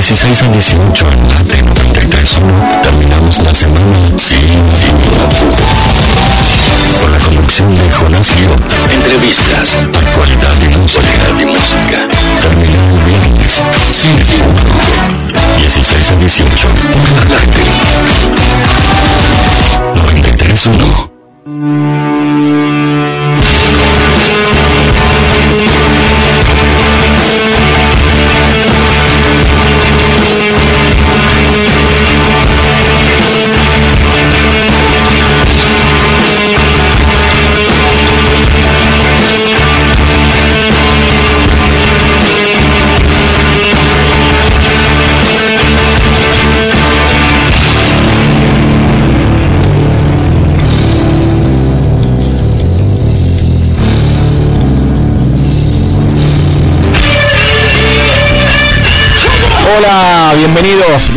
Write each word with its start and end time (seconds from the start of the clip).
16 0.00 0.42
a 0.44 0.48
18 0.48 1.08
en 1.12 1.28
Late 1.28 1.62
93.1 1.62 2.82
terminamos 2.82 3.38
la 3.40 3.52
semana 3.52 3.98
sin, 4.16 4.48
apuro. 4.48 5.60
Con 7.02 7.12
la 7.12 7.18
conducción 7.18 7.76
de 7.76 7.90
Jonás 7.90 8.34
Guión. 8.34 8.58
Entrevistas, 8.90 9.76
actualidad 9.76 10.56
y 10.62 10.68
música. 10.74 12.08
Terminó 12.40 12.96
el 12.96 13.02
viernes 13.04 13.60
sin 13.90 14.14
apuro. 14.14 14.72
16 15.58 16.12
a 16.12 16.16
18 16.16 16.68
por 17.02 17.28
Late 17.28 17.64
93.1. 21.44 22.09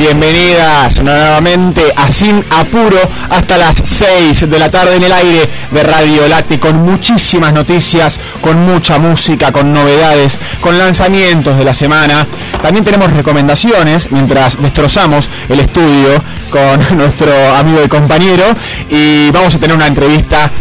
bienvenidas 0.03 1.01
nuevamente 1.01 1.93
a 1.95 2.11
Sin 2.11 2.43
Apuro 2.49 2.99
hasta 3.29 3.57
las 3.57 3.77
6 3.77 4.49
de 4.49 4.59
la 4.59 4.69
tarde 4.69 4.97
en 4.97 5.03
el 5.03 5.11
aire 5.13 5.47
de 5.71 5.81
Radio 5.81 6.27
Late 6.27 6.59
con 6.59 6.83
muchísimas 6.83 7.53
noticias, 7.53 8.19
con 8.41 8.59
mucha 8.65 8.99
música, 8.99 9.53
con 9.53 9.71
novedades, 9.71 10.37
con 10.59 10.77
lanzamientos 10.77 11.57
de 11.57 11.63
la 11.63 11.73
semana. 11.73 12.27
También 12.61 12.83
tenemos 12.83 13.13
recomendaciones 13.13 14.11
mientras 14.11 14.61
destrozamos 14.61 15.29
el 15.47 15.61
estudio 15.61 16.21
con 16.49 16.97
nuestro 16.97 17.31
amigo 17.55 17.81
y 17.85 17.87
compañero 17.87 18.43
y 18.89 19.31
vamos 19.31 19.55
a 19.55 19.59
tener 19.59 19.73
una 19.73 19.87
entrevista, 19.87 20.51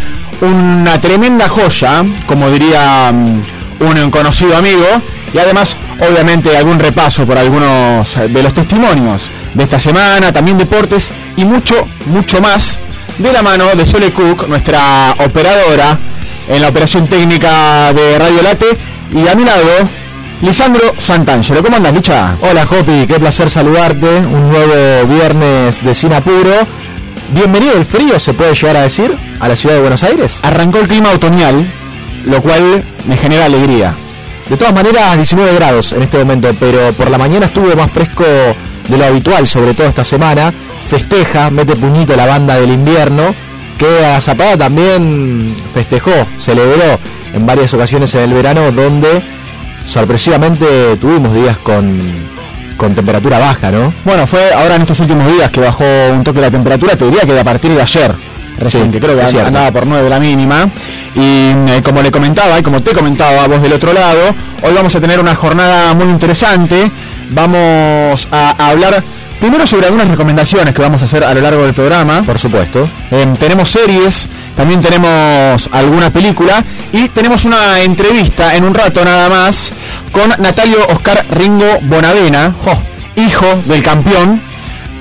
una 0.41 1.01
tremenda 1.01 1.49
joya, 1.49 2.05
como 2.27 2.49
diría 2.49 3.11
mm, 3.13 3.43
un 3.81 4.11
conocido 4.13 4.57
amigo 4.57 4.87
y 5.35 5.39
además 5.39 5.77
obviamente 5.99 6.57
algún 6.57 6.79
repaso 6.79 7.27
por 7.27 7.37
algunos 7.37 8.15
de 8.15 8.43
los 8.43 8.55
testimonios 8.55 9.32
de 9.55 9.65
esta 9.65 9.79
semana, 9.79 10.33
también 10.33 10.59
deportes 10.59 11.11
y 11.37 11.45
mucho, 11.45 11.87
mucho 12.07 12.41
más 12.41 12.79
de 13.19 13.33
la 13.33 13.43
mano 13.43 13.67
de 13.75 13.87
Sole 13.87 14.11
Cook, 14.11 14.49
nuestra 14.49 15.15
operadora 15.19 15.99
en 16.49 16.63
la 16.63 16.69
operación 16.69 17.07
técnica 17.07 17.93
de 17.93 18.19
Radio 18.19 18.43
Late 18.43 18.67
y 19.13 19.29
a 19.29 19.35
mi 19.35 19.45
lado 19.45 19.69
Lisandro 20.41 20.93
Santangelo. 20.99 21.63
¿Cómo 21.63 21.77
andas, 21.77 21.95
Licha? 21.95 22.35
Hola, 22.41 22.67
Jopi, 22.67 23.07
qué 23.07 23.19
placer 23.21 23.49
saludarte. 23.49 24.07
Un 24.07 24.51
nuevo 24.51 25.07
viernes 25.07 25.85
de 25.85 25.95
Sin 25.95 26.13
Apuro. 26.13 26.67
Bienvenido 27.31 27.75
el 27.75 27.87
frío, 27.87 28.19
se 28.19 28.35
puede 28.35 28.55
llegar 28.55 28.77
a 28.77 28.83
decir, 28.83 29.17
a 29.39 29.49
la 29.49 29.55
ciudad 29.55 29.77
de 29.77 29.81
Buenos 29.83 30.03
Aires. 30.03 30.41
Arrancó 30.43 30.79
el 30.79 30.89
clima 30.89 31.11
otoñal, 31.11 31.65
lo 32.25 32.43
cual 32.43 32.85
me 33.07 33.17
genera 33.17 33.45
alegría. 33.45 33.95
De 34.49 34.57
todas 34.57 34.75
maneras, 34.75 35.17
19 35.17 35.55
grados 35.55 35.93
en 35.93 36.03
este 36.03 36.19
momento, 36.19 36.51
pero 36.59 36.93
por 36.93 37.09
la 37.09 37.19
mañana 37.19 37.47
estuvo 37.47 37.75
más 37.77 37.91
fresco 37.91 38.25
de 38.89 38.97
lo 38.97 39.05
habitual, 39.05 39.47
sobre 39.49 39.75
todo 39.75 39.87
esta 39.87 40.05
semana. 40.05 40.53
Festeja, 40.91 41.51
mete 41.51 41.77
puñito 41.77 42.15
la 42.17 42.27
banda 42.27 42.57
del 42.57 42.71
invierno, 42.71 43.35
que 43.79 44.05
a 44.05 44.21
Zapada 44.21 44.57
también 44.57 45.55
festejó, 45.73 46.13
celebró 46.39 46.99
en 47.35 47.47
varias 47.47 47.73
ocasiones 47.75 48.15
en 48.15 48.23
el 48.23 48.35
verano, 48.35 48.71
donde 48.71 49.23
sorpresivamente 49.87 50.97
tuvimos 51.01 51.35
días 51.35 51.57
con, 51.59 51.99
con 52.77 52.95
temperatura 52.95 53.39
baja, 53.39 53.71
¿no? 53.71 53.93
Bueno, 54.05 54.27
fue 54.27 54.53
ahora 54.53 54.77
en 54.77 54.83
estos 54.83 55.01
últimos 55.01 55.27
días 55.33 55.51
que 55.51 55.61
bajó 55.61 55.85
un 56.13 56.25
toque 56.25 56.41
la 56.41 56.51
temperatura, 56.51 56.97
te 56.97 57.05
diría 57.05 57.23
que 57.23 57.39
a 57.39 57.45
partir 57.45 57.73
de 57.73 57.81
ayer, 57.83 58.15
recién, 58.59 58.85
Sí, 58.85 58.91
que 58.91 59.01
creo 59.01 59.17
que 59.17 59.41
andaba 59.41 59.71
por 59.71 59.87
9 59.87 60.09
la 60.09 60.21
mínima. 60.21 60.69
Y 61.15 61.51
eh, 61.69 61.83
como 61.85 62.01
le 62.01 62.11
comentaba 62.11 62.59
y 62.59 62.63
como 62.63 62.83
te 62.83 62.93
comentaba 62.93 63.45
a 63.45 63.49
vos 63.49 63.61
del 63.61 63.73
otro 63.75 63.93
lado, 63.93 64.35
hoy 64.63 64.73
vamos 64.75 64.95
a 64.95 65.01
tener 65.01 65.21
una 65.21 65.35
jornada 65.35 65.95
muy 65.95 66.09
interesante. 66.09 66.91
Vamos 67.33 68.29
a, 68.31 68.55
a 68.59 68.71
hablar 68.71 69.03
primero 69.43 69.67
sobre 69.67 69.87
algunas 69.87 70.07
recomendaciones 70.07 70.73
que 70.73 70.81
vamos 70.81 71.03
a 71.03 71.07
hacer 71.07 71.25
a 71.25 71.35
lo 71.35 71.41
largo 71.41 71.65
del 71.65 71.75
programa. 71.75 72.23
Por 72.23 72.39
supuesto. 72.39 72.89
Eh, 73.11 73.27
tenemos 73.41 73.71
series, 73.71 74.27
también 74.57 74.81
tenemos 74.81 75.69
alguna 75.73 76.11
película 76.11 76.65
y 76.93 77.09
tenemos 77.09 77.45
una 77.45 77.81
entrevista 77.81 78.55
en 78.55 78.63
un 78.63 78.73
rato 78.73 79.05
nada 79.05 79.29
más 79.29 79.73
con 80.13 80.29
Natalio 80.39 80.87
Oscar 80.91 81.25
Ringo 81.31 81.81
Bonavena, 81.83 82.55
jo, 82.65 82.79
hijo 83.17 83.47
del 83.67 83.83
campeón, 83.83 84.41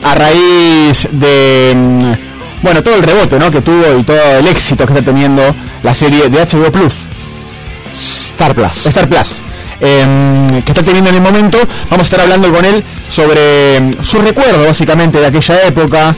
a 0.03 0.15
raíz 0.15 1.07
de 1.11 1.73
mm, 1.75 2.63
bueno 2.63 2.81
todo 2.81 2.95
el 2.95 3.03
rebote 3.03 3.37
¿no? 3.37 3.51
que 3.51 3.61
tuvo 3.61 3.99
y 3.99 4.03
todo 4.03 4.39
el 4.39 4.47
éxito 4.47 4.87
que 4.87 4.93
está 4.93 5.05
teniendo 5.05 5.55
la 5.83 5.93
serie 5.93 6.29
de 6.29 6.43
HBO 6.43 6.71
Plus. 6.71 6.95
Star 7.93 8.55
Plus. 8.55 8.87
Star 8.87 9.07
Plus. 9.07 9.50
Eh, 9.81 10.61
que 10.65 10.71
está 10.71 10.83
teniendo 10.83 11.09
en 11.09 11.17
el 11.17 11.21
momento. 11.21 11.57
Vamos 11.89 11.99
a 11.99 12.09
estar 12.09 12.21
hablando 12.21 12.51
con 12.53 12.63
él 12.63 12.83
sobre 13.09 13.79
mm, 13.81 14.03
su 14.03 14.19
recuerdo 14.19 14.65
básicamente 14.65 15.19
de 15.19 15.25
aquella 15.27 15.67
época, 15.67 16.15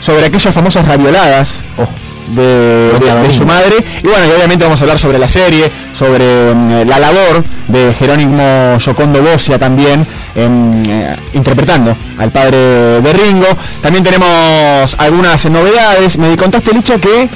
sobre 0.00 0.26
aquellas 0.26 0.52
famosas 0.54 0.86
ravioladas 0.86 1.54
oh, 1.78 1.86
de, 2.34 2.90
Doña 2.98 3.14
de- 3.22 3.28
de 3.28 3.34
su 3.36 3.44
madre. 3.46 3.76
Y 4.02 4.06
bueno, 4.06 4.26
y 4.26 4.32
obviamente 4.36 4.64
vamos 4.64 4.80
a 4.80 4.84
hablar 4.84 4.98
sobre 4.98 5.18
la 5.18 5.28
serie, 5.28 5.70
sobre 5.96 6.54
mm, 6.54 6.86
la 6.88 6.98
labor 6.98 7.42
de 7.68 7.94
Jerónimo 7.98 8.78
Yocondo 8.78 9.22
Bosia 9.22 9.58
también, 9.58 10.06
em, 10.34 10.84
eh, 10.90 11.16
interpretando 11.34 11.96
al 12.18 12.30
padre 12.30 12.56
de 13.00 13.12
Ringo. 13.12 13.46
También 13.82 14.04
tenemos 14.04 14.94
algunas 14.98 15.44
novedades. 15.46 16.18
Me 16.18 16.36
contaste, 16.36 16.72
Licha, 16.72 16.98
que 16.98 17.28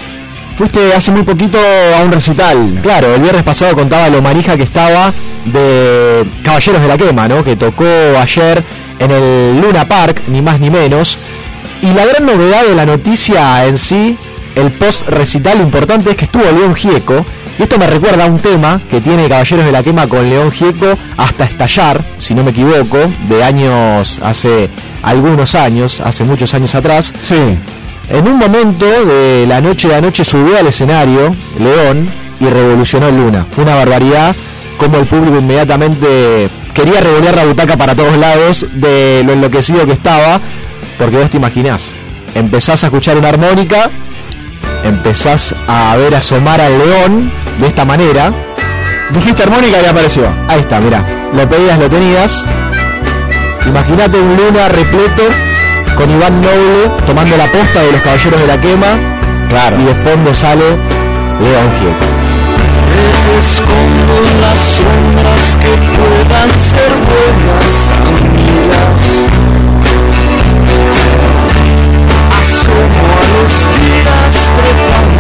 fuiste 0.57 0.93
hace 0.95 1.11
muy 1.11 1.23
poquito 1.23 1.59
a 1.97 2.03
un 2.03 2.13
recital. 2.13 2.79
Claro, 2.83 3.15
el 3.15 3.23
viernes 3.23 3.43
pasado 3.43 3.75
contaba 3.75 4.09
lo 4.09 4.23
manija 4.23 4.57
que 4.57 4.63
estaba 4.63 5.13
de 5.45 6.25
Caballeros 6.43 6.81
de 6.81 6.89
la 6.89 6.99
Quema, 6.99 7.29
¿no? 7.29 7.43
Que 7.43 7.57
tocó 7.57 7.85
ayer 8.21 8.63
en 8.99 9.11
el 9.11 9.61
Luna 9.61 9.87
Park, 9.87 10.23
ni 10.29 10.43
más 10.43 10.61
ni 10.61 10.71
menos. 10.71 11.19
Y 11.83 11.93
la 11.95 12.07
gran 12.07 12.27
novedad 12.27 12.65
de 12.65 12.75
la 12.75 12.87
noticia 12.87 13.67
en 13.67 13.79
sí, 13.79 14.17
el 14.55 14.71
post 14.73 15.09
recital 15.09 15.61
importante 15.61 16.11
es 16.11 16.17
que 16.17 16.25
estuvo 16.27 16.45
León 16.45 16.75
Gieco. 16.75 17.25
Y 17.59 17.65
esto 17.65 17.79
me 17.79 17.87
recuerda 17.87 18.25
a 18.25 18.29
un 18.29 18.39
tema 18.39 18.81
que 18.91 19.01
tiene 19.01 19.29
Caballeros 19.29 19.67
de 19.67 19.73
la 19.73 19.83
Quema 19.83 20.07
con 20.07 20.29
León 20.29 20.51
Gieco 20.53 20.97
hasta 21.17 21.45
estallar, 21.45 22.01
si 22.19 22.35
no 22.35 22.43
me 22.43 22.51
equivoco, 22.51 22.99
de 23.29 23.45
años, 23.45 24.21
hace 24.23 24.71
algunos 25.03 25.55
años, 25.55 26.01
hace 26.01 26.25
muchos 26.25 26.55
años 26.55 26.75
atrás. 26.75 27.13
Sí. 27.23 27.59
En 28.13 28.29
un 28.29 28.37
momento 28.39 28.85
de 28.85 29.47
la 29.49 29.63
noche 29.63 29.89
de 29.89 29.95
anoche 29.95 30.23
subió 30.23 30.59
al 30.59 30.67
escenario 30.67 31.35
León 31.59 32.07
y 32.41 32.45
revolucionó 32.45 33.11
Luna. 33.11 33.47
Fue 33.51 33.65
una 33.65 33.75
barbaridad 33.75 34.37
como 34.77 34.99
el 34.99 35.07
público 35.07 35.39
inmediatamente 35.39 36.51
quería 36.75 37.01
revolear 37.01 37.37
la 37.37 37.47
butaca 37.47 37.79
para 37.79 37.95
todos 37.95 38.19
lados 38.19 38.67
de 38.75 39.23
lo 39.25 39.33
enloquecido 39.33 39.87
que 39.87 39.93
estaba, 39.93 40.41
porque 40.99 41.17
vos 41.17 41.31
te 41.31 41.39
imaginás, 41.39 41.93
empezás 42.35 42.85
a 42.85 42.89
escuchar 42.89 43.17
una 43.17 43.31
armónica, 43.31 43.91
empezás 44.85 45.55
a 45.67 45.97
ver 45.97 46.15
asomar 46.15 46.61
al 46.61 46.79
león 46.79 47.31
de 47.61 47.67
esta 47.67 47.87
manera. 47.87 48.31
Dijiste 49.15 49.43
armónica 49.45 49.79
y 49.83 49.87
apareció. 49.87 50.25
Ahí 50.49 50.61
está, 50.61 50.81
mirá, 50.81 51.03
lo 51.35 51.49
pedías, 51.49 51.79
lo 51.79 51.89
tenías. 51.89 52.45
Imagínate 53.67 54.19
un 54.19 54.37
Luna 54.37 54.69
repleto 54.69 55.23
con 55.97 56.11
Iván 56.11 56.41
Noble 56.41 56.91
tomando 57.07 57.37
la 57.37 57.51
posta 57.51 57.81
de 57.81 57.93
los 57.93 58.01
caballeros 58.03 58.41
de 58.41 58.47
la 58.47 58.61
quema. 58.61 58.99
Claro. 59.49 59.77
Y 59.81 59.85
de 59.85 59.95
fondo 59.95 60.35
sale 60.35 60.65
León 61.41 61.71
Gieco. 61.79 62.07
Escondo 63.39 64.17
las 64.41 64.61
sombras 64.61 65.57
que 65.61 65.73
puedan 65.97 66.51
ser 66.59 66.93
buenas 67.11 67.91
amigas. 68.19 69.03
Asomo 72.41 73.05
a 73.17 73.25
los 73.33 73.53
días 73.79 74.35
trepando 74.57 75.12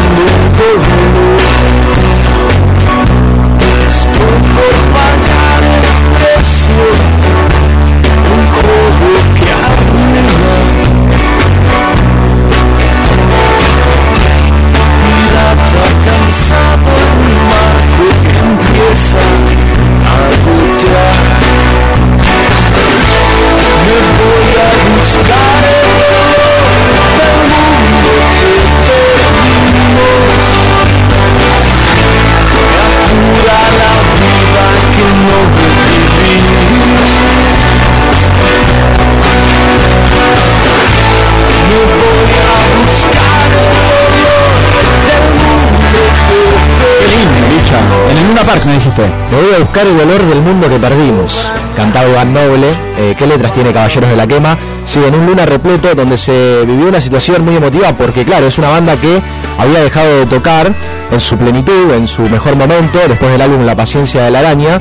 usted? 48.86 49.08
Me 49.30 49.40
voy 49.40 49.54
a 49.54 49.58
buscar 49.60 49.86
el 49.86 49.96
dolor 49.96 50.22
del 50.22 50.40
mundo 50.40 50.68
que 50.68 50.78
perdimos. 50.78 51.48
Cantado 51.76 52.10
Iván 52.10 52.32
Noble. 52.32 52.68
Eh, 52.98 53.14
¿Qué 53.18 53.26
letras 53.26 53.52
tiene 53.52 53.72
Caballeros 53.72 54.10
de 54.10 54.16
la 54.16 54.26
Quema? 54.26 54.58
Sí, 54.84 55.00
en 55.06 55.14
un 55.14 55.26
luna 55.26 55.46
repleto 55.46 55.94
donde 55.94 56.18
se 56.18 56.64
vivió 56.66 56.88
una 56.88 57.00
situación 57.00 57.44
muy 57.44 57.56
emotiva 57.56 57.92
porque, 57.96 58.24
claro, 58.24 58.46
es 58.46 58.58
una 58.58 58.68
banda 58.68 58.96
que 58.96 59.20
había 59.58 59.80
dejado 59.80 60.18
de 60.18 60.26
tocar 60.26 60.72
en 61.10 61.20
su 61.20 61.36
plenitud, 61.36 61.92
en 61.92 62.08
su 62.08 62.22
mejor 62.22 62.56
momento, 62.56 62.98
después 63.06 63.30
del 63.30 63.42
álbum 63.42 63.64
La 63.64 63.76
Paciencia 63.76 64.24
de 64.24 64.30
la 64.30 64.40
Araña. 64.40 64.80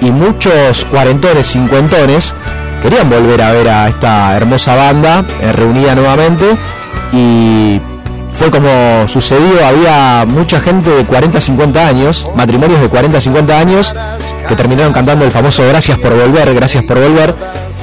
Y 0.00 0.10
muchos 0.10 0.84
cuarentones, 0.84 1.46
cincuentones 1.46 2.34
querían 2.82 3.08
volver 3.10 3.42
a 3.42 3.52
ver 3.52 3.68
a 3.68 3.88
esta 3.88 4.36
hermosa 4.36 4.74
banda 4.74 5.24
eh, 5.40 5.52
reunida 5.52 5.94
nuevamente 5.94 6.56
y 7.12 7.80
fue 8.40 8.50
como 8.50 9.06
sucedió, 9.06 9.66
había 9.66 10.24
mucha 10.26 10.62
gente 10.62 10.88
de 10.88 11.04
40, 11.04 11.38
50 11.42 11.86
años, 11.86 12.26
matrimonios 12.34 12.80
de 12.80 12.88
40, 12.88 13.20
50 13.20 13.58
años, 13.58 13.94
que 14.48 14.56
terminaron 14.56 14.94
cantando 14.94 15.26
el 15.26 15.30
famoso 15.30 15.62
Gracias 15.68 15.98
por 15.98 16.14
volver, 16.14 16.54
gracias 16.54 16.82
por 16.84 16.98
volver. 16.98 17.34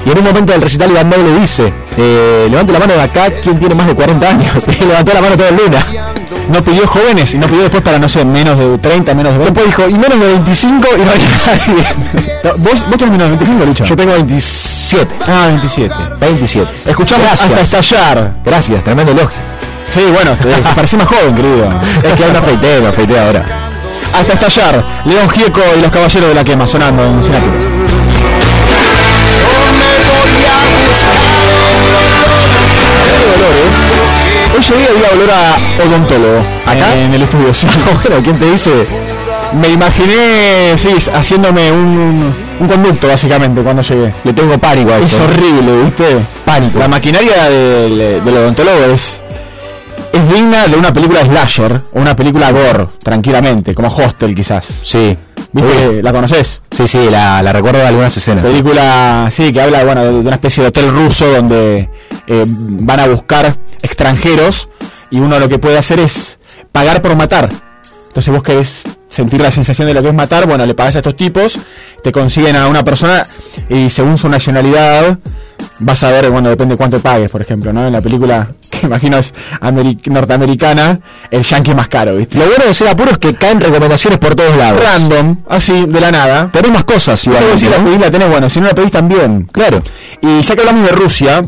Y 0.04 0.10
en 0.10 0.18
un 0.18 0.24
momento 0.24 0.54
del 0.54 0.64
recital 0.64 0.90
Iván 0.90 1.12
Noble 1.12 1.40
dice, 1.40 1.72
eh, 1.96 2.48
levante 2.50 2.74
la 2.74 2.80
mano 2.80 2.96
de 2.96 3.02
acá, 3.02 3.30
¿quién 3.44 3.60
tiene 3.60 3.76
más 3.76 3.86
de 3.86 3.94
40 3.94 4.28
años? 4.28 4.52
Y 4.82 4.86
levantó 4.86 5.14
la 5.14 5.22
mano 5.22 5.38
todo 5.38 5.48
el 5.48 5.58
luna. 5.58 5.86
No 6.50 6.64
pidió 6.64 6.88
jóvenes 6.88 7.32
y 7.36 7.38
no 7.38 7.46
pidió 7.46 7.62
después 7.62 7.84
para, 7.84 8.00
no 8.00 8.10
sé, 8.10 8.26
menos 8.26 8.58
de 8.58 8.80
30, 8.80 9.14
menos 9.14 9.34
de 9.34 9.38
20. 9.38 9.60
Después 9.62 9.78
dijo, 9.78 9.90
y 9.90 9.94
menos 9.94 10.20
de 10.20 10.28
25 10.28 10.88
y 10.96 11.06
no 11.06 11.12
hay 11.12 11.20
nadie. 11.46 12.54
¿Vos, 12.58 12.90
vos 12.90 12.98
tenés 12.98 13.12
menos 13.12 13.30
de 13.30 13.36
25, 13.38 13.66
Lucho? 13.66 13.86
Yo 13.86 13.96
tengo 13.96 14.14
27. 14.14 15.16
Ah, 15.28 15.46
27. 15.50 15.96
27. 16.20 16.72
Escuchamos 16.88 17.28
Gracias. 17.28 17.52
hasta 17.52 17.62
estallar. 17.62 18.34
Gracias, 18.44 18.84
tremendo 18.84 19.12
elogio. 19.12 19.47
Sí, 19.88 20.02
bueno, 20.12 20.38
parecés 20.76 21.00
más 21.00 21.08
joven, 21.08 21.36
querido. 21.36 21.70
Es 22.04 22.14
que 22.14 22.26
me 22.26 22.38
afeité, 22.38 22.82
me 22.82 22.88
afeité 22.88 23.20
ahora. 23.20 23.46
Hasta 24.14 24.34
estallar. 24.34 24.84
León 25.06 25.30
Gieco 25.30 25.62
y 25.78 25.82
los 25.82 25.92
caballeros 25.92 26.30
de 26.30 26.36
la 26.36 26.44
quema 26.44 26.68
sonando 26.68 27.04
en 27.04 27.24
Sinapur. 27.24 27.78
Hoy 34.56 34.64
llegué 34.64 34.88
había 34.90 35.10
olor 35.14 35.30
a 35.32 35.86
odontólogo. 35.86 36.40
¿Acá? 36.66 36.96
En 36.96 37.14
el 37.14 37.22
estudio. 37.24 37.54
sí. 37.54 37.68
bueno, 38.04 38.24
¿quién 38.24 38.40
te 38.40 38.52
dice? 38.52 38.72
Me 39.54 39.70
imaginé, 39.70 40.78
sí, 40.78 40.90
haciéndome 41.14 41.72
un, 41.72 42.36
un 42.60 42.68
conducto 42.68 43.08
básicamente 43.08 43.62
cuando 43.62 43.82
llegué. 43.82 44.14
Le 44.24 44.34
tengo 44.34 44.58
pánico 44.58 44.92
a 44.94 44.98
Es 44.98 45.14
horrible, 45.14 45.84
¿viste? 45.84 46.18
Pánico. 46.44 46.80
La 46.80 46.88
maquinaria 46.88 47.50
del, 47.50 48.22
del 48.26 48.38
odontólogo 48.38 48.94
es, 48.94 49.22
es 50.14 50.34
digna 50.34 50.68
de 50.68 50.76
una 50.76 50.92
película 50.94 51.24
slasher 51.24 51.72
o 51.94 52.00
una 52.00 52.16
película 52.16 52.52
gore, 52.52 52.88
tranquilamente, 53.04 53.74
como 53.74 53.90
Hostel 53.90 54.36
quizás. 54.36 54.80
Sí. 54.82 55.18
¿Viste? 55.52 56.04
¿La 56.04 56.12
conoces? 56.12 56.62
Sí, 56.76 56.88
sí, 56.88 57.08
la, 57.10 57.42
la 57.42 57.54
recuerdo 57.54 57.80
de 57.80 57.88
algunas 57.88 58.16
escenas. 58.16 58.44
Película, 58.44 59.30
sí, 59.32 59.54
que 59.54 59.62
habla 59.62 59.84
bueno, 59.84 60.04
de 60.04 60.12
una 60.12 60.36
especie 60.36 60.64
de 60.64 60.70
hotel 60.70 60.92
ruso 60.92 61.26
donde 61.32 61.90
eh, 62.28 62.44
van 62.82 63.00
a 63.00 63.08
buscar 63.08 63.56
extranjeros 63.82 64.70
y 65.10 65.20
uno 65.20 65.40
lo 65.40 65.48
que 65.48 65.60
puede 65.60 65.78
hacer 65.78 66.00
es 66.00 66.40
pagar 66.72 67.02
por 67.02 67.16
matar. 67.16 67.50
Entonces 68.08 68.34
vos 68.34 68.44
querés 68.44 68.84
sentir 69.10 69.40
la 69.42 69.52
sensación 69.52 69.88
de 69.88 69.94
lo 69.94 70.02
que 70.02 70.10
es 70.10 70.14
matar, 70.14 70.48
bueno, 70.48 70.66
le 70.66 70.74
pagas 70.74 70.96
a 70.96 71.00
estos 71.00 71.16
tipos, 71.16 71.60
te 72.04 72.12
consiguen 72.12 72.56
a 72.56 72.68
una 72.68 72.84
persona 72.84 73.24
y 73.70 73.90
según 73.90 74.18
su 74.18 74.28
nacionalidad 74.28 75.18
vas 75.80 76.04
a 76.04 76.12
ver, 76.12 76.30
bueno, 76.30 76.50
depende 76.50 76.76
cuánto 76.78 77.00
pagues, 77.00 77.32
por 77.32 77.42
ejemplo, 77.42 77.72
¿no? 77.74 77.86
En 77.88 77.94
la 77.94 78.02
película, 78.02 78.48
que 78.72 78.86
imagino 78.88 79.18
es 79.18 79.34
ameri- 79.62 80.00
norteamericana, 80.08 81.00
el 81.32 81.44
yankee 81.44 81.74
más 81.76 81.88
caro, 81.88 82.16
¿viste? 82.16 82.38
Lo 82.38 82.46
bueno 82.46 82.66
de 82.66 82.74
ser 82.74 82.88
apuro 82.88 83.12
es 83.12 83.18
que 83.18 83.36
caen 83.36 83.60
recomendaciones 83.62 84.20
por 84.20 84.36
todos 84.36 84.56
lados. 84.58 84.82
Random, 84.84 85.38
así, 85.50 85.86
de 85.86 86.00
la 86.02 86.12
nada. 86.12 86.50
Tenés 86.52 86.72
más 86.72 86.84
cosas, 86.84 87.26
igual. 87.26 87.44
si 87.58 87.66
la 87.68 87.78
pedís 87.78 88.00
la 88.00 88.12
tenés, 88.12 88.30
bueno, 88.30 88.50
si 88.50 88.60
no 88.60 88.68
la 88.68 88.76
pedís 88.76 88.92
también. 88.92 89.48
Claro. 89.52 89.82
Y 90.22 90.42
ya 90.42 90.56
que 90.56 90.62
hablamos 90.62 90.90
de 90.90 90.96
Rusia, 90.96 91.42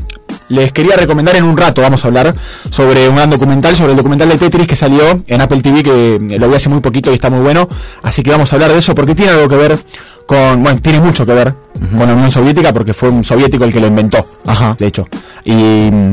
les 0.50 0.72
quería 0.72 0.96
recomendar 0.96 1.36
en 1.36 1.44
un 1.44 1.57
rato, 1.57 1.81
vamos 1.81 2.04
a 2.04 2.07
hablar 2.07 2.34
sobre 2.69 3.07
un 3.07 3.16
gran 3.16 3.30
documental, 3.30 3.75
sobre 3.75 3.92
el 3.92 3.98
documental 3.98 4.30
de 4.30 4.38
Tetris 4.38 4.68
que 4.68 4.75
salió 4.75 5.24
en 5.25 5.42
Apple 5.42 5.62
TV, 5.62 5.84
que 5.84 6.38
lo 6.38 6.50
vi 6.50 6.56
hace 6.56 6.69
muy 6.69 6.80
poquito 6.81 7.12
y 7.12 7.16
está 7.16 7.30
muy 7.30 7.42
bueno. 7.42 7.68
Así 8.04 8.24
que 8.24 8.31
vamos 8.31 8.51
a 8.51 8.56
hablar 8.56 8.72
de 8.72 8.80
eso 8.80 8.94
porque 8.96 9.16
tiene 9.16 9.31
algo 9.31 9.48
que 9.48 9.56
ver 9.56 9.80
con, 10.25 10.62
bueno, 10.63 10.80
tiene 10.81 11.00
mucho 11.00 11.25
que 11.25 11.34
ver 11.34 11.56
con 11.98 12.07
la 12.07 12.13
Unión 12.13 12.31
Soviética 12.31 12.74
porque 12.74 12.94
fue 12.94 13.10
un 13.10 13.24
soviético 13.24 13.63
el 13.63 13.74
que 13.74 13.80
lo 13.80 13.88
inventó, 13.88 14.19
Ajá. 14.46 14.75
de 14.78 14.88
hecho. 14.88 15.07
Y 15.46 15.54
mm, 15.54 16.12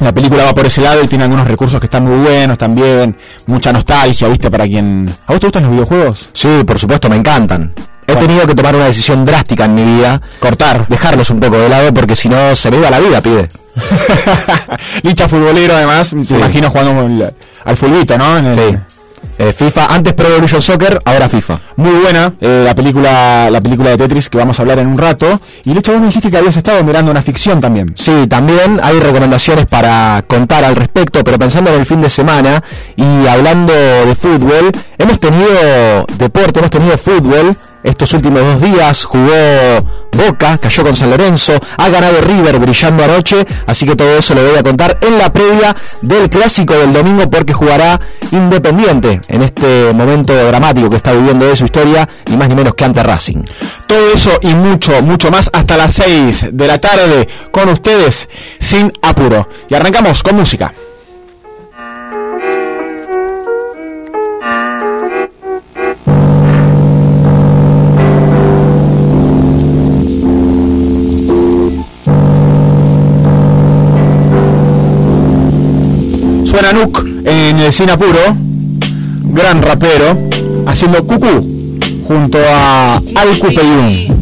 la 0.00 0.12
película 0.12 0.44
va 0.44 0.54
por 0.54 0.66
ese 0.66 0.80
lado 0.80 1.02
y 1.02 1.06
tiene 1.06 1.24
algunos 1.24 1.46
recursos 1.46 1.78
que 1.78 1.86
están 1.86 2.04
muy 2.04 2.18
buenos 2.18 2.58
también, 2.58 3.16
mucha 3.46 3.72
nostalgia, 3.72 4.28
¿viste? 4.28 4.50
Para 4.50 4.66
quien... 4.66 5.06
¿A 5.26 5.32
vos 5.32 5.40
te 5.40 5.46
gustan 5.46 5.62
los 5.64 5.72
videojuegos? 5.72 6.28
Sí, 6.32 6.62
por 6.66 6.78
supuesto, 6.78 7.08
me 7.08 7.16
encantan. 7.16 7.72
He 8.12 8.16
tenido 8.16 8.46
que 8.46 8.54
tomar 8.54 8.74
una 8.74 8.86
decisión 8.86 9.24
drástica 9.24 9.64
en 9.66 9.74
mi 9.74 9.84
vida. 9.84 10.20
Cortar. 10.40 10.86
Dejarlos 10.88 11.30
un 11.30 11.40
poco 11.40 11.56
de 11.58 11.68
lado 11.68 11.92
porque 11.94 12.16
si 12.16 12.28
no 12.28 12.54
se 12.56 12.70
me 12.70 12.78
iba 12.78 12.90
la 12.90 12.98
vida, 12.98 13.20
pibe. 13.20 13.48
Licha 15.02 15.28
futbolero 15.28 15.74
además, 15.74 16.08
Sí. 16.08 16.16
te 16.28 16.34
imagino 16.36 16.70
jugando 16.70 17.30
al 17.64 17.76
fulbito, 17.76 18.16
¿no? 18.18 18.38
En 18.38 18.46
el- 18.46 18.58
Sí. 18.58 18.76
Eh, 19.38 19.54
FIFA, 19.54 19.86
antes 19.86 20.12
Pro 20.12 20.28
Evolution 20.28 20.60
Soccer, 20.60 21.00
ahora 21.02 21.26
FIFA. 21.26 21.58
Muy 21.76 21.92
buena 21.92 22.34
eh, 22.42 22.62
la 22.66 22.74
película 22.74 23.48
la 23.50 23.60
película 23.62 23.88
de 23.90 23.96
Tetris 23.96 24.28
que 24.28 24.36
vamos 24.36 24.58
a 24.58 24.62
hablar 24.62 24.78
en 24.80 24.86
un 24.86 24.98
rato. 24.98 25.40
Y 25.64 25.72
Licha, 25.72 25.92
vos 25.92 26.00
me 26.00 26.08
dijiste 26.08 26.30
que 26.30 26.36
habías 26.36 26.56
estado 26.56 26.84
mirando 26.84 27.10
una 27.10 27.22
ficción 27.22 27.58
también. 27.58 27.90
Sí, 27.96 28.26
también 28.28 28.78
hay 28.82 29.00
recomendaciones 29.00 29.64
para 29.64 30.22
contar 30.26 30.62
al 30.64 30.76
respecto, 30.76 31.24
pero 31.24 31.38
pensando 31.38 31.72
en 31.72 31.80
el 31.80 31.86
fin 31.86 32.02
de 32.02 32.10
semana 32.10 32.62
y 32.96 33.26
hablando 33.26 33.72
de 33.72 34.14
fútbol, 34.14 34.72
hemos 34.98 35.18
tenido 35.18 36.04
deporte, 36.18 36.58
hemos 36.58 36.70
tenido 36.70 36.98
fútbol 36.98 37.54
estos 37.82 38.12
últimos 38.12 38.42
dos 38.42 38.60
días, 38.60 39.04
jugó 39.04 39.30
Boca, 40.12 40.58
cayó 40.58 40.82
con 40.82 40.96
San 40.96 41.10
Lorenzo, 41.10 41.58
ha 41.76 41.88
ganado 41.88 42.20
River 42.20 42.58
brillando 42.58 43.04
anoche, 43.04 43.46
así 43.66 43.86
que 43.86 43.96
todo 43.96 44.18
eso 44.18 44.34
lo 44.34 44.42
voy 44.42 44.58
a 44.58 44.62
contar 44.62 44.98
en 45.02 45.18
la 45.18 45.32
previa 45.32 45.74
del 46.02 46.28
clásico 46.28 46.74
del 46.74 46.92
domingo 46.92 47.30
porque 47.30 47.52
jugará 47.52 48.00
Independiente 48.32 49.20
en 49.28 49.42
este 49.42 49.92
momento 49.92 50.32
dramático 50.32 50.88
que 50.88 50.96
está 50.96 51.12
viviendo 51.12 51.46
de 51.46 51.56
su 51.56 51.64
historia, 51.64 52.08
ni 52.26 52.36
más 52.36 52.48
ni 52.48 52.54
menos 52.54 52.74
que 52.74 52.84
ante 52.84 53.02
Racing. 53.02 53.42
Todo 53.88 54.12
eso 54.14 54.38
y 54.42 54.54
mucho, 54.54 55.02
mucho 55.02 55.32
más 55.32 55.50
hasta 55.52 55.76
las 55.76 55.94
6 55.94 56.46
de 56.52 56.66
la 56.66 56.78
tarde 56.78 57.28
con 57.50 57.68
ustedes 57.70 58.28
sin 58.60 58.92
apuro. 59.02 59.48
Y 59.68 59.74
arrancamos 59.74 60.22
con 60.22 60.36
música. 60.36 60.72
Nuk 76.72 77.04
en 77.24 77.58
el 77.58 77.72
Sin 77.72 77.90
Apuro, 77.90 78.36
gran 79.32 79.60
rapero, 79.60 80.16
haciendo 80.66 81.04
cucú 81.04 81.44
junto 82.06 82.38
a 82.38 82.94
Al 82.96 83.38
Cupeyun. 83.40 84.20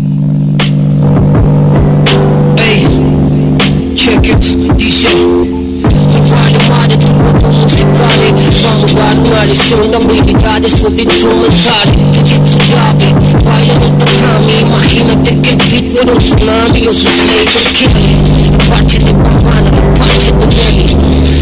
Imagínate 14.61 15.41
que 15.41 15.51
el 15.51 15.57
beat 15.71 15.95
fuera 15.95 16.13
un 16.13 16.19
tsunami 16.19 16.89
pace 18.59 18.99
de 18.99 19.13
Bambana, 19.13 19.71
la 19.71 19.95
pace 19.95 20.33
de 20.33 20.47
Nelly 20.47 20.97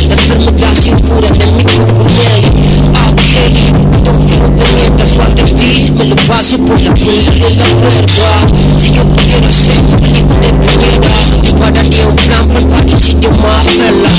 La 0.09 0.15
enfermedad 0.15 0.75
sin 0.75 0.99
cura 1.01 1.29
de 1.29 1.47
mi 1.47 1.65
Nelly 1.65 2.93
Ah, 2.95 3.13
Kelly, 3.17 3.73
pedófilo 3.93 4.49
de 4.49 4.65
mierda 4.75 5.07
Suave 5.07 5.43
beat, 5.55 5.91
me 5.97 6.05
lo 6.05 6.17
paso 6.27 6.59
por 6.59 6.81
la 6.81 6.93
piel 6.95 7.25
de 7.41 7.51
la 7.57 7.65
verga 7.65 8.31
Si 8.79 8.93
yo 8.93 9.05
pudiera 9.05 9.51
ser 9.53 9.79
un 9.79 10.05
hijo 10.05 10.35
de 10.41 10.53
primera 10.65 11.11
Prepararía 11.43 12.07
un 12.09 12.17
plan 12.17 12.47
para 12.49 12.59
el 12.61 12.67
parecido 12.67 13.31
más 13.33 13.65
fela 13.67 14.11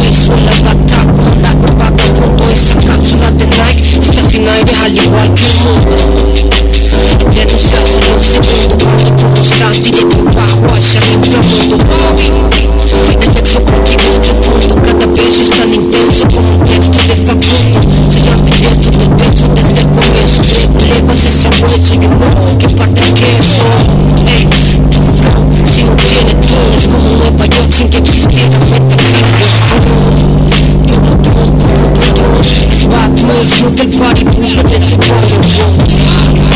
Me 0.00 0.12
suena 0.14 0.52
el 0.52 0.66
ataque, 0.68 1.40
la 1.42 1.54
vaca 1.74 2.04
punto 2.14 2.48
Esa 2.50 2.74
cápsula 2.74 3.30
de 3.32 3.46
Nike. 3.46 4.00
Está 4.02 4.28
sin 4.28 4.48
aire 4.48 4.72
al 4.84 4.96
igual 4.96 5.34
que 5.34 5.42
el 5.42 5.54
mundo 5.64 6.69
Ten 7.34 7.46
uzasadnił 7.56 8.20
sekundę 8.20 8.84
Marki 8.84 9.12
pozostanti 9.12 9.92
nie 9.92 10.06
popachła 10.06 10.80
Szalim 10.80 11.24
zamondowały 11.24 12.22
Elektro 13.20 13.60
propiegów 13.60 14.18
profundo 14.18 14.74
Cada 14.74 15.06
vez 15.06 15.40
es 15.40 15.50
tan 15.50 15.74
intenso 15.74 16.26
como 16.26 16.54
un 16.54 16.68
texto 16.68 16.98
de 17.08 17.16
Facundo 17.16 17.80
Soy 18.12 18.28
ambidiestro 18.32 18.90
del 18.90 19.08
pecho 19.08 19.46
desde 19.54 19.80
el 19.80 19.86
comienzo 19.86 20.42
De 20.78 20.86
lejos 20.86 21.24
es 21.26 21.46
a 21.46 21.50
hueso 21.50 21.94
y 21.94 22.06
humor 22.06 22.58
que 22.58 22.68
parte 22.68 23.00
el 23.00 23.14
queso 23.14 23.64
Ey, 24.36 24.48
tu 24.90 25.00
flow, 25.16 25.44
si 25.74 25.82
no 25.82 25.94
tiene 25.96 26.34
tonos 26.34 26.86
Como 26.92 27.08
Nueva 27.16 27.46
York 27.46 27.72
sin 27.72 27.88
que 27.88 27.98
existiera 27.98 28.58
Batman, 32.90 33.46
look 33.62 33.78
at 33.78 33.90
body, 33.98 34.24
pull 34.24 34.58
up 34.58 34.66
at 34.66 34.82
tú, 34.90 34.96
volume 35.06 36.49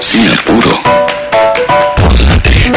apuro. 0.00 0.80
Por 1.96 2.20
late. 2.20 2.72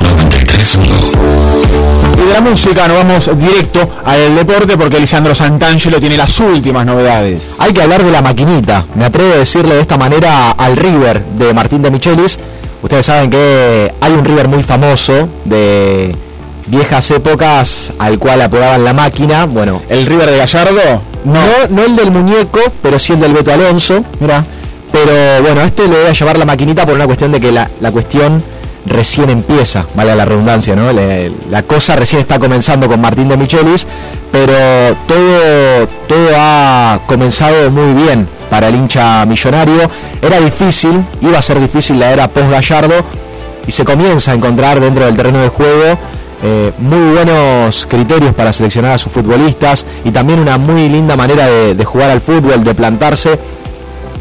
93.1. 0.00 2.16
Y 2.16 2.26
de 2.26 2.32
la 2.32 2.40
música 2.40 2.88
nos 2.88 2.96
vamos 2.96 3.30
directo 3.38 3.88
al 4.04 4.34
deporte 4.34 4.76
porque 4.76 4.98
Lisandro 4.98 5.32
Santangelo 5.32 6.00
tiene 6.00 6.16
las 6.16 6.40
últimas 6.40 6.84
novedades. 6.84 7.40
Hay 7.58 7.72
que 7.72 7.82
hablar 7.82 8.02
de 8.02 8.10
la 8.10 8.20
maquinita. 8.20 8.84
Me 8.96 9.04
atrevo 9.04 9.32
a 9.32 9.36
decirle 9.36 9.76
de 9.76 9.82
esta 9.82 9.96
manera 9.96 10.50
al 10.50 10.76
River 10.76 11.24
de 11.24 11.54
Martín 11.54 11.82
de 11.82 11.92
Michelis. 11.92 12.36
Ustedes 12.82 13.06
saben 13.06 13.30
que 13.30 13.94
hay 14.00 14.12
un 14.12 14.24
River 14.24 14.48
muy 14.48 14.64
famoso 14.64 15.28
de 15.44 16.16
viejas 16.66 17.12
épocas 17.12 17.92
al 18.00 18.18
cual 18.18 18.42
apodaban 18.42 18.82
la 18.84 18.92
máquina. 18.92 19.44
Bueno, 19.44 19.82
¿El 19.88 20.04
River 20.06 20.32
de 20.32 20.38
Gallardo? 20.38 21.00
no, 21.24 21.40
no 21.70 21.84
el 21.84 21.94
del 21.94 22.10
muñeco, 22.10 22.58
pero 22.82 22.98
sí 22.98 23.12
el 23.12 23.20
del 23.20 23.34
Beto 23.34 23.52
Alonso. 23.52 24.04
Mira. 24.18 24.42
Pero 24.94 25.42
bueno, 25.42 25.60
este 25.62 25.88
le 25.88 25.98
voy 25.98 26.06
a 26.06 26.12
llevar 26.12 26.38
la 26.38 26.44
maquinita 26.44 26.86
por 26.86 26.94
una 26.94 27.06
cuestión 27.06 27.32
de 27.32 27.40
que 27.40 27.50
la, 27.50 27.68
la 27.80 27.90
cuestión 27.90 28.40
recién 28.86 29.28
empieza, 29.28 29.84
vale 29.96 30.14
la 30.14 30.24
redundancia, 30.24 30.76
¿no? 30.76 30.92
La 31.50 31.62
cosa 31.64 31.96
recién 31.96 32.20
está 32.20 32.38
comenzando 32.38 32.86
con 32.86 33.00
Martín 33.00 33.28
de 33.28 33.36
Michelis, 33.36 33.88
pero 34.30 34.96
todo, 35.08 35.88
todo 36.06 36.28
ha 36.36 37.00
comenzado 37.06 37.72
muy 37.72 37.92
bien 38.04 38.28
para 38.48 38.68
el 38.68 38.76
hincha 38.76 39.26
millonario. 39.26 39.90
Era 40.22 40.38
difícil, 40.38 41.02
iba 41.20 41.40
a 41.40 41.42
ser 41.42 41.58
difícil 41.58 41.98
la 41.98 42.12
era 42.12 42.28
post 42.28 42.50
Gallardo, 42.50 42.94
y 43.66 43.72
se 43.72 43.84
comienza 43.84 44.30
a 44.30 44.34
encontrar 44.34 44.78
dentro 44.78 45.06
del 45.06 45.16
terreno 45.16 45.40
de 45.40 45.48
juego 45.48 45.98
eh, 46.44 46.70
muy 46.78 47.14
buenos 47.14 47.84
criterios 47.86 48.32
para 48.32 48.52
seleccionar 48.52 48.92
a 48.92 48.98
sus 48.98 49.10
futbolistas 49.10 49.86
y 50.04 50.12
también 50.12 50.38
una 50.38 50.56
muy 50.56 50.88
linda 50.88 51.16
manera 51.16 51.48
de 51.48 51.84
jugar 51.84 52.10
al 52.10 52.20
fútbol, 52.20 52.62
de 52.62 52.74
plantarse 52.74 53.40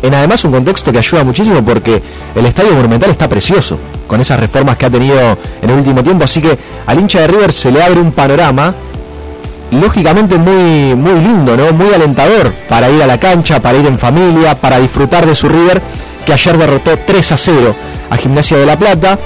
en 0.03 0.13
además 0.13 0.43
un 0.43 0.51
contexto 0.51 0.91
que 0.91 0.97
ayuda 0.99 1.23
muchísimo 1.23 1.63
porque 1.63 2.03
el 2.35 2.45
estadio 2.45 2.73
monumental 2.73 3.09
está 3.09 3.27
precioso 3.27 3.79
con 4.05 4.19
esas 4.19 4.37
reformas 4.37 4.75
que 4.75 4.85
ha 4.85 4.89
tenido 4.89 5.17
en 5.61 5.69
el 5.69 5.77
último 5.77 6.03
tiempo, 6.03 6.25
así 6.25 6.41
que 6.41 6.57
al 6.85 6.99
hincha 6.99 7.21
de 7.21 7.27
River 7.27 7.53
se 7.53 7.71
le 7.71 7.81
abre 7.81 8.01
un 8.01 8.11
panorama 8.11 8.75
lógicamente 9.71 10.37
muy 10.37 10.93
muy 10.93 11.19
lindo, 11.21 11.55
¿no? 11.55 11.71
Muy 11.71 11.93
alentador 11.93 12.51
para 12.67 12.89
ir 12.89 13.01
a 13.01 13.07
la 13.07 13.17
cancha, 13.17 13.61
para 13.61 13.77
ir 13.77 13.85
en 13.85 13.97
familia, 13.97 14.55
para 14.55 14.77
disfrutar 14.79 15.25
de 15.25 15.35
su 15.35 15.47
River 15.47 15.81
que 16.25 16.33
ayer 16.33 16.57
derrotó 16.57 16.97
3 16.97 17.31
a 17.31 17.37
0 17.37 17.75
a 18.09 18.17
Gimnasia 18.17 18.57
de 18.57 18.65
la 18.65 18.77
Plata. 18.77 19.17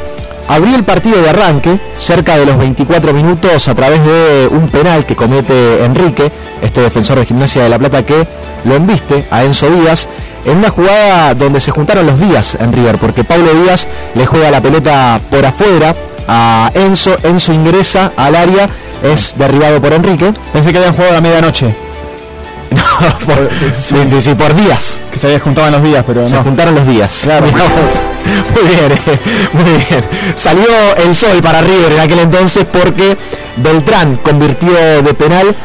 Abrió 0.48 0.75
el 0.75 0.84
partido 0.84 1.22
de 1.22 1.29
arranque 1.29 1.77
cerca 1.98 2.38
de 2.38 2.46
los 2.46 2.57
24 2.57 3.12
minutos 3.13 3.67
a 3.67 3.75
través 3.75 4.01
de 4.05 4.48
un 4.50 4.69
penal 4.69 5.05
que 5.05 5.15
comete 5.15 5.84
Enrique, 5.84 6.31
este 6.62 6.79
defensor 6.79 7.19
de 7.19 7.25
Gimnasia 7.25 7.63
de 7.63 7.69
la 7.69 7.77
Plata 7.77 8.05
que 8.05 8.25
lo 8.63 8.75
embiste 8.75 9.25
a 9.29 9.43
Enzo 9.43 9.69
Díaz 9.69 10.07
en 10.48 10.58
una 10.58 10.70
jugada 10.72 11.36
donde 11.36 11.62
se 11.62 11.70
juntaron 11.72 12.08
los 12.08 12.20
días 12.20 12.58
en 12.60 12.74
River, 12.74 12.98
porque 12.98 13.24
Pablo 13.24 13.54
Díaz 13.54 13.88
le 14.16 14.25
juega 14.25 14.50
la 14.50 14.62
pelota 14.62 15.20
por 15.30 15.46
afuera 15.46 15.94
a 16.27 16.72
Enzo, 16.74 17.16
Enzo 17.24 17.54
ingresa 17.54 18.12
al 18.18 18.36
área, 18.36 18.68
es 19.04 19.36
derribado 19.38 19.80
por 19.80 19.94
Enrique. 19.94 20.34
Pensé 20.54 20.72
que 20.72 20.77
habían 20.80 20.94
jugado 20.94 21.12
a 21.12 21.16
la 21.16 21.22
medianoche, 21.22 21.74
por, 23.25 23.50
sí, 23.80 23.96
sí, 24.10 24.22
sí, 24.22 24.36
por 24.36 24.54
días. 24.56 24.98
que 25.12 25.20
se 25.20 25.27
habían 25.27 25.42
juntado 25.42 25.68
en 25.68 25.74
los 25.74 25.84
días, 25.84 26.04
pero 26.06 26.25
Se 26.27 26.36
no. 26.36 26.44
juntaron 26.44 26.75
los 26.75 26.88
días. 26.88 27.25
Vos. 27.25 28.04
Muy 28.54 28.70
bien, 28.70 28.92
eh, 28.92 29.20
muy 29.54 29.63
bien. 29.63 30.04
Salió 30.36 30.66
el 30.98 31.16
sol 31.16 31.42
para 31.42 31.62
River 31.62 31.94
en 31.94 32.00
aquel 32.01 32.20
entonces 32.20 32.66
porque 32.66 33.16
Beltrán 33.56 34.18
convirtió 34.18 35.01
de 35.01 35.13
penal. 35.13 35.56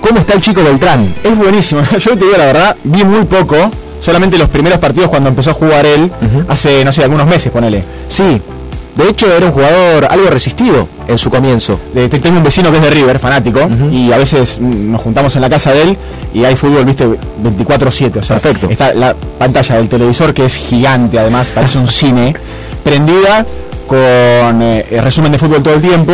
¿Cómo 0.00 0.20
está 0.20 0.34
el 0.34 0.40
chico 0.40 0.62
Beltrán? 0.62 1.12
Es 1.24 1.36
buenísimo. 1.36 1.82
Yo 1.98 2.16
te 2.16 2.24
digo 2.24 2.36
la 2.36 2.46
verdad, 2.46 2.76
vi 2.84 3.02
muy 3.02 3.24
poco, 3.24 3.56
solamente 4.00 4.38
los 4.38 4.48
primeros 4.48 4.78
partidos 4.78 5.08
cuando 5.08 5.28
empezó 5.28 5.50
a 5.50 5.54
jugar 5.54 5.84
él, 5.86 6.10
hace, 6.48 6.84
no 6.84 6.92
sé, 6.92 7.02
algunos 7.02 7.26
meses, 7.26 7.50
ponele. 7.52 7.82
Sí, 8.08 8.40
de 8.98 9.08
hecho 9.08 9.32
era 9.32 9.46
un 9.46 9.52
jugador 9.52 10.06
algo 10.10 10.28
resistido 10.28 10.88
en 11.06 11.16
su 11.18 11.30
comienzo. 11.30 11.78
Tengo 11.94 12.38
un 12.38 12.42
vecino 12.42 12.70
que 12.70 12.78
es 12.78 12.82
de 12.82 12.90
River, 12.90 13.18
fanático, 13.20 13.60
y 13.92 14.10
a 14.12 14.18
veces 14.18 14.58
mm, 14.60 14.90
nos 14.92 15.00
juntamos 15.00 15.34
en 15.36 15.42
la 15.42 15.48
casa 15.48 15.72
de 15.72 15.82
él 15.82 15.96
y 16.34 16.44
hay 16.44 16.56
fútbol, 16.56 16.84
viste, 16.84 17.06
24-7. 17.06 18.16
O 18.16 18.22
sea, 18.22 18.38
Perfecto. 18.40 18.68
está 18.68 18.92
la 18.94 19.14
pantalla 19.38 19.76
del 19.76 19.88
televisor, 19.88 20.34
que 20.34 20.44
es 20.44 20.56
gigante 20.56 21.18
además, 21.18 21.48
parece 21.54 21.78
un 21.78 21.88
cine, 21.88 22.34
prendida 22.82 23.46
con 23.86 24.62
eh, 24.62 24.84
resumen 25.02 25.32
de 25.32 25.38
fútbol 25.38 25.62
todo 25.62 25.74
el 25.74 25.80
tiempo. 25.80 26.12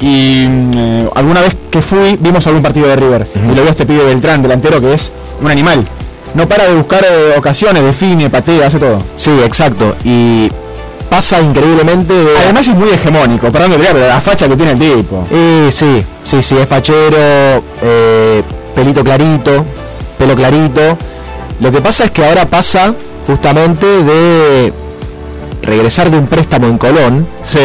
Y 0.00 0.46
mm, 0.48 0.70
eh, 0.74 1.08
alguna 1.14 1.42
vez 1.42 1.54
que 1.70 1.80
fui, 1.80 2.18
vimos 2.20 2.44
algún 2.48 2.60
partido 2.62 2.88
de 2.88 2.96
River. 2.96 3.26
Y 3.44 3.48
lo 3.48 3.54
veo 3.54 3.68
a 3.68 3.70
este 3.70 3.86
pibe 3.86 4.04
Beltrán, 4.04 4.42
delantero, 4.42 4.80
que 4.80 4.94
es 4.94 5.12
un 5.40 5.50
animal. 5.50 5.84
No 6.36 6.46
para 6.46 6.68
de 6.68 6.74
buscar 6.74 7.02
eh, 7.02 7.34
ocasiones, 7.38 7.82
define, 7.82 8.28
patea, 8.28 8.66
hace 8.66 8.78
todo. 8.78 9.02
Sí, 9.16 9.30
exacto. 9.42 9.96
Y 10.04 10.50
pasa 11.08 11.40
increíblemente 11.40 12.12
de... 12.12 12.38
Además 12.44 12.68
es 12.68 12.74
muy 12.74 12.90
hegemónico, 12.90 13.50
perdón 13.50 13.72
que 13.72 13.78
pero 13.78 14.06
la 14.06 14.20
facha 14.20 14.46
que 14.46 14.54
tiene 14.54 14.72
el 14.72 14.78
tipo. 14.78 15.24
Eh, 15.30 15.70
sí, 15.72 16.04
sí, 16.24 16.42
sí, 16.42 16.58
es 16.58 16.68
fachero, 16.68 17.16
eh, 17.82 18.42
pelito 18.74 19.02
clarito, 19.02 19.64
pelo 20.18 20.36
clarito. 20.36 20.98
Lo 21.60 21.72
que 21.72 21.80
pasa 21.80 22.04
es 22.04 22.10
que 22.10 22.26
ahora 22.26 22.44
pasa 22.44 22.92
justamente 23.26 23.86
de 23.86 24.74
regresar 25.62 26.10
de 26.10 26.18
un 26.18 26.26
préstamo 26.26 26.66
en 26.66 26.76
Colón 26.76 27.26
Sí. 27.44 27.60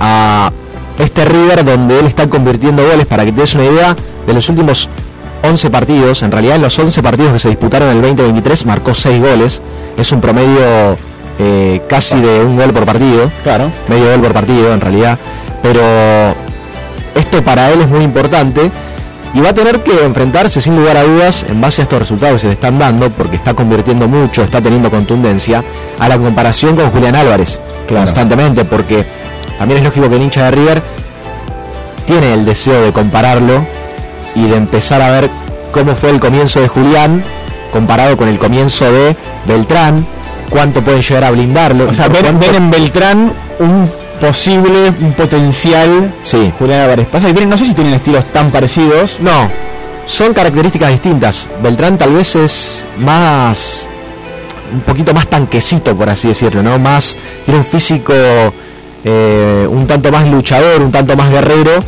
a 0.00 0.52
este 0.98 1.24
River 1.24 1.64
donde 1.64 1.98
él 1.98 2.06
está 2.06 2.28
convirtiendo 2.28 2.86
goles, 2.86 3.06
para 3.06 3.24
que 3.24 3.32
te 3.32 3.40
des 3.40 3.54
una 3.54 3.64
idea, 3.64 3.96
de 4.26 4.32
los 4.34 4.46
últimos 4.50 4.88
11 5.44 5.70
partidos, 5.70 6.22
en 6.22 6.30
realidad 6.30 6.56
en 6.56 6.62
los 6.62 6.78
11 6.78 7.02
partidos 7.02 7.32
que 7.32 7.38
se 7.38 7.48
disputaron 7.48 7.88
en 7.90 7.96
el 7.96 8.02
2023 8.02 8.66
marcó 8.66 8.94
6 8.94 9.20
goles, 9.20 9.60
es 9.96 10.12
un 10.12 10.20
promedio 10.20 10.96
eh, 11.38 11.80
casi 11.88 12.20
de 12.20 12.40
un 12.44 12.56
gol 12.56 12.72
por 12.72 12.84
partido 12.84 13.30
Claro. 13.42 13.70
medio 13.88 14.10
gol 14.10 14.20
por 14.20 14.32
partido 14.32 14.72
en 14.72 14.80
realidad, 14.80 15.18
pero 15.62 15.80
esto 17.14 17.42
para 17.42 17.70
él 17.72 17.80
es 17.80 17.88
muy 17.88 18.04
importante 18.04 18.70
y 19.34 19.40
va 19.40 19.48
a 19.50 19.54
tener 19.54 19.80
que 19.82 20.04
enfrentarse 20.04 20.60
sin 20.60 20.76
lugar 20.76 20.96
a 20.96 21.02
dudas 21.04 21.44
en 21.48 21.60
base 21.60 21.80
a 21.80 21.84
estos 21.84 21.98
resultados 22.00 22.34
que 22.34 22.40
se 22.40 22.46
le 22.48 22.52
están 22.52 22.78
dando, 22.78 23.08
porque 23.10 23.36
está 23.36 23.54
convirtiendo 23.54 24.06
mucho, 24.06 24.42
está 24.42 24.60
teniendo 24.60 24.90
contundencia, 24.90 25.64
a 25.98 26.08
la 26.08 26.18
comparación 26.18 26.76
con 26.76 26.90
Julián 26.90 27.16
Álvarez, 27.16 27.58
Claro. 27.88 28.04
constantemente, 28.04 28.64
porque 28.66 29.04
también 29.58 29.78
es 29.78 29.84
lógico 29.84 30.08
que 30.10 30.16
el 30.16 30.22
hincha 30.22 30.44
de 30.44 30.50
River 30.50 30.82
tiene 32.06 32.34
el 32.34 32.44
deseo 32.44 32.82
de 32.82 32.92
compararlo 32.92 33.64
y 34.34 34.46
de 34.48 34.56
empezar 34.56 35.00
a 35.02 35.10
ver 35.10 35.30
cómo 35.72 35.94
fue 35.94 36.10
el 36.10 36.20
comienzo 36.20 36.60
de 36.60 36.68
Julián 36.68 37.22
comparado 37.72 38.16
con 38.16 38.28
el 38.28 38.38
comienzo 38.38 38.90
de 38.92 39.16
Beltrán, 39.46 40.06
cuánto 40.50 40.82
pueden 40.82 41.00
llegar 41.02 41.24
a 41.24 41.30
blindarlo. 41.30 41.88
O 41.88 41.94
sea, 41.94 42.08
cuánto- 42.08 42.38
ven 42.46 42.54
en 42.54 42.70
Beltrán 42.70 43.32
un 43.58 43.90
posible, 44.20 44.92
un 45.00 45.12
potencial 45.14 46.12
Sí. 46.22 46.52
Julián 46.58 46.80
Álvarez. 46.82 47.06
Pasa 47.08 47.26
que 47.28 47.32
tienen, 47.32 47.50
no 47.50 47.58
sé 47.58 47.66
si 47.66 47.74
tienen 47.74 47.94
estilos 47.94 48.24
tan 48.32 48.50
parecidos. 48.50 49.16
No, 49.20 49.50
son 50.06 50.32
características 50.34 50.90
distintas. 50.90 51.48
Beltrán 51.62 51.96
tal 51.98 52.12
vez 52.12 52.36
es 52.36 52.84
más 52.98 53.86
un 54.72 54.80
poquito 54.80 55.12
más 55.12 55.26
tanquecito, 55.26 55.94
por 55.96 56.08
así 56.08 56.28
decirlo, 56.28 56.62
¿no? 56.62 56.78
Más 56.78 57.16
tiene 57.44 57.60
un 57.60 57.66
físico 57.66 58.12
eh, 59.04 59.66
un 59.68 59.86
tanto 59.86 60.12
más 60.12 60.26
luchador, 60.28 60.80
un 60.80 60.92
tanto 60.92 61.16
más 61.16 61.30
guerrero 61.30 61.82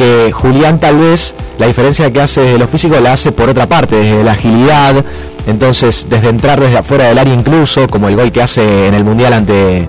que 0.00 0.32
Julián 0.32 0.80
tal 0.80 0.96
vez 0.96 1.34
la 1.58 1.66
diferencia 1.66 2.10
que 2.10 2.22
hace 2.22 2.40
de 2.40 2.58
lo 2.58 2.66
físico 2.66 2.98
la 3.00 3.12
hace 3.12 3.32
por 3.32 3.50
otra 3.50 3.66
parte, 3.66 3.96
desde 3.96 4.24
la 4.24 4.32
agilidad, 4.32 5.04
entonces 5.46 6.06
desde 6.08 6.30
entrar 6.30 6.58
desde 6.58 6.78
afuera 6.78 7.08
del 7.08 7.18
área 7.18 7.34
incluso, 7.34 7.86
como 7.86 8.08
el 8.08 8.16
gol 8.16 8.32
que 8.32 8.40
hace 8.40 8.86
en 8.86 8.94
el 8.94 9.04
mundial 9.04 9.34
ante 9.34 9.86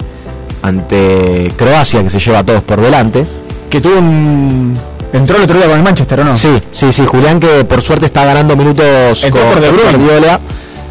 ante 0.63 1.53
Croacia 1.55 2.03
que 2.03 2.09
se 2.09 2.19
lleva 2.19 2.39
a 2.39 2.43
todos 2.43 2.61
por 2.61 2.81
delante. 2.81 3.25
Que 3.69 3.79
tuvo 3.79 3.99
un. 3.99 4.77
Entró 5.13 5.37
el 5.37 5.43
otro 5.43 5.57
día 5.57 5.67
con 5.67 5.77
el 5.77 5.83
Manchester, 5.83 6.19
¿o 6.19 6.23
no? 6.25 6.35
Sí, 6.35 6.61
sí, 6.73 6.91
sí, 6.91 7.05
Julián 7.05 7.39
que 7.39 7.63
por 7.63 7.81
suerte 7.81 8.07
está 8.07 8.25
ganando 8.25 8.57
minutos 8.57 9.23
Entró 9.23 9.41
por 9.49 9.61
De 9.61 9.71
Bruyne. 9.71 10.39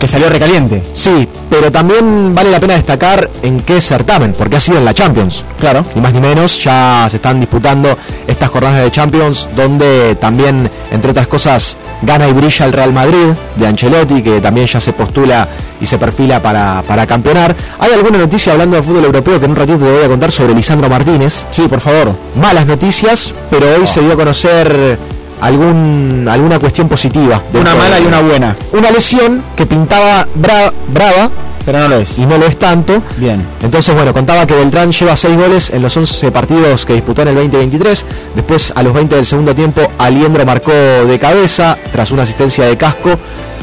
Que 0.00 0.08
salió 0.08 0.30
recaliente. 0.30 0.82
Sí, 0.94 1.28
pero 1.50 1.70
también 1.70 2.34
vale 2.34 2.50
la 2.50 2.58
pena 2.58 2.72
destacar 2.72 3.28
en 3.42 3.60
qué 3.60 3.82
certamen, 3.82 4.32
porque 4.32 4.56
ha 4.56 4.60
sido 4.60 4.78
en 4.78 4.86
la 4.86 4.94
Champions. 4.94 5.44
Claro. 5.60 5.84
Ni 5.94 6.00
más 6.00 6.14
ni 6.14 6.20
menos, 6.22 6.58
ya 6.64 7.06
se 7.10 7.16
están 7.16 7.38
disputando 7.38 7.98
estas 8.26 8.48
jornadas 8.48 8.82
de 8.82 8.90
Champions, 8.90 9.46
donde 9.54 10.16
también, 10.18 10.70
entre 10.90 11.10
otras 11.10 11.26
cosas, 11.26 11.76
gana 12.00 12.26
y 12.26 12.32
brilla 12.32 12.64
el 12.64 12.72
Real 12.72 12.94
Madrid 12.94 13.34
de 13.56 13.66
Ancelotti, 13.66 14.22
que 14.22 14.40
también 14.40 14.66
ya 14.66 14.80
se 14.80 14.94
postula 14.94 15.46
y 15.82 15.86
se 15.86 15.98
perfila 15.98 16.40
para, 16.40 16.82
para 16.88 17.06
campeonar. 17.06 17.54
¿Hay 17.78 17.92
alguna 17.92 18.16
noticia 18.16 18.52
hablando 18.52 18.76
de 18.76 18.82
fútbol 18.82 19.04
europeo 19.04 19.38
que 19.38 19.44
en 19.44 19.50
un 19.50 19.56
ratito 19.58 19.78
te 19.78 19.92
voy 19.92 20.04
a 20.04 20.08
contar 20.08 20.32
sobre 20.32 20.54
Lisandro 20.54 20.88
Martínez? 20.88 21.44
Sí, 21.50 21.68
por 21.68 21.80
favor. 21.80 22.14
Malas 22.40 22.66
noticias, 22.66 23.34
pero 23.50 23.66
hoy 23.76 23.86
se 23.86 24.00
dio 24.00 24.14
a 24.14 24.16
conocer 24.16 24.98
algún, 25.40 26.26
alguna 26.30 26.58
cuestión 26.58 26.88
positiva. 26.88 27.40
Una 27.52 27.74
mala 27.74 27.96
de- 27.96 28.02
y 28.02 28.06
una 28.06 28.20
buena. 28.20 28.56
Una 28.72 28.90
lesión 28.90 29.42
que 29.56 29.66
pintaba 29.66 30.26
bra- 30.40 30.72
brava 30.88 31.30
Pero 31.64 31.78
no 31.80 31.88
lo 31.88 31.96
es. 31.98 32.18
y 32.18 32.26
no 32.26 32.38
lo 32.38 32.46
es 32.46 32.58
tanto. 32.58 33.02
Bien. 33.16 33.44
Entonces, 33.62 33.94
bueno, 33.94 34.12
contaba 34.12 34.46
que 34.46 34.54
Beltrán 34.54 34.92
lleva 34.92 35.16
6 35.16 35.36
goles 35.36 35.70
en 35.70 35.82
los 35.82 35.96
11 35.96 36.30
partidos 36.30 36.86
que 36.86 36.94
disputó 36.94 37.22
en 37.22 37.28
el 37.28 37.34
2023. 37.34 38.04
Después, 38.34 38.72
a 38.74 38.82
los 38.82 38.92
20 38.94 39.16
del 39.16 39.26
segundo 39.26 39.54
tiempo, 39.54 39.82
Aliendro 39.98 40.44
marcó 40.46 40.72
de 40.72 41.18
cabeza 41.18 41.76
tras 41.92 42.10
una 42.10 42.22
asistencia 42.24 42.64
de 42.64 42.76
casco. 42.76 43.10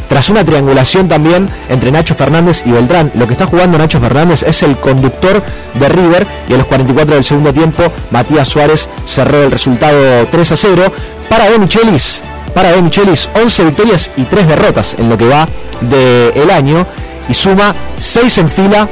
tras 0.07 0.29
una 0.29 0.46
triangulación 0.46 1.10
también 1.10 1.50
entre 1.67 1.91
Nacho 1.91 2.15
Fernández 2.15 2.63
y 2.65 2.72
Beltrán. 2.72 3.12
Lo 3.15 3.27
que 3.27 3.34
está 3.34 3.46
jugando 3.46 3.77
Nacho 3.77 4.00
Fernández 4.00 4.41
es 4.43 4.63
el 4.63 4.77
conductor 4.77 5.43
de 5.74 5.89
River 5.89 6.25
y 6.48 6.53
a 6.53 6.57
los 6.57 6.65
44 6.67 7.15
del 7.15 7.25
segundo 7.25 7.51
tiempo 7.51 7.84
Matías 8.12 8.48
Suárez 8.48 8.88
cerró 9.05 9.43
el 9.43 9.51
resultado 9.51 10.25
3 10.31 10.50
a 10.53 10.55
0. 10.55 10.93
Para 11.29 11.50
De 11.50 11.60
Michelis, 11.60 12.22
para 12.53 12.72
De 12.72 12.81
Michelis 12.81 13.29
11 13.34 13.63
victorias 13.65 14.10
y 14.15 14.24
3 14.24 14.48
derrotas 14.48 14.96
en 14.98 15.10
lo 15.10 15.17
que 15.17 15.27
va 15.27 15.48
del 15.81 16.50
año 16.50 16.86
y 17.29 17.34
suma 17.34 17.75
6 17.98 18.38
en 18.39 18.50
fila 18.50 18.88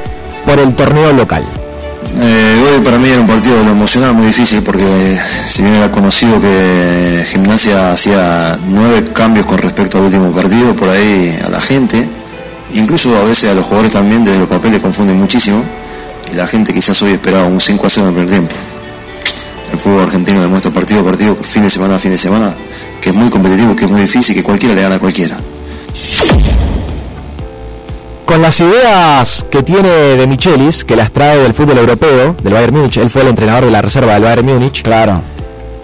por 0.46 0.60
el 0.60 0.76
torneo 0.76 1.14
local. 1.14 1.44
Eh, 2.18 2.76
hoy 2.78 2.84
para 2.84 2.98
mí 2.98 3.10
era 3.10 3.20
un 3.20 3.28
partido 3.28 3.58
de 3.58 3.64
lo 3.66 3.72
emocional 3.72 4.14
muy 4.14 4.28
difícil 4.28 4.62
porque 4.64 5.20
si 5.46 5.64
bien 5.64 5.76
era 5.76 5.92
conocido 5.92 6.40
que 6.40 7.26
Gimnasia 7.28 7.92
hacía 7.92 8.58
nueve 8.68 9.04
cambios 9.12 9.46
con 9.46 9.58
respecto 9.58 9.98
al 9.98 10.06
último 10.06 10.32
partido, 10.32 10.76
por 10.76 10.90
ahí 10.90 11.38
a 11.46 11.50
la 11.50 11.60
gente, 11.60 12.08
incluso 12.74 13.18
a 13.18 13.24
veces 13.24 13.50
a 13.50 13.54
los 13.54 13.66
jugadores 13.66 13.92
también 13.92 14.24
desde 14.24 14.40
los 14.40 14.48
papeles 14.48 14.82
confunden 14.82 15.18
muchísimo 15.18 15.64
y 16.32 16.36
la 16.36 16.48
gente 16.48 16.74
quizás 16.74 17.02
hoy 17.02 17.14
esperaba 17.14 17.46
un 17.46 17.60
5 17.60 17.86
a 17.86 17.90
0 17.90 18.08
en 18.08 18.10
el 18.10 18.14
primer 18.14 18.30
tiempo. 18.30 18.56
El 19.72 19.78
fútbol 19.78 20.04
argentino 20.04 20.42
demuestra 20.42 20.72
partido 20.72 21.02
a 21.02 21.04
partido, 21.04 21.36
fin 21.36 21.64
de 21.64 21.70
semana 21.70 21.96
a 21.96 22.00
fin 22.00 22.12
de 22.12 22.18
semana, 22.18 22.56
que 23.02 23.10
es 23.10 23.16
muy 23.16 23.30
competitivo, 23.30 23.76
que 23.76 23.86
es 23.86 23.92
muy 23.92 24.02
difícil, 24.02 24.36
que 24.36 24.44
cualquiera 24.44 24.76
le 24.76 24.82
gana 24.82 24.96
a 24.96 25.00
cualquiera 25.00 25.38
con 28.36 28.42
las 28.42 28.60
ideas 28.60 29.46
que 29.50 29.64
tiene 29.64 29.90
de 29.90 30.28
Michelis, 30.28 30.84
que 30.84 30.98
las 30.98 31.12
trae 31.12 31.38
del 31.38 31.54
fútbol 31.54 31.78
europeo, 31.78 32.36
del 32.44 32.54
Bayern 32.54 32.76
Múnich, 32.76 32.98
él 32.98 33.10
fue 33.10 33.22
el 33.22 33.30
entrenador 33.30 33.64
de 33.64 33.72
la 33.72 33.82
reserva 33.82 34.14
del 34.14 34.24
Bayern 34.24 34.46
Múnich. 34.46 34.82
Claro. 34.82 35.22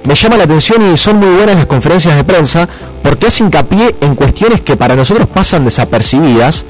Me 0.04 0.16
llama 0.16 0.36
la 0.36 0.44
atención 0.44 0.82
y 0.92 0.98
son 0.98 1.18
muy 1.18 1.30
buenas 1.30 1.56
las 1.56 1.66
conferencias 1.68 2.14
de 2.14 2.26
prensa 2.26 2.68
porque 3.04 3.28
hace 3.28 3.46
hincapié 3.46 3.96
en 4.02 4.16
cuestiones 4.16 4.60
que 4.60 4.76
para 4.76 4.98
nosotros 4.98 5.30
pasan 5.34 5.64
desapercibidas 5.64 6.66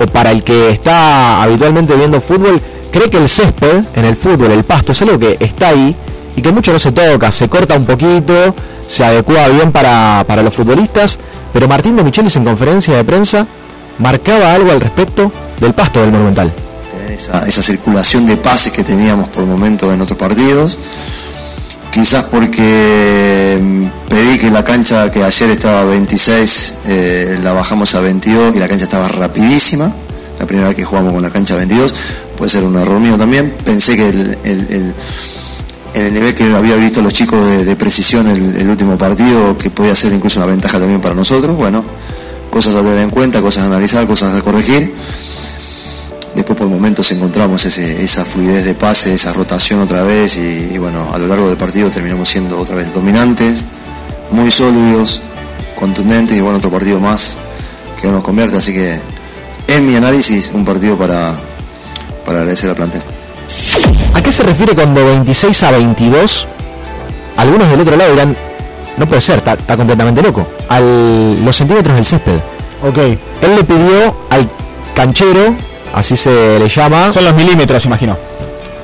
o 0.00 0.06
para 0.06 0.30
el 0.30 0.42
que 0.42 0.70
está 0.70 1.42
habitualmente 1.42 1.94
viendo 1.96 2.20
fútbol, 2.22 2.58
cree 2.90 3.10
que 3.10 3.18
el 3.18 3.28
césped 3.28 3.84
en 3.96 4.04
el 4.06 4.16
fútbol, 4.16 4.52
el 4.52 4.64
pasto, 4.64 4.92
es 4.92 5.02
algo 5.02 5.18
que 5.18 5.36
está 5.38 5.68
ahí 5.68 5.94
y 6.36 6.42
que 6.42 6.52
mucho 6.52 6.72
no 6.72 6.78
se 6.78 6.92
toca, 6.92 7.30
se 7.32 7.48
corta 7.48 7.76
un 7.76 7.84
poquito, 7.84 8.54
se 8.88 9.04
adecua 9.04 9.48
bien 9.48 9.72
para, 9.72 10.24
para 10.26 10.42
los 10.42 10.54
futbolistas, 10.54 11.18
pero 11.52 11.68
Martín 11.68 11.96
de 11.96 12.02
Michelis 12.02 12.36
en 12.36 12.44
conferencia 12.44 12.96
de 12.96 13.04
prensa 13.04 13.46
marcaba 13.98 14.54
algo 14.54 14.72
al 14.72 14.80
respecto 14.80 15.30
del 15.60 15.72
pasto 15.72 16.00
del 16.00 16.10
Monumental. 16.10 16.52
Tener 16.90 17.12
esa, 17.12 17.62
circulación 17.62 18.26
de 18.26 18.36
pases 18.36 18.72
que 18.72 18.84
teníamos 18.84 19.28
por 19.28 19.44
momentos 19.44 19.92
en 19.92 20.00
otros 20.00 20.18
partidos, 20.18 20.78
quizás 21.90 22.24
porque 22.24 23.58
mm, 23.60 24.08
pedí 24.08 24.38
que 24.38 24.50
la 24.50 24.64
cancha 24.64 25.10
que 25.10 25.22
ayer 25.22 25.50
estaba 25.50 25.80
a 25.80 25.84
26 25.84 26.78
eh, 26.86 27.38
la 27.42 27.52
bajamos 27.52 27.94
a 27.94 28.00
22 28.00 28.56
y 28.56 28.58
la 28.58 28.68
cancha 28.68 28.84
estaba 28.84 29.08
rapidísima, 29.08 29.92
la 30.38 30.46
primera 30.46 30.68
vez 30.68 30.76
que 30.76 30.84
jugamos 30.84 31.12
con 31.12 31.22
la 31.22 31.30
cancha 31.30 31.54
a 31.54 31.58
22, 31.58 31.94
puede 32.36 32.50
ser 32.50 32.64
un 32.64 32.76
error 32.76 32.98
mío 32.98 33.16
también, 33.16 33.54
pensé 33.64 33.96
que 33.96 34.08
el, 34.08 34.94
en 35.94 36.06
el 36.06 36.12
nivel 36.12 36.34
que 36.34 36.44
había 36.52 36.74
visto 36.74 37.00
los 37.00 37.12
chicos 37.12 37.46
de, 37.64 37.76
precisión 37.76 38.26
el, 38.26 38.68
último 38.68 38.98
partido, 38.98 39.56
que 39.56 39.70
podía 39.70 39.94
ser 39.94 40.12
incluso 40.12 40.40
una 40.40 40.46
ventaja 40.46 40.78
también 40.78 41.00
para 41.00 41.14
nosotros, 41.14 41.56
bueno, 41.56 41.84
cosas 42.50 42.74
a 42.74 42.82
tener 42.82 42.98
en 42.98 43.10
cuenta, 43.10 43.40
cosas 43.40 43.62
a 43.62 43.66
analizar, 43.66 44.04
cosas 44.06 44.36
a 44.36 44.42
corregir. 44.42 44.92
Después 46.34 46.58
por 46.58 46.66
momentos 46.66 47.12
encontramos 47.12 47.64
esa 47.64 48.24
fluidez 48.24 48.64
de 48.64 48.74
pase, 48.74 49.14
esa 49.14 49.32
rotación 49.32 49.80
otra 49.80 50.02
vez 50.02 50.36
y, 50.36 50.76
bueno, 50.78 51.14
a 51.14 51.18
lo 51.18 51.28
largo 51.28 51.46
del 51.46 51.56
partido 51.56 51.88
terminamos 51.90 52.28
siendo 52.28 52.58
otra 52.58 52.74
vez 52.74 52.92
dominantes, 52.92 53.64
muy 54.32 54.50
sólidos, 54.50 55.22
contundentes 55.78 56.36
y 56.36 56.40
bueno, 56.40 56.58
otro 56.58 56.72
partido 56.72 56.98
más 56.98 57.36
que 58.02 58.08
nos 58.08 58.24
convierte. 58.24 58.56
Así 58.56 58.72
que 58.72 58.98
en 59.68 59.86
mi 59.86 59.94
análisis, 59.94 60.50
un 60.52 60.64
partido 60.64 60.98
para, 60.98 61.38
para 62.26 62.38
agradecer 62.40 62.68
al 62.68 62.74
plantel. 62.74 63.13
¿A 64.14 64.22
qué 64.22 64.32
se 64.32 64.42
refiere 64.42 64.74
cuando 64.74 65.04
26 65.04 65.62
a 65.62 65.70
22? 65.72 66.48
Algunos 67.36 67.68
del 67.68 67.80
otro 67.80 67.96
lado 67.96 68.10
dirán, 68.12 68.36
no 68.96 69.06
puede 69.06 69.20
ser, 69.20 69.38
está, 69.38 69.76
completamente 69.76 70.22
loco. 70.22 70.46
Al 70.68 71.44
los 71.44 71.56
centímetros 71.56 71.96
del 71.96 72.06
césped. 72.06 72.38
Ok. 72.82 72.98
Él 72.98 73.56
le 73.56 73.64
pidió 73.64 74.14
al 74.30 74.48
canchero, 74.94 75.54
así 75.94 76.16
se 76.16 76.58
le 76.58 76.68
llama. 76.68 77.12
Son 77.12 77.24
los 77.24 77.34
milímetros, 77.34 77.84
imagino. 77.86 78.16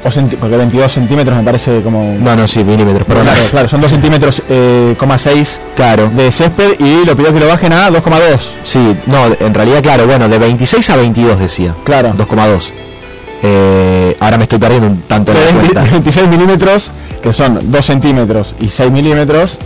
O 0.02 0.08
porque 0.38 0.56
22 0.56 0.90
centímetros 0.90 1.36
me 1.36 1.42
parece 1.44 1.82
como. 1.82 2.16
No, 2.20 2.34
no, 2.34 2.48
sí, 2.48 2.64
milímetros, 2.64 3.04
pero 3.06 3.20
claro, 3.20 3.40
claro, 3.50 3.68
son 3.68 3.82
2 3.82 3.90
centímetros, 3.90 4.42
eh, 4.48 4.96
6 5.18 5.60
claro. 5.76 6.08
de 6.08 6.32
césped 6.32 6.80
y 6.80 7.04
lo 7.04 7.14
pidió 7.14 7.34
que 7.34 7.40
lo 7.40 7.48
bajen 7.48 7.74
a 7.74 7.90
2,2. 7.90 8.38
Sí, 8.64 8.96
no, 9.06 9.26
en 9.38 9.52
realidad, 9.52 9.82
claro, 9.82 10.06
bueno, 10.06 10.26
de 10.28 10.38
26 10.38 10.88
a 10.88 10.96
22 10.96 11.38
decía. 11.38 11.74
Claro. 11.84 12.14
2,2. 12.16 12.70
Eh, 13.42 13.89
ahora 14.18 14.36
me 14.38 14.44
estoy 14.44 14.58
perdiendo 14.58 14.88
un 14.88 15.00
tanto 15.02 15.32
de 15.32 15.38
26 15.92 16.28
milímetros, 16.28 16.90
que 17.22 17.32
son 17.32 17.70
2 17.70 17.84
centímetros 17.84 18.54
y 18.60 18.68
6 18.68 18.90
milímetros, 18.90 19.56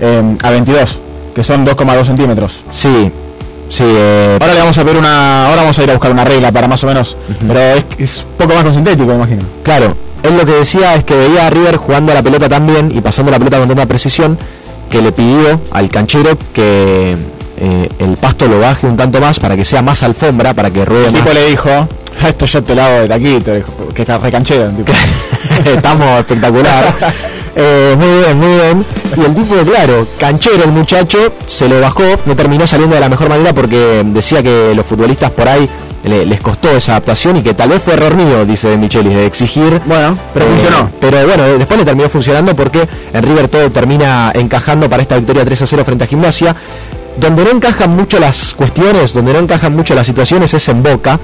Em, 0.00 0.38
a 0.42 0.50
22, 0.50 0.98
que 1.34 1.44
son 1.44 1.66
2,2 1.66 2.06
centímetros. 2.06 2.52
Sí, 2.70 3.12
sí. 3.68 3.84
Eh, 3.86 4.38
ahora 4.40 4.54
le 4.54 4.60
vamos 4.60 4.78
a 4.78 4.82
ver 4.84 4.96
una, 4.96 5.46
ahora 5.48 5.60
vamos 5.60 5.78
a 5.78 5.82
ir 5.82 5.90
a 5.90 5.92
buscar 5.92 6.10
una 6.10 6.24
regla 6.24 6.50
para 6.50 6.68
más 6.68 6.82
o 6.84 6.86
menos, 6.86 7.16
pero 7.46 7.60
es, 7.60 7.84
es 7.98 8.24
poco 8.38 8.54
más 8.54 8.64
con 8.64 8.74
sintético, 8.74 9.04
me 9.08 9.16
imagino. 9.16 9.42
Claro, 9.62 9.94
él 10.22 10.38
lo 10.38 10.46
que 10.46 10.52
decía 10.52 10.94
es 10.94 11.04
que 11.04 11.14
veía 11.14 11.46
a 11.46 11.50
River 11.50 11.76
jugando 11.76 12.12
a 12.12 12.14
la 12.14 12.22
pelota 12.22 12.48
tan 12.48 12.66
bien 12.66 12.90
y 12.94 13.02
pasando 13.02 13.30
la 13.30 13.38
pelota 13.38 13.58
con 13.58 13.68
tanta 13.68 13.84
precisión 13.84 14.38
que 14.90 15.02
le 15.02 15.12
pidió 15.12 15.60
al 15.70 15.90
canchero 15.90 16.36
que 16.54 17.14
eh, 17.58 17.88
el 17.98 18.16
pasto 18.16 18.48
lo 18.48 18.58
baje 18.58 18.86
un 18.86 18.96
tanto 18.96 19.20
más 19.20 19.38
para 19.38 19.54
que 19.54 19.66
sea 19.66 19.82
más 19.82 20.02
alfombra, 20.02 20.54
para 20.54 20.70
que 20.70 20.82
ruede 20.86 21.08
el 21.08 21.12
más. 21.12 21.20
tipo 21.20 21.34
le 21.34 21.46
dijo, 21.50 21.68
esto 22.28 22.46
yo 22.46 22.62
te 22.62 22.74
lo 22.74 22.82
hago 22.82 23.08
de 23.08 23.18
dijo, 23.18 23.88
que 23.94 24.02
es 24.02 24.20
recanchero. 24.20 24.70
Estamos 25.64 26.20
espectacular. 26.20 26.94
Eh, 27.56 27.96
muy 27.98 28.18
bien, 28.18 28.38
muy 28.38 28.56
bien. 28.56 28.86
Y 29.16 29.24
el 29.24 29.34
tipo, 29.34 29.56
claro, 29.70 30.06
canchero 30.18 30.64
el 30.64 30.72
muchacho, 30.72 31.32
se 31.46 31.68
lo 31.68 31.80
bajó, 31.80 32.04
no 32.24 32.36
terminó 32.36 32.66
saliendo 32.66 32.94
de 32.94 33.00
la 33.00 33.08
mejor 33.08 33.28
manera 33.28 33.52
porque 33.52 34.02
decía 34.06 34.42
que 34.42 34.72
los 34.74 34.86
futbolistas 34.86 35.30
por 35.30 35.48
ahí 35.48 35.68
les 36.04 36.40
costó 36.40 36.70
esa 36.70 36.92
adaptación 36.92 37.36
y 37.36 37.42
que 37.42 37.52
tal 37.52 37.70
vez 37.70 37.82
fue 37.82 37.94
error 37.94 38.14
mío, 38.14 38.44
dice 38.46 38.76
Michelis, 38.76 39.14
de 39.14 39.26
exigir. 39.26 39.80
Bueno, 39.84 40.16
pero 40.32 40.46
eh, 40.46 40.48
funcionó. 40.48 40.90
Pero 41.00 41.26
bueno, 41.26 41.42
después 41.58 41.78
le 41.78 41.84
terminó 41.84 42.08
funcionando 42.08 42.54
porque 42.54 42.86
en 43.12 43.22
River 43.22 43.48
todo 43.48 43.70
termina 43.70 44.32
encajando 44.34 44.88
para 44.88 45.02
esta 45.02 45.16
victoria 45.16 45.44
3 45.44 45.62
a 45.62 45.66
0 45.66 45.84
frente 45.84 46.04
a 46.04 46.06
Gimnasia. 46.06 46.56
Donde 47.16 47.44
no 47.44 47.50
encajan 47.50 47.94
mucho 47.94 48.18
las 48.18 48.54
cuestiones, 48.54 49.12
donde 49.12 49.32
no 49.32 49.40
encajan 49.40 49.74
mucho 49.74 49.94
las 49.94 50.06
situaciones 50.06 50.54
es 50.54 50.68
en 50.68 50.82
Boca, 50.82 51.18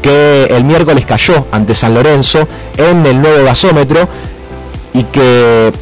que 0.00 0.46
el 0.46 0.64
miércoles 0.64 1.04
cayó 1.06 1.46
ante 1.52 1.74
San 1.74 1.94
Lorenzo 1.94 2.46
en 2.76 3.06
el 3.06 3.20
nuevo 3.20 3.44
gasómetro 3.44 4.08
y 4.92 5.04
que 5.04 5.72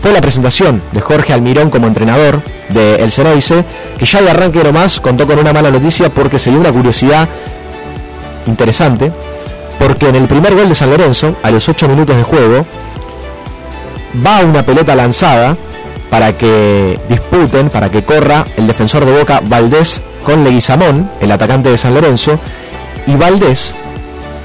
fue 0.00 0.12
la 0.12 0.20
presentación 0.20 0.82
de 0.92 1.00
Jorge 1.00 1.32
Almirón 1.32 1.70
como 1.70 1.86
entrenador 1.86 2.40
de 2.68 2.96
El 2.96 3.10
Ceneice, 3.10 3.64
que 3.98 4.06
ya 4.06 4.22
de 4.22 4.30
arranque 4.30 4.62
nomás 4.62 5.00
contó 5.00 5.26
con 5.26 5.38
una 5.38 5.52
mala 5.52 5.70
noticia 5.70 6.08
porque 6.10 6.38
se 6.38 6.50
dio 6.50 6.60
una 6.60 6.72
curiosidad 6.72 7.28
interesante, 8.46 9.12
porque 9.78 10.08
en 10.08 10.16
el 10.16 10.28
primer 10.28 10.54
gol 10.54 10.68
de 10.68 10.74
San 10.74 10.90
Lorenzo, 10.90 11.34
a 11.42 11.50
los 11.50 11.68
8 11.68 11.88
minutos 11.88 12.16
de 12.16 12.22
juego, 12.22 12.66
va 14.24 14.44
una 14.44 14.62
pelota 14.64 14.94
lanzada 14.94 15.56
para 16.14 16.32
que 16.32 16.96
disputen, 17.08 17.70
para 17.70 17.90
que 17.90 18.04
corra 18.04 18.46
el 18.56 18.68
defensor 18.68 19.04
de 19.04 19.18
Boca 19.18 19.40
Valdés 19.42 20.00
con 20.22 20.44
Leguizamón, 20.44 21.10
el 21.20 21.32
atacante 21.32 21.70
de 21.70 21.76
San 21.76 21.92
Lorenzo, 21.92 22.38
y 23.08 23.16
Valdés 23.16 23.74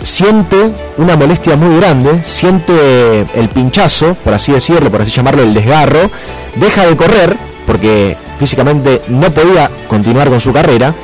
siente 0.02 0.72
una 0.98 1.16
molestia 1.16 1.58
muy 1.58 1.80
grande, 1.80 2.24
siente 2.24 3.20
el 3.36 3.50
pinchazo, 3.50 4.16
por 4.16 4.34
así 4.34 4.52
decirlo, 4.52 4.90
por 4.90 5.04
así 5.04 5.12
llamarlo, 5.12 5.44
el 5.44 5.54
desgarro, 5.54 6.10
deja 6.56 6.88
de 6.88 6.98
correr, 6.98 7.38
porque 7.68 8.18
físicamente 8.40 9.04
no 9.08 9.30
podía 9.30 9.70
continuar 9.88 10.30
con 10.30 10.42
su 10.42 10.52
carrera. 10.52 10.96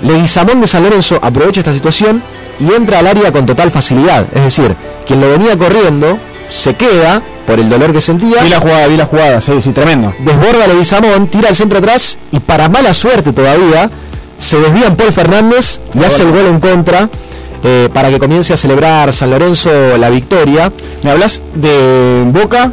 Leguizamón 0.00 0.62
de 0.62 0.66
San 0.66 0.82
Lorenzo 0.82 1.18
aprovecha 1.20 1.60
esta 1.60 1.74
situación 1.74 2.22
y 2.58 2.72
entra 2.72 3.00
al 3.00 3.06
área 3.06 3.30
con 3.30 3.44
total 3.44 3.70
facilidad. 3.70 4.24
Es 4.34 4.44
decir, 4.44 4.74
quien 5.06 5.20
lo 5.20 5.28
venía 5.28 5.58
corriendo 5.58 6.18
se 6.50 6.74
queda 6.74 7.22
por 7.46 7.58
el 7.58 7.68
dolor 7.68 7.92
que 7.92 8.00
sentía. 8.00 8.42
Vi 8.42 8.48
la 8.48 8.60
jugada, 8.60 8.86
vi 8.86 8.96
la 8.96 9.06
jugada, 9.06 9.40
sí, 9.40 9.52
sí, 9.62 9.70
tremendo. 9.70 10.12
Desborda 10.18 10.66
Leguizamón, 10.66 11.28
tira 11.28 11.48
el 11.48 11.56
centro 11.56 11.78
atrás 11.78 12.18
y 12.32 12.40
para 12.40 12.68
mala 12.68 12.94
suerte 12.94 13.32
todavía 13.32 13.90
se 14.38 14.58
desvía 14.58 14.86
en 14.86 14.96
Paul 14.96 15.12
Fernández 15.12 15.80
y 15.94 16.04
hace 16.04 16.22
el 16.22 16.30
gol 16.30 16.46
en 16.46 16.60
contra 16.60 17.08
eh, 17.62 17.88
para 17.92 18.08
que 18.10 18.18
comience 18.18 18.52
a 18.52 18.56
celebrar 18.56 19.12
San 19.12 19.30
Lorenzo 19.30 19.70
la 19.98 20.10
victoria. 20.10 20.72
Me 21.02 21.10
hablas 21.10 21.42
de 21.54 22.24
Boca, 22.26 22.72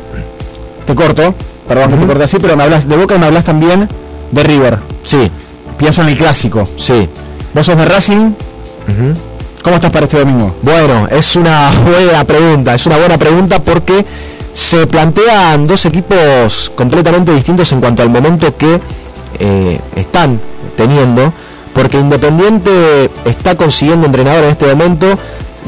te 0.86 0.96
corto, 0.96 1.34
perdón 1.68 1.92
que 1.92 1.98
te 1.98 2.08
corte 2.08 2.24
así, 2.24 2.38
pero 2.40 2.56
me 2.56 2.64
hablas 2.64 2.88
de 2.88 2.96
Boca 2.96 3.16
y 3.16 3.20
me 3.20 3.26
hablas 3.26 3.46
también 3.46 3.88
de 4.32 4.44
River. 4.44 4.78
Sí. 5.04 5.32
Pienso 5.78 6.02
en 6.02 6.10
el 6.10 6.18
clásico. 6.18 6.68
Sí. 6.78 7.08
¿Vos 7.54 7.66
sos 7.66 7.78
de 7.78 7.86
Racing? 7.86 8.32
¿Cómo 9.62 9.76
estás 9.76 9.92
para 9.92 10.06
este 10.06 10.20
domingo? 10.20 10.56
Bueno, 10.62 11.08
es 11.10 11.36
una 11.36 11.72
buena 11.72 12.24
pregunta, 12.24 12.76
es 12.76 12.86
una 12.86 12.98
buena 12.98 13.18
pregunta 13.18 13.60
porque 13.60 14.06
se 14.54 14.88
plantean 14.88 15.68
dos 15.68 15.86
equipos 15.86 16.72
completamente 16.76 17.34
distintos 17.34 17.72
en 17.72 17.80
cuanto 17.80 18.02
al 18.02 18.10
momento 18.10 18.56
que 18.56 18.80
eh, 19.40 19.80
están 19.96 20.40
teniendo 20.76 21.34
porque 21.74 22.00
Independiente 22.00 23.12
está 23.26 23.56
consiguiendo 23.56 24.08
entrenador 24.08 24.46
en 24.46 24.50
este 24.50 24.66
momento, 24.66 25.08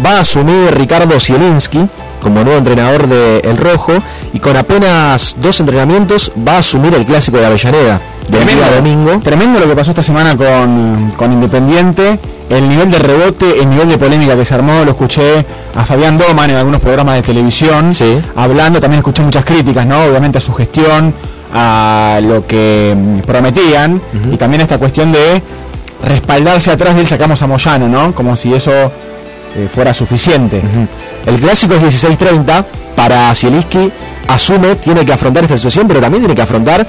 va 0.04 0.18
a 0.18 0.20
asumir 0.22 0.74
Ricardo 0.74 1.20
Zielinski 1.20 1.88
como 2.22 2.44
nuevo 2.44 2.58
entrenador 2.58 3.08
de 3.08 3.40
El 3.40 3.58
Rojo 3.58 3.94
y 4.34 4.40
con 4.40 4.58
apenas 4.58 5.36
dos 5.40 5.60
entrenamientos 5.60 6.32
va 6.36 6.56
a 6.56 6.58
asumir 6.60 6.96
el 6.96 7.06
clásico 7.06 7.38
de 7.38 7.46
Avellaneda 7.46 8.02
del 8.28 8.46
día 8.46 8.72
domingo. 8.76 9.20
Tremendo 9.24 9.60
lo 9.60 9.68
que 9.68 9.76
pasó 9.76 9.92
esta 9.92 10.04
semana 10.04 10.36
con, 10.36 11.14
con 11.16 11.32
Independiente. 11.32 12.18
El 12.50 12.68
nivel 12.68 12.90
de 12.90 12.98
rebote, 13.00 13.60
el 13.62 13.70
nivel 13.70 13.90
de 13.90 13.98
polémica 13.98 14.36
que 14.36 14.44
se 14.44 14.56
armó, 14.56 14.84
lo 14.84 14.92
escuché 14.92 15.46
a 15.76 15.86
Fabián 15.86 16.18
Doman 16.18 16.50
en 16.50 16.56
algunos 16.56 16.82
programas 16.82 17.16
de 17.16 17.22
televisión, 17.22 17.94
Sí. 17.94 18.20
hablando, 18.36 18.82
también 18.82 19.00
escuché 19.00 19.22
muchas 19.22 19.46
críticas, 19.46 19.86
¿no? 19.86 20.04
Obviamente 20.06 20.40
a 20.40 20.42
su 20.42 20.54
gestión, 20.54 21.14
a 21.54 22.20
lo 22.24 22.46
que 22.48 22.96
mm, 22.98 23.20
prometían, 23.20 24.02
y 24.32 24.38
también 24.38 24.62
esta 24.62 24.78
cuestión 24.80 25.12
de 25.12 25.42
respaldarse 26.04 26.72
atrás 26.72 26.96
de 26.96 27.02
él 27.02 27.08
sacamos 27.08 27.42
a 27.42 27.48
Moyano, 27.48 27.88
¿no? 27.88 28.14
Como 28.14 28.36
si 28.36 28.54
eso 28.54 28.72
eh, 28.72 29.68
fuera 29.74 29.94
suficiente. 29.94 30.62
El 31.26 31.40
clásico 31.40 31.76
es 31.76 31.82
16-30 32.04 32.66
para 32.96 33.34
Zielinski, 33.36 33.92
asume, 34.28 34.76
tiene 34.76 35.06
que 35.06 35.14
afrontar 35.14 35.44
esta 35.44 35.56
situación, 35.58 35.88
pero 35.88 36.00
también 36.00 36.22
tiene 36.24 36.36
que 36.36 36.42
afrontar 36.42 36.86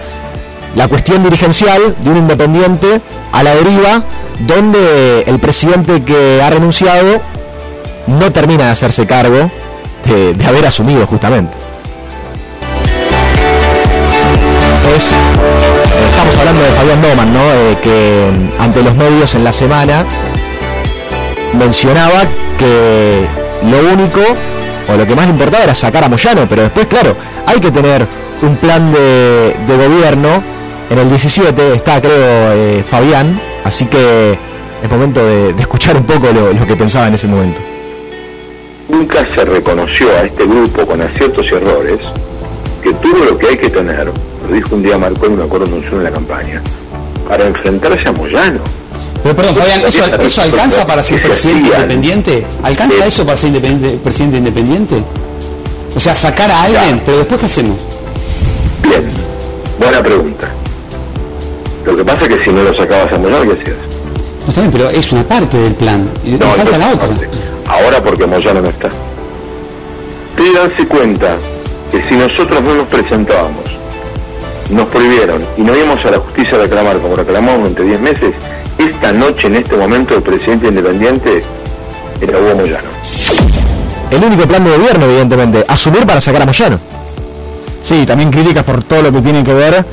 la 0.76 0.88
cuestión 0.88 1.22
dirigencial 1.22 1.94
de 2.00 2.10
un 2.10 2.16
independiente 2.16 3.00
a 3.32 3.42
la 3.42 3.54
deriva, 3.54 4.02
donde 4.40 5.22
el 5.26 5.38
presidente 5.38 6.02
que 6.02 6.40
ha 6.42 6.50
renunciado 6.50 7.20
no 8.06 8.30
termina 8.32 8.66
de 8.66 8.70
hacerse 8.70 9.06
cargo 9.06 9.50
de, 10.04 10.34
de 10.34 10.46
haber 10.46 10.66
asumido 10.66 11.06
justamente. 11.06 11.52
Es, 14.96 15.12
eh, 15.12 15.16
estamos 16.08 16.36
hablando 16.36 16.64
de 16.64 16.70
Fabián 16.70 17.02
Doman, 17.02 17.32
¿no? 17.32 17.40
Eh, 17.40 17.78
que 17.82 18.30
mm, 18.32 18.62
ante 18.62 18.82
los 18.82 18.94
medios 18.96 19.34
en 19.34 19.44
la 19.44 19.52
semana 19.52 20.04
mencionaba 21.52 22.22
que 22.58 23.24
lo 23.70 23.92
único 23.92 24.20
o 24.88 24.96
lo 24.96 25.06
que 25.06 25.14
más 25.14 25.26
le 25.26 25.32
importaba 25.32 25.64
era 25.64 25.74
sacar 25.74 26.02
a 26.04 26.08
Moyano, 26.08 26.46
pero 26.48 26.62
después, 26.62 26.86
claro, 26.86 27.14
hay 27.46 27.60
que 27.60 27.70
tener 27.70 28.06
un 28.42 28.56
plan 28.56 28.92
de 28.92 29.76
gobierno. 29.76 30.42
En 30.90 30.98
el 30.98 31.08
17 31.08 31.74
está, 31.74 32.00
creo, 32.00 32.12
eh, 32.52 32.84
Fabián, 32.88 33.40
así 33.64 33.86
que 33.86 34.32
es 34.82 34.90
momento 34.90 35.24
de, 35.24 35.52
de 35.52 35.60
escuchar 35.62 35.96
un 35.96 36.04
poco 36.04 36.28
lo, 36.32 36.52
lo 36.52 36.66
que 36.66 36.74
pensaba 36.76 37.06
en 37.08 37.14
ese 37.14 37.26
momento. 37.28 37.60
nunca 38.88 39.24
se 39.34 39.44
reconoció 39.44 40.08
a 40.16 40.22
este 40.22 40.44
grupo 40.46 40.84
con 40.84 41.00
aciertos 41.00 41.46
y 41.50 41.54
errores 41.54 41.98
que 42.82 42.92
tuvo 42.94 43.24
lo 43.24 43.38
que 43.38 43.48
hay 43.48 43.56
que 43.56 43.68
tener, 43.68 44.06
lo 44.06 44.54
dijo 44.54 44.74
un 44.74 44.82
día 44.82 44.98
Marconi, 44.98 45.36
me 45.36 45.44
acuerdo 45.44 45.66
anunció 45.66 45.92
en 45.98 46.04
la 46.04 46.10
campaña, 46.10 46.60
para 47.28 47.46
enfrentarse 47.46 48.08
a 48.08 48.12
Moyano. 48.12 48.58
Pero 49.22 49.36
perdón, 49.36 49.54
Fabián, 49.56 49.82
¿eso, 49.86 50.42
alcanza 50.42 50.86
para 50.86 51.04
ser 51.04 51.22
presidente 51.22 51.68
independiente? 51.68 52.46
¿Alcanza 52.64 53.06
eso 53.06 53.24
para 53.24 53.36
ser 53.36 53.50
independiente- 53.50 53.98
presidente 54.02 54.38
independiente? 54.38 54.96
O 55.94 56.00
sea, 56.00 56.16
sacar 56.16 56.50
a 56.50 56.62
alguien, 56.62 56.96
Ya. 56.98 57.02
pero 57.04 57.18
después 57.18 57.38
¿qué 57.38 57.46
hacemos? 57.46 57.76
Bien, 58.82 59.02
buena 59.78 60.02
pregunta. 60.02 60.48
Lo 61.84 61.96
que 61.96 62.04
pasa 62.04 62.22
es 62.22 62.28
que 62.28 62.44
si 62.44 62.50
no 62.50 62.62
lo 62.62 62.74
sacabas 62.74 63.12
a 63.12 63.18
Moyano, 63.18 63.44
¿qué 63.44 63.60
hacías? 63.60 63.76
No 64.42 64.48
está 64.48 64.60
bien, 64.60 64.72
pero 64.72 64.90
es 64.90 65.12
una 65.12 65.24
parte 65.24 65.56
del 65.56 65.74
plan. 65.74 66.08
Y 66.24 66.30
nos 66.32 66.56
falta 66.56 66.78
la 66.78 66.88
otra. 66.90 67.08
Ahora 67.68 68.02
porque 68.02 68.26
Moyano 68.26 68.60
no 68.60 68.68
está. 68.68 68.88
Ustedes 70.30 70.54
danse 70.54 70.86
cuenta 70.86 71.36
que 71.90 72.02
si 72.08 72.16
nosotros 72.16 72.62
no 72.62 72.74
nos 72.74 72.86
presentábamos, 72.86 73.64
nos 74.70 74.86
prohibieron 74.88 75.42
y 75.56 75.62
no 75.62 75.76
íbamos 75.76 76.04
a 76.04 76.10
la 76.10 76.18
justicia 76.18 76.56
a 76.56 76.62
reclamar 76.62 76.98
como 76.98 77.16
reclamamos 77.16 77.58
durante 77.58 77.82
10 77.82 78.00
meses, 78.00 78.34
esta 78.78 79.12
noche, 79.12 79.48
en 79.48 79.56
este 79.56 79.76
momento, 79.76 80.14
el 80.14 80.22
presidente 80.22 80.68
independiente 80.68 81.42
era 82.20 82.38
Hugo 82.38 82.54
Moyano. 82.56 82.88
El 84.10 84.24
único 84.24 84.46
plan 84.46 84.64
de 84.64 84.70
gobierno, 84.70 85.04
evidentemente, 85.06 85.64
asumir 85.68 86.06
para 86.06 86.20
sacar 86.20 86.42
a 86.42 86.46
Moyano. 86.46 86.78
Sí, 87.82 88.04
también 88.06 88.30
críticas 88.30 88.64
por 88.64 88.82
todo 88.84 89.02
lo 89.02 89.12
que 89.12 89.20
tiene 89.20 89.42
que 89.42 89.54
ver 89.54 89.84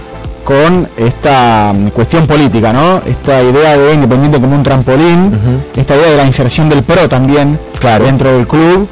con 0.48 0.88
esta 0.96 1.74
mm, 1.76 1.90
cuestión 1.90 2.26
política, 2.26 2.72
¿no? 2.72 3.02
Esta 3.06 3.44
idea 3.44 3.76
de 3.78 3.94
Independiente 3.94 4.40
como 4.40 4.56
un 4.56 4.64
trampolín, 4.64 5.38
esta 5.76 5.94
idea 5.98 6.12
de 6.12 6.16
la 6.16 6.24
inserción 6.24 6.70
del 6.70 6.84
PRO 6.84 7.10
también 7.10 7.60
Claro. 7.82 8.06
dentro 8.06 8.32
del 8.32 8.48
club, 8.48 8.88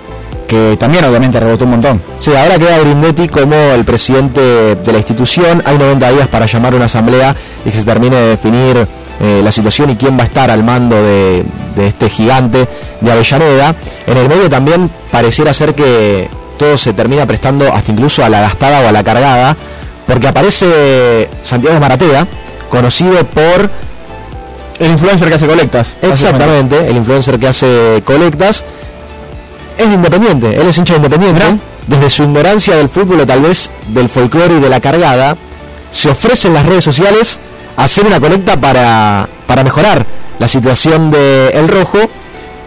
que 0.49 0.75
también 0.77 1.05
obviamente 1.05 1.39
rebotó 1.39 1.63
un 1.63 1.71
montón. 1.71 2.01
Sí, 2.19 2.35
ahora 2.35 2.59
queda 2.59 2.77
Grindetti 2.79 3.29
como 3.29 3.55
el 3.55 3.85
presidente 3.85 4.41
de 4.75 4.91
la 4.91 4.97
institución. 4.97 5.63
Hay 5.65 5.77
90 5.77 6.11
días 6.11 6.27
para 6.27 6.45
llamar 6.45 6.75
una 6.75 6.85
asamblea 6.85 7.33
y 7.65 7.69
que 7.69 7.77
se 7.77 7.85
termine 7.85 8.17
de 8.17 8.27
definir 8.31 8.85
eh, 9.21 9.39
la 9.41 9.51
situación 9.53 9.91
y 9.91 9.95
quién 9.95 10.17
va 10.19 10.23
a 10.23 10.25
estar 10.25 10.51
al 10.51 10.61
mando 10.61 10.97
de, 10.97 11.45
de 11.77 11.87
este 11.87 12.09
gigante 12.09 12.67
de 12.99 13.11
Avellaneda. 13.13 13.73
En 14.07 14.17
el 14.17 14.27
medio 14.27 14.49
también 14.49 14.89
pareciera 15.09 15.53
ser 15.53 15.73
que 15.73 16.27
todo 16.59 16.77
se 16.77 16.91
termina 16.91 17.25
prestando 17.25 17.71
hasta 17.73 17.93
incluso 17.93 18.25
a 18.25 18.29
la 18.29 18.41
gastada 18.41 18.81
o 18.81 18.87
a 18.89 18.91
la 18.91 19.03
cargada, 19.05 19.55
porque 20.05 20.27
aparece 20.27 21.29
Santiago 21.43 21.79
Maratea, 21.79 22.27
conocido 22.69 23.23
por 23.25 23.69
El 24.79 24.91
influencer 24.91 25.29
que 25.29 25.35
hace 25.35 25.47
colectas. 25.47 25.87
Exactamente, 26.01 26.89
el 26.89 26.97
influencer 26.97 27.39
que 27.39 27.47
hace 27.47 28.03
colectas 28.05 28.63
es 29.77 29.87
de 29.87 29.93
independiente, 29.93 30.59
él 30.59 30.67
es 30.67 30.77
hincha 30.77 30.93
de 30.93 30.97
independiente. 30.97 31.41
Desde 31.87 32.09
su 32.09 32.23
ignorancia 32.23 32.75
del 32.75 32.89
fútbol 32.89 33.19
o 33.19 33.27
tal 33.27 33.41
vez 33.41 33.69
del 33.89 34.09
folclore 34.09 34.55
y 34.55 34.59
de 34.59 34.69
la 34.69 34.79
cargada, 34.79 35.37
se 35.91 36.09
ofrece 36.09 36.47
en 36.47 36.55
las 36.55 36.65
redes 36.65 36.83
sociales 36.83 37.39
a 37.77 37.83
hacer 37.83 38.05
una 38.05 38.19
colecta 38.19 38.59
para, 38.59 39.29
para 39.45 39.63
mejorar 39.63 40.05
la 40.39 40.47
situación 40.47 41.11
de 41.11 41.49
El 41.49 41.67
Rojo 41.67 41.99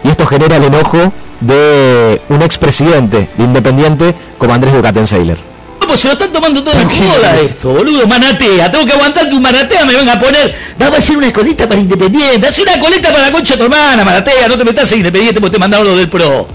y 0.03 0.09
esto 0.09 0.25
genera 0.25 0.55
el 0.55 0.63
enojo 0.63 1.11
de 1.41 2.21
un 2.29 2.41
expresidente 2.41 3.29
de 3.37 3.43
Independiente 3.43 4.15
como 4.37 4.53
Andrés 4.53 4.73
Ducatenseiler. 4.73 5.48
Pues 5.89 6.01
se 6.01 6.07
lo 6.07 6.13
están 6.13 6.31
tomando 6.31 6.63
todo 6.63 6.79
en 6.79 6.87
joda 6.87 7.35
esto, 7.41 7.69
boludo, 7.69 8.05
manatea. 8.05 8.71
Tengo 8.71 8.85
que 8.85 8.93
aguantar 8.93 9.27
que 9.27 9.33
un 9.33 9.41
manatea 9.41 9.85
me 9.85 9.95
venga 9.95 10.13
a 10.13 10.19
poner. 10.19 10.55
Vamos 10.77 10.97
a 10.97 10.99
hacer 10.99 11.17
una 11.17 11.33
coleta 11.33 11.67
para 11.67 11.81
Independiente. 11.81 12.47
Haz 12.47 12.59
una 12.59 12.79
coleta 12.79 13.11
para 13.11 13.25
la 13.25 13.31
concha 13.31 13.55
de 13.55 13.57
tu 13.57 13.63
hermana, 13.63 14.05
manatea. 14.05 14.47
No 14.47 14.55
te 14.55 14.65
metas 14.65 14.91
en 14.91 14.99
Independiente 14.99 15.41
porque 15.41 15.55
te 15.55 15.59
mandaron 15.59 15.87
lo 15.87 15.97
del 15.97 16.07
pro. 16.07 16.47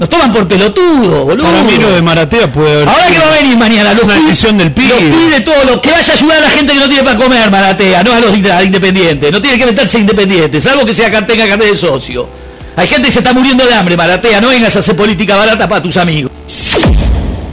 Nos 0.00 0.08
toman 0.08 0.32
por 0.32 0.48
pelotudo, 0.48 1.26
boludo. 1.26 1.46
Para 1.46 1.62
mí 1.62 1.76
lo 1.78 1.90
de 1.92 2.02
Maratea 2.02 2.50
puede 2.50 2.72
haber 2.72 2.88
Ahora 2.88 3.06
que 3.06 3.18
va 3.18 3.32
a 3.34 3.36
venir 3.36 3.56
mañana, 3.56 3.94
los 3.94 4.02
una 4.02 4.14
decisión 4.14 4.58
del 4.58 4.72
pibe. 4.72 4.88
Los 4.88 5.16
pide 5.16 5.40
todo, 5.42 5.64
lo 5.64 5.80
que 5.80 5.92
vaya 5.92 6.12
a 6.12 6.16
ayudar 6.16 6.38
a 6.38 6.40
la 6.40 6.50
gente 6.50 6.72
que 6.72 6.80
no 6.80 6.88
tiene 6.88 7.04
para 7.04 7.18
comer, 7.18 7.50
Maratea, 7.50 8.02
no 8.02 8.12
a 8.14 8.18
los 8.20 8.36
independientes. 8.36 9.30
No 9.30 9.40
tiene 9.40 9.58
que 9.58 9.66
meterse 9.66 9.98
independientes, 9.98 10.64
salvo 10.64 10.84
que 10.84 10.94
sea 10.94 11.24
tenga 11.24 11.46
carnet 11.46 11.70
de 11.70 11.76
socio. 11.76 12.28
Hay 12.74 12.88
gente 12.88 13.06
que 13.06 13.12
se 13.12 13.18
está 13.20 13.32
muriendo 13.32 13.64
de 13.64 13.74
hambre, 13.74 13.96
Maratea. 13.96 14.40
No 14.40 14.48
vengas 14.48 14.74
a 14.74 14.80
hacer 14.80 14.96
política 14.96 15.36
barata 15.36 15.68
para 15.68 15.82
tus 15.82 15.96
amigos. 15.98 16.32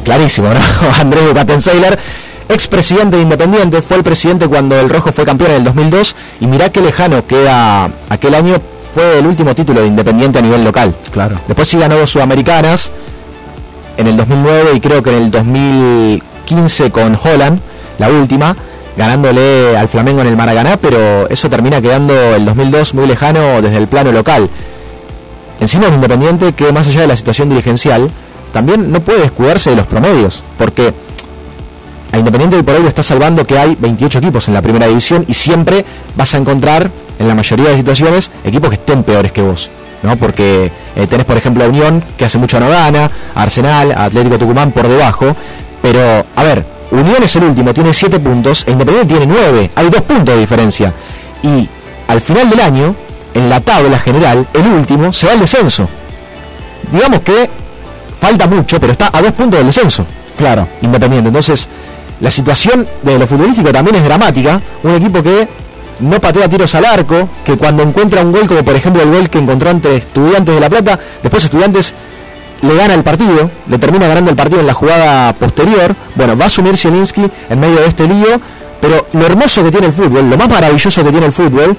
Clarísimo, 0.08 0.48
¿no? 0.48 0.60
Andrés 1.02 1.28
Ducatenseiler, 1.28 2.00
expresidente 2.48 3.18
de 3.18 3.24
Independiente, 3.24 3.82
fue 3.82 3.98
el 3.98 4.04
presidente 4.04 4.48
cuando 4.48 4.80
el 4.80 4.90
Rojo 4.90 5.12
fue 5.12 5.26
campeón 5.26 5.52
en 5.52 5.58
el 5.58 5.64
2002 5.66 6.16
y 6.40 6.48
mirá 6.48 6.70
qué 6.70 6.80
lejano 6.80 7.28
queda 7.28 7.92
aquel 8.10 8.34
año, 8.34 8.56
fue 8.96 9.20
el 9.20 9.28
último 9.28 9.54
título 9.54 9.82
de 9.82 9.88
Independiente 9.88 10.40
a 10.40 10.42
nivel 10.42 10.64
local. 10.64 10.96
Claro. 11.12 11.42
Después 11.46 11.68
sí 11.68 11.78
ganó 11.78 11.98
dos 11.98 12.10
sudamericanas 12.10 12.90
en 13.98 14.08
el 14.08 14.16
2009 14.16 14.72
y 14.76 14.80
creo 14.80 15.04
que 15.04 15.10
en 15.10 15.24
el 15.24 15.30
2015 15.32 16.90
con 16.92 17.20
Holland, 17.22 17.60
la 18.00 18.10
última, 18.10 18.56
ganándole 18.96 19.76
al 19.78 19.90
Flamengo 19.90 20.22
en 20.22 20.28
el 20.28 20.38
Maracaná, 20.38 20.78
pero 20.78 21.28
eso 21.28 21.50
termina 21.50 21.82
quedando 21.82 22.14
el 22.34 22.46
2002 22.46 22.94
muy 22.94 23.08
lejano 23.08 23.62
desde 23.62 23.76
el 23.76 23.88
plano 23.88 24.14
local. 24.14 24.50
Encima 25.60 25.88
un 25.88 25.96
Independiente 25.96 26.54
que 26.54 26.72
más 26.72 26.88
allá 26.88 27.02
de 27.02 27.08
la 27.08 27.18
situación 27.18 27.50
dirigencial, 27.50 28.10
también 28.54 28.92
no 28.92 29.02
puede 29.02 29.22
descuidarse 29.22 29.72
de 29.72 29.76
los 29.76 29.88
promedios, 29.88 30.44
porque 30.58 30.94
a 32.12 32.18
Independiente 32.18 32.56
hoy 32.56 32.64
por 32.64 32.80
lo 32.80 32.88
está 32.88 33.04
salvando 33.04 33.46
que 33.46 33.58
hay 33.58 33.76
28 33.80 34.20
equipos 34.20 34.48
en 34.48 34.54
la 34.54 34.62
primera 34.62 34.88
división 34.88 35.26
y 35.28 35.34
siempre 35.34 35.86
vas 36.16 36.34
a 36.34 36.38
encontrar, 36.38 36.90
en 37.20 37.28
la 37.28 37.36
mayoría 37.36 37.70
de 37.70 37.78
situaciones, 37.78 38.32
equipos 38.44 38.70
que 38.70 38.76
estén 38.76 39.04
peores 39.04 39.32
que 39.32 39.42
vos. 39.42 39.70
¿no? 40.04 40.16
Porque 40.16 40.72
eh, 40.96 41.08
tenés, 41.08 41.26
por 41.26 41.38
ejemplo, 41.38 41.64
a 41.64 41.68
Unión, 41.68 42.04
que 42.18 42.26
hace 42.26 42.38
mucho 42.38 42.60
no 42.60 42.70
gana, 42.70 43.10
Arsenal, 43.36 43.92
Atlético 43.92 44.38
Tucumán 44.38 44.72
por 44.72 44.88
debajo. 44.88 45.36
Pero, 45.82 46.26
a 46.36 46.44
ver, 46.44 46.66
Unión 46.92 47.22
es 47.24 47.36
el 47.36 47.44
último, 47.44 47.74
tiene 47.74 47.94
7 47.94 48.20
puntos, 48.20 48.64
e 48.68 48.72
Independiente 48.72 49.16
tiene 49.16 49.34
9, 49.34 49.72
hay 49.76 49.90
2 49.90 50.02
puntos 50.02 50.36
de 50.36 50.40
diferencia. 50.40 50.94
Y 51.44 51.68
al 52.08 52.22
final 52.22 52.50
del 52.50 52.60
año, 52.60 52.96
en 53.34 53.50
la 53.50 53.60
tabla 53.62 54.00
general, 54.00 54.48
el 54.54 54.68
último 54.68 55.14
se 55.14 55.28
va 55.28 55.34
al 55.34 55.40
descenso. 55.40 55.88
Digamos 56.92 57.22
que 57.22 57.50
falta 58.20 58.48
mucho, 58.48 58.80
pero 58.80 58.94
está 58.94 59.10
a 59.12 59.22
2 59.22 59.32
puntos 59.32 59.60
del 59.60 59.68
descenso. 59.68 60.06
Claro. 60.38 60.68
Independiente. 60.82 61.28
Entonces, 61.30 61.68
la 62.20 62.32
situación 62.32 62.88
de 63.04 63.20
lo 63.20 63.28
futbolístico 63.28 63.72
también 63.72 63.96
es 63.98 64.04
dramática. 64.04 64.62
Un 64.84 64.96
equipo 64.96 65.22
que 65.24 65.48
no 66.00 66.20
patea 66.20 66.48
tiros 66.48 66.74
al 66.76 66.86
arco, 66.86 67.28
que 67.44 67.58
cuando 67.58 67.84
encuentra 67.84 68.22
un 68.22 68.32
gol, 68.32 68.48
como 68.48 68.64
por 68.64 68.76
ejemplo 68.76 69.02
el 69.02 69.12
gol 69.12 69.30
que 69.30 69.40
encontró 69.40 69.72
entre 69.72 69.98
Estudiantes 69.98 70.54
de 70.54 70.62
La 70.62 70.70
Plata, 70.70 71.00
después 71.24 71.44
Estudiantes 71.46 71.94
le 72.62 72.76
gana 72.76 72.94
el 72.94 73.04
partido, 73.04 73.50
le 73.68 73.78
termina 73.78 74.08
ganando 74.08 74.32
el 74.32 74.38
partido 74.38 74.62
en 74.62 74.68
la 74.68 74.74
jugada 74.74 75.34
posterior. 75.34 75.96
Bueno, 76.16 76.38
va 76.38 76.46
a 76.46 76.48
asumir 76.48 76.78
Zielinski 76.78 77.30
en 77.50 77.60
medio 77.60 77.78
de 77.80 77.88
este 77.88 78.08
lío, 78.08 78.40
pero 78.80 79.08
lo 79.14 79.26
hermoso 79.26 79.64
que 79.64 79.72
tiene 79.72 79.88
el 79.88 79.94
fútbol, 79.94 80.30
lo 80.30 80.38
más 80.38 80.50
maravilloso 80.50 81.04
que 81.04 81.10
tiene 81.10 81.26
el 81.26 81.34
fútbol, 81.34 81.76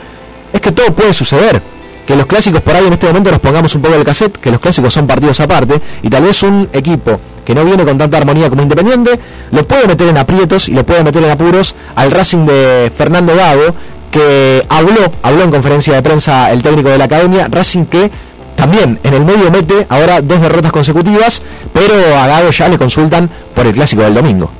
es 0.53 0.61
que 0.61 0.73
todo 0.73 0.87
puede 0.95 1.15
suceder. 1.15 1.63
Que 2.09 2.17
los 2.17 2.25
clásicos 2.25 2.63
por 2.63 2.75
ahí 2.75 2.87
en 2.87 2.95
este 2.95 3.07
momento 3.07 3.31
nos 3.31 3.39
pongamos 3.39 3.75
un 3.75 3.83
poco 3.83 3.95
el 3.95 4.03
cassette, 4.03 4.39
que 4.39 4.51
los 4.51 4.59
clásicos 4.61 4.95
son 4.95 5.07
partidos 5.07 5.39
aparte, 5.41 5.79
y 6.03 6.09
tal 6.09 6.23
vez 6.23 6.43
un 6.43 6.67
equipo 6.73 7.21
que 7.45 7.55
no 7.55 7.67
viene 7.67 7.85
con 7.85 7.99
tanta 7.99 8.17
armonía 8.17 8.49
como 8.49 8.63
Independiente, 8.63 9.21
lo 9.51 9.67
puede 9.69 9.87
meter 9.87 10.09
en 10.09 10.17
aprietos 10.17 10.71
y 10.71 10.73
lo 10.73 10.87
puede 10.87 11.05
meter 11.05 11.23
en 11.23 11.31
apuros 11.31 11.75
al 11.97 12.11
Racing 12.11 12.47
de 12.47 12.91
Fernando 12.97 13.35
Gago, 13.37 13.75
que 14.11 14.65
habló, 14.71 15.13
habló 15.23 15.43
en 15.45 15.51
conferencia 15.51 15.95
de 15.97 16.03
prensa 16.03 16.51
el 16.51 16.63
técnico 16.63 16.89
de 16.89 16.97
la 16.97 17.05
academia, 17.05 17.47
Racing 17.51 17.85
que 17.85 18.11
también 18.57 18.99
en 19.05 19.13
el 19.13 19.27
medio 19.27 19.51
mete 19.51 19.87
ahora 19.91 20.23
dos 20.23 20.41
derrotas 20.41 20.73
consecutivas, 20.73 21.43
pero 21.75 21.93
a 22.19 22.27
Gago 22.27 22.51
ya 22.51 22.69
le 22.69 22.79
consultan 22.79 23.29
por 23.55 23.67
el 23.67 23.75
clásico 23.75 24.01
del 24.01 24.15
domingo. 24.15 24.51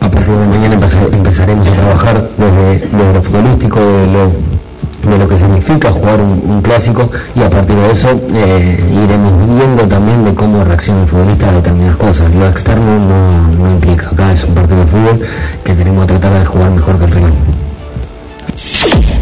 A 0.00 0.10
partir 0.10 0.34
de 0.34 0.46
mañana 0.46 0.74
empezar- 0.74 1.08
empezaremos 1.12 1.68
a 1.68 1.72
trabajar 1.72 2.28
desde, 2.36 2.88
desde 2.88 3.12
lo 3.12 3.22
futbolístico, 3.22 3.78
de 3.78 4.06
lo, 4.08 4.32
de 5.10 5.18
lo 5.18 5.28
que 5.28 5.38
significa 5.38 5.90
jugar 5.90 6.20
un, 6.20 6.42
un 6.44 6.62
clásico 6.62 7.10
y 7.34 7.42
a 7.42 7.50
partir 7.50 7.76
de 7.76 7.92
eso 7.92 8.08
eh, 8.32 9.04
iremos 9.04 9.56
viendo 9.56 9.86
también 9.88 10.24
de 10.24 10.34
cómo 10.34 10.64
reacciona 10.64 11.02
el 11.02 11.08
futbolista 11.08 11.48
a 11.48 11.52
determinadas 11.52 11.96
cosas. 11.96 12.34
Lo 12.34 12.46
externo 12.46 12.98
no, 12.98 13.48
no 13.58 13.70
implica, 13.70 14.10
acá 14.10 14.32
es 14.32 14.44
un 14.44 14.54
partido 14.54 14.80
de 14.80 14.86
fútbol 14.86 15.20
que 15.64 15.74
tenemos 15.74 16.06
que 16.06 16.14
tratar 16.14 16.38
de 16.38 16.46
jugar 16.46 16.70
mejor 16.70 16.98
que 16.98 17.04
el 17.04 17.10
rival. 17.10 17.32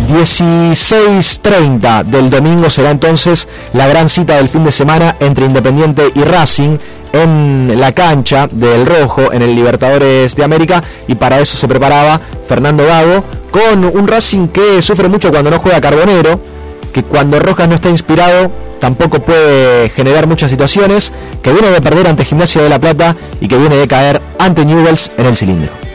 16.30 0.09 2.05
del 2.05 2.31
domingo 2.31 2.71
será 2.71 2.93
entonces 2.93 3.49
la 3.73 3.89
gran 3.89 4.09
cita 4.09 4.37
del 4.37 4.49
fin 4.49 4.65
de 4.65 4.71
semana 4.71 5.17
entre 5.19 5.47
Independiente 5.47 6.13
y 6.15 6.23
Racing 6.23 6.79
en 7.23 7.79
la 7.81 7.93
cancha 7.93 8.49
del 8.51 8.87
Rojo 8.87 9.33
en 9.33 9.43
el 9.43 9.55
Libertadores 9.55 10.35
de 10.35 10.45
América 10.45 10.83
y 11.09 11.15
para 11.15 11.41
eso 11.41 11.57
se 11.57 11.69
preparaba 11.69 12.21
Fernando 12.49 12.85
Gago 12.87 13.25
con 13.51 13.85
un 13.85 14.09
Racing 14.09 14.49
que 14.49 14.83
sufre 14.83 15.09
mucho 15.09 15.31
cuando 15.31 15.51
no 15.51 15.59
juega 15.59 15.81
Carbonero, 15.81 16.41
que 16.93 17.03
cuando 17.03 17.39
Rojas 17.39 17.69
no 17.69 17.75
está 17.75 17.91
inspirado 17.91 18.51
tampoco 18.81 19.21
puede 19.21 19.89
generar 19.91 20.27
muchas 20.27 20.51
situaciones, 20.51 21.13
que 21.43 21.53
viene 21.53 21.71
de 21.71 21.81
perder 21.81 22.09
ante 22.09 22.25
Gimnasia 22.25 22.63
de 22.63 22.69
la 22.69 22.79
Plata 22.79 23.17
y 23.41 23.49
que 23.49 23.57
viene 23.57 23.77
de 23.77 23.89
caer 23.89 24.21
ante 24.39 24.65
Newells 24.65 25.11
en 25.17 25.27
el 25.27 25.37
cilindro. 25.37 25.86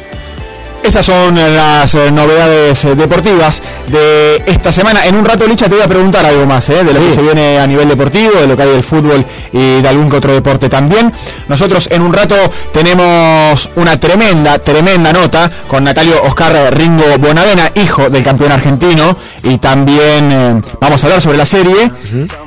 Esas 0.83 1.05
son 1.05 1.37
eh, 1.37 1.49
las 1.51 1.93
eh, 1.93 2.11
novedades 2.11 2.83
eh, 2.85 2.95
deportivas 2.95 3.61
de 3.87 4.41
esta 4.47 4.71
semana. 4.71 5.05
En 5.05 5.15
un 5.15 5.23
rato, 5.23 5.45
Licha, 5.47 5.65
te 5.69 5.75
voy 5.75 5.83
a 5.83 5.87
preguntar 5.87 6.25
algo 6.25 6.45
más 6.45 6.67
eh, 6.69 6.83
de 6.83 6.93
lo 6.93 6.99
Sí. 6.99 7.05
que 7.09 7.15
se 7.15 7.21
viene 7.21 7.59
a 7.59 7.67
nivel 7.67 7.87
deportivo, 7.87 8.31
de 8.41 8.47
lo 8.47 8.57
que 8.57 8.63
hay 8.63 8.69
del 8.69 8.83
fútbol 8.83 9.23
y 9.53 9.81
de 9.81 9.87
algún 9.87 10.09
que 10.09 10.17
otro 10.17 10.33
deporte 10.33 10.69
también. 10.69 11.13
Nosotros 11.47 11.87
en 11.91 12.01
un 12.01 12.11
rato 12.11 12.35
tenemos 12.73 13.69
una 13.75 13.99
tremenda, 13.99 14.57
tremenda 14.59 15.13
nota 15.13 15.51
con 15.67 15.83
Natalio 15.83 16.21
Oscar 16.23 16.75
Ringo 16.75 17.05
Bonavena, 17.19 17.71
hijo 17.75 18.09
del 18.09 18.23
campeón 18.23 18.51
argentino, 18.51 19.15
y 19.43 19.59
también 19.59 20.31
eh, 20.31 20.61
vamos 20.79 21.03
a 21.03 21.05
hablar 21.07 21.21
sobre 21.21 21.37
la 21.37 21.45
serie. 21.45 21.91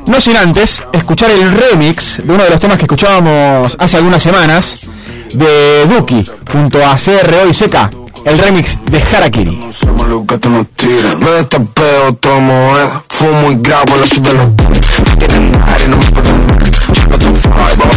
No 0.07 0.21
sin 0.21 0.37
antes 0.37 0.83
escuchar 0.93 1.31
el 1.31 1.51
remix 1.53 2.19
de 2.23 2.33
uno 2.33 2.43
de 2.45 2.51
los 2.51 2.61
temas 2.61 2.79
que 2.79 2.85
escuchábamos 2.85 3.77
hace 3.79 3.97
algunas 3.97 4.23
semanas 4.23 4.81
de 5.33 5.87
Duki 5.87 6.25
junto 6.53 6.79
a 6.85 6.97
CRO 6.97 7.49
y 7.49 7.53
CK, 7.55 8.04
el 8.25 8.39
remix 8.39 8.79
de 8.91 9.03
Harakiri. 9.03 9.51
Me 11.21 11.31
destapeo, 11.31 12.15
tomo, 12.21 12.79
eh. 12.79 12.89
Fumo 13.09 13.51
y 13.51 13.57
grabo 13.57 13.97
la 13.97 14.07
ciudad 14.07 14.33
No 14.35 15.97
me 15.97 16.05
pueden. 16.07 16.47
Yo 16.95 17.09
no 17.09 17.19
te 17.19 17.27
fly, 17.35 17.53
vamos 17.79 17.97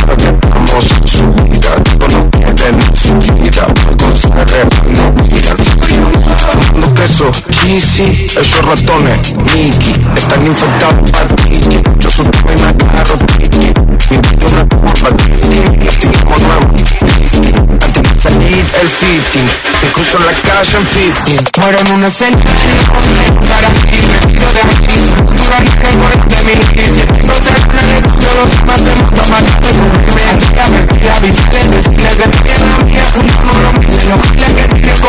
Ahora 0.00 0.16
que 0.16 0.28
estamos 0.28 0.90
en 0.90 1.08
su 1.08 1.32
vida, 1.34 1.70
todos 1.98 2.12
nos 2.12 2.28
quieren 2.28 2.80
en 2.80 2.96
su 2.96 3.14
vida. 3.34 3.66
Con 3.98 4.12
CR 4.12 4.68
y 4.86 4.92
no 4.92 5.04
miran. 5.12 5.56
Fumando 6.50 6.94
queso, 6.94 7.30
cheesy, 7.50 8.26
esos 8.26 8.64
ratones, 8.64 9.34
Mickey, 9.36 10.06
están 10.16 10.46
infectados 10.46 11.10
para 11.10 11.26
Tiki. 11.36 11.82
Yo 11.98 12.10
soy 12.10 12.26
tu 12.26 12.48
vena, 12.48 12.74
claro, 12.74 13.18
Tiki. 13.38 13.72
Mi 14.10 14.16
vida 14.18 14.46
una 14.52 14.64
curva, 14.68 15.16
Tiki. 15.16 15.76
La 15.84 15.92
tenemos 15.92 16.42
nueva, 16.42 16.82
lifting. 17.18 17.91
De 18.22 18.30
salir 18.30 18.64
el 18.80 18.88
fitting, 18.88 19.48
te 19.80 19.90
cruzo 19.90 20.16
la 20.20 20.30
calle 20.46 20.78
en 20.78 20.86
fitting. 20.86 21.42
Muero 21.58 21.78
en 21.80 21.92
una 21.92 22.06
escena, 22.06 22.36
para 22.38 23.68
ti, 23.82 23.98
metido 23.98 24.46
de 24.52 24.60
aquí. 24.62 24.94
En 25.52 25.66
el 25.86 25.98
muerte 25.98 26.36
de 26.36 26.54
mi 26.54 26.62
iglesia. 26.62 27.04
Tengo 27.06 27.34
cerca 27.34 27.82
en 27.82 27.90
el 27.90 28.02
tuyo, 28.02 28.30
los 28.38 28.48
demás 28.56 28.78
se 28.78 28.94
matan 28.94 29.26
más 29.28 29.42
que 29.58 29.70
tú. 29.74 29.84
Me 30.14 30.22
hacía 30.22 30.64
ver, 30.70 30.86
avisarle, 31.12 31.62
decirle 31.76 32.10
que 32.14 32.26
tiene 32.46 32.64
la 32.70 32.78
mía, 32.86 33.04
junto 33.12 33.42
lo. 33.42 33.72
Lo 34.02 34.16
que 34.22 34.30
que 34.30 34.46
tiene 34.46 34.92
es 34.92 35.00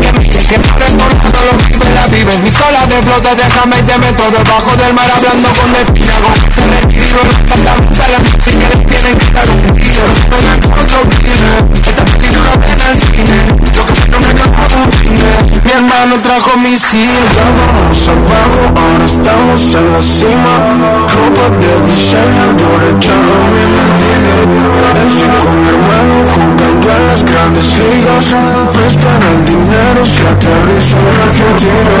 que 0.00 0.12
mide, 0.18 0.40
que 0.48 0.58
no 0.58 1.08
recuerdo 1.08 1.40
lo 1.44 1.54
que 1.58 1.76
me 1.76 1.88
la 1.94 2.06
vive. 2.08 2.38
Mi 2.38 2.50
sola 2.50 2.86
de 2.88 2.96
flota, 3.04 3.34
déjame 3.34 3.78
y 3.78 3.82
te 3.82 3.98
meto 3.98 4.30
debajo 4.30 4.76
del 4.76 4.94
mar 4.94 5.10
hablando 5.12 5.48
con 5.60 5.72
desfinago. 5.72 6.32
Se 6.54 6.64
retiro, 6.66 7.20
la 7.64 7.74
sala, 7.94 8.18
si 8.42 8.50
quieres 8.56 8.80
tienen 8.88 9.18
que 9.18 9.30
dar 9.30 9.48
un 9.50 9.62
tiro. 9.76 10.08
Me 10.42 10.52
encuentro 10.56 10.98
killer, 11.20 11.64
esta 11.84 12.04
película 12.04 12.61
ven 12.66 12.80
al 12.88 12.96
cine. 12.98 13.38
Que 13.86 13.94
sé 13.94 14.08
no 14.10 14.18
me 14.20 14.30
acabo 14.30 14.84
un 14.84 14.92
cine. 14.92 15.60
Mi 15.64 15.72
hermano 15.72 16.18
trajo 16.22 16.56
misil. 16.58 17.10
Estábamos 17.30 18.08
abajo, 18.08 18.60
ahora 18.80 19.04
estamos 19.04 19.60
en 19.74 19.86
la 19.92 20.00
cima. 20.00 20.54
Ropa 21.12 21.46
de 21.60 21.72
diseñadores, 21.90 22.94
ya 23.00 23.16
no 23.26 23.36
me 23.52 23.62
mentira. 23.76 24.36
Estoy 25.06 25.32
con 25.42 25.54
mi 25.60 25.68
hermano 25.74 26.14
jugando 26.32 26.86
a 26.90 26.98
las 27.08 27.24
grandes 27.24 27.66
ligas. 27.78 28.26
Prestan 28.72 29.22
el 29.32 29.44
dinero 29.44 30.00
si 30.04 30.22
aterrizo 30.22 30.96
en 30.98 31.16
Argentina. 31.26 31.98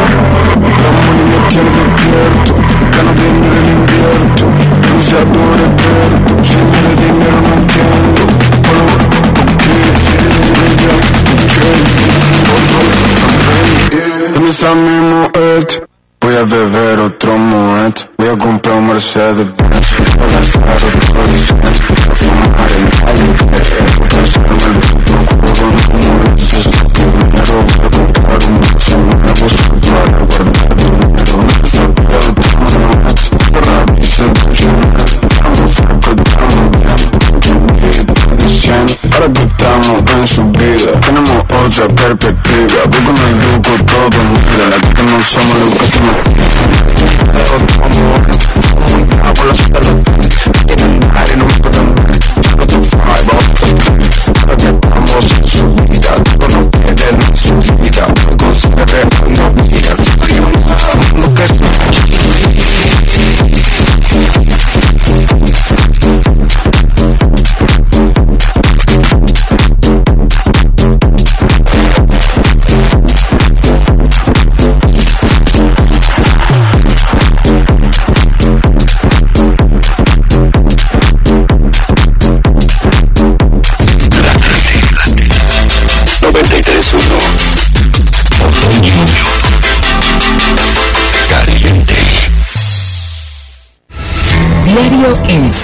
La 0.82 0.90
money 0.98 1.24
me 1.30 1.38
tiene 1.50 1.70
despierto, 1.78 2.52
gano 2.92 3.12
dinero 3.14 3.56
en 3.62 3.68
invierto. 3.78 4.44
Bronceador 4.82 5.58
experto, 5.66 6.32
si 6.44 6.56
no 6.56 6.78
de 6.82 6.94
dinero 7.02 7.38
no 7.42 7.54
entiendo. 7.54 8.41
Esa 14.52 14.74
mismo 14.74 15.30
et 15.32 15.82
Voy 16.20 16.36
a 16.36 16.42
beber 16.42 17.00
otro 17.00 17.36
a 18.28 18.36
comprar 18.36 18.76
un 18.76 18.86
Mercedes 18.86 19.46
Benz 19.56 19.96
Voy 20.18 20.28
a 20.28 20.38
gastar 20.38 21.61
con 43.04 43.16
el 43.16 43.34
grupo 43.34 43.70
todo 43.84 44.18
mira 44.30 44.68
La 44.70 44.78
que 44.94 45.02
no 45.02 45.20
somos 45.20 45.58
lo 45.58 45.66
que 45.76 45.86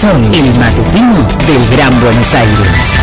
Diario 0.01 0.31
El 0.31 0.57
matutino 0.57 1.27
del 1.45 1.67
Gran 1.75 1.99
Buenos 1.99 2.33
Aires. 2.33 3.01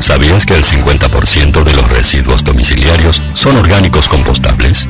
¿Sabías 0.00 0.44
que 0.44 0.54
el 0.54 0.64
50% 0.64 1.62
de 1.62 1.72
los 1.74 1.88
residuos 1.88 2.42
domiciliarios 2.42 3.22
son 3.34 3.58
orgánicos 3.58 4.08
compostables? 4.08 4.88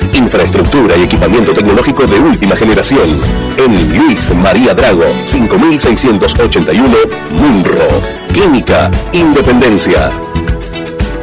Infraestructura 0.21 0.95
y 0.95 1.03
equipamiento 1.03 1.51
tecnológico 1.51 2.05
de 2.05 2.19
última 2.19 2.55
generación. 2.55 3.09
En 3.57 3.97
Luis 3.97 4.31
María 4.35 4.75
Drago, 4.75 5.05
5681, 5.25 6.95
Munro. 7.31 7.87
Clínica 8.31 8.91
Independencia. 9.13 10.11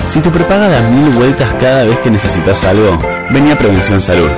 Si 0.06 0.22
tu 0.22 0.32
prepaga 0.32 0.70
da 0.70 0.80
mil 0.80 1.10
vueltas 1.10 1.54
cada 1.60 1.84
vez 1.84 2.00
que 2.00 2.10
necesitas 2.10 2.64
algo, 2.64 2.98
vení 3.32 3.52
a 3.52 3.58
Prevención 3.58 4.00
Salud. 4.00 4.30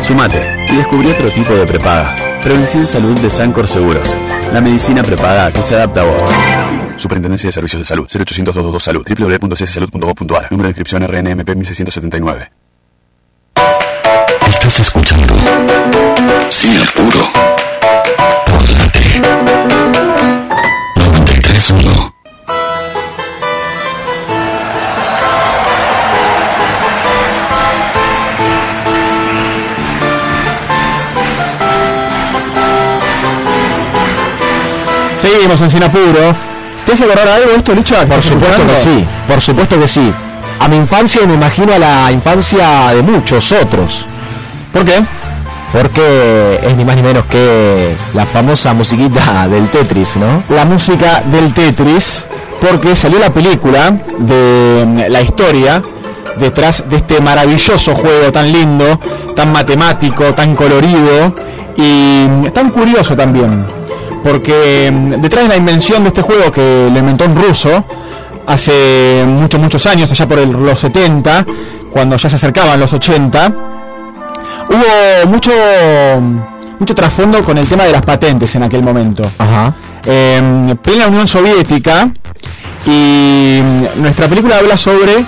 Sumate 0.00 0.66
y 0.68 0.76
descubrí 0.76 1.10
otro 1.10 1.30
tipo 1.30 1.54
de 1.54 1.66
prepaga. 1.66 2.14
Prevención 2.42 2.86
Salud 2.86 3.18
de 3.20 3.30
Sancor 3.30 3.68
Seguros. 3.68 4.14
La 4.52 4.60
medicina 4.60 5.02
prepaga 5.02 5.52
que 5.52 5.62
se 5.62 5.74
adapta 5.74 6.00
a 6.00 6.04
vos. 6.04 6.22
Superintendencia 6.96 7.48
de 7.48 7.52
Servicios 7.52 7.80
de 7.80 7.84
Salud. 7.84 8.06
0800 8.06 8.54
222 8.54 8.82
Salud. 8.82 9.06
www.cssalud.gov.ar. 9.06 10.50
Número 10.50 10.66
de 10.66 10.70
inscripción 10.70 11.02
RNMP 11.02 11.48
1679. 11.56 12.52
Estás 14.48 14.80
escuchando 14.80 15.34
Sin 16.48 16.76
Apuro 16.76 17.28
por 18.46 18.70
la 18.70 18.88
T 18.92 19.00
931 20.96 21.91
Seguimos 35.42 35.60
en 35.60 35.70
Sin 35.72 35.82
Apuro. 35.82 36.36
¿Te 36.86 36.92
hace 36.92 37.02
acordar 37.02 37.26
algo 37.26 37.50
esto, 37.56 37.74
Licha? 37.74 38.06
Por 38.06 38.22
supuesto 38.22 38.64
que 38.64 38.76
sí, 38.78 39.04
por 39.26 39.40
supuesto 39.40 39.80
que 39.80 39.88
sí. 39.88 40.12
A 40.60 40.68
mi 40.68 40.76
infancia 40.76 41.26
me 41.26 41.34
imagino 41.34 41.74
a 41.74 41.80
la 41.80 42.12
infancia 42.12 42.92
de 42.94 43.02
muchos 43.02 43.50
otros. 43.50 44.06
¿Por 44.72 44.84
qué? 44.84 45.02
Porque 45.72 46.60
es 46.62 46.76
ni 46.76 46.84
más 46.84 46.94
ni 46.94 47.02
menos 47.02 47.24
que 47.24 47.96
la 48.14 48.24
famosa 48.24 48.72
musiquita 48.72 49.48
del 49.48 49.68
Tetris, 49.68 50.14
¿no? 50.14 50.44
La 50.48 50.64
música 50.64 51.24
del 51.26 51.52
Tetris, 51.52 52.24
porque 52.60 52.94
salió 52.94 53.18
la 53.18 53.30
película 53.30 53.90
de 54.18 54.84
mm, 54.86 55.10
la 55.10 55.22
historia 55.22 55.82
detrás 56.38 56.84
de 56.88 56.98
este 56.98 57.20
maravilloso 57.20 57.96
juego 57.96 58.30
tan 58.30 58.52
lindo, 58.52 59.00
tan 59.34 59.50
matemático, 59.50 60.22
tan 60.34 60.54
colorido 60.54 61.34
y 61.76 62.28
mm, 62.28 62.52
tan 62.52 62.70
curioso 62.70 63.16
también. 63.16 63.81
Porque 64.22 64.90
mm, 64.92 65.20
detrás 65.20 65.44
de 65.44 65.48
la 65.48 65.56
invención 65.56 66.02
de 66.02 66.08
este 66.08 66.22
juego 66.22 66.50
que 66.52 66.88
lo 66.92 66.98
inventó 66.98 67.24
un 67.24 67.36
ruso 67.36 67.84
hace 68.46 69.24
muchos, 69.26 69.60
muchos 69.60 69.84
años, 69.86 70.10
allá 70.10 70.26
por 70.28 70.38
el- 70.38 70.50
los 70.52 70.80
70, 70.80 71.44
cuando 71.90 72.16
ya 72.16 72.28
se 72.30 72.36
acercaban 72.36 72.78
los 72.80 72.92
80, 72.92 73.52
hubo 74.68 75.28
mucho 75.28 75.50
mucho 76.78 76.94
trasfondo 76.96 77.44
con 77.44 77.56
el 77.58 77.66
tema 77.68 77.84
de 77.84 77.92
las 77.92 78.02
patentes 78.02 78.54
en 78.56 78.64
aquel 78.64 78.82
momento. 78.82 79.22
Ajá. 79.38 79.72
Eh, 80.04 80.74
plena 80.82 81.06
Unión 81.06 81.28
Soviética 81.28 82.10
y 82.86 83.60
mm, 83.62 84.02
nuestra 84.02 84.26
película 84.26 84.58
habla 84.58 84.76
sobre 84.76 85.24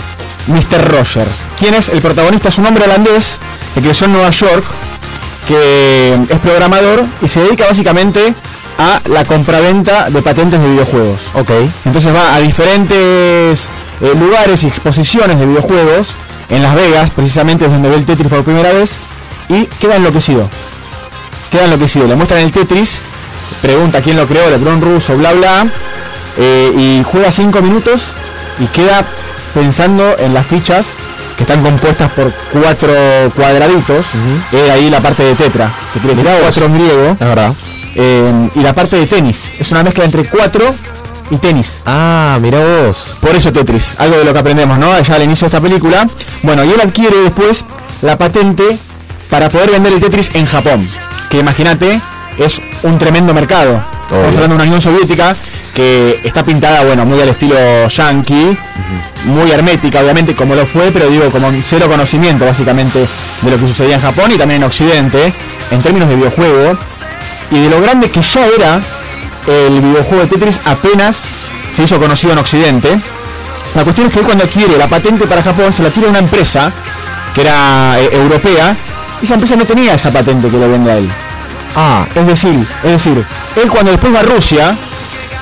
Mr. 0.49 0.88
Rogers. 0.90 1.30
¿Quién 1.59 1.74
es 1.74 1.88
el 1.90 2.01
protagonista? 2.01 2.49
Es 2.49 2.59
un 2.59 2.66
hombre 2.66 2.84
holandés 2.84 3.38
que 3.74 3.80
creció 3.80 4.07
en 4.07 4.14
Nueva 4.14 4.30
York, 4.30 4.64
que 5.47 6.18
es 6.28 6.38
programador 6.40 7.05
y 7.22 7.28
se 7.28 7.40
dedica 7.40 7.66
básicamente 7.68 8.34
a 8.78 9.00
la 9.08 9.24
compraventa 9.24 10.10
de 10.10 10.22
patentes 10.22 10.60
de 10.60 10.68
videojuegos. 10.68 11.20
Ok. 11.34 11.50
Entonces 11.84 12.14
va 12.14 12.34
a 12.34 12.40
diferentes 12.40 13.68
eh, 14.00 14.12
lugares 14.18 14.62
y 14.62 14.66
exposiciones 14.66 15.38
de 15.38 15.46
videojuegos, 15.46 16.08
en 16.50 16.62
Las 16.62 16.74
Vegas, 16.74 17.10
precisamente 17.10 17.64
es 17.64 17.70
donde 17.70 17.88
ve 17.88 17.96
el 17.96 18.04
Tetris 18.04 18.28
por 18.28 18.44
primera 18.44 18.72
vez, 18.72 18.92
y 19.48 19.66
queda 19.66 19.96
enloquecido. 19.96 20.48
Queda 21.50 21.64
enloquecido. 21.64 22.06
Le 22.06 22.16
muestran 22.16 22.40
el 22.40 22.52
Tetris, 22.52 22.98
pregunta 23.62 24.02
quién 24.02 24.16
lo 24.16 24.26
creó, 24.26 24.50
le 24.50 24.58
pregunta 24.58 24.86
un 24.86 24.94
ruso, 24.94 25.16
bla 25.16 25.32
bla, 25.32 25.66
eh, 26.36 26.72
y 26.76 27.04
juega 27.04 27.30
5 27.30 27.62
minutos 27.62 28.02
y 28.58 28.66
queda 28.66 29.04
pensando 29.54 30.16
en 30.18 30.34
las 30.34 30.46
fichas 30.46 30.86
que 31.36 31.42
están 31.42 31.62
compuestas 31.62 32.10
por 32.12 32.32
cuatro 32.52 32.92
cuadraditos, 33.34 34.06
eh, 34.52 34.70
ahí 34.70 34.88
la 34.88 35.00
parte 35.00 35.24
de 35.24 35.34
tetra, 35.34 35.70
que 35.92 35.98
vos. 36.00 36.24
cuatro 36.42 36.66
en 36.66 36.74
griego, 36.74 37.10
Es 37.12 37.18
verdad. 37.18 37.52
Eh, 37.95 38.49
y 38.55 38.61
la 38.61 38.72
parte 38.72 38.97
de 38.97 39.07
tenis. 39.07 39.51
Es 39.59 39.70
una 39.70 39.82
mezcla 39.82 40.05
entre 40.05 40.24
cuatro 40.24 40.74
y 41.30 41.36
tenis. 41.36 41.80
Ah, 41.86 42.38
mira 42.40 42.59
vos. 42.61 43.16
Por 43.20 43.34
eso 43.34 43.53
Tetris, 43.53 43.95
algo 43.99 44.18
de 44.18 44.24
lo 44.24 44.32
que 44.32 44.38
aprendemos, 44.38 44.78
¿no? 44.78 44.99
Ya 45.01 45.14
al 45.14 45.22
inicio 45.22 45.47
de 45.47 45.57
esta 45.57 45.61
película. 45.61 46.07
Bueno, 46.42 46.64
y 46.64 46.72
él 46.72 46.80
adquiere 46.80 47.16
después 47.18 47.64
la 48.03 48.18
patente 48.18 48.78
para 49.30 49.49
poder 49.49 49.70
vender 49.70 49.92
el 49.92 50.01
Tetris 50.01 50.34
en 50.34 50.47
Japón. 50.47 50.86
Que 51.30 51.38
imagínate, 51.38 52.01
es 52.38 52.61
un 52.82 52.99
tremendo 52.99 53.32
mercado. 53.32 53.80
Estamos 54.05 54.34
hablando 54.34 54.49
de 54.49 54.55
una 54.55 54.64
Unión 54.64 54.80
Soviética 54.80 55.34
que 55.74 56.20
está 56.22 56.45
pintada, 56.45 56.84
bueno, 56.84 57.05
muy 57.05 57.20
al 57.20 57.30
estilo 57.30 57.88
yankee, 57.88 58.57
muy 59.24 59.51
hermética, 59.51 60.01
obviamente, 60.01 60.34
como 60.34 60.55
lo 60.55 60.66
fue, 60.66 60.90
pero 60.92 61.09
digo, 61.09 61.30
como 61.30 61.51
cero 61.64 61.86
conocimiento, 61.88 62.47
básicamente, 62.47 63.09
de 63.42 63.51
lo 63.51 63.59
que 63.59 63.66
sucedía 63.66 63.97
en 63.97 64.01
Japón 64.01 64.30
y 64.32 64.38
también 64.38 64.62
en 64.62 64.68
Occidente, 64.68 65.32
en 65.72 65.82
términos 65.82 66.09
de 66.09 66.16
videojuego, 66.16 66.78
y 67.55 67.61
de 67.61 67.68
lo 67.70 67.80
grande 67.80 68.11
que 68.11 68.20
ya 68.20 68.46
era 68.46 68.80
el 69.46 69.80
videojuego 69.80 70.24
de 70.24 70.28
Tetris 70.28 70.61
apenas 70.64 71.22
se 71.74 71.84
hizo 71.84 71.98
conocido 72.00 72.32
en 72.32 72.38
Occidente. 72.40 73.00
La 73.74 73.84
cuestión 73.84 74.09
es 74.09 74.12
que 74.12 74.18
él 74.20 74.24
cuando 74.24 74.44
adquiere 74.44 74.76
la 74.76 74.88
patente 74.88 75.26
para 75.26 75.42
Japón 75.42 75.72
se 75.72 75.82
la 75.82 75.90
tira 75.90 76.09
a 76.09 76.11
una 76.11 76.18
empresa 76.18 76.72
que 77.34 77.42
era 77.42 78.00
eh, 78.00 78.09
europea 78.12 78.76
y 79.20 79.24
esa 79.24 79.34
empresa 79.34 79.57
no 79.57 79.64
tenía 79.64 79.94
esa 79.94 80.11
patente 80.11 80.48
que 80.48 80.57
le 80.57 80.68
vende 80.68 80.92
a 80.92 80.96
él. 80.98 81.09
Ah, 81.76 82.07
Es 82.14 82.26
decir, 82.26 82.66
es 82.84 82.90
decir, 82.92 83.24
él 83.57 83.68
cuando 83.68 83.90
después 83.92 84.14
va 84.14 84.20
a 84.20 84.22
Rusia, 84.22 84.76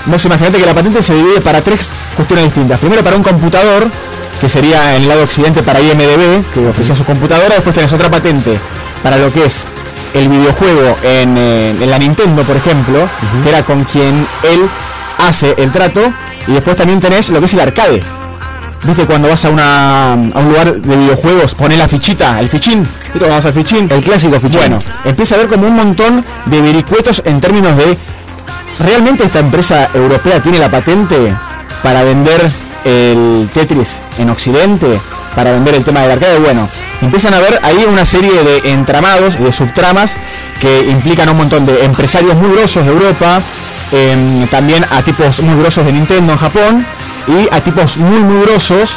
vos 0.07 0.25
imaginate 0.25 0.59
que 0.59 0.67
la 0.67 0.75
patente 0.75 1.03
se 1.03 1.15
divide 1.15 1.41
para 1.41 1.61
tres 1.63 1.89
cuestiones 2.17 2.47
distintas. 2.47 2.79
Primero 2.79 3.03
para 3.03 3.17
un 3.17 3.23
computador, 3.23 3.87
que 4.41 4.49
sería 4.49 4.97
en 4.97 5.03
el 5.03 5.09
lado 5.09 5.23
occidente 5.25 5.63
para 5.63 5.81
IMDB, 5.81 6.43
que 6.53 6.67
ofrecía 6.67 6.97
su 6.97 7.05
computadora, 7.05 7.55
después 7.55 7.75
tenés 7.75 7.93
otra 7.93 8.11
patente 8.11 8.59
para 9.03 9.19
lo 9.19 9.33
que 9.33 9.45
es 9.45 9.65
el 10.15 10.29
videojuego 10.29 10.97
en, 11.03 11.37
eh, 11.37 11.71
en 11.71 11.91
la 11.91 11.99
Nintendo, 11.99 12.43
por 12.43 12.57
ejemplo, 12.57 13.09
que 13.43 13.49
era 13.49 13.63
con 13.63 13.85
quien 13.85 14.27
él 14.43 14.69
hace 15.19 15.55
el 15.59 15.71
trato 15.73 16.01
y 16.47 16.53
después 16.53 16.77
también 16.77 17.01
tenés 17.01 17.29
lo 17.29 17.39
que 17.41 17.47
es 17.47 17.55
el 17.55 17.61
arcade. 17.61 18.01
¿Viste 18.85 19.07
cuando 19.07 19.29
vas 19.29 19.45
a, 19.45 19.51
una, 19.51 20.13
a 20.13 20.17
un 20.17 20.49
lugar 20.49 20.75
de 20.75 20.97
videojuegos, 20.97 21.55
pones 21.55 21.79
la 21.79 21.87
fichita, 21.87 22.41
el 22.41 22.49
fichín? 22.49 22.81
¿Viste 22.83 23.19
cuando 23.19 23.37
vas 23.37 23.45
al 23.45 23.55
fichín? 23.55 23.89
El 23.91 24.03
clásico 24.03 24.41
fichín. 24.41 24.59
Bueno, 24.59 24.83
empieza 25.05 25.35
a 25.35 25.39
haber 25.39 25.51
como 25.51 25.69
un 25.69 25.77
montón 25.77 26.25
de 26.47 26.61
vericuetos 26.61 27.23
en 27.25 27.41
términos 27.41 27.77
de 27.77 27.97
¿realmente 28.81 29.25
esta 29.25 29.39
empresa 29.39 29.89
europea 29.95 30.43
tiene 30.43 30.59
la 30.59 30.69
patente 30.69 31.33
para 31.83 32.03
vender 32.03 32.51
el 32.85 33.49
Tetris 33.55 34.01
en 34.19 34.31
Occidente? 34.31 35.01
Para 35.35 35.53
vender 35.53 35.75
el 35.75 35.85
tema 35.85 36.01
del 36.01 36.13
arcade, 36.13 36.39
bueno, 36.39 36.69
empiezan 37.01 37.35
a 37.35 37.41
ver 37.41 37.59
ahí 37.63 37.85
una 37.89 38.05
serie 38.05 38.43
de 38.45 38.73
entramados 38.73 39.37
y 39.41 39.45
de 39.45 39.53
subtramas 39.53 40.15
que 40.61 40.81
implican 40.91 41.29
a 41.29 41.33
un 41.33 41.39
montón 41.39 41.65
de 41.67 41.85
empresarios 41.85 42.37
muy 42.37 42.55
grosos 42.57 42.85
de 42.85 42.93
Europa, 42.93 43.41
em, 43.93 44.47
también 44.49 44.85
a 44.91 45.03
tipos 45.03 45.41
muy 45.41 45.59
grosos 45.61 45.87
de 45.87 45.93
Nintendo 45.93 46.35
en 46.35 46.39
Japón 46.39 46.87
y 47.27 47.49
a 47.55 47.61
tipos 47.61 47.97
muy 47.97 48.21
muy 48.21 48.45
grosos 48.45 48.91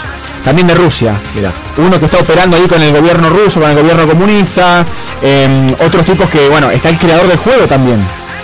también 0.43 0.67
de 0.67 0.75
Rusia. 0.75 1.15
Mira. 1.33 1.51
Uno 1.77 1.99
que 1.99 2.05
está 2.05 2.19
operando 2.19 2.55
ahí 2.55 2.67
con 2.67 2.81
el 2.81 2.93
gobierno 2.93 3.29
ruso, 3.29 3.59
con 3.59 3.69
el 3.71 3.77
gobierno 3.77 4.07
comunista, 4.07 4.86
em, 5.21 5.73
otros 5.73 6.05
tipos 6.05 6.29
que, 6.29 6.47
bueno, 6.49 6.69
está 6.69 6.89
el 6.89 6.97
creador 6.97 7.27
del 7.27 7.38
juego 7.38 7.65
también, 7.65 7.97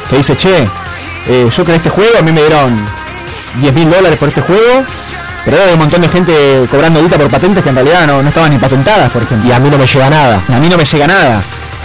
que 0.09 0.17
dice, 0.17 0.35
che, 0.35 0.67
eh, 1.27 1.47
yo 1.55 1.63
con 1.63 1.75
este 1.75 1.89
juego 1.89 2.17
a 2.17 2.21
mí 2.23 2.31
me 2.31 2.41
dieron 2.41 2.75
10 3.61 3.73
mil 3.73 3.89
dólares 3.91 4.17
por 4.17 4.29
este 4.29 4.41
juego, 4.41 4.83
pero 5.45 5.57
hay 5.57 5.73
un 5.73 5.79
montón 5.79 6.01
de 6.01 6.09
gente 6.09 6.65
cobrando 6.69 7.01
guita 7.01 7.17
por 7.17 7.29
patentes 7.29 7.63
que 7.63 7.69
en 7.69 7.75
realidad 7.75 8.07
no, 8.07 8.21
no 8.21 8.29
estaban 8.29 8.51
ni 8.51 8.57
patentadas, 8.57 9.09
por 9.11 9.23
ejemplo. 9.23 9.49
Y 9.49 9.51
a 9.51 9.59
mí 9.59 9.69
no 9.69 9.77
me 9.77 9.87
llega 9.87 10.09
nada. 10.09 10.41
A 10.53 10.59
mí 10.59 10.69
no 10.69 10.77
me 10.77 10.85
llega 10.85 11.07
nada. 11.07 11.41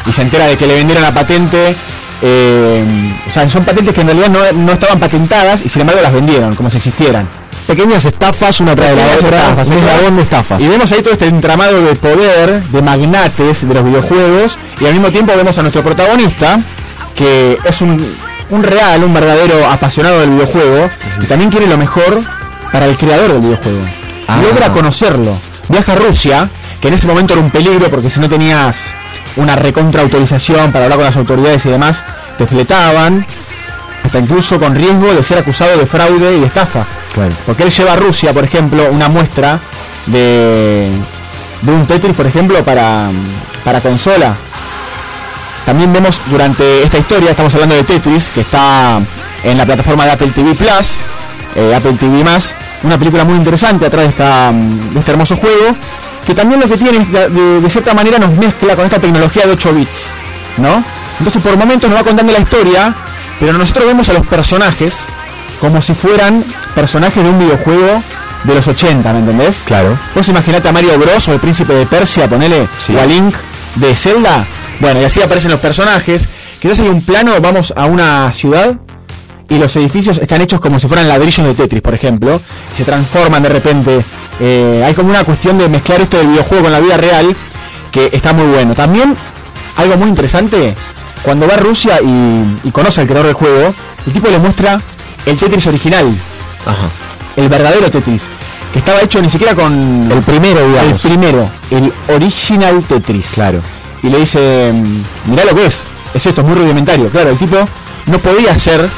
Y 0.06 0.12
se 0.12 0.22
entera 0.22 0.46
de 0.46 0.56
que 0.56 0.66
le 0.66 0.74
vendieron 0.74 1.02
la 1.02 1.12
patente. 1.12 1.74
eh, 2.22 2.84
o 3.28 3.30
sea, 3.30 3.48
son 3.48 3.64
patentes 3.64 3.94
que 3.94 4.00
en 4.00 4.06
realidad 4.06 4.28
no, 4.28 4.40
no 4.52 4.72
estaban 4.72 4.98
patentadas 4.98 5.64
y 5.64 5.68
sin 5.68 5.82
embargo 5.82 6.02
las 6.02 6.12
vendieron, 6.12 6.54
como 6.54 6.70
si 6.70 6.78
existieran. 6.78 7.28
Pequeñas 7.66 8.04
estafas, 8.04 8.60
una 8.60 8.76
tras 8.76 8.90
de 8.90 8.96
la 8.96 9.02
de 9.02 10.22
estafas. 10.22 10.60
Y 10.60 10.68
vemos 10.68 10.92
ahí 10.92 11.02
todo 11.02 11.14
este 11.14 11.26
entramado 11.26 11.82
de 11.82 11.96
poder, 11.96 12.62
de 12.62 12.82
magnates 12.82 13.66
de 13.66 13.74
los 13.74 13.84
videojuegos, 13.84 14.56
y 14.80 14.86
al 14.86 14.92
mismo 14.92 15.10
tiempo 15.10 15.32
vemos 15.36 15.58
a 15.58 15.62
nuestro 15.62 15.82
protagonista, 15.82 16.60
que 17.16 17.58
es 17.64 17.80
un, 17.80 18.16
un 18.50 18.62
real, 18.62 19.02
un 19.02 19.12
verdadero 19.12 19.66
apasionado 19.68 20.20
del 20.20 20.30
videojuego, 20.30 20.88
y 21.20 21.26
también 21.26 21.50
quiere 21.50 21.66
lo 21.66 21.76
mejor 21.76 22.22
para 22.72 22.86
el 22.86 22.96
creador 22.96 23.32
del 23.32 23.40
videojuego. 23.40 23.80
Ah. 24.28 24.40
Logra 24.42 24.72
conocerlo. 24.72 25.38
Viaja 25.68 25.92
a 25.92 25.96
Rusia, 25.96 26.50
que 26.80 26.88
en 26.88 26.94
ese 26.94 27.06
momento 27.06 27.32
era 27.32 27.42
un 27.42 27.50
peligro 27.50 27.88
porque 27.88 28.10
si 28.10 28.20
no 28.20 28.28
tenías 28.28 28.76
una 29.36 29.56
recontra 29.56 30.02
autorización 30.02 30.72
para 30.72 30.84
hablar 30.84 30.98
con 30.98 31.06
las 31.06 31.16
autoridades 31.16 31.64
y 31.66 31.70
demás, 31.70 32.02
te 32.38 32.46
fletaban, 32.46 33.26
hasta 34.04 34.18
incluso 34.18 34.58
con 34.58 34.74
riesgo 34.74 35.12
de 35.12 35.22
ser 35.22 35.38
acusado 35.38 35.76
de 35.76 35.86
fraude 35.86 36.36
y 36.36 36.40
de 36.40 36.46
estafa. 36.46 36.86
Porque 37.46 37.62
él 37.64 37.70
lleva 37.70 37.94
a 37.94 37.96
Rusia, 37.96 38.32
por 38.32 38.44
ejemplo, 38.44 38.88
una 38.90 39.08
muestra 39.08 39.58
de, 40.06 40.90
de 41.62 41.72
un 41.72 41.86
Tetris, 41.86 42.14
por 42.14 42.26
ejemplo, 42.26 42.62
para, 42.64 43.08
para 43.64 43.80
consola. 43.80 44.36
También 45.64 45.92
vemos 45.92 46.20
durante 46.30 46.84
esta 46.84 46.98
historia, 46.98 47.30
estamos 47.30 47.52
hablando 47.54 47.74
de 47.74 47.82
Tetris, 47.84 48.28
que 48.28 48.42
está 48.42 49.00
en 49.42 49.58
la 49.58 49.66
plataforma 49.66 50.04
de 50.04 50.12
Apple 50.12 50.30
TV 50.30 50.54
Plus, 50.54 50.98
eh, 51.56 51.74
Apple 51.74 51.94
TV 51.98 52.22
más, 52.24 52.54
una 52.82 52.98
película 52.98 53.24
muy 53.24 53.34
interesante 53.36 53.86
atrás 53.86 54.02
de, 54.04 54.08
esta, 54.10 54.52
mm, 54.52 54.92
de 54.94 54.98
este 55.00 55.10
hermoso 55.12 55.36
juego, 55.36 55.74
que 56.26 56.34
también 56.34 56.60
lo 56.60 56.68
que 56.68 56.76
tiene 56.76 56.98
es 56.98 57.10
de, 57.12 57.28
de- 57.30 57.60
de 57.60 57.70
cierta 57.70 57.94
manera 57.94 58.18
nos 58.18 58.30
mezcla 58.36 58.76
con 58.76 58.84
esta 58.84 58.98
tecnología 59.00 59.46
de 59.46 59.52
8 59.52 59.72
bits, 59.72 60.04
¿no? 60.58 60.82
Entonces 61.18 61.40
por 61.42 61.56
momentos 61.56 61.88
nos 61.88 61.98
va 61.98 62.04
contando 62.04 62.32
la 62.32 62.40
historia, 62.40 62.94
pero 63.40 63.54
nosotros 63.58 63.86
vemos 63.86 64.08
a 64.08 64.12
los 64.12 64.26
personajes 64.26 64.98
como 65.60 65.80
si 65.80 65.94
fueran 65.94 66.44
personajes 66.74 67.22
de 67.24 67.30
un 67.30 67.38
videojuego 67.38 68.02
de 68.44 68.54
los 68.54 68.68
80, 68.68 69.12
¿me 69.12 69.20
entendés? 69.20 69.62
Claro. 69.64 69.98
Vos 70.14 70.28
imaginate 70.28 70.68
a 70.68 70.72
Mario 70.72 70.98
Bros 70.98 71.26
o 71.28 71.32
el 71.32 71.40
príncipe 71.40 71.72
de 71.72 71.86
Persia, 71.86 72.28
ponele, 72.28 72.68
o 72.94 73.00
a 73.00 73.06
Link 73.06 73.34
de 73.76 73.94
Zelda. 73.96 74.44
Bueno, 74.78 75.00
y 75.00 75.04
así 75.04 75.22
aparecen 75.22 75.50
los 75.50 75.60
personajes. 75.60 76.28
Quizás 76.60 76.78
hay 76.80 76.88
un 76.88 77.02
plano, 77.02 77.32
vamos 77.40 77.72
a 77.76 77.86
una 77.86 78.30
ciudad 78.32 78.74
y 79.48 79.58
los 79.58 79.74
edificios 79.76 80.18
están 80.18 80.40
hechos 80.40 80.60
como 80.60 80.78
si 80.78 80.88
fueran 80.88 81.08
ladrillos 81.08 81.46
de 81.46 81.54
Tetris, 81.54 81.82
por 81.82 81.94
ejemplo. 81.94 82.40
y 82.72 82.76
se 82.76 82.84
transforman 82.84 83.42
de 83.42 83.48
repente. 83.48 84.04
Eh, 84.40 84.82
hay 84.84 84.94
como 84.94 85.10
una 85.10 85.24
cuestión 85.24 85.58
de 85.58 85.68
mezclar 85.68 86.00
esto 86.00 86.18
del 86.18 86.28
videojuego 86.28 86.64
con 86.64 86.72
la 86.72 86.80
vida 86.80 86.96
real 86.96 87.34
que 87.90 88.10
está 88.12 88.32
muy 88.32 88.46
bueno. 88.46 88.74
También, 88.74 89.16
algo 89.76 89.96
muy 89.96 90.08
interesante, 90.08 90.74
cuando 91.22 91.46
va 91.46 91.54
a 91.54 91.58
Rusia 91.58 92.00
y, 92.02 92.68
y 92.68 92.70
conoce 92.70 93.00
al 93.00 93.06
creador 93.06 93.26
del 93.26 93.34
juego, 93.34 93.74
el 94.06 94.12
tipo 94.12 94.28
le 94.28 94.38
muestra 94.38 94.80
el 95.24 95.36
Tetris 95.36 95.66
original. 95.66 96.06
El 97.36 97.48
verdadero 97.48 97.90
Tetris. 97.90 98.22
Que 98.72 98.80
estaba 98.80 99.00
hecho 99.00 99.20
ni 99.20 99.30
siquiera 99.30 99.54
con... 99.54 100.10
El 100.10 100.22
primero, 100.22 100.66
digamos. 100.66 101.04
El 101.04 101.10
primero. 101.10 101.50
El 101.70 101.92
original 102.14 102.82
Tetris. 102.84 103.26
Claro. 103.34 103.60
Y 104.02 104.08
le 104.08 104.18
dice, 104.18 104.72
mm, 104.72 105.30
mirá 105.30 105.44
lo 105.44 105.54
que 105.54 105.66
es. 105.66 105.76
Es 106.14 106.26
esto, 106.26 106.42
es 106.42 106.46
muy 106.46 106.56
rudimentario. 106.56 107.08
Claro, 107.08 107.30
el 107.30 107.38
tipo 107.38 107.56
no 108.06 108.18
podía 108.18 108.52
hacer 108.52 108.88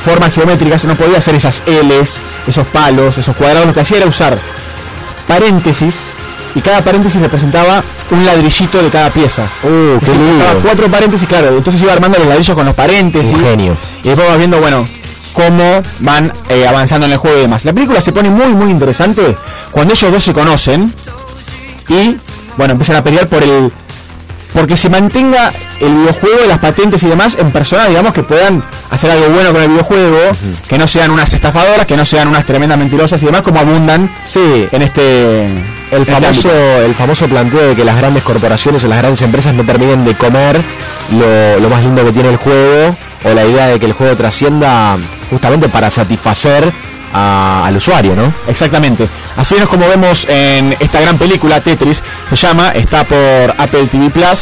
formas 0.00 0.32
geométricas, 0.32 0.84
no 0.84 0.94
podía 0.94 1.18
hacer 1.18 1.34
esas 1.34 1.62
L's, 1.66 2.16
esos 2.46 2.66
palos, 2.68 3.18
esos 3.18 3.36
cuadrados. 3.36 3.66
Lo 3.66 3.74
que 3.74 3.80
hacía 3.80 3.98
era 3.98 4.06
usar 4.06 4.38
paréntesis 5.28 5.94
y 6.54 6.60
cada 6.60 6.82
paréntesis 6.82 7.20
representaba 7.20 7.82
un 8.10 8.24
ladrillito 8.26 8.82
de 8.82 8.90
cada 8.90 9.10
pieza. 9.10 9.42
Uh, 9.62 9.98
qué 10.04 10.12
lindo. 10.12 10.44
cuatro 10.62 10.88
paréntesis, 10.88 11.26
claro. 11.28 11.56
Entonces 11.56 11.82
iba 11.82 11.92
armando 11.92 12.18
los 12.18 12.28
ladrillos 12.28 12.56
con 12.56 12.66
los 12.66 12.74
paréntesis. 12.74 13.32
Un 13.32 13.44
genio. 13.44 13.76
Y 14.02 14.08
después 14.08 14.28
vas 14.28 14.38
viendo, 14.38 14.60
bueno, 14.60 14.86
cómo 15.32 15.82
van 16.00 16.32
eh, 16.48 16.66
avanzando 16.66 17.06
en 17.06 17.12
el 17.12 17.18
juego 17.18 17.38
y 17.38 17.42
demás. 17.42 17.64
La 17.64 17.72
película 17.72 18.00
se 18.00 18.12
pone 18.12 18.30
muy, 18.30 18.48
muy 18.48 18.70
interesante 18.70 19.36
cuando 19.70 19.94
ellos 19.94 20.12
dos 20.12 20.22
se 20.22 20.32
conocen 20.32 20.92
y, 21.88 22.16
bueno, 22.56 22.72
empiezan 22.72 22.96
a 22.96 23.04
pelear 23.04 23.28
por 23.28 23.42
el... 23.42 23.72
Porque 24.52 24.76
se 24.76 24.90
mantenga 24.90 25.50
el 25.80 25.94
videojuego, 25.94 26.40
las 26.46 26.58
patentes 26.58 27.02
y 27.02 27.06
demás 27.06 27.36
en 27.38 27.50
personas, 27.50 27.88
digamos, 27.88 28.12
que 28.12 28.22
puedan 28.22 28.62
hacer 28.92 29.10
algo 29.10 29.28
bueno 29.30 29.52
con 29.52 29.62
el 29.62 29.68
videojuego, 29.70 30.18
que 30.68 30.78
no 30.78 30.86
sean 30.86 31.10
unas 31.10 31.32
estafadoras, 31.32 31.86
que 31.86 31.96
no 31.96 32.04
sean 32.04 32.28
unas 32.28 32.44
tremendas 32.44 32.78
mentirosas 32.78 33.20
y 33.22 33.26
demás, 33.26 33.42
como 33.42 33.58
abundan 33.58 34.08
Sí, 34.26 34.68
en 34.70 34.82
este... 34.82 35.44
el 35.46 36.02
este 36.02 36.12
famoso, 36.12 36.50
el 36.84 36.94
famoso 36.94 37.26
planteo 37.26 37.68
de 37.70 37.74
que 37.74 37.84
las 37.84 37.96
grandes 37.96 38.22
corporaciones 38.22 38.84
o 38.84 38.88
las 38.88 38.98
grandes 38.98 39.22
empresas 39.22 39.54
no 39.54 39.64
terminen 39.64 40.04
de 40.04 40.14
comer 40.14 40.60
lo, 41.10 41.58
lo 41.60 41.68
más 41.68 41.82
lindo 41.82 42.04
que 42.04 42.12
tiene 42.12 42.28
el 42.28 42.36
juego 42.36 42.96
o 43.24 43.32
la 43.34 43.44
idea 43.44 43.66
de 43.68 43.78
que 43.78 43.86
el 43.86 43.92
juego 43.92 44.16
trascienda 44.16 44.96
justamente 45.30 45.68
para 45.68 45.90
satisfacer 45.90 46.70
a- 47.14 47.64
al 47.66 47.76
usuario, 47.76 48.14
¿no? 48.14 48.32
Exactamente. 48.48 49.08
Así 49.36 49.54
es 49.54 49.64
como 49.66 49.88
vemos 49.88 50.26
en 50.28 50.74
esta 50.80 51.00
gran 51.00 51.16
película, 51.18 51.60
Tetris, 51.60 52.02
se 52.28 52.36
llama, 52.36 52.70
está 52.72 53.04
por 53.04 53.18
Apple 53.58 53.86
TV 53.90 54.10
Plus. 54.10 54.40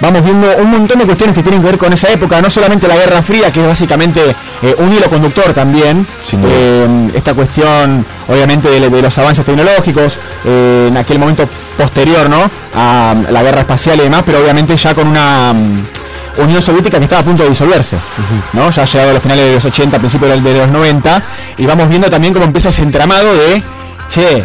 Vamos 0.00 0.22
viendo 0.22 0.46
un 0.58 0.70
montón 0.70 0.98
de 1.00 1.04
cuestiones 1.06 1.34
que 1.34 1.42
tienen 1.42 1.60
que 1.60 1.66
ver 1.66 1.78
con 1.78 1.92
esa 1.92 2.08
época, 2.12 2.40
no 2.40 2.48
solamente 2.48 2.86
la 2.86 2.94
Guerra 2.96 3.20
Fría, 3.20 3.50
que 3.52 3.60
es 3.62 3.66
básicamente 3.66 4.20
eh, 4.62 4.74
un 4.78 4.92
hilo 4.92 5.08
conductor 5.10 5.52
también. 5.52 6.06
Eh, 6.48 7.10
esta 7.14 7.34
cuestión, 7.34 8.06
obviamente, 8.28 8.68
de, 8.70 8.88
de 8.88 9.02
los 9.02 9.18
avances 9.18 9.44
tecnológicos, 9.44 10.16
eh, 10.44 10.86
en 10.88 10.96
aquel 10.96 11.18
momento 11.18 11.48
posterior, 11.76 12.30
¿no? 12.30 12.48
A 12.76 13.12
la 13.30 13.42
guerra 13.42 13.60
espacial 13.62 13.98
y 13.98 14.02
demás, 14.04 14.22
pero 14.24 14.38
obviamente 14.38 14.76
ya 14.76 14.94
con 14.94 15.08
una 15.08 15.52
mm, 15.52 16.42
Unión 16.42 16.62
Soviética 16.62 16.98
que 16.98 17.04
estaba 17.04 17.22
a 17.22 17.24
punto 17.24 17.42
de 17.42 17.48
disolverse, 17.50 17.96
¿no? 18.52 18.70
Ya 18.70 18.82
ha 18.82 18.86
llegado 18.86 19.10
a 19.10 19.14
los 19.14 19.22
finales 19.22 19.46
de 19.46 19.54
los 19.54 19.64
80, 19.64 19.98
principios 19.98 20.30
del- 20.30 20.44
de 20.44 20.58
los 20.58 20.68
90, 20.68 21.22
y 21.56 21.66
vamos 21.66 21.88
viendo 21.88 22.08
también 22.08 22.32
cómo 22.32 22.44
empieza 22.44 22.68
ese 22.68 22.82
entramado 22.82 23.34
de, 23.34 23.60
che, 24.10 24.44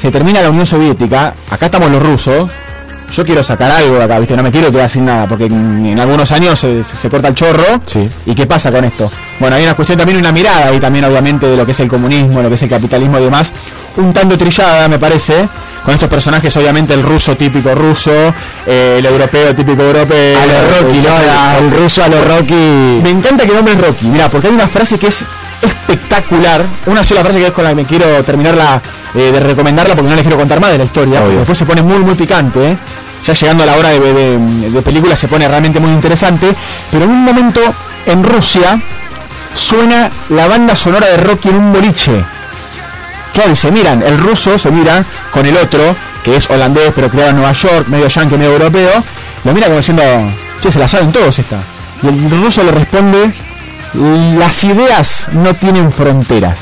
se 0.00 0.10
termina 0.10 0.40
la 0.40 0.48
Unión 0.48 0.64
Soviética, 0.64 1.34
acá 1.50 1.66
estamos 1.66 1.90
los 1.90 2.02
rusos, 2.02 2.48
yo 3.14 3.24
quiero 3.24 3.42
sacar 3.44 3.70
algo 3.70 3.96
de 3.96 4.04
acá, 4.04 4.18
¿viste? 4.18 4.36
No 4.36 4.42
me 4.42 4.50
quiero 4.50 4.70
quedar 4.72 4.90
sin 4.90 5.04
nada, 5.04 5.26
porque 5.26 5.46
en, 5.46 5.86
en 5.86 5.98
algunos 6.00 6.30
años 6.32 6.58
se, 6.58 6.82
se- 6.84 7.08
corta 7.08 7.28
el 7.28 7.34
chorro. 7.34 7.80
¿Y 8.26 8.34
qué 8.34 8.46
pasa 8.46 8.70
con 8.72 8.84
esto? 8.84 9.10
Bueno, 9.40 9.56
hay 9.56 9.64
una 9.64 9.74
cuestión 9.74 9.98
también, 9.98 10.18
una 10.18 10.32
mirada 10.32 10.68
ahí 10.68 10.80
también, 10.80 11.04
obviamente, 11.04 11.46
de 11.46 11.56
lo 11.56 11.64
que 11.64 11.72
es 11.72 11.80
el 11.80 11.88
comunismo, 11.88 12.42
lo 12.42 12.48
que 12.48 12.54
es 12.56 12.62
el 12.62 12.68
capitalismo 12.70 13.18
y 13.18 13.24
demás, 13.24 13.50
un 13.96 14.12
tanto 14.12 14.36
trillada, 14.36 14.88
me 14.88 14.98
parece, 14.98 15.48
con 15.84 15.94
estos 15.94 16.08
personajes, 16.08 16.56
obviamente, 16.56 16.94
el 16.94 17.02
ruso 17.02 17.36
típico 17.36 17.74
ruso, 17.74 18.10
eh, 18.66 18.96
el 18.98 19.06
europeo 19.06 19.54
típico 19.54 19.82
europeo. 19.82 20.38
A 20.40 20.46
lo 20.46 20.82
Rocky, 20.82 20.98
¿no? 20.98 21.58
el, 21.60 21.64
El 21.64 21.78
ruso 21.82 22.02
a 22.04 22.08
lo 22.08 22.22
Rocky. 22.24 23.00
me 23.02 23.10
encanta 23.10 23.44
que 23.44 23.50
el 23.50 23.56
nombre 23.56 23.74
es 23.74 23.80
Rocky. 23.80 24.06
Mira, 24.06 24.28
porque 24.28 24.48
hay 24.48 24.54
una 24.54 24.66
frase 24.68 24.98
que 24.98 25.08
es 25.08 25.24
espectacular. 25.62 26.64
Una 26.86 27.04
sola 27.04 27.22
frase 27.22 27.38
que 27.38 27.46
es 27.46 27.52
con 27.52 27.64
la 27.64 27.70
que 27.70 27.76
me 27.76 27.84
quiero 27.84 28.22
terminarla 28.24 28.80
eh, 29.14 29.30
de 29.32 29.40
recomendarla 29.40 29.94
porque 29.94 30.08
no 30.10 30.14
les 30.16 30.22
quiero 30.22 30.36
contar 30.38 30.60
más 30.60 30.72
de 30.72 30.78
la 30.78 30.84
historia. 30.84 31.22
Obvio. 31.22 31.38
Después 31.38 31.58
se 31.58 31.64
pone 31.66 31.82
muy, 31.82 31.98
muy 31.98 32.14
picante. 32.14 32.72
¿eh? 32.72 32.76
Ya 33.26 33.32
llegando 33.32 33.62
a 33.62 33.66
la 33.66 33.76
hora 33.76 33.88
de, 33.90 34.00
de- 34.70 34.82
película 34.82 35.16
se 35.16 35.28
pone 35.28 35.48
realmente 35.48 35.80
muy 35.80 35.90
interesante. 35.92 36.54
Pero 36.90 37.04
en 37.04 37.10
un 37.10 37.24
momento 37.24 37.60
en 38.06 38.22
Rusia 38.22 38.78
suena 39.56 40.10
la 40.28 40.46
banda 40.48 40.76
sonora 40.76 41.06
de 41.06 41.16
Rocky 41.18 41.48
en 41.48 41.56
un 41.56 41.72
boliche. 41.72 42.22
Claro, 43.32 43.50
y 43.52 43.56
se 43.56 43.70
miran, 43.70 44.02
el 44.02 44.18
ruso 44.18 44.58
se 44.58 44.70
mira 44.70 45.02
con 45.32 45.44
el 45.46 45.56
otro, 45.56 45.96
que 46.22 46.36
es 46.36 46.48
holandés 46.50 46.92
pero 46.94 47.08
criado 47.08 47.30
en 47.30 47.36
Nueva 47.36 47.52
York, 47.52 47.88
medio 47.88 48.06
yankee, 48.08 48.36
medio 48.36 48.52
europeo, 48.52 49.02
lo 49.44 49.52
mira 49.52 49.66
como 49.66 49.78
diciendo, 49.78 50.02
che, 50.60 50.70
se 50.70 50.78
la 50.78 50.86
saben 50.86 51.10
todos 51.10 51.38
esta. 51.38 51.56
Y 52.02 52.08
el 52.08 52.30
ruso 52.30 52.62
le 52.62 52.70
responde, 52.72 53.32
Las 54.38 54.62
ideas 54.64 55.26
no 55.32 55.54
tienen 55.54 55.92
fronteras. 55.92 56.58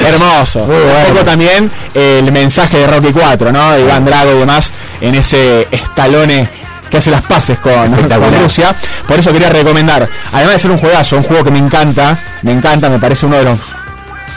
Hermoso. 0.00 0.64
Un 0.64 1.12
poco 1.12 1.24
también 1.24 1.70
el 1.94 2.30
mensaje 2.32 2.78
de 2.78 2.86
Rocky 2.86 3.12
4, 3.12 3.52
¿no? 3.52 3.72
De 3.72 3.82
Iván 3.82 4.04
Drago 4.04 4.32
y 4.34 4.38
demás 4.38 4.72
en 5.00 5.14
ese 5.14 5.68
estalone 5.70 6.48
que 6.90 6.98
hace 6.98 7.10
las 7.10 7.22
paces 7.22 7.58
con, 7.58 7.90
con 7.92 8.42
Rusia. 8.42 8.74
Por 9.06 9.18
eso 9.18 9.32
quería 9.32 9.48
recomendar, 9.48 10.08
además 10.32 10.54
de 10.54 10.58
ser 10.58 10.70
un 10.70 10.78
juegazo, 10.78 11.16
un 11.16 11.22
juego 11.22 11.44
que 11.44 11.50
me 11.50 11.58
encanta, 11.58 12.18
me 12.42 12.52
encanta, 12.52 12.88
me 12.90 12.98
parece 12.98 13.26
uno 13.26 13.36
de 13.36 13.44
los, 13.44 13.58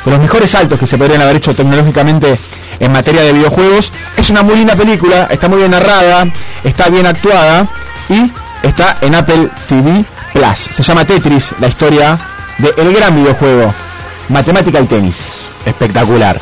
de 0.05 0.11
los 0.11 0.19
mejores 0.19 0.51
saltos 0.51 0.79
que 0.79 0.87
se 0.87 0.97
podrían 0.97 1.21
haber 1.21 1.37
hecho 1.37 1.53
tecnológicamente 1.55 2.37
en 2.79 2.91
materia 2.91 3.23
de 3.23 3.33
videojuegos. 3.33 3.91
Es 4.15 4.29
una 4.29 4.43
muy 4.43 4.55
linda 4.55 4.75
película, 4.75 5.27
está 5.31 5.49
muy 5.49 5.59
bien 5.59 5.71
narrada, 5.71 6.27
está 6.63 6.89
bien 6.89 7.05
actuada 7.05 7.67
y 8.09 8.31
está 8.61 8.97
en 9.01 9.15
Apple 9.15 9.49
TV 9.67 10.05
Plus. 10.33 10.75
Se 10.75 10.83
llama 10.83 11.05
Tetris, 11.05 11.53
la 11.59 11.67
historia 11.67 12.17
del 12.59 12.93
gran 12.93 13.15
videojuego, 13.15 13.73
matemática 14.29 14.79
y 14.79 14.85
tenis. 14.85 15.42
Espectacular. 15.65 16.39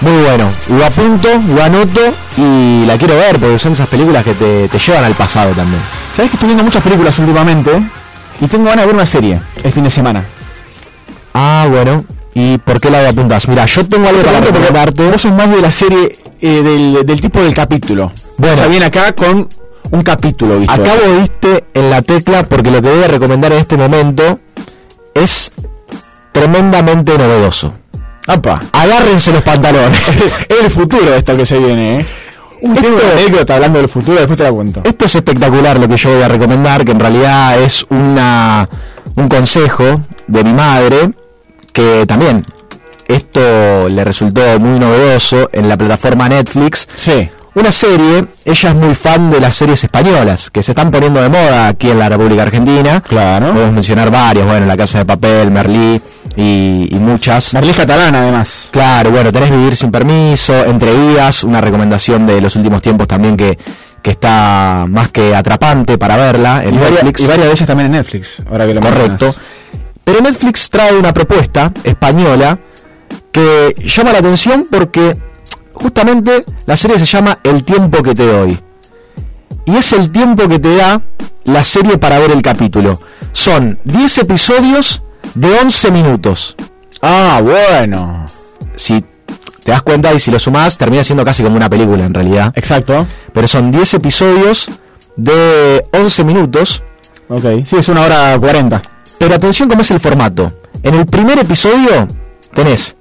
Muy 0.00 0.22
bueno. 0.24 0.50
Lo 0.68 0.84
apunto, 0.84 1.28
lo 1.54 1.62
anoto 1.62 2.00
y 2.36 2.84
la 2.86 2.98
quiero 2.98 3.14
ver 3.14 3.38
porque 3.38 3.58
son 3.58 3.72
esas 3.72 3.88
películas 3.88 4.24
que 4.24 4.34
te, 4.34 4.68
te 4.68 4.78
llevan 4.78 5.04
al 5.04 5.14
pasado 5.14 5.52
también. 5.52 5.80
Sabes 6.14 6.30
que 6.30 6.36
estoy 6.36 6.48
viendo 6.48 6.64
muchas 6.64 6.82
películas 6.82 7.18
últimamente 7.18 7.70
y 8.40 8.46
tengo 8.46 8.64
ganas 8.64 8.80
de 8.82 8.86
ver 8.86 8.94
una 8.94 9.06
serie 9.06 9.40
el 9.62 9.72
fin 9.72 9.84
de 9.84 9.90
semana. 9.90 10.24
Ah, 11.34 11.66
bueno. 11.70 12.04
¿Y 12.34 12.58
por 12.58 12.80
qué 12.80 12.90
la 12.90 13.08
apuntas? 13.08 13.46
Mira, 13.46 13.66
yo 13.66 13.86
tengo 13.86 14.08
algo 14.08 14.22
para 14.22 14.40
recomendarte. 14.40 15.10
Vos 15.10 15.20
sos 15.20 15.32
más 15.32 15.50
de 15.50 15.60
la 15.60 15.70
serie 15.70 16.10
eh, 16.40 16.62
del, 16.62 17.04
del 17.04 17.20
tipo 17.20 17.40
del 17.42 17.54
capítulo. 17.54 18.10
Bueno. 18.38 18.54
O 18.54 18.58
sea, 18.58 18.68
viene 18.68 18.86
acá 18.86 19.12
con 19.12 19.48
un 19.90 20.02
capítulo, 20.02 20.58
¿viste? 20.58 20.74
Acabo 20.74 21.18
diste 21.20 21.64
en 21.74 21.90
la 21.90 22.02
tecla 22.02 22.48
porque 22.48 22.70
lo 22.70 22.80
que 22.80 22.90
voy 22.90 23.04
a 23.04 23.08
recomendar 23.08 23.52
en 23.52 23.58
este 23.58 23.76
momento 23.76 24.40
es 25.14 25.52
tremendamente 26.32 27.16
novedoso. 27.18 27.74
¡Apa! 28.26 28.60
Agárrense 28.72 29.32
los 29.32 29.42
pantalones. 29.42 30.00
es 30.08 30.46
el 30.64 30.70
futuro 30.70 31.14
esto 31.14 31.36
que 31.36 31.46
se 31.46 31.58
viene, 31.58 32.00
¿eh? 32.00 32.06
Un 32.60 32.76
Esto- 32.76 32.82
tengo 32.86 32.96
una 33.02 33.12
anécdota 33.12 33.54
hablando 33.56 33.78
del 33.80 33.88
futuro, 33.88 34.18
después 34.18 34.38
te 34.38 34.44
la 34.44 34.52
cuento. 34.52 34.82
Esto 34.84 35.04
es 35.06 35.14
espectacular 35.16 35.78
lo 35.80 35.88
que 35.88 35.96
yo 35.96 36.12
voy 36.12 36.22
a 36.22 36.28
recomendar, 36.28 36.84
que 36.84 36.92
en 36.92 37.00
realidad 37.00 37.58
es 37.60 37.84
una 37.90 38.68
un 39.16 39.28
consejo 39.28 40.00
de 40.28 40.44
mi 40.44 40.52
madre, 40.52 41.10
que 41.72 42.06
también 42.06 42.46
esto 43.08 43.88
le 43.88 44.04
resultó 44.04 44.40
muy 44.60 44.78
novedoso 44.78 45.50
en 45.52 45.68
la 45.68 45.76
plataforma 45.76 46.28
Netflix. 46.28 46.88
Sí. 46.96 47.28
Una 47.54 47.70
serie, 47.70 48.24
ella 48.46 48.68
es 48.70 48.74
muy 48.74 48.94
fan 48.94 49.30
de 49.30 49.38
las 49.40 49.54
series 49.56 49.84
españolas, 49.84 50.48
que 50.48 50.62
se 50.62 50.72
están 50.72 50.90
poniendo 50.90 51.20
de 51.20 51.28
moda 51.28 51.68
aquí 51.68 51.90
en 51.90 51.98
la 51.98 52.08
República 52.08 52.44
Argentina. 52.44 53.02
Claro. 53.06 53.52
Podemos 53.52 53.72
mencionar 53.74 54.10
varias, 54.10 54.46
bueno, 54.46 54.64
La 54.64 54.76
Casa 54.76 54.98
de 54.98 55.04
Papel, 55.04 55.50
Merlí 55.50 56.00
y, 56.36 56.88
y 56.90 56.98
muchas. 56.98 57.54
Merlí 57.54 57.72
catalana, 57.72 58.20
además. 58.22 58.68
Claro, 58.70 59.10
bueno, 59.10 59.32
tenés 59.32 59.50
Vivir 59.50 59.76
sin 59.76 59.90
Permiso, 59.90 60.54
Entre 60.64 60.92
Vías, 60.94 61.44
una 61.44 61.60
recomendación 61.60 62.26
de 62.26 62.40
los 62.40 62.56
últimos 62.56 62.80
tiempos 62.82 63.06
también 63.08 63.36
que, 63.36 63.58
que 64.02 64.10
está 64.12 64.86
más 64.88 65.10
que 65.10 65.34
atrapante 65.34 65.98
para 65.98 66.16
verla 66.16 66.62
en 66.64 66.74
Y 66.74 66.78
varias, 66.78 67.02
Netflix. 67.04 67.20
y 67.20 67.26
varias 67.26 67.46
de 67.46 67.52
ellas 67.52 67.66
también 67.66 67.86
en 67.86 67.92
Netflix, 67.92 68.28
ahora 68.50 68.66
que 68.66 68.74
lo 68.74 68.80
Correcto. 68.80 69.24
mencionas. 69.26 69.36
Pero 70.04 70.20
Netflix 70.20 70.70
trae 70.70 70.96
una 70.96 71.12
propuesta 71.14 71.72
española 71.84 72.58
que 73.30 73.74
llama 73.86 74.12
la 74.12 74.18
atención 74.18 74.66
porque 74.70 75.16
justamente 75.72 76.44
la 76.66 76.76
serie 76.76 76.98
se 76.98 77.04
llama 77.06 77.38
El 77.44 77.64
tiempo 77.64 78.02
que 78.02 78.14
te 78.14 78.26
doy. 78.26 78.58
Y 79.64 79.76
es 79.76 79.92
el 79.92 80.10
tiempo 80.10 80.48
que 80.48 80.58
te 80.58 80.74
da 80.74 81.00
la 81.44 81.62
serie 81.62 81.98
para 81.98 82.18
ver 82.18 82.32
el 82.32 82.42
capítulo. 82.42 82.98
Son 83.32 83.78
10 83.84 84.18
episodios 84.18 85.02
de 85.34 85.48
11 85.58 85.90
minutos. 85.90 86.56
Ah, 87.00 87.40
bueno. 87.42 88.24
Si 88.76 89.04
te 89.64 89.70
das 89.70 89.82
cuenta 89.82 90.12
y 90.12 90.20
si 90.20 90.30
lo 90.30 90.38
sumás, 90.38 90.76
termina 90.76 91.04
siendo 91.04 91.24
casi 91.24 91.42
como 91.42 91.56
una 91.56 91.68
película 91.68 92.04
en 92.04 92.14
realidad. 92.14 92.52
Exacto. 92.56 93.06
Pero 93.32 93.48
son 93.48 93.70
10 93.70 93.94
episodios 93.94 94.68
de 95.16 95.84
11 95.92 96.24
minutos. 96.24 96.82
Ok, 97.28 97.44
sí, 97.64 97.76
es 97.76 97.88
una 97.88 98.02
hora 98.02 98.36
40. 98.38 98.82
Pero 99.18 99.34
atención 99.34 99.68
cómo 99.68 99.82
es 99.82 99.90
el 99.90 100.00
formato. 100.00 100.52
En 100.82 100.94
el 100.94 101.06
primer 101.06 101.38
episodio 101.38 102.06
tenés 102.54 102.96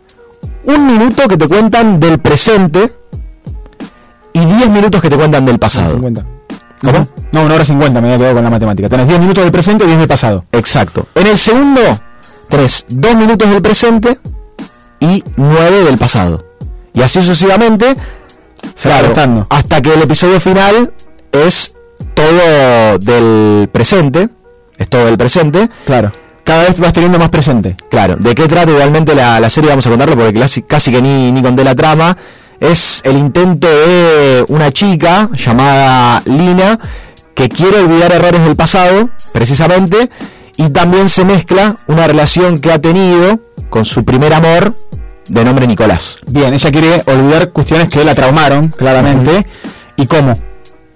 un 0.64 0.86
minuto 0.86 1.28
que 1.28 1.38
te 1.38 1.48
cuentan 1.48 2.00
del 2.00 2.20
presente 2.20 2.94
y 4.34 4.46
10 4.46 4.70
minutos 4.70 5.02
que 5.02 5.10
te 5.10 5.18
cuentan 5.18 5.46
del 5.46 5.60
pasado. 5.60 5.96
50. 5.96 6.26
¿Cómo? 6.84 7.08
No, 7.32 7.44
una 7.44 7.56
hora 7.56 7.66
50 7.66 8.02
me 8.02 8.08
había 8.08 8.18
quedado 8.18 8.36
con 8.36 8.44
la 8.44 8.50
matemática. 8.50 8.90
Tenés 8.90 9.08
10 9.08 9.20
minutos 9.20 9.44
del 9.44 9.52
presente 9.52 9.84
y 9.84 9.88
10 9.88 10.00
del 10.00 10.08
pasado. 10.08 10.46
Exacto. 10.52 11.08
En 11.16 11.28
el 11.28 11.38
segundo 11.38 12.00
tenés 12.52 12.86
2 12.90 13.16
minutos 13.16 13.50
del 13.50 13.62
presente 13.62 14.20
y 15.00 15.24
9 15.38 15.84
del 15.86 15.98
pasado. 15.98 16.46
Y 16.94 17.02
así 17.02 17.22
sucesivamente, 17.22 17.96
Se 18.76 18.90
claro, 18.90 19.48
hasta 19.50 19.82
que 19.82 19.94
el 19.94 20.02
episodio 20.04 20.40
final 20.40 20.94
es 21.32 21.74
todo 22.14 23.00
del 23.00 23.70
presente. 23.70 24.30
Es 24.78 24.90
todo 24.90 25.06
del 25.06 25.18
presente. 25.18 25.70
Claro. 25.86 26.12
Cada 26.44 26.64
vez 26.64 26.78
vas 26.80 26.92
teniendo 26.92 27.18
más 27.18 27.30
presente. 27.30 27.78
Claro, 27.90 28.18
¿de 28.18 28.36
qué 28.36 28.48
trata 28.48 28.72
igualmente 28.72 29.16
la, 29.16 29.40
la 29.40 29.50
serie? 29.50 29.70
Vamos 29.70 29.88
a 29.88 29.90
contarlo 29.90 30.16
porque 30.16 30.40
casi, 30.40 30.64
casi 30.64 30.92
que 30.92 31.02
ni, 31.02 31.32
ni 31.32 31.42
conté 31.42 31.64
la 31.64 31.76
trama. 31.76 32.18
Es 32.60 33.02
el 33.06 33.18
intento 33.18 33.68
de 33.68 34.46
una 34.50 34.72
chica 34.72 35.30
llamada 35.34 36.22
Lina 36.26 36.78
que 37.34 37.50
quiere 37.50 37.80
olvidar 37.80 38.12
errores 38.12 38.44
del 38.44 38.56
pasado, 38.56 39.10
precisamente, 39.34 40.10
y 40.64 40.70
también 40.70 41.10
se 41.10 41.26
mezcla 41.26 41.76
una 41.88 42.06
relación 42.06 42.60
que 42.60 42.72
ha 42.72 42.80
tenido 42.80 43.40
con 43.70 43.84
su 43.84 44.06
primer 44.06 44.34
amor 44.34 44.74
de 45.28 45.44
nombre 45.44 45.66
Nicolás. 45.66 46.20
Bien, 46.28 46.54
ella 46.54 46.72
quiere 46.72 47.02
olvidar 47.08 47.52
cuestiones 47.52 47.90
que 47.90 48.04
la 48.04 48.14
traumaron, 48.14 48.70
claramente. 48.70 49.48
¿Y 49.98 50.06
cómo? 50.06 50.40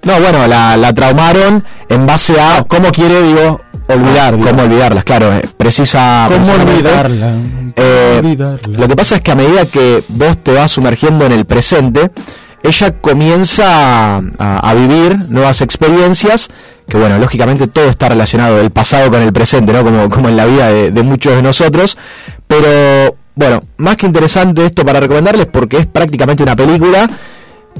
No, 0.03 0.19
bueno, 0.19 0.45
la, 0.45 0.77
la 0.77 0.93
traumaron 0.93 1.63
en 1.89 2.05
base 2.05 2.39
a... 2.39 2.63
¿Cómo 2.67 2.91
quiere, 2.91 3.23
digo, 3.23 3.61
olvidar? 3.87 4.35
digo? 4.35 4.49
¿Cómo 4.49 4.63
olvidarlas? 4.63 5.03
Claro, 5.03 5.33
eh, 5.33 5.41
precisa... 5.57 6.29
¿Cómo 6.29 6.51
olvidarla? 6.53 7.33
Eh, 7.75 8.19
olvidarla? 8.19 8.77
Lo 8.77 8.87
que 8.87 8.95
pasa 8.95 9.15
es 9.15 9.21
que 9.21 9.31
a 9.31 9.35
medida 9.35 9.65
que 9.65 10.03
vos 10.09 10.37
te 10.43 10.53
vas 10.53 10.71
sumergiendo 10.71 11.25
en 11.25 11.31
el 11.31 11.45
presente, 11.45 12.11
ella 12.67 12.91
comienza 12.99 14.17
a, 14.37 14.73
vivir 14.73 15.17
nuevas 15.29 15.61
experiencias, 15.61 16.49
que 16.87 16.97
bueno, 16.97 17.17
lógicamente 17.17 17.67
todo 17.67 17.89
está 17.89 18.09
relacionado 18.09 18.57
del 18.57 18.71
pasado 18.71 19.09
con 19.09 19.21
el 19.21 19.33
presente, 19.33 19.73
¿no? 19.73 19.83
Como, 19.83 20.09
como 20.09 20.29
en 20.29 20.37
la 20.37 20.45
vida 20.45 20.69
de, 20.69 21.03
muchos 21.03 21.35
de 21.35 21.41
nosotros. 21.41 21.97
Pero 22.47 23.15
bueno, 23.35 23.61
más 23.77 23.97
que 23.97 24.05
interesante 24.05 24.65
esto 24.65 24.85
para 24.85 24.99
recomendarles 24.99 25.47
porque 25.47 25.77
es 25.77 25.85
prácticamente 25.85 26.43
una 26.43 26.55
película 26.55 27.07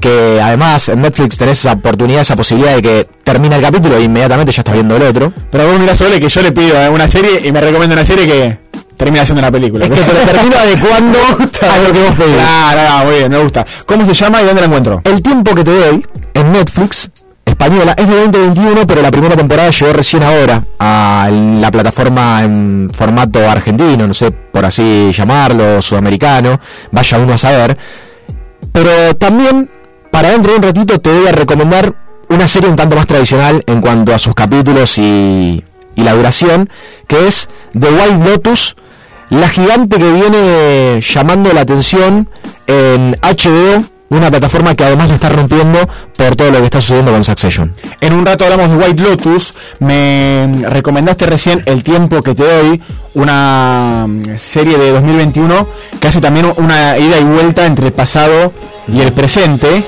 que 0.00 0.40
además 0.42 0.90
en 0.90 1.00
Netflix 1.00 1.38
tenés 1.38 1.60
esa 1.60 1.72
oportunidad, 1.72 2.20
esa 2.20 2.36
posibilidad 2.36 2.74
de 2.76 2.82
que 2.82 3.06
termina 3.24 3.56
el 3.56 3.62
capítulo 3.62 3.96
e 3.96 4.02
inmediatamente 4.02 4.52
ya 4.52 4.60
estás 4.60 4.74
viendo 4.74 4.96
el 4.96 5.02
otro. 5.02 5.32
Pero 5.50 5.66
vos 5.66 5.80
mirá 5.80 5.94
Sole 5.94 6.20
que 6.20 6.28
yo 6.28 6.42
le 6.42 6.52
pido 6.52 6.80
eh, 6.80 6.90
una 6.90 7.08
serie 7.08 7.46
y 7.46 7.52
me 7.52 7.60
recomienda 7.60 7.94
una 7.94 8.04
serie 8.04 8.26
que 8.26 8.65
termina 8.96 9.24
siendo 9.24 9.40
una 9.40 9.52
película. 9.52 9.84
Es 9.84 9.90
que 9.90 10.00
te 10.00 10.12
lo 10.12 10.32
termino 10.32 10.56
adecuando 10.56 11.18
a 11.70 11.78
lo 11.78 11.92
que 11.92 12.02
vos 12.02 12.14
pedís. 12.16 12.34
Claro, 12.34 12.80
no, 12.90 13.04
muy 13.04 13.14
bien, 13.16 13.30
me 13.30 13.38
gusta. 13.38 13.66
¿Cómo 13.86 14.06
se 14.06 14.14
llama 14.14 14.42
y 14.42 14.46
dónde 14.46 14.60
la 14.60 14.66
encuentro? 14.66 15.02
El 15.04 15.22
tiempo 15.22 15.54
que 15.54 15.64
te 15.64 15.70
doy 15.70 16.06
en 16.34 16.52
Netflix 16.52 17.10
española 17.44 17.94
es 17.96 18.08
de 18.08 18.16
2021, 18.16 18.86
pero 18.86 19.02
la 19.02 19.10
primera 19.10 19.36
temporada 19.36 19.70
llegó 19.70 19.92
recién 19.92 20.22
ahora 20.22 20.64
a 20.78 21.30
la 21.30 21.70
plataforma 21.70 22.42
en 22.42 22.90
formato 22.92 23.48
argentino, 23.48 24.06
no 24.06 24.14
sé 24.14 24.30
por 24.30 24.64
así 24.64 25.12
llamarlo, 25.12 25.80
sudamericano, 25.80 26.60
vaya 26.90 27.18
uno 27.18 27.34
a 27.34 27.38
saber. 27.38 27.78
Pero 28.72 29.14
también, 29.16 29.70
para 30.10 30.30
dentro 30.30 30.52
de 30.52 30.58
un 30.58 30.64
ratito, 30.64 31.00
te 31.00 31.10
voy 31.10 31.26
a 31.28 31.32
recomendar 31.32 31.94
una 32.28 32.48
serie 32.48 32.68
un 32.68 32.76
tanto 32.76 32.96
más 32.96 33.06
tradicional 33.06 33.62
en 33.66 33.80
cuanto 33.80 34.14
a 34.14 34.18
sus 34.18 34.34
capítulos 34.34 34.98
y, 34.98 35.64
y 35.94 36.02
la 36.02 36.12
duración, 36.12 36.68
que 37.06 37.28
es 37.28 37.48
The 37.78 37.88
White 37.88 38.28
Lotus, 38.28 38.76
la 39.30 39.48
gigante 39.48 39.98
que 39.98 40.12
viene 40.12 41.00
llamando 41.00 41.52
la 41.52 41.62
atención 41.62 42.28
en 42.66 43.16
HBO, 43.20 43.84
una 44.08 44.30
plataforma 44.30 44.74
que 44.74 44.84
además 44.84 45.08
la 45.08 45.14
está 45.16 45.28
rompiendo 45.28 45.78
por 46.16 46.36
todo 46.36 46.50
lo 46.52 46.58
que 46.58 46.66
está 46.66 46.80
sucediendo 46.80 47.10
con 47.10 47.24
Succession. 47.24 47.74
En 48.00 48.12
un 48.12 48.24
rato 48.24 48.44
hablamos 48.44 48.70
de 48.70 48.76
White 48.76 49.02
Lotus. 49.02 49.54
Me 49.80 50.48
recomendaste 50.62 51.26
recién 51.26 51.62
El 51.66 51.82
tiempo 51.82 52.20
que 52.22 52.34
te 52.34 52.44
doy, 52.44 52.80
una 53.14 54.06
mm, 54.06 54.38
serie 54.38 54.78
de 54.78 54.92
2021 54.92 55.66
que 56.00 56.08
hace 56.08 56.20
también 56.20 56.52
una 56.56 56.96
ida 56.98 57.18
y 57.18 57.24
vuelta 57.24 57.66
entre 57.66 57.86
el 57.86 57.92
pasado 57.92 58.52
y 58.92 59.00
el 59.00 59.12
presente. 59.12 59.82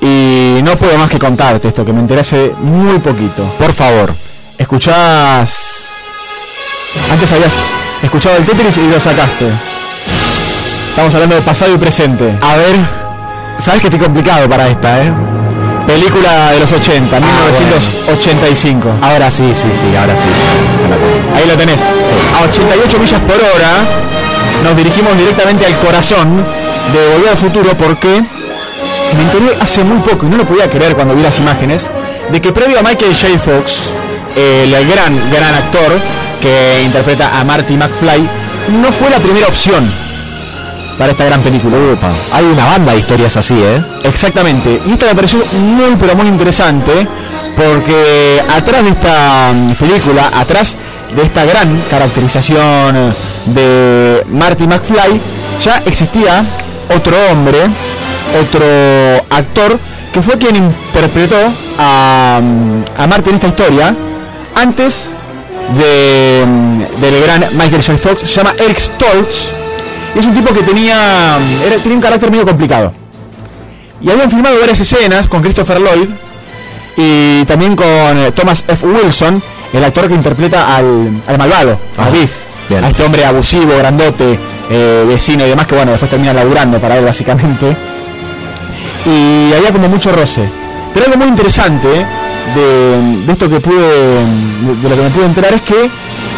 Y 0.00 0.60
no 0.62 0.76
puedo 0.76 0.96
más 0.96 1.10
que 1.10 1.18
contarte 1.18 1.68
esto, 1.68 1.84
que 1.84 1.92
me 1.92 2.00
enteré 2.00 2.22
hace 2.22 2.52
muy 2.58 2.98
poquito. 3.00 3.44
Por 3.58 3.74
favor. 3.74 4.14
Escuchás... 4.56 5.84
Antes 7.10 7.30
habías 7.32 7.54
escuchado 8.02 8.36
el 8.36 8.44
Tetris 8.44 8.76
y 8.78 8.88
lo 8.88 9.00
sacaste. 9.00 9.46
Estamos 10.90 11.14
hablando 11.14 11.36
de 11.36 11.42
pasado 11.42 11.74
y 11.74 11.78
presente. 11.78 12.34
A 12.40 12.56
ver, 12.56 12.76
sabes 13.58 13.80
que 13.80 13.86
estoy 13.88 14.00
complicado 14.00 14.48
para 14.48 14.68
esta, 14.68 15.02
¿eh? 15.02 15.12
Película 15.86 16.52
de 16.52 16.60
los 16.60 16.70
80, 16.70 17.20
1985. 17.20 18.88
Ahora 19.02 19.30
sí, 19.30 19.52
sí, 19.54 19.68
sí, 19.78 19.96
ahora 19.96 20.14
sí. 20.14 20.28
Ahí 21.36 21.48
lo 21.48 21.56
tenés. 21.56 21.80
A 21.80 22.44
88 22.50 22.98
millas 22.98 23.20
por 23.20 23.36
hora 23.36 23.72
nos 24.64 24.76
dirigimos 24.76 25.16
directamente 25.16 25.66
al 25.66 25.74
corazón 25.78 26.44
de 26.92 27.08
Volver 27.14 27.30
al 27.30 27.36
Futuro 27.36 27.76
porque 27.76 28.22
me 29.16 29.22
enteré 29.22 29.60
hace 29.60 29.82
muy 29.82 29.98
poco, 30.00 30.26
y 30.26 30.28
no 30.28 30.36
lo 30.36 30.44
podía 30.44 30.68
creer 30.70 30.94
cuando 30.94 31.14
vi 31.14 31.22
las 31.22 31.38
imágenes, 31.38 31.90
de 32.30 32.40
que 32.40 32.52
previo 32.52 32.78
a 32.78 32.82
Michael 32.82 33.14
J. 33.14 33.38
Fox, 33.38 33.88
el 34.36 34.70
gran, 34.88 35.30
gran 35.30 35.54
actor 35.54 35.98
que 36.40 36.82
interpreta 36.84 37.38
a 37.38 37.44
Marty 37.44 37.76
McFly, 37.76 38.28
no 38.80 38.92
fue 38.92 39.10
la 39.10 39.18
primera 39.18 39.46
opción 39.46 39.88
para 40.98 41.12
esta 41.12 41.24
gran 41.24 41.40
película. 41.40 41.76
Hay 42.32 42.44
una 42.44 42.66
banda 42.66 42.92
de 42.92 42.98
historias 42.98 43.36
así, 43.36 43.54
¿eh? 43.54 43.82
Exactamente. 44.04 44.80
Y 44.86 44.92
esta 44.92 45.06
me 45.06 45.14
pareció 45.14 45.38
muy, 45.52 45.96
pero 45.98 46.14
muy 46.14 46.28
interesante 46.28 47.06
porque 47.56 48.42
atrás 48.54 48.82
de 48.82 48.90
esta 48.90 49.52
mm, 49.54 49.72
película, 49.74 50.30
atrás 50.34 50.74
de 51.14 51.22
esta 51.22 51.44
gran 51.44 51.82
caracterización 51.90 53.14
de 53.46 54.24
Marty 54.28 54.66
McFly, 54.66 55.20
ya 55.62 55.82
existía 55.86 56.44
otro 56.94 57.16
hombre, 57.32 57.58
otro 58.40 59.26
actor, 59.30 59.78
que 60.12 60.22
fue 60.22 60.38
quien 60.38 60.56
interpretó 60.56 61.36
a, 61.78 62.40
mm, 62.42 63.00
a 63.00 63.06
Marty 63.06 63.30
en 63.30 63.36
esta 63.36 63.48
historia, 63.48 63.94
antes 64.54 65.08
de, 65.78 66.44
mm, 66.46 67.00
del 67.00 67.22
gran 67.22 67.44
Michael 67.52 67.82
J. 67.82 67.98
Fox, 67.98 68.20
se 68.22 68.26
llama 68.34 68.54
Eric 68.58 68.78
Stoltz, 68.78 69.48
y 70.14 70.18
es 70.18 70.26
un 70.26 70.34
tipo 70.34 70.52
que 70.52 70.62
tenía, 70.62 71.36
era- 71.64 71.76
tenía 71.76 71.96
un 71.96 72.02
carácter 72.02 72.30
medio 72.30 72.46
complicado. 72.46 72.92
Y 74.02 74.10
habían 74.10 74.30
filmado 74.30 74.58
varias 74.58 74.80
escenas 74.80 75.28
con 75.28 75.42
Christopher 75.42 75.78
Lloyd 75.80 76.08
y 76.96 77.44
también 77.44 77.76
con 77.76 77.86
eh, 77.86 78.32
Thomas 78.34 78.64
F. 78.66 78.86
Wilson, 78.86 79.42
el 79.72 79.84
actor 79.84 80.08
que 80.08 80.14
interpreta 80.14 80.74
al, 80.76 81.10
al 81.26 81.38
malvado, 81.38 81.78
a 81.98 82.06
Ah, 82.06 82.10
Biff, 82.10 82.30
bien. 82.68 82.82
a 82.84 82.88
este 82.88 83.04
hombre 83.04 83.24
abusivo, 83.24 83.76
grandote, 83.78 84.38
eh, 84.70 85.04
vecino 85.06 85.44
y 85.46 85.50
demás, 85.50 85.66
que 85.66 85.74
bueno, 85.76 85.90
después 85.92 86.10
termina 86.10 86.32
laburando 86.32 86.78
para 86.78 86.96
él 86.96 87.04
básicamente. 87.04 87.76
Y 89.06 89.52
había 89.54 89.70
como 89.72 89.88
mucho 89.88 90.12
roce. 90.12 90.42
Pero 90.92 91.06
algo 91.06 91.18
muy 91.18 91.28
interesante 91.28 92.04
de, 92.54 93.24
de 93.26 93.32
esto 93.32 93.48
que 93.48 93.60
pude, 93.60 94.24
de 94.82 94.88
lo 94.88 94.96
que 94.96 95.02
me 95.02 95.10
pude 95.10 95.26
enterar 95.26 95.52
es 95.54 95.62
que 95.62 95.90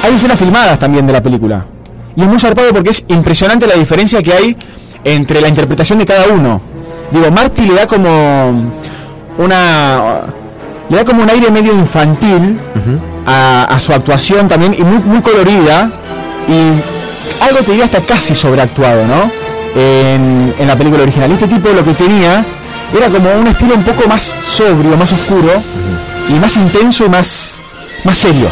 hay 0.03 0.15
escenas 0.15 0.39
filmadas 0.39 0.79
también 0.79 1.07
de 1.07 1.13
la 1.13 1.23
película. 1.23 1.65
Y 2.17 2.23
es 2.23 2.29
muy 2.29 2.39
zarpado 2.39 2.73
porque 2.73 2.91
es 2.91 3.05
impresionante 3.09 3.67
la 3.67 3.75
diferencia 3.75 4.23
que 4.23 4.33
hay 4.33 4.57
entre 5.05 5.41
la 5.41 5.49
interpretación 5.49 5.99
de 5.99 6.07
cada 6.07 6.27
uno. 6.29 6.61
Digo, 7.11 7.31
Marty 7.31 7.63
le 7.67 7.75
da 7.75 7.87
como 7.87 8.73
una 9.39 10.21
le 10.89 10.97
da 10.97 11.05
como 11.05 11.23
un 11.23 11.31
aire 11.31 11.51
medio 11.51 11.73
infantil 11.73 12.59
a, 13.27 13.65
a 13.65 13.81
su 13.81 13.93
actuación 13.93 14.49
también 14.49 14.75
y 14.75 14.83
muy, 14.83 14.99
muy 14.99 15.21
colorida 15.23 15.91
y 16.49 17.43
algo 17.43 17.61
te 17.65 17.71
diría 17.71 17.87
hasta 17.87 18.01
casi 18.01 18.35
sobreactuado, 18.35 19.07
¿no? 19.07 19.31
En, 19.75 20.55
en 20.59 20.67
la 20.67 20.77
película 20.77 21.03
original. 21.05 21.31
Y 21.31 21.35
este 21.35 21.49
tipo 21.49 21.71
lo 21.71 21.83
que 21.85 21.95
tenía 21.95 22.45
era 22.97 23.09
como 23.09 23.31
un 23.33 23.47
estilo 23.47 23.75
un 23.75 23.83
poco 23.83 24.09
más 24.09 24.35
sobrio, 24.57 24.97
más 24.97 25.13
oscuro 25.13 25.63
y 26.29 26.33
más 26.35 26.57
intenso 26.57 27.05
y 27.05 27.09
más, 27.09 27.57
más 28.05 28.19
serio. 28.19 28.49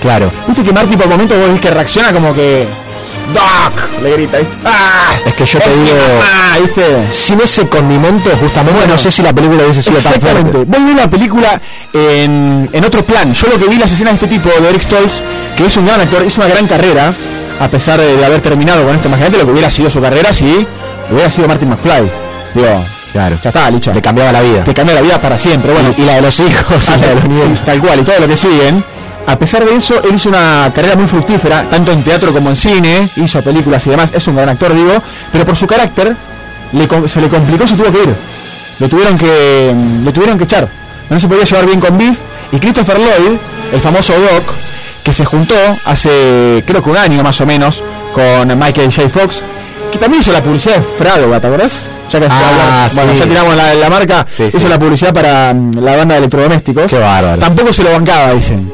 Claro. 0.00 0.30
Viste 0.46 0.62
que 0.62 0.72
Marty 0.72 0.96
por 0.96 1.08
momentos 1.08 1.38
vos 1.38 1.50
ves 1.50 1.60
que 1.60 1.70
reacciona 1.70 2.12
como 2.12 2.34
que. 2.34 2.66
¡Doc! 3.32 4.02
Le 4.02 4.12
grita, 4.12 4.38
¿viste? 4.38 4.54
¡Ah! 4.64 5.14
Es 5.24 5.34
que 5.34 5.46
yo 5.46 5.58
te 5.58 5.70
digo, 5.70 5.96
mamá, 5.96 6.58
¿viste? 6.60 6.82
sin 7.10 7.40
ese 7.40 7.66
condimento, 7.66 8.28
justamente, 8.38 8.86
no 8.86 8.98
sé 8.98 9.10
si 9.10 9.22
la 9.22 9.32
película 9.32 9.62
hubiese 9.64 9.82
sido 9.82 9.98
tan 10.00 10.20
fuerte. 10.20 10.64
Vos 10.66 10.84
ves 10.84 10.96
la 10.96 11.08
película 11.08 11.60
en, 11.94 12.68
en 12.70 12.84
otro 12.84 13.02
plan. 13.02 13.32
Yo 13.32 13.46
lo 13.46 13.58
que 13.58 13.66
vi 13.66 13.78
las 13.78 13.90
escenas 13.90 14.20
de 14.20 14.26
este 14.26 14.36
tipo, 14.36 14.50
de 14.50 14.68
Eric 14.68 14.82
Stoltz, 14.82 15.22
que 15.56 15.64
es 15.64 15.76
un 15.78 15.86
gran 15.86 16.02
actor, 16.02 16.22
hizo 16.26 16.42
una 16.42 16.50
gran 16.50 16.66
carrera, 16.66 17.14
a 17.60 17.68
pesar 17.68 17.98
de, 17.98 18.16
de 18.16 18.24
haber 18.26 18.42
terminado 18.42 18.84
con 18.84 18.94
esto. 18.94 19.08
Imagínate 19.08 19.38
lo 19.38 19.46
que 19.46 19.52
hubiera 19.52 19.70
sido 19.70 19.88
su 19.88 20.02
carrera 20.02 20.34
si 20.34 20.66
hubiera 21.10 21.30
sido 21.30 21.48
Martin 21.48 21.70
McFly. 21.70 22.10
Digo, 22.52 22.84
Claro. 23.14 23.38
ya 23.40 23.50
está, 23.50 23.70
licha. 23.70 23.94
Le 23.94 24.02
cambiaba 24.02 24.32
la 24.32 24.40
vida. 24.40 24.64
Te 24.64 24.74
cambia 24.74 24.96
la 24.96 25.00
vida 25.00 25.20
para 25.20 25.38
siempre. 25.38 25.72
Bueno, 25.72 25.94
y, 25.96 26.02
y 26.02 26.04
la 26.04 26.16
de 26.16 26.22
los 26.22 26.40
hijos, 26.40 26.88
y 26.96 27.00
la 27.00 27.06
de 27.06 27.14
los 27.14 27.28
nietos. 27.28 27.64
tal 27.64 27.80
cual, 27.80 28.00
y 28.00 28.02
todo 28.02 28.18
lo 28.18 28.26
que 28.26 28.36
siguen. 28.36 28.84
A 29.28 29.38
pesar 29.38 29.64
de 29.64 29.76
eso, 29.76 30.02
él 30.02 30.16
hizo 30.16 30.28
una 30.28 30.72
carrera 30.74 30.96
muy 30.96 31.06
fructífera, 31.06 31.62
tanto 31.70 31.92
en 31.92 32.02
teatro 32.02 32.32
como 32.32 32.50
en 32.50 32.56
cine, 32.56 33.08
hizo 33.16 33.40
películas 33.40 33.86
y 33.86 33.90
demás, 33.90 34.10
es 34.12 34.26
un 34.26 34.34
gran 34.34 34.48
actor, 34.48 34.74
digo, 34.74 35.00
pero 35.32 35.46
por 35.46 35.56
su 35.56 35.66
carácter 35.66 36.14
le 36.72 37.08
se 37.08 37.20
le 37.20 37.28
complicó, 37.28 37.66
se 37.66 37.74
tuvo 37.76 37.90
que 37.92 38.02
ir. 38.02 38.14
Lo 38.80 38.88
tuvieron 38.88 39.16
que, 39.16 39.74
lo 40.04 40.12
tuvieron 40.12 40.36
que 40.36 40.44
echar. 40.44 40.68
No 41.08 41.20
se 41.20 41.28
podía 41.28 41.44
llevar 41.44 41.66
bien 41.66 41.80
con 41.80 41.96
Biff. 41.96 42.18
Y 42.50 42.58
Christopher 42.58 42.98
Lloyd, 42.98 43.38
el 43.72 43.80
famoso 43.80 44.12
Doc, 44.12 44.52
que 45.04 45.12
se 45.12 45.24
juntó 45.24 45.54
hace 45.84 46.64
creo 46.66 46.82
que 46.82 46.90
un 46.90 46.96
año 46.96 47.22
más 47.22 47.40
o 47.40 47.46
menos 47.46 47.82
con 48.12 48.58
Michael 48.58 48.92
J. 48.92 49.08
Fox, 49.08 49.40
que 49.94 49.98
también 50.00 50.20
hizo 50.22 50.32
la 50.32 50.42
publicidad 50.42 50.76
de 50.76 50.82
Fragoga, 50.98 51.40
¿te 51.40 51.46
acordás? 51.46 51.86
Ya 52.12 52.20
que 52.20 52.26
Ah, 52.30 52.88
bueno, 52.94 53.14
ya 53.14 53.24
tiramos 53.24 53.56
la, 53.56 53.74
la 53.74 53.90
marca, 53.90 54.26
Sí, 54.30 54.44
hizo 54.44 54.60
sí. 54.60 54.68
la 54.68 54.78
publicidad 54.78 55.12
para 55.14 55.54
mm, 55.54 55.78
la 55.78 55.96
banda 55.96 56.14
de 56.14 56.18
electrodomésticos. 56.18 56.84
Qué 56.90 56.98
bárbaro. 56.98 57.40
Tampoco 57.40 57.72
se 57.72 57.82
lo 57.82 57.92
bancaba, 57.92 58.32
dicen. 58.34 58.70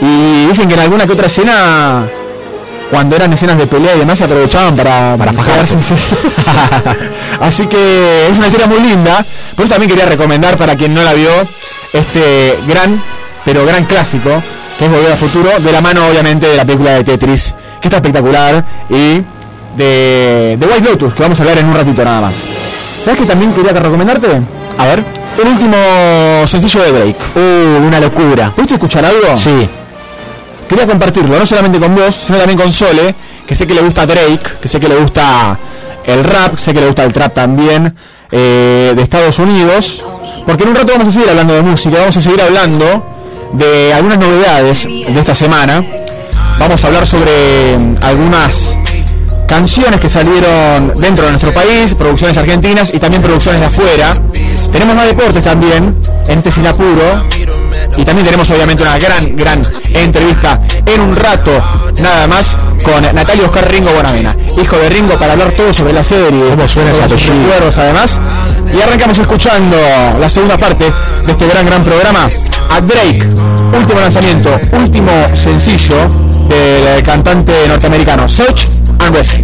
Y 0.00 0.46
dicen 0.46 0.66
que 0.68 0.74
en 0.74 0.80
alguna 0.80 1.06
que 1.06 1.12
otra 1.12 1.26
escena, 1.26 2.04
cuando 2.90 3.16
eran 3.16 3.32
escenas 3.32 3.58
de 3.58 3.66
pelea 3.66 3.96
y 3.96 3.98
demás, 3.98 4.16
se 4.18 4.24
aprovechaban 4.24 4.74
para, 4.76 5.16
Para 5.18 5.32
fajarse. 5.32 5.76
Así 7.40 7.66
que 7.66 8.28
es 8.30 8.38
una 8.38 8.46
historia 8.46 8.66
muy 8.66 8.80
linda. 8.80 9.24
Por 9.54 9.64
eso 9.64 9.74
también 9.74 9.90
quería 9.90 10.06
recomendar 10.06 10.56
para 10.56 10.76
quien 10.76 10.94
no 10.94 11.02
la 11.02 11.12
vio 11.14 11.30
este 11.92 12.56
gran, 12.66 13.00
pero 13.44 13.66
gran 13.66 13.84
clásico, 13.84 14.30
que 14.78 14.84
es 14.86 14.90
Volver 14.90 15.12
al 15.12 15.18
Futuro, 15.18 15.50
de 15.58 15.72
la 15.72 15.80
mano 15.80 16.06
obviamente 16.06 16.46
de 16.48 16.56
la 16.56 16.64
película 16.64 16.92
de 16.92 17.04
Tetris, 17.04 17.54
que 17.80 17.88
está 17.88 17.96
espectacular, 17.98 18.64
y 18.88 19.20
de, 19.76 20.56
de 20.58 20.66
White 20.66 20.90
Lotus, 20.90 21.14
que 21.14 21.22
vamos 21.22 21.38
a 21.38 21.42
hablar 21.42 21.58
en 21.58 21.66
un 21.66 21.74
ratito 21.74 22.04
nada 22.04 22.20
más. 22.22 22.34
¿Sabes 23.04 23.20
que 23.20 23.26
también 23.26 23.52
quería 23.52 23.72
recomendarte? 23.72 24.40
A 24.78 24.86
ver, 24.86 25.04
el 25.40 25.48
último 25.48 25.76
sencillo 26.46 26.82
de 26.82 26.92
Drake. 26.92 27.16
Uh, 27.34 27.86
una 27.86 28.00
locura. 28.00 28.50
¿Pudiste 28.50 28.74
escuchar 28.74 29.04
algo? 29.04 29.36
Sí. 29.38 29.68
Quería 30.68 30.86
compartirlo, 30.86 31.38
no 31.38 31.46
solamente 31.46 31.78
con 31.78 31.94
vos, 31.94 32.14
sino 32.26 32.38
también 32.38 32.58
con 32.58 32.72
Sole, 32.72 33.14
que 33.46 33.54
sé 33.54 33.66
que 33.66 33.74
le 33.74 33.82
gusta 33.82 34.06
Drake, 34.06 34.40
que 34.60 34.68
sé 34.68 34.78
que 34.78 34.88
le 34.88 34.96
gusta 34.96 35.58
el 36.04 36.24
rap, 36.24 36.58
sé 36.58 36.72
que 36.72 36.80
le 36.80 36.86
gusta 36.86 37.04
el 37.04 37.12
trap 37.12 37.34
también, 37.34 37.94
eh, 38.30 38.92
de 38.94 39.02
Estados 39.02 39.38
Unidos, 39.38 40.04
porque 40.46 40.62
en 40.62 40.70
un 40.70 40.76
rato 40.76 40.92
vamos 40.92 41.08
a 41.08 41.12
seguir 41.12 41.28
hablando 41.28 41.54
de 41.54 41.62
música, 41.62 41.98
vamos 41.98 42.16
a 42.16 42.20
seguir 42.20 42.40
hablando 42.40 43.04
de 43.52 43.92
algunas 43.92 44.18
novedades 44.18 44.84
de 44.84 45.18
esta 45.18 45.34
semana, 45.34 45.84
vamos 46.58 46.84
a 46.84 46.86
hablar 46.86 47.06
sobre 47.06 47.76
algunas 48.02 48.76
canciones 49.50 50.00
que 50.00 50.08
salieron 50.08 50.94
dentro 50.94 51.24
de 51.24 51.32
nuestro 51.32 51.52
país, 51.52 51.92
producciones 51.98 52.36
argentinas 52.36 52.94
y 52.94 53.00
también 53.00 53.20
producciones 53.20 53.60
de 53.60 53.66
afuera. 53.66 54.12
Tenemos 54.70 54.94
más 54.94 55.06
deportes 55.06 55.42
también 55.42 55.96
en 56.28 56.38
este 56.38 56.52
Sin 56.52 56.68
Apuro. 56.68 57.26
Y 57.96 58.04
también 58.04 58.24
tenemos 58.24 58.48
obviamente 58.48 58.84
una 58.84 58.96
gran, 58.96 59.34
gran 59.34 59.60
entrevista 59.92 60.60
en 60.86 61.00
un 61.00 61.16
rato, 61.16 61.50
nada 62.00 62.28
más, 62.28 62.54
con 62.84 63.02
Natalia 63.12 63.46
Oscar 63.46 63.68
Ringo 63.68 63.90
Bonavena, 63.90 64.36
hijo 64.62 64.76
de 64.76 64.88
Ringo, 64.88 65.18
para 65.18 65.32
hablar 65.32 65.50
todo 65.50 65.74
sobre 65.74 65.92
la 65.94 66.04
serie. 66.04 66.50
¿Cómo 66.50 66.68
suena 66.68 66.92
apellido? 66.92 67.34
recuerdos, 67.34 67.76
además. 67.78 68.18
Y 68.72 68.80
arrancamos 68.80 69.18
escuchando 69.18 69.76
la 70.20 70.30
segunda 70.30 70.56
parte 70.56 70.84
de 71.24 71.32
este 71.32 71.46
gran, 71.48 71.66
gran 71.66 71.82
programa 71.82 72.28
a 72.70 72.80
Drake. 72.80 73.28
Último 73.76 74.00
lanzamiento, 74.00 74.56
último 74.72 75.10
sencillo 75.34 76.29
del 76.50 77.02
cantante 77.02 77.66
norteamericano, 77.68 78.28
Search 78.28 78.66
and 78.98 79.14
Rescue. 79.14 79.40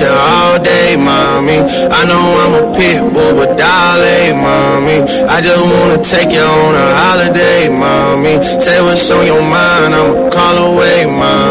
You 0.00 0.06
all 0.08 0.62
day, 0.62 0.96
mommy. 0.96 1.58
I 1.60 2.00
know 2.08 2.22
I'm 2.42 2.54
a 2.62 2.64
pit 2.76 3.00
bull, 3.12 3.34
but 3.34 3.58
darling, 3.58 4.40
mommy. 4.40 5.02
I 5.28 5.40
just 5.40 5.64
wanna 5.64 5.98
take 6.02 6.32
you 6.32 6.40
on 6.40 6.74
a 6.74 6.86
holiday, 7.02 7.68
mommy. 7.68 8.40
Say 8.60 8.80
what's 8.80 9.10
on 9.10 9.26
your 9.26 9.42
mind, 9.42 9.94
I'ma 9.94 10.30
call 10.30 10.56
away, 10.72 11.04
mommy. 11.06 11.41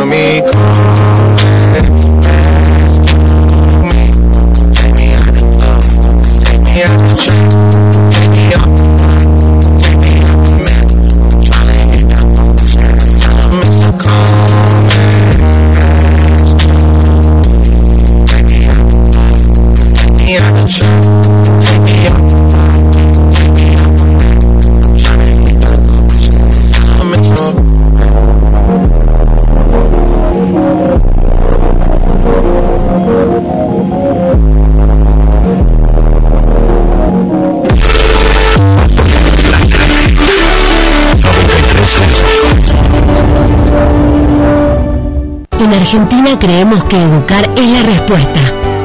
Que 46.71 46.95
educar 46.95 47.43
es 47.57 47.67
la 47.67 47.83
respuesta. 47.83 48.39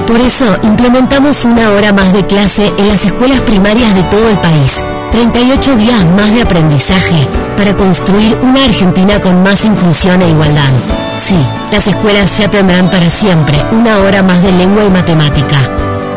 Por 0.08 0.20
eso 0.20 0.58
implementamos 0.64 1.44
una 1.44 1.70
hora 1.70 1.92
más 1.92 2.12
de 2.12 2.26
clase 2.26 2.72
en 2.78 2.88
las 2.88 3.04
escuelas 3.04 3.38
primarias 3.40 3.94
de 3.94 4.02
todo 4.02 4.28
el 4.28 4.40
país. 4.40 4.82
38 5.12 5.76
días 5.76 6.04
más 6.16 6.34
de 6.34 6.42
aprendizaje 6.42 7.28
para 7.56 7.76
construir 7.76 8.36
una 8.42 8.64
Argentina 8.64 9.20
con 9.20 9.40
más 9.44 9.64
inclusión 9.64 10.20
e 10.20 10.28
igualdad. 10.28 10.72
Sí, 11.16 11.38
las 11.70 11.86
escuelas 11.86 12.36
ya 12.36 12.50
tendrán 12.50 12.90
para 12.90 13.08
siempre 13.08 13.56
una 13.70 13.98
hora 13.98 14.24
más 14.24 14.42
de 14.42 14.50
lengua 14.50 14.84
y 14.84 14.90
matemática. 14.90 15.56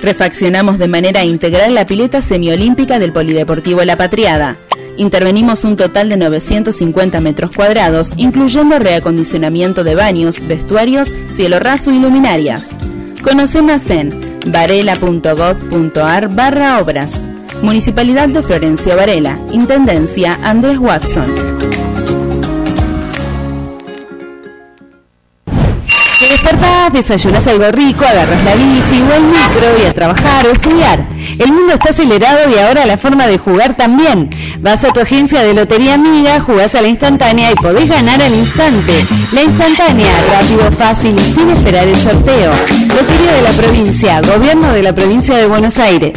Refaccionamos 0.04 0.80
de 0.80 0.90
manera 0.90 1.24
integral 1.24 1.74
la 1.74 1.86
pileta 1.86 2.22
semiolímpica 2.22 3.00
del 3.00 3.14
Polideportivo 3.14 3.86
La 3.86 3.96
Patriada. 3.96 4.58
Intervenimos 4.98 5.64
un 5.64 5.78
total 5.78 6.10
de 6.10 6.18
950 6.18 7.22
metros 7.22 7.52
cuadrados, 7.52 8.12
incluyendo 8.18 8.80
reacondicionamiento 8.80 9.86
de 9.86 9.96
baños, 9.96 10.46
vestuarios, 10.46 11.14
cielo 11.30 11.58
raso 11.60 11.90
y 11.90 12.00
luminarias. 12.00 12.68
Conoce 13.24 13.62
más 13.62 13.90
en 13.90 14.12
varela.gov.ar 14.46 16.28
barra 16.28 16.80
obras. 16.82 17.24
Municipalidad 17.62 18.28
de 18.28 18.44
Florencio 18.44 18.98
Varela. 18.98 19.40
Intendencia 19.54 20.38
Andrés 20.44 20.80
Watson. 20.80 21.43
Despertás, 26.84 26.94
desayunas 26.94 27.48
algo 27.48 27.72
rico, 27.72 28.04
agarras 28.06 28.44
la 28.44 28.56
bici 28.56 29.02
o 29.02 29.14
el 29.14 29.24
micro 29.24 29.84
y 29.84 29.86
a 29.88 29.94
trabajar 29.94 30.46
o 30.48 30.52
estudiar. 30.52 31.06
El 31.40 31.52
mundo 31.52 31.74
está 31.74 31.90
acelerado 31.90 32.50
y 32.50 32.60
ahora 32.60 32.86
la 32.86 32.98
forma 32.98 33.28
de 33.28 33.38
jugar 33.38 33.76
también. 33.76 34.30
Vas 34.60 34.84
a 34.84 34.92
tu 34.92 35.00
agencia 35.00 35.44
de 35.44 35.54
lotería 35.54 35.96
amiga, 35.96 36.40
jugás 36.42 36.76
a 36.76 36.82
la 36.82 36.88
instantánea 36.88 37.52
y 37.52 37.56
podés 37.56 37.88
ganar 37.88 38.22
al 38.22 38.34
instante. 38.34 39.06
La 39.32 39.44
instantánea, 39.44 40.12
rápido, 40.32 40.72
fácil 40.72 41.16
y 41.16 41.34
sin 41.34 41.50
esperar 41.52 41.88
el 41.88 41.96
sorteo. 41.96 42.52
Lotería 42.88 43.34
de 43.34 43.42
la 43.42 43.52
provincia, 43.52 44.22
gobierno 44.22 44.74
de 44.74 44.84
la 44.84 44.94
provincia 44.94 45.38
de 45.38 45.48
Buenos 45.48 45.78
Aires. 45.78 46.14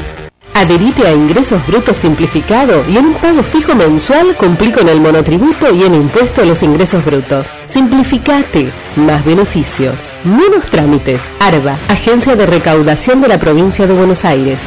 Adherite 0.57 1.07
a 1.07 1.13
Ingresos 1.13 1.67
Brutos 1.67 1.99
Simplificado 1.99 2.83
y 2.89 2.97
en 2.97 3.05
un 3.09 3.15
pago 3.15 3.43
fijo 3.43 3.75
mensual 3.75 4.35
cumplí 4.37 4.73
con 4.73 4.89
el 4.89 5.03
monotributo 5.03 5.75
y 5.75 5.83
en 5.83 5.95
impuesto 5.95 6.41
a 6.41 6.47
los 6.47 6.63
ingresos 6.63 7.05
brutos. 7.05 7.47
Simplificate. 7.67 8.73
Más 8.97 9.23
beneficios. 9.23 10.09
Menos 10.25 10.65
trámites. 10.71 11.21
ARBA, 11.41 11.77
Agencia 11.89 12.37
de 12.37 12.47
Recaudación 12.47 13.21
de 13.21 13.29
la 13.29 13.39
Provincia 13.39 13.87
de 13.87 13.93
Buenos 13.93 14.25
Aires. 14.25 14.59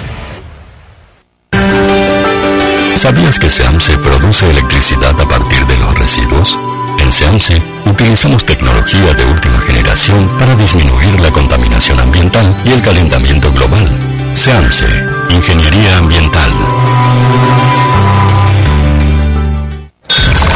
¿Sabías 2.96 3.40
que 3.40 3.50
SEAMSE 3.50 3.98
produce 3.98 4.48
electricidad 4.48 5.20
a 5.20 5.28
partir 5.28 5.66
de 5.66 5.78
los 5.78 5.98
residuos? 5.98 6.56
En 7.00 7.12
SEAMSE 7.12 7.64
utilizamos 7.88 8.46
tecnología 8.46 9.16
de 9.16 9.26
última 9.26 9.58
generación 9.62 10.30
para 10.38 10.56
disminuir 10.56 11.20
la 11.20 11.32
contaminación 11.32 12.00
ambiental 12.00 12.56
y 12.64 12.74
el 12.74 12.82
calentamiento 12.84 13.52
global. 13.52 13.90
SEAMSE, 14.36 14.86
Ingeniería 15.30 15.98
Ambiental. 15.98 16.52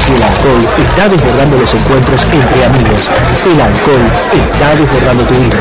El 0.07 0.23
alcohol 0.23 0.67
es 0.77 0.85
está 0.85 1.07
desbordando 1.09 1.57
los 1.57 1.73
encuentros 1.73 2.21
entre 2.23 2.65
amigos. 2.65 3.09
El 3.45 3.61
alcohol 3.61 4.01
está 4.33 4.75
desbordando 4.75 5.23
tu 5.23 5.33
vida. 5.35 5.57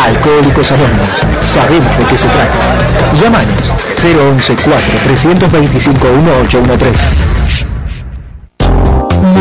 Alcohólicos 0.00 0.72
Anónimos, 0.72 1.08
sabemos 1.44 1.98
de 1.98 2.04
qué 2.04 2.16
se 2.16 2.28
trata. 2.28 2.54
Llámanos 3.20 3.72
011 4.02 4.56
4 4.56 4.94
325 5.04 6.06
1813. 6.08 7.35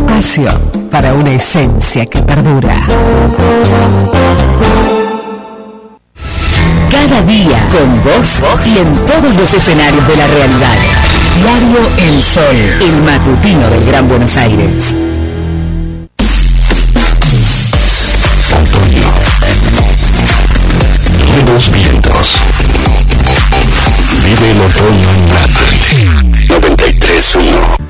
espacio 0.00 0.48
para 0.90 1.12
una 1.12 1.32
esencia 1.32 2.06
que 2.06 2.22
perdura. 2.22 2.86
Cada 6.90 7.22
día 7.22 7.58
con 7.70 8.02
vos 8.02 8.40
y 8.66 8.78
en 8.78 8.94
todos 9.06 9.34
los 9.36 9.52
escenarios 9.54 10.06
de 10.08 10.16
la 10.16 10.26
realidad. 10.26 10.76
Diario 11.36 11.80
El 12.08 12.22
Sol, 12.22 12.56
el 12.56 13.02
matutino 13.02 13.68
del 13.68 13.84
Gran 13.84 14.08
Buenos 14.08 14.36
Aires. 14.36 14.94
Nuevos 21.28 21.70
vientos. 21.70 22.40
Vive 24.24 24.50
el 24.50 24.60
otoño 24.60 25.08
en 25.14 25.28
Nápoles. 25.28 25.80
93.1. 26.48 27.89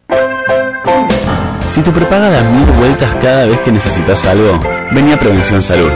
Si 1.68 1.82
tu 1.82 1.92
prepaga 1.92 2.30
da 2.30 2.42
mil 2.44 2.72
vueltas 2.74 3.14
cada 3.16 3.46
vez 3.46 3.60
que 3.62 3.72
necesitas 3.72 4.26
algo, 4.26 4.60
vení 4.92 5.12
a 5.12 5.18
Prevención 5.20 5.62
Salud. 5.62 5.92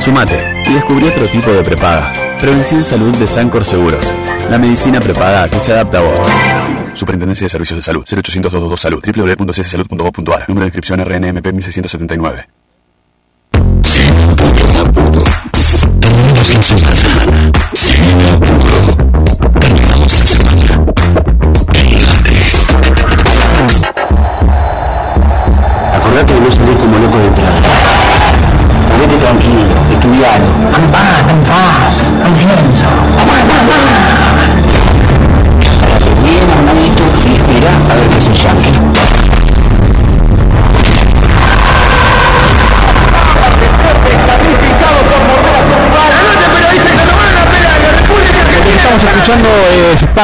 Sumate 0.00 0.62
y 0.66 0.74
descubrí 0.74 1.06
otro 1.06 1.26
tipo 1.28 1.50
de 1.52 1.62
prepaga. 1.62 2.12
Prevención 2.40 2.84
Salud 2.84 3.16
de 3.16 3.26
Sancor 3.26 3.64
Seguros. 3.64 4.12
La 4.50 4.58
medicina 4.58 5.00
prepaga 5.00 5.48
que 5.48 5.58
se 5.60 5.72
adapta 5.72 5.98
a 5.98 6.02
vos. 6.02 6.20
Superintendencia 6.94 7.46
de 7.46 7.48
Servicios 7.48 7.78
de 7.78 7.82
Salud. 7.82 8.04
0800 8.04 8.52
222 8.52 8.80
Salud. 8.80 9.02
www.cssalud.gov.ar. 9.04 10.44
Número 10.48 10.64
de 10.64 10.68
inscripción 10.68 11.00
RNMP 11.00 11.46
1679. 11.52 12.46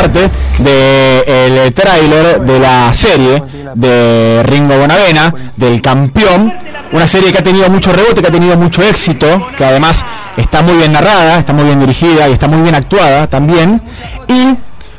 Parte 0.03 0.31
del 0.59 1.73
tráiler 1.73 2.41
de 2.41 2.59
la 2.59 2.93
serie 2.93 3.43
de 3.75 4.43
Ringo 4.45 4.77
Bonavena, 4.77 5.33
del 5.57 5.81
campeón, 5.81 6.53
una 6.91 7.07
serie 7.07 7.33
que 7.33 7.39
ha 7.39 7.45
tenido 7.45 7.69
mucho 7.71 7.93
rebote, 7.93 8.21
que 8.21 8.27
ha 8.27 8.33
tenido 8.33 8.57
mucho 8.57 8.83
éxito, 8.83 9.47
que 9.57 9.65
además 9.65 10.05
está 10.37 10.63
muy 10.63 10.77
bien 10.77 10.93
narrada, 10.93 11.39
está 11.39 11.53
muy 11.53 11.65
bien 11.65 11.79
dirigida 11.79 12.29
y 12.29 12.33
está 12.33 12.49
muy 12.49 12.63
bien 12.63 12.75
actuada 12.75 13.29
también, 13.29 13.81
y 14.27 14.55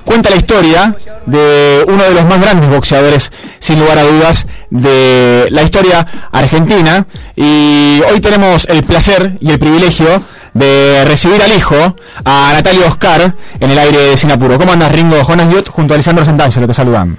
cuenta 0.05 0.29
la 0.29 0.37
historia 0.37 0.95
de 1.25 1.83
uno 1.87 2.03
de 2.03 2.11
los 2.11 2.25
más 2.25 2.39
grandes 2.39 2.69
boxeadores, 2.69 3.29
sin 3.59 3.79
lugar 3.79 3.97
a 3.97 4.03
dudas, 4.03 4.47
de 4.69 5.47
la 5.51 5.63
historia 5.63 6.07
argentina, 6.31 7.05
y 7.35 8.01
hoy 8.09 8.21
tenemos 8.21 8.65
el 8.69 8.83
placer 8.83 9.33
y 9.41 9.51
el 9.51 9.59
privilegio 9.59 10.23
de 10.53 11.03
recibir 11.05 11.41
al 11.41 11.51
hijo, 11.51 11.95
a 12.25 12.51
Natalia 12.53 12.87
Oscar, 12.87 13.31
en 13.59 13.71
el 13.71 13.77
aire 13.77 13.97
de 14.09 14.17
Sinapuro. 14.17 14.57
¿Cómo 14.57 14.71
andas, 14.73 14.91
Ringo? 14.91 15.23
Jonas 15.23 15.49
Diot 15.49 15.67
junto 15.69 15.93
a 15.93 15.95
Alessandro 15.95 16.25
Santangelo, 16.25 16.67
te 16.67 16.73
saludan. 16.73 17.17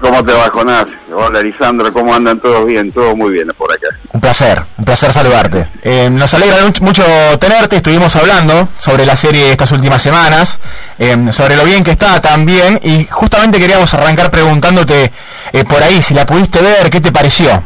¿Cómo 0.00 0.22
te 0.22 0.32
va, 0.32 0.50
Jonás? 0.50 0.84
Hola, 1.12 1.40
Lisandro, 1.40 1.90
¿cómo 1.92 2.14
andan 2.14 2.38
todos 2.38 2.66
bien? 2.66 2.92
Todo 2.92 3.16
muy 3.16 3.32
bien 3.32 3.48
por 3.56 3.72
acá. 3.72 3.86
Un 4.12 4.20
placer, 4.20 4.62
un 4.76 4.84
placer 4.84 5.10
saludarte. 5.12 5.68
Eh, 5.82 6.08
nos 6.10 6.32
alegra 6.34 6.58
much- 6.66 6.80
mucho 6.82 7.02
tenerte, 7.40 7.76
estuvimos 7.76 8.14
hablando 8.14 8.68
sobre 8.78 9.06
la 9.06 9.16
serie 9.16 9.50
estas 9.50 9.72
últimas 9.72 10.00
semanas, 10.02 10.60
eh, 10.98 11.16
sobre 11.32 11.56
lo 11.56 11.64
bien 11.64 11.82
que 11.82 11.92
está 11.92 12.20
también, 12.20 12.78
y 12.82 13.06
justamente 13.10 13.58
queríamos 13.58 13.92
arrancar 13.94 14.30
preguntándote 14.30 15.12
eh, 15.52 15.64
por 15.64 15.82
ahí 15.82 16.02
si 16.02 16.12
la 16.14 16.26
pudiste 16.26 16.60
ver, 16.60 16.90
¿qué 16.90 17.00
te 17.00 17.10
pareció? 17.10 17.64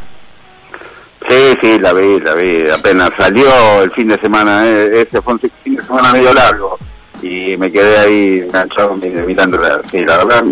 Sí, 1.28 1.54
sí, 1.62 1.78
la 1.78 1.92
vi, 1.92 2.20
la 2.20 2.34
vi. 2.34 2.68
Apenas 2.68 3.10
salió 3.18 3.82
el 3.82 3.90
fin 3.92 4.08
de 4.08 4.18
semana, 4.20 4.66
eh, 4.66 5.06
ese 5.08 5.22
fue 5.22 5.34
un 5.34 5.40
fin 5.40 5.76
de 5.76 5.82
semana 5.84 6.12
medio 6.12 6.34
largo 6.34 6.78
y 7.22 7.56
me 7.56 7.72
quedé 7.72 7.96
ahí 7.98 8.38
enganchado 8.40 8.94
mi- 8.94 9.08
mirando 9.08 9.56
la, 9.58 9.80
sí, 9.90 10.04
la 10.04 10.18
verdad. 10.18 10.44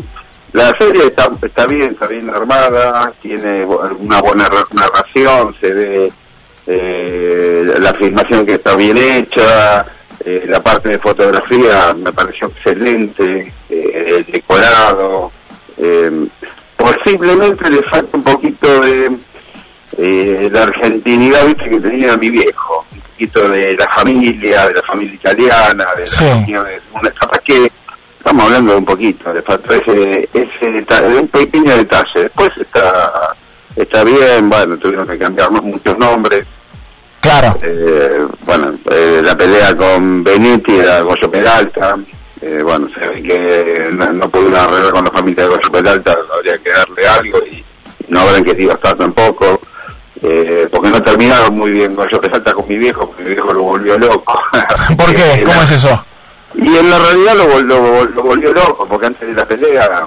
La 0.52 0.72
serie 0.78 1.04
está, 1.06 1.30
está 1.42 1.66
bien, 1.66 1.92
está 1.92 2.06
bien 2.06 2.28
armada, 2.30 3.12
tiene 3.20 3.64
una 3.64 4.20
buena 4.20 4.46
ra- 4.48 4.66
narración, 4.72 5.54
se 5.60 5.72
ve 5.72 6.12
eh, 6.66 7.74
la 7.78 7.92
filmación 7.94 8.46
que 8.46 8.54
está 8.54 8.74
bien 8.76 8.96
hecha, 8.96 9.84
eh, 10.24 10.42
la 10.46 10.62
parte 10.62 10.90
de 10.90 10.98
fotografía 10.98 11.94
me 11.94 12.12
pareció 12.12 12.48
excelente, 12.48 13.52
eh, 13.68 14.14
el 14.18 14.24
decorado, 14.32 15.32
eh, 15.78 16.26
posiblemente 16.76 17.70
le 17.70 17.82
falta 17.82 18.16
un 18.16 18.24
poquito 18.24 18.80
de 18.80 19.10
eh, 19.98 20.48
la 20.52 20.62
argentinidad 20.64 21.46
viste 21.46 21.68
que 21.70 21.80
tenía 21.80 22.16
mi 22.16 22.30
viejo 22.30 22.86
un 22.92 23.00
poquito 23.00 23.48
de 23.48 23.76
la 23.76 23.88
familia 23.90 24.66
de 24.68 24.74
la 24.74 24.82
familia 24.82 25.14
italiana 25.14 25.86
de 25.96 26.00
la 26.02 26.06
Sí. 26.06 26.24
familia 26.24 26.62
de 26.62 26.80
una 26.94 27.10
capaz 27.10 27.38
que 27.44 27.70
Estamos 28.24 28.44
hablando 28.44 28.70
de 28.72 28.78
un 28.78 28.84
poquito, 28.84 29.32
le 29.34 29.42
faltó 29.42 29.74
ese, 29.74 30.28
ese 30.32 30.70
detalle, 30.70 31.08
de 31.08 31.18
un 31.18 31.26
pequeño 31.26 31.76
detalle. 31.76 32.22
Después 32.22 32.50
está 32.56 33.34
está 33.74 34.04
bien, 34.04 34.48
bueno, 34.48 34.76
tuvieron 34.78 35.04
que 35.08 35.18
cambiar 35.18 35.50
muchos 35.50 35.98
nombres. 35.98 36.46
Claro. 37.20 37.58
Eh, 37.62 38.24
bueno, 38.44 38.72
eh, 38.92 39.20
la 39.24 39.36
pelea 39.36 39.74
con 39.74 40.22
Benetti 40.22 40.72
era 40.76 41.00
Goyo 41.00 41.28
Peralta. 41.32 41.96
Eh, 42.40 42.60
bueno, 42.62 42.86
se 42.88 43.08
ve 43.08 43.22
que 43.24 43.90
no, 43.92 44.12
no 44.12 44.28
pudieron 44.30 44.54
arreglar 44.54 44.92
con 44.92 45.04
la 45.04 45.10
familia 45.10 45.42
de 45.42 45.48
Goyo 45.48 45.72
Peralta, 45.72 46.16
habría 46.32 46.58
que 46.58 46.70
darle 46.70 47.06
algo 47.08 47.38
y 47.50 47.64
no 48.06 48.20
habrán 48.20 48.44
querido 48.44 48.72
estar 48.72 48.94
tampoco. 48.96 49.60
Eh, 50.24 50.68
porque 50.70 50.90
no 50.90 51.02
terminaron 51.02 51.54
muy 51.54 51.72
bien 51.72 51.94
Goyo 51.96 52.20
Peralta 52.20 52.52
con 52.52 52.68
mi 52.68 52.76
viejo, 52.76 53.06
porque 53.08 53.22
mi 53.24 53.30
viejo 53.30 53.52
lo 53.52 53.62
volvió 53.64 53.98
loco. 53.98 54.40
¿Por 54.96 55.14
qué? 55.14 55.42
¿Cómo 55.46 55.62
es 55.62 55.70
eso? 55.72 56.04
Y 56.54 56.76
en 56.76 56.90
la 56.90 56.98
realidad 56.98 57.34
lo, 57.34 57.60
lo, 57.60 58.04
lo 58.04 58.22
volvió 58.22 58.52
loco, 58.52 58.86
porque 58.86 59.06
antes 59.06 59.26
de 59.28 59.34
la 59.34 59.46
pelea, 59.46 60.06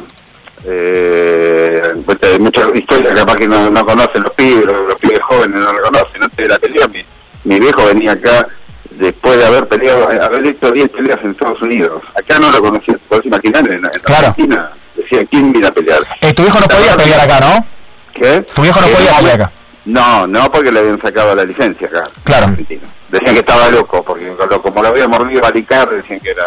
eh, 0.63 1.81
pues, 2.05 2.17
hay 2.23 2.39
muchas 2.39 2.67
historias 2.73 3.13
capaz 3.19 3.35
que 3.35 3.47
no, 3.47 3.69
no 3.69 3.85
conocen 3.85 4.23
los 4.23 4.33
pibes, 4.35 4.65
los, 4.65 4.87
los 4.87 4.95
pibes 5.01 5.19
jóvenes 5.21 5.59
no 5.59 5.73
lo 5.73 5.81
conocen. 5.81 6.23
Antes 6.23 6.37
de 6.37 6.47
la 6.47 6.59
pelea, 6.59 6.87
mi, 6.87 7.05
mi 7.43 7.59
viejo 7.59 7.85
venía 7.85 8.13
acá 8.13 8.47
después 8.91 9.37
de 9.37 9.45
haber 9.45 9.67
peleado, 9.67 10.07
haber 10.09 10.45
hecho 10.47 10.71
10 10.71 10.89
peleas 10.89 11.19
en 11.23 11.31
Estados 11.31 11.61
Unidos. 11.61 12.01
Acá 12.15 12.39
no 12.39 12.51
lo 12.51 12.61
conocían, 12.61 12.97
te 12.97 13.03
puedes 13.09 13.25
imaginar, 13.25 13.65
en, 13.69 13.73
en 13.85 13.85
Argentina 13.85 14.71
decía, 14.95 15.25
¿quién 15.29 15.51
viene 15.51 15.67
a 15.67 15.71
pelear? 15.73 15.99
Eh, 16.21 16.33
tu 16.33 16.43
hijo 16.43 16.59
no 16.59 16.67
podía 16.67 16.95
pelear 16.95 17.19
acá, 17.21 17.39
¿no? 17.41 17.65
¿Qué? 18.13 18.41
Tu 18.41 18.61
viejo 18.61 18.79
no 18.81 18.87
Eh, 18.87 18.93
podía 18.95 19.13
pelear 19.17 19.41
acá. 19.41 19.51
No, 19.85 20.25
no 20.25 20.51
porque 20.51 20.71
le 20.71 20.79
habían 20.79 20.99
sacado 20.99 21.35
la 21.35 21.43
licencia 21.43 21.87
acá. 21.87 22.03
Claro. 22.23 22.55
Decían 22.57 23.33
que 23.33 23.39
estaba 23.39 23.69
loco, 23.69 24.03
porque 24.03 24.31
como 24.61 24.81
lo 24.81 24.87
había 24.87 25.07
mordido 25.07 25.45
a 25.45 25.51
Licar, 25.51 25.87
decían 25.89 26.19
que 26.19 26.31
era 26.31 26.45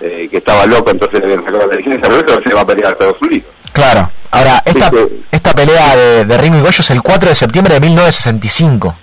eh, 0.00 0.26
que 0.28 0.38
estaba 0.38 0.66
loco, 0.66 0.90
entonces 0.90 1.20
le 1.20 1.26
habían 1.26 1.44
sacado 1.44 1.68
la 1.68 1.76
licencia, 1.76 2.00
pero 2.02 2.26
eso 2.26 2.40
se 2.44 2.54
va 2.54 2.62
a 2.62 2.66
pelear 2.66 2.88
a 2.88 2.92
Estados 2.92 3.22
Unidos. 3.22 3.48
Claro. 3.72 4.10
Ahora, 4.32 4.62
esta, 4.64 4.90
esta 5.30 5.52
pelea 5.52 5.96
de, 5.96 6.24
de 6.24 6.38
Rimo 6.38 6.56
y 6.56 6.60
Goyo 6.60 6.80
es 6.80 6.90
el 6.90 7.02
4 7.02 7.28
de 7.28 7.34
septiembre 7.34 7.74
de 7.74 7.80
1965. 7.80 8.96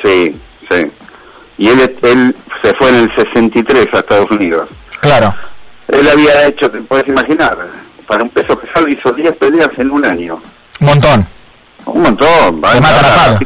Sí, 0.00 0.40
sí. 0.68 0.86
Y 1.58 1.68
él, 1.68 1.96
él 2.02 2.36
se 2.62 2.72
fue 2.74 2.88
en 2.90 2.94
el 2.96 3.10
63 3.16 3.86
a 3.92 3.98
Estados 3.98 4.30
Unidos. 4.30 4.68
Claro. 5.00 5.34
Él 5.88 6.08
había 6.08 6.46
hecho, 6.46 6.70
te 6.70 6.80
puedes 6.82 7.08
imaginar, 7.08 7.56
para 8.06 8.22
un 8.22 8.30
peso 8.30 8.58
pesado 8.58 8.86
hizo 8.88 9.12
10 9.12 9.32
peleas 9.36 9.70
en 9.76 9.90
un 9.90 10.04
año. 10.04 10.40
Un 10.80 10.86
montón. 10.86 11.26
Un 11.92 12.02
montón. 12.02 12.60
Te 12.60 12.80
matan 12.80 13.04
a 13.04 13.14
palo. 13.14 13.38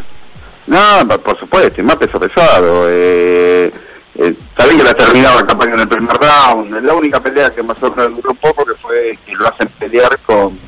No, 0.66 1.18
por 1.20 1.36
supuesto, 1.36 1.80
y 1.80 1.84
más 1.84 1.97
peso 1.97 2.18
pesado. 2.20 2.86
Eh, 2.88 3.70
eh, 4.14 4.34
sabía 4.57 4.76
que 4.76 4.82
la 4.84 4.95
terminaba 4.95 5.47
capaz 5.47 5.66
que 5.66 5.72
en 5.74 5.80
el 5.80 5.88
primer 5.88 6.16
round. 6.16 6.84
La 6.84 6.95
única 6.95 7.20
pelea 7.20 7.51
que 7.51 7.62
más 7.62 7.82
o 7.82 7.90
menos 7.90 8.16
duró 8.16 8.34
poco 8.34 8.64
que 8.64 8.74
fue 8.74 9.18
que 9.26 9.32
lo 9.32 9.49
hacen 9.49 9.68
pelear 9.78 10.18
con, 10.20 10.59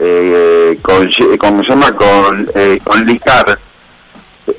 eh, 0.00 0.78
con, 0.82 1.08
Ye- 1.08 1.38
¿cómo 1.38 1.62
se 1.62 1.70
llama? 1.70 1.92
Con, 1.92 2.50
eh, 2.54 2.78
con 2.84 3.04
Licar, 3.06 3.58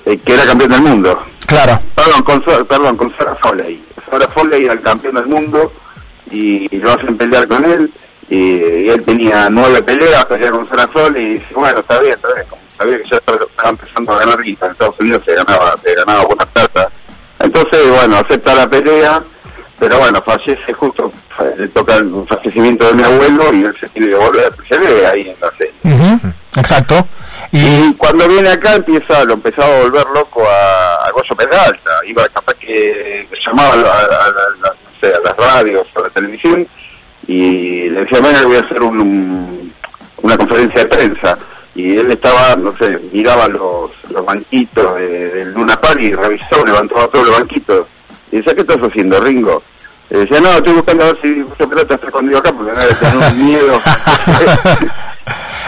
eh, 0.05 0.17
que 0.17 0.33
era 0.33 0.45
campeón 0.45 0.71
del 0.71 0.81
mundo. 0.81 1.21
Claro. 1.45 1.79
Perdón, 1.95 2.23
con, 2.23 2.41
perdón, 2.65 2.97
con 2.97 3.15
Sarah 3.17 3.35
Foley. 3.41 3.83
Sarah 4.09 4.27
Foley 4.29 4.63
era 4.65 4.73
el 4.73 4.81
campeón 4.81 5.15
del 5.15 5.25
mundo 5.27 5.71
y, 6.31 6.75
y 6.75 6.79
lo 6.79 6.91
hacen 6.93 7.17
pelear 7.17 7.47
con 7.47 7.63
él. 7.65 7.91
Y, 8.29 8.35
y 8.37 8.89
él 8.89 9.03
tenía 9.05 9.49
nueve 9.49 9.83
peleas, 9.83 10.25
pelear 10.25 10.51
con 10.51 10.67
Sarah 10.67 10.87
Foley 10.91 11.23
y 11.23 11.33
dice, 11.35 11.53
bueno, 11.53 11.79
está 11.79 11.99
bien, 11.99 12.13
está 12.13 12.33
bien. 12.33 12.47
Como 12.49 12.61
sabía 12.77 12.97
que 13.01 13.09
ya 13.09 13.17
estaba, 13.17 13.69
empezando 13.69 14.11
a 14.13 14.19
ganar 14.19 14.41
guita 14.41 14.65
en 14.65 14.71
Estados 14.73 14.95
Unidos, 14.99 15.21
se 15.25 15.35
ganaba, 15.35 15.75
se 15.83 15.93
ganaba 15.93 16.25
buena 16.25 16.45
plata. 16.47 16.89
Entonces, 17.39 17.89
bueno, 17.89 18.17
acepta 18.17 18.55
la 18.55 18.67
pelea, 18.67 19.23
pero 19.77 19.99
bueno, 19.99 20.21
fallece 20.25 20.73
justo, 20.73 21.11
le 21.57 21.67
toca 21.67 21.95
el 21.97 22.11
fallecimiento 22.27 22.87
de 22.87 22.93
mi 22.93 23.03
abuelo 23.03 23.53
y 23.53 23.63
él 23.65 23.75
se 23.79 23.89
tiene 23.89 24.07
que 24.09 24.15
volver, 24.15 24.53
se 24.67 24.77
ve 24.77 25.05
ahí 25.05 25.29
en 25.29 25.35
la 25.39 25.51
serie. 25.57 25.73
Exacto. 26.57 27.07
Y 27.51 27.93
cuando 27.95 28.27
viene 28.27 28.49
acá 28.49 28.75
empieza, 28.75 29.23
lo 29.25 29.33
empezaba 29.33 29.67
a 29.77 29.81
volver 29.81 30.05
loco 30.13 30.43
a, 30.49 31.05
a 31.05 31.11
Goyo 31.11 31.35
Peralta, 31.35 31.91
iba 32.07 32.27
capaz 32.29 32.53
que 32.55 33.27
llamaba 33.45 33.73
a- 33.73 34.25
a- 34.25 34.33
no 34.61 34.69
sé, 34.99 35.13
a 35.13 35.19
las 35.19 35.35
radios, 35.37 35.85
a 35.95 36.01
la 36.01 36.09
televisión, 36.09 36.67
y 37.27 37.89
le 37.89 38.01
decía, 38.01 38.19
bueno, 38.21 38.47
voy 38.47 38.57
a 38.57 38.61
hacer 38.61 38.81
un- 38.83 38.99
un- 39.01 39.73
una 40.21 40.37
conferencia 40.37 40.81
de 40.83 40.87
prensa. 40.87 41.37
Y 41.75 41.97
él 41.97 42.09
estaba, 42.11 42.55
no 42.55 42.75
sé, 42.77 42.99
miraba 43.11 43.47
los, 43.47 43.91
los 44.09 44.25
banquitos 44.25 44.95
de- 44.95 45.29
del 45.31 45.53
Luna 45.53 45.75
Park 45.75 45.99
y 46.01 46.13
revisó, 46.13 46.65
levantaba 46.65 47.07
todos 47.09 47.27
los 47.27 47.37
banquitos. 47.39 47.87
Y 48.31 48.37
decía, 48.37 48.53
¿qué 48.55 48.61
estás 48.61 48.77
haciendo, 48.81 49.19
Ringo? 49.19 49.61
Y 50.09 50.15
decía, 50.17 50.39
no, 50.39 50.49
estoy 50.51 50.73
buscando 50.73 51.03
a 51.03 51.07
ver 51.07 51.19
si 51.21 51.41
Goyo 51.41 51.69
Peralta 51.69 51.95
está 51.95 52.07
escondido 52.07 52.37
acá, 52.37 52.51
porque 52.53 52.71
me 52.71 52.85
tenía 52.85 53.27
un 53.29 53.45
miedo. 53.45 53.81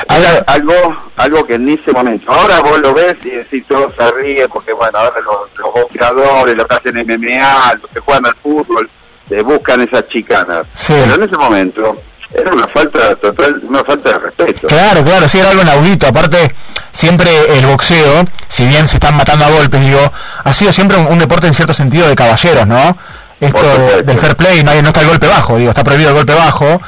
Algo, 0.47 0.73
algo 1.17 1.45
que 1.45 1.55
en 1.55 1.69
ese 1.69 1.91
momento, 1.91 2.31
ahora 2.31 2.59
vos 2.61 2.79
lo 2.79 2.93
ves 2.93 3.15
y 3.25 3.31
decís 3.31 3.65
todo 3.67 3.91
se 3.97 4.11
ríe 4.11 4.47
porque 4.47 4.71
bueno, 4.73 4.97
ahora 4.97 5.19
los, 5.21 5.35
los 5.59 5.73
boxeadores, 5.73 6.55
los 6.55 6.65
que 6.67 6.75
hacen 6.75 6.95
MMA, 7.05 7.73
los 7.81 7.91
que 7.91 7.99
juegan 7.99 8.25
al 8.27 8.35
fútbol, 8.35 8.89
le 9.29 9.41
buscan 9.43 9.81
esas 9.81 10.07
chicanas. 10.09 10.65
Pero 10.93 11.15
en 11.15 11.23
ese 11.23 11.37
momento 11.37 11.95
era 12.33 12.51
una 12.53 12.67
falta 12.67 13.15
total, 13.15 13.61
una 13.63 13.83
falta 13.83 14.11
de 14.13 14.19
respeto. 14.19 14.67
Claro, 14.67 15.03
claro, 15.03 15.29
sí, 15.29 15.37
era 15.39 15.49
algo 15.51 15.61
inaudito. 15.61 16.07
Aparte, 16.07 16.53
siempre 16.91 17.29
el 17.57 17.65
boxeo, 17.65 18.23
si 18.47 18.65
bien 18.65 18.87
se 18.87 18.97
están 18.97 19.15
matando 19.15 19.45
a 19.45 19.49
golpes, 19.49 19.81
digo, 19.81 20.11
ha 20.43 20.53
sido 20.53 20.73
siempre 20.73 20.97
un, 20.97 21.07
un 21.07 21.19
deporte 21.19 21.47
en 21.47 21.53
cierto 21.53 21.73
sentido 21.73 22.07
de 22.07 22.15
caballeros, 22.15 22.67
¿no? 22.67 22.97
Esto 23.39 23.61
de- 23.61 24.03
del 24.03 24.17
fair 24.17 24.35
play, 24.35 24.63
no, 24.63 24.71
hay- 24.71 24.81
no 24.81 24.87
está 24.89 25.01
el 25.01 25.07
golpe 25.07 25.27
bajo, 25.27 25.57
digo, 25.57 25.69
está 25.69 25.83
prohibido 25.83 26.09
el 26.09 26.15
golpe 26.15 26.33
bajo. 26.33 26.79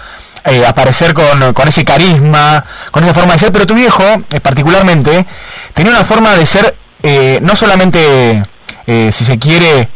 eh, 0.46 0.66
aparecer 0.66 1.14
con, 1.14 1.54
con 1.54 1.68
ese 1.68 1.84
carisma, 1.84 2.64
con 2.92 3.04
esa 3.04 3.14
forma 3.14 3.34
de 3.34 3.40
ser, 3.40 3.52
pero 3.52 3.68
tu 3.68 3.76
viejo, 3.76 4.02
eh, 4.32 4.40
particularmente, 4.40 5.28
tenía 5.74 5.92
una 5.92 6.06
forma 6.06 6.34
de 6.38 6.46
ser, 6.46 6.76
eh, 7.04 7.40
no 7.42 7.56
solamente, 7.58 8.44
eh, 8.88 9.12
si 9.12 9.26
se 9.26 9.38
quiere, 9.38 9.90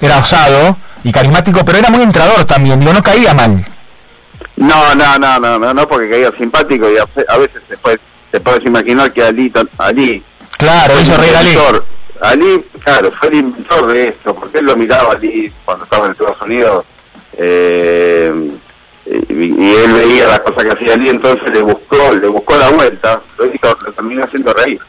era 0.00 0.18
osado 0.18 0.76
y 1.04 1.12
carismático, 1.12 1.64
pero 1.64 1.78
era 1.78 1.90
muy 1.90 2.02
entrador 2.02 2.44
también, 2.44 2.80
digo, 2.80 2.92
no 2.92 3.02
caía 3.02 3.34
mal. 3.34 3.64
No, 4.56 4.94
no, 4.94 5.18
no, 5.18 5.38
no, 5.38 5.58
no, 5.58 5.74
no 5.74 5.88
porque 5.88 6.10
caía 6.10 6.32
simpático 6.36 6.88
y 6.90 6.96
a, 6.98 7.36
veces 7.36 7.62
te 7.68 7.76
puedes, 7.78 8.00
te 8.30 8.40
puedes 8.40 8.64
imaginar 8.64 9.12
que 9.12 9.22
Ali, 9.22 9.52
Ali 9.78 10.22
Claro, 10.56 11.00
hizo 11.00 11.16
reír 11.16 11.36
Ali. 11.36 11.56
Ali, 12.20 12.64
claro, 12.82 13.12
fue 13.12 13.28
el 13.28 13.34
inventor 13.34 13.86
de 13.92 14.08
esto, 14.08 14.34
porque 14.34 14.58
él 14.58 14.64
lo 14.64 14.76
miraba 14.76 15.12
Ali 15.12 15.52
cuando 15.64 15.84
estaba 15.84 16.06
en 16.06 16.12
Estados 16.12 16.42
Unidos 16.42 16.84
eh, 17.36 18.48
y, 19.06 19.64
y 19.64 19.74
él 19.74 19.92
veía 19.92 20.26
las 20.26 20.40
cosas 20.40 20.64
que 20.64 20.70
hacía 20.72 20.94
Ali, 20.94 21.08
entonces 21.08 21.48
le 21.52 21.62
buscó, 21.62 22.12
le 22.12 22.26
buscó 22.26 22.56
la 22.56 22.70
vuelta, 22.70 23.20
lo, 23.36 23.46
hizo, 23.46 23.78
lo 23.84 23.92
terminó 23.92 24.24
haciendo 24.24 24.52
reír. 24.52 24.80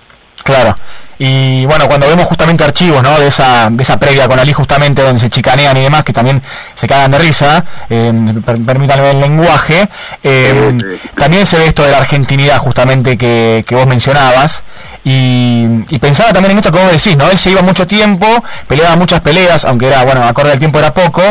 Claro. 0.43 0.76
Y 1.22 1.66
bueno, 1.66 1.86
cuando 1.90 2.08
vemos 2.08 2.26
justamente 2.28 2.64
archivos, 2.64 3.04
¿no? 3.04 3.20
De 3.20 3.28
esa, 3.28 3.70
de 3.70 3.84
esa 3.84 4.00
previa 4.00 4.26
con 4.30 4.40
Ali 4.40 4.54
justamente 4.54 5.02
donde 5.02 5.20
se 5.20 5.30
chicanean 5.30 5.76
y 5.76 5.82
demás, 5.82 6.06
que 6.06 6.14
también 6.14 6.42
se 6.76 6.88
cagan 6.88 7.12
de 7.12 7.20
risa, 7.20 7.66
eh, 7.90 8.14
per- 8.46 8.64
permítanme 8.66 9.12
el 9.12 9.20
lenguaje, 9.20 9.90
eh, 10.24 10.78
también 11.16 11.46
se 11.46 11.60
ve 11.60 11.68
esto 11.68 11.84
de 11.84 11.92
la 11.92 11.98
argentinidad 11.98 12.58
justamente 12.60 13.18
que, 13.18 13.66
que 13.68 13.76
vos 13.76 13.86
mencionabas. 13.86 14.64
Y, 15.04 15.66
y 15.90 16.00
pensaba 16.00 16.32
también 16.32 16.52
en 16.52 16.58
esto 16.60 16.72
que 16.72 16.80
vos 16.82 16.92
decís, 16.92 17.18
¿no? 17.18 17.30
Él 17.30 17.38
se 17.38 17.52
iba 17.52 17.62
mucho 17.62 17.86
tiempo, 17.86 18.26
peleaba 18.68 18.96
muchas 18.96 19.20
peleas, 19.20 19.66
aunque 19.66 19.88
era, 19.88 20.04
bueno, 20.06 20.24
acorde 20.24 20.54
al 20.54 20.60
tiempo 20.60 20.80
era 20.80 20.94
poco, 20.94 21.22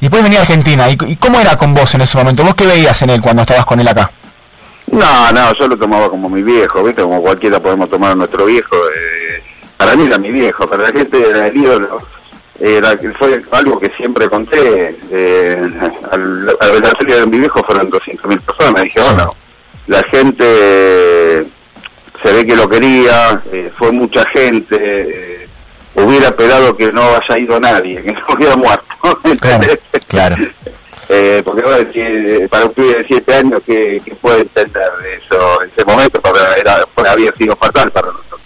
y 0.00 0.06
después 0.06 0.24
venía 0.24 0.40
a 0.40 0.42
Argentina. 0.42 0.90
¿Y, 0.90 0.96
y 1.06 1.16
cómo 1.16 1.38
era 1.40 1.56
con 1.56 1.72
vos 1.72 1.94
en 1.94 2.00
ese 2.00 2.18
momento? 2.18 2.42
¿Vos 2.42 2.54
qué 2.56 2.66
veías 2.66 3.00
en 3.02 3.10
él 3.10 3.20
cuando 3.20 3.42
estabas 3.42 3.64
con 3.64 3.78
él 3.78 3.86
acá? 3.86 4.10
No, 4.88 5.32
no, 5.32 5.54
yo 5.54 5.66
lo 5.68 5.76
tomaba 5.76 6.08
como 6.08 6.28
mi 6.28 6.42
viejo, 6.42 6.82
¿viste? 6.84 7.02
Como 7.02 7.20
cualquiera 7.20 7.60
podemos 7.60 7.90
tomar 7.90 8.12
a 8.12 8.14
nuestro 8.16 8.44
viejo. 8.46 8.74
eh, 8.76 9.25
para 9.76 9.96
mí 9.96 10.06
era 10.06 10.18
mi 10.18 10.30
viejo, 10.30 10.68
para 10.68 10.84
la 10.84 10.92
gente 10.98 11.20
era 11.28 11.46
el 11.48 11.56
ídolo. 11.56 11.98
Era, 12.58 12.96
fue 13.18 13.42
algo 13.50 13.78
que 13.78 13.90
siempre 13.98 14.28
conté. 14.28 14.98
Eh, 15.10 15.70
al, 16.10 16.56
al 16.58 16.72
velatorio 16.72 17.20
de 17.20 17.26
mi 17.26 17.38
viejo 17.38 17.62
fueron 17.64 17.90
200.000 17.90 18.40
personas. 18.40 18.82
Dije, 18.82 19.00
bueno, 19.02 19.34
la 19.88 20.02
gente 20.10 20.44
eh, 20.48 21.44
se 22.22 22.32
ve 22.32 22.46
que 22.46 22.56
lo 22.56 22.68
quería, 22.68 23.42
eh, 23.52 23.70
fue 23.76 23.92
mucha 23.92 24.24
gente. 24.30 24.76
eh, 24.80 25.48
hubiera 25.96 26.26
esperado 26.26 26.76
que 26.76 26.92
no 26.92 27.02
haya 27.02 27.38
ido 27.38 27.58
nadie, 27.60 28.02
que 28.04 28.12
no 28.12 28.20
hubiera 28.34 28.56
muerto. 28.56 28.84
Claro. 30.08 30.36
Eh, 31.08 31.40
porque 31.44 32.48
para 32.50 32.64
un 32.66 32.72
pibe 32.72 32.94
de 32.94 33.04
7 33.04 33.34
años, 33.36 33.60
que 33.64 34.02
puede 34.20 34.40
entender 34.40 34.90
de 35.00 35.14
eso 35.14 35.62
en 35.62 35.70
ese 35.70 35.84
momento? 35.84 36.20
Era, 36.58 36.84
había 37.08 37.30
sido 37.36 37.54
fatal 37.54 37.92
para 37.92 38.08
nosotros. 38.08 38.45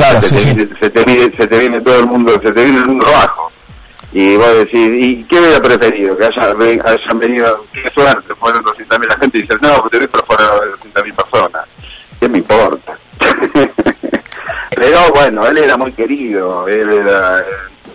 Claro, 0.00 0.22
se, 0.22 0.28
sí, 0.28 0.34
te, 0.34 0.40
sí. 0.40 0.54
viene- 0.54 0.78
se, 0.80 0.90
te 0.90 1.04
viene, 1.04 1.36
se 1.36 1.46
te 1.46 1.58
viene 1.58 1.80
todo 1.80 1.98
el 2.00 2.06
mundo, 2.06 2.32
se 2.42 2.52
te 2.52 2.64
viene 2.64 2.78
el 2.78 2.86
mundo 2.86 3.06
abajo. 3.06 3.52
Y 4.12 4.36
vos 4.36 4.52
decís, 4.58 4.90
¿y 4.98 5.24
qué 5.24 5.38
hubiera 5.38 5.60
preferido? 5.60 6.16
Que 6.18 6.24
haya, 6.24 6.52
hayan 6.84 7.18
venido, 7.18 7.64
qué 7.72 7.82
suerte, 7.94 8.34
fueron 8.34 8.64
200.000 8.64 9.06
la 9.08 9.14
gente 9.16 9.38
y 9.38 9.42
dicen, 9.42 9.58
no, 9.62 9.74
porque 9.82 9.98
pero 9.98 10.24
fueron 10.24 10.70
200.000 10.72 11.14
personas. 11.14 11.62
¿Qué 12.18 12.28
me 12.28 12.38
importa? 12.38 12.98
Pero 14.70 14.98
bueno, 15.14 15.46
él 15.46 15.58
era 15.58 15.76
muy 15.76 15.92
querido, 15.92 16.66
él 16.68 16.90
era 16.90 17.44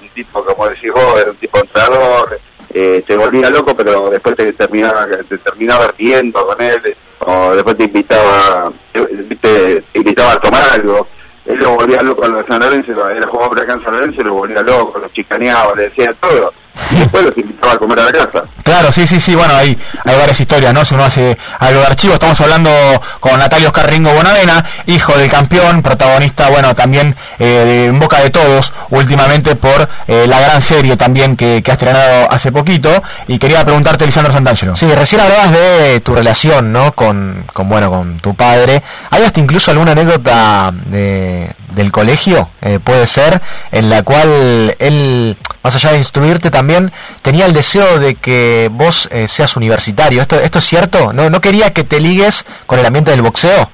un 0.02 0.10
tipo, 0.10 0.44
como 0.44 0.68
decís 0.70 0.92
vos, 0.94 1.20
era 1.20 1.32
un 1.32 1.38
tipo 1.38 1.58
entrador, 1.60 2.40
eh, 2.74 3.04
te 3.08 3.16
volvía 3.18 3.50
loco, 3.50 3.76
pero 3.76 4.10
después 4.10 4.36
te 4.36 4.52
terminaba, 4.54 5.08
te 5.08 5.38
terminaba 5.38 5.94
riendo 5.98 6.46
con 6.46 6.62
él, 6.62 6.96
o 7.20 7.56
después 7.56 7.78
te 7.78 7.86
invitaba, 7.86 8.72
te, 8.92 9.82
te 9.82 9.84
invitaba 9.94 10.34
a 10.34 10.40
tomar 10.42 10.64
algo. 10.74 11.08
Él 11.46 11.60
lo 11.60 11.76
volvía 11.76 12.02
loco 12.02 12.26
a 12.26 12.28
los 12.28 12.46
San 12.48 12.60
Lorenzo, 12.60 13.10
era 13.10 13.28
jugador 13.28 13.62
acá 13.62 13.74
en 13.74 13.84
San 13.84 13.94
Lorenzo, 13.94 14.24
lo 14.24 14.34
volvía 14.34 14.62
loco, 14.62 15.00
lo 15.00 15.08
chicaneaba, 15.10 15.76
le 15.76 15.84
decía 15.84 16.14
todo. 16.14 16.52
Y 16.92 16.96
después 16.96 17.24
los 17.24 17.38
invitaba 17.38 17.74
a 17.74 17.78
comer 17.78 18.00
a 18.00 18.04
la 18.06 18.12
casa. 18.12 18.44
Claro, 18.64 18.92
sí, 18.92 19.08
sí, 19.08 19.20
sí, 19.20 19.36
bueno, 19.36 19.56
hay, 19.56 19.78
hay 20.04 20.18
varias 20.18 20.40
historias, 20.40 20.74
¿no? 20.74 20.84
Si 20.84 20.94
uno 20.96 21.04
hace 21.04 21.38
algo 21.60 21.80
de 21.82 21.86
archivo, 21.86 22.16
estamos 22.16 22.40
hablando 22.42 22.72
con 23.20 23.38
Natalio 23.38 23.68
Oscar 23.68 23.90
Ringo 23.90 24.12
Bonavena, 24.14 24.66
hijo 24.88 25.14
del 25.18 25.30
campeón, 25.30 25.82
protagonista, 25.82 26.50
bueno, 26.50 26.76
también 26.76 27.16
eh, 27.40 27.46
de 27.46 27.86
en 27.86 28.00
boca 28.00 28.20
de 28.22 28.30
todos, 28.30 28.74
últimamente 28.90 29.56
por 29.56 29.88
eh, 30.08 30.26
la 30.28 30.40
gran 30.40 30.62
serie 30.62 30.98
también 30.98 31.36
que, 31.36 31.62
que 31.64 31.72
ha 31.72 31.76
estrenado 31.76 32.32
hace 32.32 32.52
poquito, 32.52 32.90
y 33.28 33.38
quería 33.40 33.64
preguntarte, 33.64 34.06
Lisandro 34.06 34.34
Santangelo. 34.34 34.76
Sí, 34.76 34.92
recién 34.94 35.22
hablabas 35.22 35.52
de 35.52 36.02
tu 36.02 36.16
relación, 36.16 36.74
¿no? 36.74 36.94
Con, 36.94 37.46
con 37.54 37.70
bueno, 37.70 37.90
con 37.90 38.20
tu 38.20 38.34
padre. 38.34 38.82
¿Hay 39.12 39.24
hasta 39.24 39.40
incluso 39.40 39.72
alguna 39.72 39.92
anécdota 39.92 40.72
de, 40.86 41.52
del 41.76 41.92
colegio, 41.92 42.50
eh, 42.62 42.80
puede 42.84 43.06
ser, 43.08 43.42
en 43.72 43.90
la 43.90 44.04
cual 44.04 44.76
él, 44.80 45.38
más 45.64 45.76
allá 45.76 45.92
de 45.92 45.98
instruirte 45.98 46.50
también, 46.50 46.92
tenía 47.22 47.46
el 47.46 47.54
deseo 47.54 48.00
de 48.00 48.16
que 48.16 48.70
vos 48.72 49.08
eh, 49.12 49.28
seas 49.28 49.56
universitario? 49.56 50.22
¿Esto, 50.22 50.38
¿Esto 50.40 50.60
es 50.60 50.66
cierto? 50.66 51.14
¿No, 51.14 51.30
¿No 51.30 51.42
quería 51.42 51.74
que 51.74 51.84
te 51.84 52.00
ligues 52.00 52.46
con 52.66 52.80
el 52.80 52.86
ambiente 52.86 53.12
del 53.12 53.22
boxeo? 53.22 53.70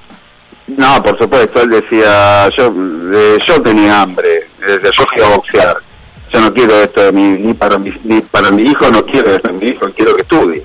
No, 0.68 1.02
por 1.02 1.18
supuesto, 1.18 1.60
él 1.62 1.70
decía, 1.70 2.48
yo 2.56 2.72
eh, 3.12 3.38
yo 3.46 3.60
tenía 3.62 4.00
hambre, 4.02 4.46
yo 4.60 5.04
quiero 5.12 5.30
boxear, 5.36 5.76
yo 6.32 6.40
no 6.40 6.52
quiero 6.52 6.74
esto 6.82 7.02
de 7.02 7.12
mi- 7.12 7.36
ni 7.38 7.52
para 7.54 7.78
mi, 7.78 7.90
ni 8.04 8.20
para 8.22 8.50
mi 8.50 8.62
hijo, 8.62 8.88
no 8.90 9.04
quiero 9.04 9.34
esto 9.34 9.48
de 9.50 9.58
mi 9.58 9.66
hijo, 9.66 9.86
quiero 9.94 10.14
que 10.16 10.22
estudie. 10.22 10.64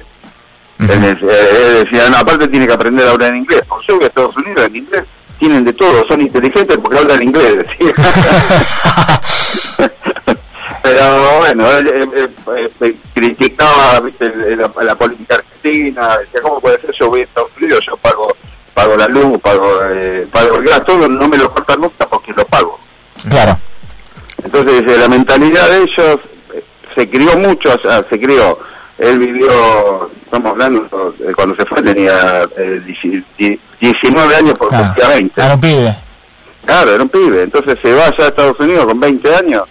él, 0.79 0.87
decía, 1.01 1.31
él 1.51 1.83
decía, 1.83 2.09
no, 2.09 2.17
aparte 2.17 2.47
tiene 2.47 2.67
que 2.67 2.73
aprender 2.73 3.07
a 3.07 3.11
hablar 3.11 3.29
en 3.31 3.37
inglés, 3.37 3.63
porque 3.67 3.87
yo 3.89 3.95
voy 3.95 4.03
a 4.03 4.07
Estados 4.07 4.37
Unidos 4.37 4.65
en 4.67 4.75
inglés, 4.75 5.03
tienen 5.39 5.63
de 5.63 5.73
todo, 5.73 6.05
son 6.07 6.21
inteligentes 6.21 6.77
porque 6.77 6.97
hablan 6.97 7.23
inglés. 7.23 7.65
Pero 10.83 11.37
bueno, 11.39 11.69
él 11.71 12.29
criticaba 13.13 13.99
¿viste, 13.99 14.31
la, 14.55 14.71
la 14.83 14.95
política 14.95 15.35
argentina, 15.35 16.17
decía, 16.19 16.41
¿cómo 16.41 16.61
puede 16.61 16.79
ser? 16.81 16.91
Yo 16.99 17.09
voy 17.09 17.21
a 17.21 17.23
Estados 17.23 17.51
Unidos, 17.57 17.83
yo 17.85 17.97
pago 17.97 18.33
pago 18.77 18.95
la 18.95 19.07
luz, 19.07 19.39
pago, 19.41 19.81
eh, 19.89 20.27
pago 20.31 20.57
el 20.57 20.63
gas, 20.63 20.85
todo 20.85 21.09
no 21.09 21.27
me 21.27 21.37
lo 21.37 21.51
cortan 21.51 21.81
nunca 21.81 22.07
porque 22.07 22.31
lo 22.33 22.45
pago. 22.45 22.77
Claro. 23.27 23.57
Entonces, 24.43 24.87
eh, 24.87 24.97
la 24.99 25.07
mentalidad 25.07 25.67
de 25.71 25.77
ellos 25.77 26.19
eh, 26.53 26.63
se 26.95 27.09
crió 27.09 27.35
mucho, 27.37 27.73
o 27.73 27.81
sea, 27.81 28.05
se 28.07 28.19
crió. 28.19 28.59
Él 28.99 29.17
vivió, 29.17 30.11
estamos 30.23 30.51
hablando, 30.51 31.15
eh, 31.19 31.31
cuando 31.35 31.55
se 31.55 31.65
fue 31.65 31.81
tenía 31.81 32.47
eh, 32.55 32.81
19 33.79 34.35
años 34.35 34.53
por 34.55 34.69
Claro. 34.69 34.85
cumplía 34.87 35.07
20. 35.09 35.41
Era 35.41 35.53
un 35.55 35.61
pibe. 35.61 35.95
Claro, 36.65 36.91
era 36.93 37.03
un 37.03 37.09
pibe. 37.09 37.41
Entonces 37.43 37.77
se 37.81 37.93
va 37.93 38.05
allá 38.07 38.25
a 38.25 38.27
Estados 38.27 38.59
Unidos 38.59 38.85
con 38.85 38.99
20 38.99 39.35
años 39.35 39.63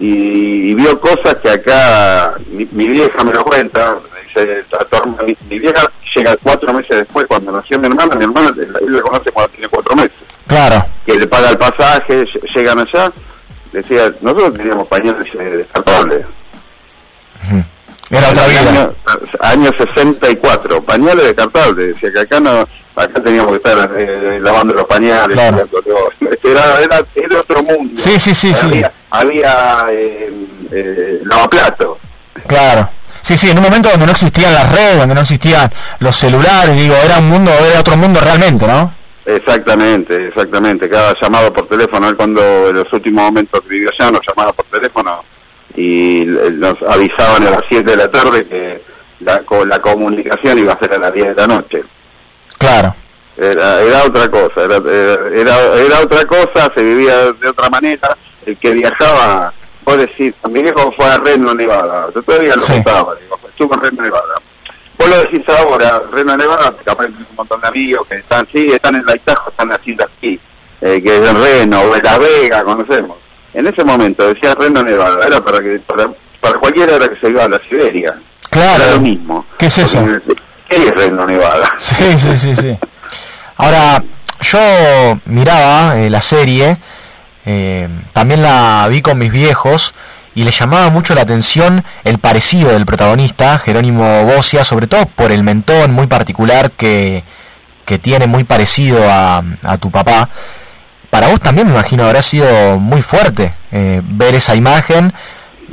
y, 0.00 0.70
y 0.72 0.74
vio 0.74 0.98
cosas 1.00 1.40
que 1.40 1.50
acá 1.50 2.34
mi, 2.50 2.66
mi 2.72 2.88
vieja 2.88 3.22
me 3.22 3.32
lo 3.32 3.44
cuenta. 3.44 3.96
Dice, 4.26 4.64
"A 4.80 4.84
tu 4.84 4.96
herma- 4.96 5.22
mi, 5.24 5.36
mi 5.48 5.58
vieja 5.60 5.88
llega 6.16 6.36
cuatro 6.42 6.72
meses 6.72 6.96
después 6.96 7.26
cuando 7.26 7.52
nació 7.52 7.78
mi 7.78 7.86
hermana. 7.86 8.14
Mi 8.16 8.24
hermana 8.24 8.50
él 8.56 8.92
la 8.92 9.00
conoce 9.02 9.30
cuando 9.30 9.52
tiene 9.52 9.68
cuatro 9.68 9.94
meses. 9.94 10.18
Claro. 10.46 10.84
Que 11.06 11.14
le 11.18 11.26
paga 11.28 11.50
el 11.50 11.58
pasaje, 11.58 12.24
ll- 12.24 12.54
llegan 12.54 12.78
allá. 12.80 13.12
Decía, 13.72 14.12
nosotros 14.20 14.54
teníamos 14.54 14.88
pañales 14.88 15.26
eh, 15.34 15.56
descartables. 15.58 16.24
Era 18.16 18.30
otra 18.30 18.46
vida. 18.46 18.60
Año, 18.70 18.94
año 19.40 19.70
64, 19.78 20.82
pañales 20.84 21.24
descartables. 21.24 21.94
Decía 21.94 22.12
que 22.12 22.20
acá 22.20 22.40
no, 22.40 22.60
acá 22.96 23.22
teníamos 23.22 23.52
que 23.52 23.56
estar 23.56 23.90
eh, 23.96 24.38
lavando 24.40 24.74
los 24.74 24.86
pañales. 24.86 25.36
Claro. 25.36 25.62
Era, 26.42 26.80
era, 26.80 27.04
era 27.14 27.40
otro 27.40 27.62
mundo. 27.62 28.00
Sí, 28.00 28.18
sí, 28.18 28.34
sí, 28.34 28.54
sí. 28.54 28.66
había, 28.66 28.92
Había 29.10 29.86
eh, 29.90 30.32
eh, 30.70 31.20
lavaplato. 31.24 31.98
Claro. 32.46 32.88
Sí, 33.22 33.38
sí, 33.38 33.50
en 33.50 33.56
un 33.56 33.64
momento 33.64 33.88
donde 33.88 34.04
no 34.04 34.12
existían 34.12 34.52
las 34.52 34.70
redes, 34.70 34.98
donde 34.98 35.14
no 35.14 35.22
existían 35.22 35.72
los 35.98 36.14
celulares, 36.14 36.76
digo, 36.76 36.94
era 37.02 37.18
un 37.18 37.30
mundo, 37.30 37.50
era 37.70 37.80
otro 37.80 37.96
mundo 37.96 38.20
realmente, 38.20 38.66
¿no? 38.66 38.92
Exactamente, 39.24 40.28
exactamente. 40.28 40.90
Cada 40.90 41.14
llamado 41.20 41.50
por 41.50 41.66
teléfono, 41.66 42.06
él 42.08 42.16
cuando 42.16 42.68
en 42.68 42.76
los 42.76 42.92
últimos 42.92 43.24
momentos 43.24 43.62
que 43.62 43.68
vivió 43.68 43.88
allá 43.98 44.10
nos 44.10 44.20
llamaba 44.28 44.52
por 44.52 44.66
teléfono 44.66 45.24
y 45.76 46.24
nos 46.52 46.76
avisaban 46.88 47.46
a 47.46 47.50
las 47.50 47.62
7 47.68 47.90
de 47.90 47.96
la 47.96 48.10
tarde 48.10 48.46
que 48.46 48.82
la, 49.20 49.40
co- 49.40 49.64
la 49.66 49.80
comunicación 49.80 50.58
iba 50.58 50.72
a 50.74 50.78
ser 50.78 50.94
a 50.94 50.98
las 50.98 51.12
10 51.12 51.28
de 51.28 51.34
la 51.34 51.46
noche. 51.46 51.84
Claro. 52.58 52.94
Era, 53.36 53.80
era 53.82 54.04
otra 54.04 54.28
cosa, 54.30 54.62
era, 54.62 54.76
era, 55.34 55.74
era 55.80 56.00
otra 56.00 56.24
cosa, 56.24 56.70
se 56.74 56.82
vivía 56.82 57.32
de 57.32 57.48
otra 57.48 57.68
manera. 57.68 58.16
El 58.46 58.56
que 58.58 58.70
viajaba, 58.70 59.52
vos 59.84 59.96
decís, 59.96 60.34
mi 60.50 60.62
viejo 60.62 60.92
fue 60.96 61.06
a 61.06 61.16
Reno, 61.18 61.52
Nevada, 61.54 62.06
yo 62.14 62.22
todavía 62.22 62.54
lo 62.54 62.62
Sí. 62.62 62.72
contaba, 62.74 63.14
digo, 63.16 63.38
estuvo 63.48 63.74
en 63.74 63.80
Reno, 63.80 64.02
Nevada. 64.02 64.34
Vos 64.96 65.08
lo 65.08 65.16
decís 65.22 65.42
ahora, 65.48 66.02
Reno, 66.12 66.36
Nevada, 66.36 66.72
capaz 66.84 67.06
un 67.06 67.26
montón 67.36 67.60
de 67.60 67.66
amigos 67.68 68.06
que 68.06 68.16
están, 68.16 68.46
sí, 68.52 68.70
están 68.70 68.94
en 68.94 69.04
la 69.06 69.16
Itajo, 69.16 69.50
están 69.50 69.72
haciendo 69.72 70.04
aquí, 70.04 70.38
eh, 70.80 71.02
que 71.02 71.16
es 71.16 71.28
en 71.28 71.42
Reno, 71.42 71.80
o 71.80 71.96
en 71.96 72.02
La 72.04 72.18
Vega, 72.18 72.62
conocemos. 72.62 73.16
En 73.54 73.66
ese 73.66 73.84
momento 73.84 74.26
decía 74.26 74.54
Reno, 74.54 74.82
Nevada, 74.82 75.24
era 75.26 75.42
para 75.42 75.60
que, 75.60 75.78
para, 75.86 76.08
para 76.40 76.58
cualquiera 76.58 76.96
era 76.96 77.08
que 77.08 77.16
se 77.20 77.30
iba 77.30 77.44
a 77.44 77.48
la 77.48 77.60
Siberia. 77.68 78.14
Claro. 78.50 78.84
Era 78.84 78.94
lo 78.94 79.00
mismo. 79.00 79.46
¿Qué 79.56 79.66
es 79.66 79.78
eso? 79.78 80.00
Porque, 80.00 80.34
¿Qué 80.68 80.76
es 80.76 80.94
Reno, 80.94 81.26
Nevada? 81.26 81.72
Sí, 81.78 82.18
sí, 82.18 82.36
sí, 82.36 82.56
sí. 82.56 82.76
Ahora, 83.56 84.02
yo 84.40 85.20
miraba 85.26 85.98
eh, 85.98 86.10
la 86.10 86.20
serie, 86.20 86.78
eh, 87.46 87.88
también 88.12 88.42
la 88.42 88.86
vi 88.90 89.00
con 89.00 89.18
mis 89.18 89.30
viejos 89.30 89.94
y 90.34 90.42
le 90.42 90.50
llamaba 90.50 90.90
mucho 90.90 91.14
la 91.14 91.22
atención 91.22 91.84
el 92.02 92.18
parecido 92.18 92.72
del 92.72 92.86
protagonista, 92.86 93.58
Jerónimo 93.58 94.24
Bocia, 94.24 94.64
sobre 94.64 94.88
todo 94.88 95.06
por 95.06 95.30
el 95.30 95.44
mentón 95.44 95.92
muy 95.92 96.08
particular 96.08 96.72
que, 96.72 97.22
que 97.84 97.98
tiene, 98.00 98.26
muy 98.26 98.42
parecido 98.42 98.98
a, 99.08 99.44
a 99.62 99.78
tu 99.78 99.92
papá. 99.92 100.28
Para 101.14 101.28
vos 101.28 101.38
también 101.38 101.68
me 101.68 101.74
imagino 101.74 102.04
habrá 102.04 102.22
sido 102.22 102.76
muy 102.80 103.00
fuerte 103.00 103.54
eh, 103.70 104.02
ver 104.02 104.34
esa 104.34 104.56
imagen 104.56 105.12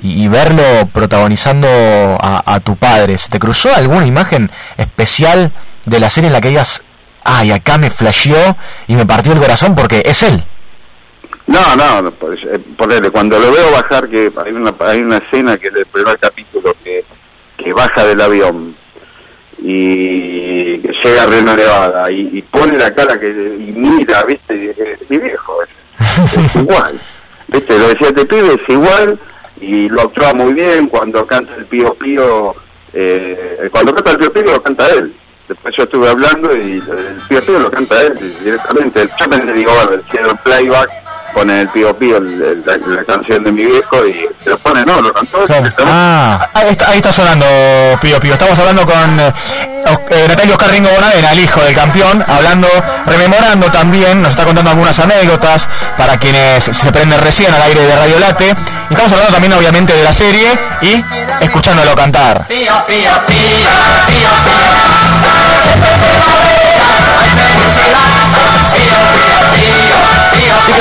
y, 0.03 0.27
verlo 0.27 0.61
protagonizando 0.93 1.67
a, 1.67 2.59
tu 2.59 2.75
padre. 2.75 3.17
¿Se 3.17 3.27
te 3.27 3.39
cruzó 3.39 3.73
alguna 3.75 4.05
imagen 4.05 4.51
especial 4.77 5.51
de 5.87 5.99
la 5.99 6.11
serie 6.11 6.27
en 6.27 6.33
la 6.33 6.41
que 6.41 6.49
digas, 6.49 6.83
ay, 7.23 7.49
acá 7.49 7.79
me 7.79 7.89
flasheó 7.89 8.55
y 8.85 8.93
me 8.93 9.07
partió 9.07 9.33
el 9.33 9.39
corazón 9.39 9.73
porque 9.73 10.03
es 10.05 10.21
él? 10.21 10.43
No, 11.47 11.75
no, 11.75 12.11
pues, 12.11 12.39
eh, 12.43 13.09
cuando 13.11 13.39
lo 13.39 13.51
veo 13.51 13.71
bajar, 13.71 14.09
que 14.09 14.31
hay 14.45 14.51
una, 14.51 14.75
hay 14.81 14.99
una 14.99 15.17
escena 15.17 15.57
que 15.57 15.69
es 15.69 15.73
del 15.73 15.87
primer 15.87 16.19
capítulo 16.19 16.75
que, 16.83 17.03
que 17.57 17.73
baja 17.73 18.05
del 18.05 18.21
avión 18.21 18.75
y 19.61 20.79
que 20.79 20.91
llega 21.03 21.25
Reno 21.27 21.55
Nevada 21.55 22.11
y, 22.11 22.29
y 22.33 22.41
pone 22.41 22.77
la 22.77 22.93
cara 22.93 23.19
que 23.19 23.27
y 23.29 23.71
mira, 23.75 24.23
viste, 24.23 24.55
y 24.55 24.67
dice, 24.67 24.97
mi 25.07 25.17
viejo 25.19 25.57
es, 25.63 26.33
es 26.33 26.55
igual, 26.61 26.99
viste, 27.47 27.77
lo 27.77 27.87
decía 27.87 28.07
este 28.07 28.25
pibe, 28.25 28.53
es 28.53 28.69
igual 28.73 29.19
y 29.61 29.87
lo 29.87 30.01
actúa 30.01 30.33
muy 30.33 30.53
bien 30.53 30.87
cuando 30.87 31.25
canta 31.25 31.55
el 31.55 31.65
pío 31.65 31.93
pío, 31.93 32.55
eh, 32.93 33.69
cuando 33.71 33.93
canta 33.93 34.11
el 34.11 34.17
pío 34.17 34.33
pío 34.33 34.43
lo 34.51 34.63
canta 34.63 34.89
él. 34.89 35.13
Después 35.47 35.75
yo 35.77 35.83
estuve 35.83 36.09
hablando 36.09 36.55
y 36.55 36.79
el 36.79 37.21
pío 37.29 37.45
pío 37.45 37.59
lo 37.59 37.69
canta 37.69 38.01
él 38.01 38.35
directamente. 38.43 39.07
Yo 39.19 39.27
me 39.27 39.53
digo, 39.53 39.71
bueno, 39.73 40.01
hicieron 40.07 40.37
playback, 40.43 40.89
pone 41.33 41.61
el 41.61 41.67
pío 41.69 41.95
pío 41.97 42.17
el- 42.17 42.41
el- 42.41 42.63
la, 42.65 42.77
la 42.95 43.03
canción 43.03 43.43
de 43.43 43.51
mi 43.51 43.63
viejo 43.65 44.05
y 44.05 44.27
se 44.43 44.49
lo 44.49 44.57
pone, 44.59 44.85
no, 44.85 45.01
lo 45.01 45.13
cantó. 45.13 45.39
Ah, 45.85 46.49
ahí 46.53 46.69
está, 46.71 46.89
ahí 46.89 46.97
está 46.97 47.11
sonando 47.13 47.45
Pío 48.01 48.19
Pío. 48.19 48.33
Estamos 48.33 48.57
hablando 48.59 48.85
con 48.85 49.19
eh, 49.19 49.33
eh, 50.09 50.25
Natalio 50.27 50.53
Oscar 50.55 50.71
Ringo 50.71 50.89
Bonavena, 50.89 51.31
el 51.31 51.39
hijo 51.39 51.61
del 51.61 51.75
campeón, 51.75 52.23
hablando, 52.27 52.67
rememorando 53.05 53.71
también, 53.71 54.21
nos 54.21 54.31
está 54.31 54.45
contando 54.45 54.71
algunas 54.71 54.97
anécdotas 54.99 55.67
para 55.97 56.17
quienes 56.17 56.63
se 56.63 56.91
prenden 56.91 57.19
recién 57.21 57.53
al 57.53 57.61
aire 57.61 57.81
de 57.81 57.95
Radio 57.95 58.19
Late. 58.19 58.45
Y 58.89 58.93
estamos 58.93 59.11
hablando 59.11 59.31
también 59.33 59.53
obviamente 59.53 59.93
de 59.93 60.03
la 60.03 60.13
serie 60.13 60.47
y 60.81 61.03
escuchándolo 61.41 61.95
cantar. 61.95 62.45
Pío, 62.47 62.73
pío, 62.87 63.11
pío, 63.27 63.69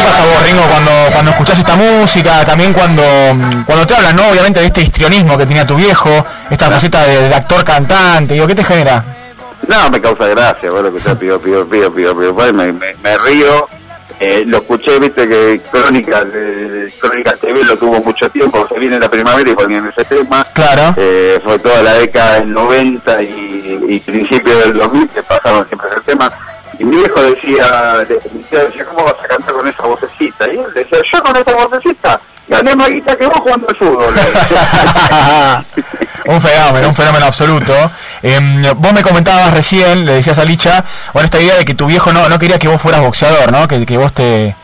pío, 0.00 0.08
¿Y 0.08 0.12
qué 0.12 0.22
pasa 0.22 0.24
vos, 0.24 0.46
Ringo, 0.46 0.62
cuando, 0.68 0.90
cuando 1.12 1.30
escuchás 1.32 1.58
esta 1.58 1.76
música, 1.76 2.44
también 2.44 2.72
cuando, 2.72 3.02
cuando 3.66 3.86
te 3.86 3.94
hablan, 3.94 4.16
¿no? 4.16 4.28
Obviamente 4.28 4.60
de 4.60 4.66
este 4.66 4.82
histrionismo 4.82 5.36
que 5.38 5.46
tenía 5.46 5.66
tu 5.66 5.76
viejo, 5.76 6.24
esta 6.50 6.70
faceta 6.70 7.04
de, 7.04 7.28
de 7.28 7.34
actor 7.34 7.64
cantante, 7.64 8.34
digo, 8.34 8.46
¿qué 8.46 8.54
te 8.54 8.64
genera? 8.64 9.04
No, 9.68 9.90
me 9.90 10.00
causa 10.00 10.26
gracia, 10.26 10.70
bueno, 10.70 10.90
pío 10.90 11.40
pío 11.40 11.40
pío 11.40 11.92
pío 11.92 12.18
pío, 12.18 12.34
pues, 12.34 12.52
me, 12.52 12.72
me, 12.72 12.94
me 13.02 13.18
río 13.18 13.68
Eh, 14.22 14.44
lo 14.46 14.58
escuché, 14.58 14.98
viste 14.98 15.26
que 15.26 15.58
Crónica, 15.72 16.22
de, 16.26 16.92
Crónica 17.00 17.36
TV 17.36 17.64
lo 17.64 17.78
tuvo 17.78 18.02
mucho 18.02 18.28
tiempo, 18.28 18.68
se 18.68 18.78
viene 18.78 19.00
la 19.00 19.10
primavera 19.10 19.50
y 19.50 19.54
ponían 19.54 19.88
ese 19.88 20.04
tema. 20.04 20.46
Claro. 20.52 20.94
Eh, 20.98 21.40
fue 21.42 21.58
toda 21.58 21.82
la 21.82 21.94
década 21.94 22.40
del 22.40 22.52
90 22.52 23.22
y, 23.22 23.78
y 23.88 24.00
principio 24.00 24.58
del 24.58 24.74
2000 24.74 25.08
que 25.08 25.22
pasaron 25.22 25.66
siempre 25.68 25.88
ese 25.90 26.00
tema. 26.02 26.30
Y 26.80 26.84
mi 26.84 26.96
viejo 26.96 27.20
decía, 27.22 28.04
decía, 28.08 28.84
¿cómo 28.86 29.04
vas 29.04 29.14
a 29.22 29.28
cantar 29.28 29.52
con 29.54 29.68
esa 29.68 29.82
vocecita? 29.82 30.46
Y 30.46 30.56
él 30.56 30.66
decía, 30.74 30.98
yo 31.12 31.22
con 31.22 31.36
esa 31.36 31.52
vocecita 31.54 32.20
gané 32.48 32.74
más 32.74 32.88
guita 32.88 33.14
que 33.16 33.26
vos 33.26 33.38
jugando 33.38 33.68
al 33.68 33.76
fútbol. 33.76 34.14
un 36.26 36.40
fenómeno, 36.40 36.88
un 36.88 36.94
fenómeno 36.94 37.26
absoluto. 37.26 37.74
Em, 38.22 38.62
vos 38.76 38.92
me 38.92 39.02
comentabas 39.02 39.52
recién, 39.52 40.04
le 40.04 40.14
decías 40.14 40.38
a 40.38 40.44
Licha, 40.44 40.84
bueno, 41.12 41.24
esta 41.26 41.40
idea 41.40 41.56
de 41.56 41.64
que 41.64 41.74
tu 41.74 41.86
viejo 41.86 42.12
no, 42.12 42.28
no 42.28 42.38
quería 42.38 42.58
que 42.58 42.68
vos 42.68 42.80
fueras 42.80 43.00
boxeador, 43.00 43.52
¿no? 43.52 43.66
Que, 43.68 43.84
que 43.86 43.96
vos 43.96 44.12
te 44.12 44.56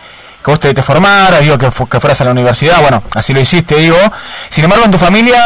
que 0.44 0.50
vos 0.52 0.60
te, 0.60 0.72
te 0.72 0.82
formaras, 0.82 1.40
digo, 1.40 1.58
que, 1.58 1.70
fu- 1.72 1.88
que 1.88 1.98
fueras 1.98 2.20
a 2.20 2.24
la 2.24 2.30
universidad, 2.30 2.80
bueno, 2.80 3.02
así 3.14 3.34
lo 3.34 3.40
hiciste, 3.40 3.74
digo. 3.76 3.96
Sin 4.48 4.62
embargo, 4.62 4.84
en 4.84 4.92
tu 4.92 4.98
familia 4.98 5.44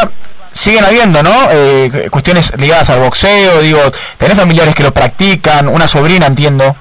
siguen 0.52 0.84
habiendo, 0.84 1.22
¿no? 1.22 1.32
Eh, 1.50 2.08
cuestiones 2.10 2.52
ligadas 2.56 2.90
al 2.90 3.00
boxeo, 3.00 3.60
digo, 3.60 3.80
tenés 4.16 4.36
familiares 4.36 4.74
que 4.74 4.82
lo 4.82 4.92
practican, 4.92 5.68
una 5.68 5.86
sobrina, 5.88 6.26
entiendo. 6.26 6.76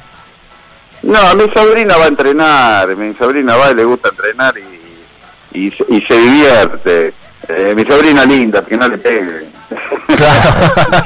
No, 1.04 1.36
mi 1.36 1.50
sobrina 1.54 1.96
va 1.98 2.06
a 2.06 2.08
entrenar, 2.10 2.96
mi 2.96 3.14
sobrina 3.16 3.56
va 3.56 3.72
y 3.72 3.76
le 3.76 3.84
gusta 3.86 4.10
entrenar 4.10 4.54
y, 4.58 5.60
y, 5.68 5.72
se- 5.72 5.86
y 5.90 6.02
se 6.02 6.18
divierte. 6.18 7.14
Eh, 7.48 7.74
mi 7.76 7.84
sobrina 7.86 8.26
linda, 8.26 8.64
que 8.66 8.76
no 8.78 8.88
le 8.88 8.98
pegue. 8.98 9.48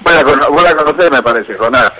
vos, 0.00 0.14
la, 0.14 0.24
cono- 0.24 0.50
vos 0.50 0.62
la 0.62 0.74
conocés, 0.74 1.10
me 1.10 1.22
parece, 1.22 1.54
Jonás. 1.54 1.92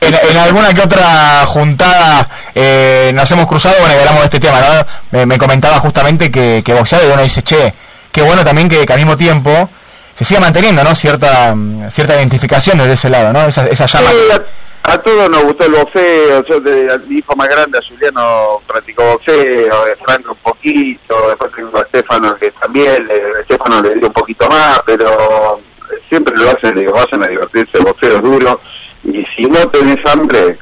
En, 0.00 0.14
en 0.30 0.36
alguna 0.38 0.72
que 0.74 0.80
otra 0.80 1.44
juntada 1.46 2.28
eh, 2.54 3.12
nos 3.14 3.30
hemos 3.30 3.46
cruzado, 3.46 3.74
bueno, 3.80 3.94
hablamos 3.98 4.20
de 4.20 4.24
este 4.26 4.40
tema, 4.40 4.58
¿no? 4.60 4.86
Me, 5.10 5.26
me 5.26 5.38
comentaba 5.38 5.78
justamente 5.80 6.30
que, 6.30 6.62
que 6.64 6.74
boxeaba 6.74 7.04
y 7.04 7.08
uno 7.10 7.22
dice, 7.22 7.42
che, 7.42 7.74
qué 8.12 8.22
bueno 8.22 8.44
también 8.44 8.68
que, 8.68 8.84
que 8.86 8.92
al 8.92 8.98
mismo 8.98 9.16
tiempo 9.16 9.68
se 10.14 10.24
siga 10.24 10.40
manteniendo, 10.40 10.84
¿no? 10.84 10.94
Cierta 10.94 11.54
cierta 11.90 12.16
identificación 12.16 12.78
desde 12.78 12.94
ese 12.94 13.08
lado, 13.10 13.32
¿no? 13.32 13.46
Esa, 13.46 13.66
esa 13.66 13.86
llama. 13.86 14.10
Sí, 14.10 14.16
a, 14.32 14.92
a 14.92 14.98
todos 14.98 15.30
nos 15.30 15.44
gustó 15.44 15.66
el 15.66 15.72
boxeo. 15.72 16.44
Yo, 16.44 16.60
de, 16.60 16.98
mi 17.06 17.18
hijo 17.18 17.36
más 17.36 17.48
grande, 17.48 17.78
a 17.78 17.82
Juliano, 17.88 18.60
practicó 18.66 19.04
boxeo, 19.04 19.84
de 19.84 19.96
Franco 20.04 20.32
un 20.32 20.38
poquito, 20.38 21.28
después 21.28 21.52
tengo 21.54 21.78
a 21.78 21.82
Estefano 21.82 22.36
que 22.36 22.50
también, 22.52 23.06
le, 23.06 23.14
a 23.14 23.40
Estefano 23.40 23.82
le 23.82 23.94
dio 23.94 24.08
un 24.08 24.12
poquito 24.12 24.48
más, 24.48 24.82
pero 24.84 25.60
siempre 26.08 26.36
lo 26.36 26.50
hacen, 26.50 26.74
digo, 26.74 26.92
vayan 26.92 27.22
a 27.22 27.28
divertirse, 27.28 27.78
el 27.78 27.84
boxeo 27.84 28.16
es 28.16 28.22
duro. 28.22 28.60
Y 29.04 29.24
si 29.34 29.44
no 29.44 29.68
tenés 29.68 29.98
hambre, 30.06 30.58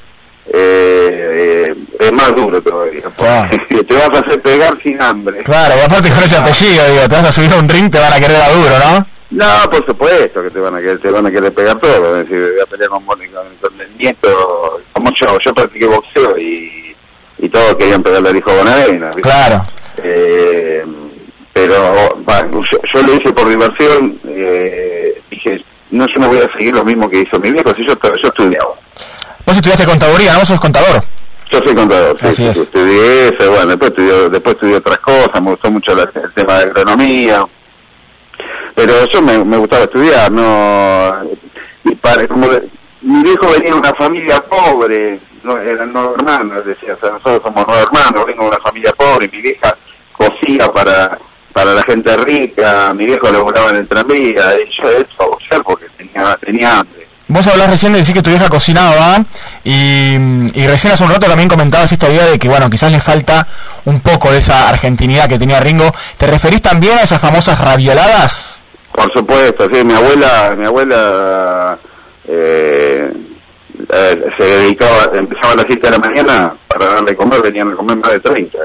eh, 0.52 1.66
eh, 1.68 1.74
es 2.00 2.12
más 2.12 2.34
duro 2.34 2.60
todavía. 2.62 3.02
porque 3.16 3.84
te 3.84 3.94
vas 3.94 4.10
a 4.14 4.20
hacer 4.20 4.40
pegar 4.42 4.78
sin 4.82 5.00
hambre. 5.00 5.42
Claro, 5.42 5.74
y 5.76 5.80
aparte 5.80 6.10
con 6.10 6.22
ese 6.22 6.36
apellido, 6.36 6.84
digo, 6.90 7.08
te 7.08 7.14
vas 7.14 7.26
a 7.26 7.32
subir 7.32 7.52
a 7.52 7.56
un 7.56 7.68
ring, 7.68 7.90
te 7.90 7.98
van 7.98 8.12
a 8.12 8.20
querer 8.20 8.40
a 8.40 8.50
duro, 8.50 8.78
¿no? 8.78 9.06
No, 9.30 9.70
por 9.70 9.84
supuesto 9.84 10.42
que 10.42 10.50
te 10.50 10.58
van 10.58 10.74
a 10.74 10.78
querer, 10.78 11.00
te 11.00 11.10
van 11.10 11.26
a 11.26 11.30
querer 11.30 11.52
pegar 11.52 11.78
todo. 11.78 12.18
Es 12.18 12.28
decir, 12.28 12.52
voy 12.52 12.60
a 12.62 12.66
pelear 12.66 12.88
con, 12.88 13.04
con, 13.04 13.18
con 13.18 13.80
el 13.80 13.96
nieto, 13.98 14.80
como 14.92 15.10
yo, 15.20 15.38
yo 15.44 15.54
practiqué 15.54 15.86
boxeo 15.86 16.38
y, 16.38 16.96
y 17.38 17.48
todos 17.48 17.74
querían 17.76 18.02
pegarle 18.02 18.30
al 18.30 18.36
hijo 18.36 18.52
Bonavena. 18.54 19.10
Claro. 19.10 19.62
Eh, 20.02 20.84
pero 21.52 22.24
yo 22.24 23.02
lo 23.02 23.14
hice 23.14 23.32
por 23.32 23.48
diversión, 23.48 24.18
eh, 24.28 25.20
dije, 25.30 25.64
no, 25.90 26.06
yo 26.06 26.20
no 26.20 26.28
voy 26.28 26.38
a 26.38 26.52
seguir 26.56 26.74
lo 26.74 26.84
mismo 26.84 27.10
que 27.10 27.20
hizo 27.20 27.38
mi 27.40 27.50
viejo, 27.50 27.74
si 27.74 27.86
yo, 27.86 27.94
yo 27.94 28.28
estudiaba. 28.28 28.74
Vos 29.48 29.56
estudiaste 29.56 29.86
contaduría, 29.86 30.32
¿no? 30.34 30.40
Vos 30.40 30.48
sos 30.48 30.60
contador. 30.60 31.02
Yo 31.50 31.58
soy 31.64 31.74
contador, 31.74 32.14
sí, 32.20 32.26
Así 32.26 32.36
sí, 32.36 32.46
es. 32.48 32.56
sí, 32.58 32.62
estudié 32.64 33.28
eso, 33.28 33.50
bueno, 33.50 33.66
después 33.68 33.90
estudié, 33.92 34.28
después 34.28 34.54
estudié 34.56 34.76
otras 34.76 34.98
cosas, 34.98 35.40
me 35.42 35.50
gustó 35.52 35.70
mucho 35.70 35.94
la- 35.94 36.02
el 36.22 36.32
tema 36.34 36.58
de 36.58 36.64
agronomía, 36.64 37.46
pero 38.74 38.92
yo 39.08 39.22
me, 39.22 39.42
me 39.44 39.56
gustaba 39.56 39.84
estudiar, 39.84 40.30
no, 40.30 41.14
y 41.84 41.94
para, 41.94 42.28
como 42.28 42.46
de- 42.48 42.68
mi 43.00 43.22
viejo 43.22 43.46
venía 43.50 43.70
de 43.72 43.78
una 43.78 43.94
familia 43.94 44.38
pobre, 44.42 45.18
no, 45.42 45.58
eran 45.58 45.90
nueve 45.94 46.10
hermanos, 46.18 46.66
decía, 46.66 46.92
o 46.92 47.00
sea, 47.00 47.12
nosotros 47.12 47.40
somos 47.42 47.64
nueve 47.66 47.82
hermanos, 47.84 48.26
vengo 48.26 48.42
de 48.42 48.48
una 48.50 48.58
familia 48.60 48.92
pobre, 48.92 49.30
mi 49.32 49.40
vieja 49.40 49.74
cosía 50.12 50.68
para 50.70 51.18
para 51.54 51.72
la 51.74 51.82
gente 51.82 52.14
rica, 52.18 52.92
mi 52.94 53.06
viejo 53.06 53.32
laburaba 53.32 53.70
en 53.70 53.76
el 53.76 53.88
tranvía, 53.88 54.44
y 54.60 54.68
yo 54.82 54.88
boxear 55.18 55.62
porque 55.64 55.86
tenía, 55.96 56.36
tenía 56.36 56.78
hambre. 56.80 56.97
Vos 57.28 57.46
hablás 57.46 57.70
recién 57.70 57.92
de 57.92 57.98
decir 57.98 58.14
que 58.14 58.22
tu 58.22 58.30
vieja 58.30 58.48
cocinaba 58.48 59.24
y, 59.62 60.14
y 60.54 60.66
recién 60.66 60.92
hace 60.92 61.04
un 61.04 61.10
rato 61.10 61.26
también 61.26 61.48
comentabas 61.48 61.92
esta 61.92 62.08
idea 62.08 62.26
de 62.26 62.38
que, 62.38 62.48
bueno, 62.48 62.70
quizás 62.70 62.90
le 62.90 63.00
falta 63.00 63.46
un 63.84 64.00
poco 64.00 64.32
de 64.32 64.38
esa 64.38 64.68
argentinidad 64.68 65.28
que 65.28 65.38
tenía 65.38 65.60
Ringo. 65.60 65.92
¿Te 66.16 66.26
referís 66.26 66.62
también 66.62 66.96
a 66.98 67.02
esas 67.02 67.20
famosas 67.20 67.60
ravioladas? 67.60 68.58
Por 68.92 69.12
supuesto, 69.12 69.68
sí, 69.72 69.84
mi 69.84 69.94
abuela, 69.94 70.54
mi 70.56 70.64
abuela 70.64 71.78
eh, 72.26 73.12
eh, 73.92 74.24
se 74.36 74.44
dedicaba, 74.44 75.10
empezaba 75.14 75.52
a 75.52 75.56
las 75.56 75.66
7 75.68 75.80
de 75.80 75.90
la 75.90 75.98
mañana 75.98 76.54
para 76.66 76.86
darle 76.94 77.14
comer, 77.14 77.42
venían 77.42 77.72
a 77.72 77.76
comer 77.76 77.96
más 77.96 78.10
de 78.10 78.20
30. 78.20 78.58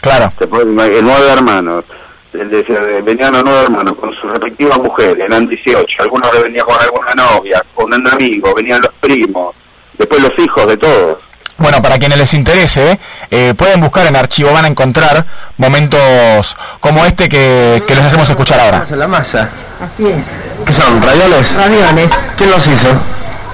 Claro. 0.00 0.32
Eh, 0.40 1.00
nueve 1.02 1.28
hermanos, 1.30 1.84
venían 2.32 3.32
los 3.32 3.44
nueve 3.44 3.62
hermanos 3.64 3.94
con 3.98 4.14
sus 4.14 4.30
respectivas 4.30 4.78
mujeres, 4.78 5.24
eran 5.24 5.48
18, 5.48 5.86
algunos 6.00 6.32
le 6.34 6.42
venía 6.42 6.62
con 6.64 6.80
alguna 6.80 7.14
novia, 7.14 7.62
con 7.74 7.92
un 7.92 8.08
amigo, 8.08 8.54
venían 8.54 8.80
los 8.80 8.92
primos, 9.00 9.54
después 9.98 10.22
los 10.22 10.32
hijos 10.38 10.66
de 10.66 10.76
todos. 10.76 11.18
Bueno, 11.58 11.82
para 11.82 11.98
quienes 11.98 12.16
les 12.16 12.32
interese, 12.32 12.98
eh, 13.30 13.52
pueden 13.54 13.80
buscar 13.82 14.06
en 14.06 14.16
archivo, 14.16 14.50
van 14.50 14.64
a 14.64 14.68
encontrar 14.68 15.26
momentos 15.58 16.56
como 16.80 17.04
este 17.04 17.28
que, 17.28 17.82
que 17.86 17.94
les 17.94 18.04
hacemos 18.04 18.30
escuchar 18.30 18.60
ahora. 18.60 18.86
La 18.90 19.06
masa. 19.06 19.50
Así 19.78 20.06
es. 20.06 20.16
¿Qué 20.64 20.72
son? 20.72 21.02
¿Ravioles? 21.02 21.54
Ravioles. 21.54 22.10
¿Quién 22.38 22.50
los 22.50 22.66
hizo? 22.66 22.88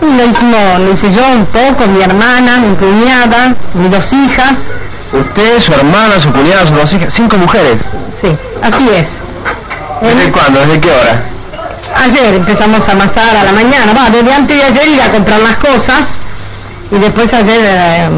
Y 0.03 0.17
lo 0.17 0.25
hicimos, 0.25 0.81
lo 0.81 0.93
hice 0.93 1.13
yo 1.13 1.27
un 1.33 1.47
poco, 1.47 1.89
mi 1.89 2.03
hermana, 2.03 2.59
mi 2.59 2.77
cuñada, 2.77 3.55
mis 3.75 3.91
dos 3.91 4.13
hijas. 4.13 4.53
Usted, 5.13 5.61
su 5.61 5.73
hermana, 5.73 6.21
su 6.21 6.31
cuñada, 6.31 6.67
sus 6.67 6.77
dos 6.77 6.93
hijas, 6.93 7.13
cinco 7.13 7.39
mujeres. 7.39 7.81
Sí, 8.21 8.29
así 8.63 8.89
es. 8.89 9.07
¿Desde 10.01 10.31
cuándo? 10.31 10.61
¿Desde 10.61 10.81
qué 10.81 10.91
hora? 10.91 11.23
Ayer 12.05 12.35
empezamos 12.35 12.89
a 12.89 12.93
amasar 12.93 13.37
a 13.37 13.45
la 13.45 13.53
mañana, 13.53 13.93
va, 13.95 14.11
desde 14.11 14.33
antes 14.33 14.57
de 14.57 14.65
ayer 14.65 14.89
ir 14.89 15.03
a 15.03 15.11
comprar 15.11 15.41
las 15.41 15.57
cosas 15.57 16.05
y 16.91 16.99
después 16.99 17.33
ayer 17.33 17.61
eh, 17.61 18.05
eh, 18.05 18.11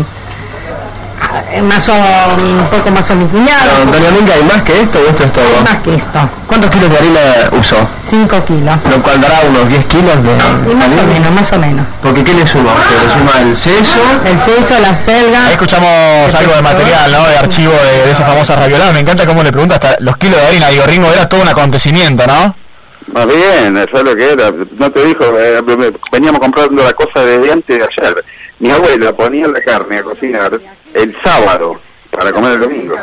más 1.63 1.89
o, 1.89 1.93
un 1.93 2.67
poco 2.71 2.91
más 2.91 3.11
o 3.11 3.15
mi 3.15 3.25
cuñado. 3.27 3.83
Antonio 3.83 4.11
Minga, 4.13 4.35
¿hay 4.35 4.43
más 4.45 4.63
que 4.63 4.81
esto 4.81 4.99
o 4.99 5.11
esto 5.11 5.25
es 5.25 5.33
todo? 5.33 5.45
Hay 5.45 5.65
más 5.65 5.83
que 5.83 5.95
esto, 5.95 6.31
¿Cuántos 6.47 6.71
kilos 6.71 6.91
de 6.91 6.99
harina 6.99 7.21
usó? 7.53 7.77
5 8.11 8.45
kilos. 8.47 8.75
Lo 8.91 9.03
cual 9.03 9.21
dará 9.21 9.41
unos 9.49 9.69
10 9.69 9.87
kilos 9.87 10.23
de 10.23 10.31
Y 10.71 10.75
más 10.75 10.89
o 10.89 11.07
menos, 11.07 11.33
más 11.33 11.53
o 11.53 11.59
menos. 11.59 11.87
Porque 12.03 12.25
¿qué 12.25 12.35
le 12.35 12.47
suma? 12.47 12.73
¿Se 12.89 13.07
le 13.07 13.13
suma 13.13 13.33
el 13.43 13.57
seso? 13.57 14.01
El 14.25 14.39
seso, 14.41 14.81
la 14.81 14.95
selga. 15.05 15.47
Ahí 15.47 15.53
escuchamos 15.53 16.35
algo 16.35 16.55
de 16.55 16.63
material, 16.63 17.13
¿no? 17.13 17.29
De 17.29 17.37
archivo 17.37 17.73
de, 17.73 18.07
de 18.07 18.11
esa 18.13 18.25
famosa 18.25 18.57
raviolada. 18.57 18.93
Me 18.93 19.01
encanta 19.01 19.27
cómo 19.27 19.43
le 19.43 19.53
pregunta 19.53 19.75
hasta 19.75 19.97
los 20.01 20.17
kilos 20.17 20.41
de 20.41 20.47
harina. 20.47 20.69
Digo, 20.69 20.85
Ringo, 20.87 21.13
era 21.13 21.29
todo 21.29 21.43
un 21.43 21.49
acontecimiento, 21.49 22.27
¿no? 22.27 22.55
Más 23.13 23.27
bien, 23.27 23.77
eso 23.77 23.97
es 23.97 24.03
lo 24.03 24.17
que 24.17 24.33
era. 24.33 24.53
No 24.79 24.91
te 24.91 25.05
dijo, 25.05 25.25
eh, 25.39 25.63
veníamos 26.13 26.41
comprando 26.41 26.83
la 26.83 26.93
cosa 26.93 27.25
desde 27.25 27.53
antes 27.53 27.79
de 27.79 27.85
ayer. 27.85 28.25
Mi 28.59 28.71
abuela 28.71 29.13
ponía 29.13 29.47
la 29.47 29.61
carne 29.61 29.99
a 29.99 30.03
cocinar 30.03 30.59
el 30.95 31.17
sábado 31.25 31.81
para 32.11 32.33
comer 32.33 32.53
el 32.53 32.61
domingo. 32.61 32.95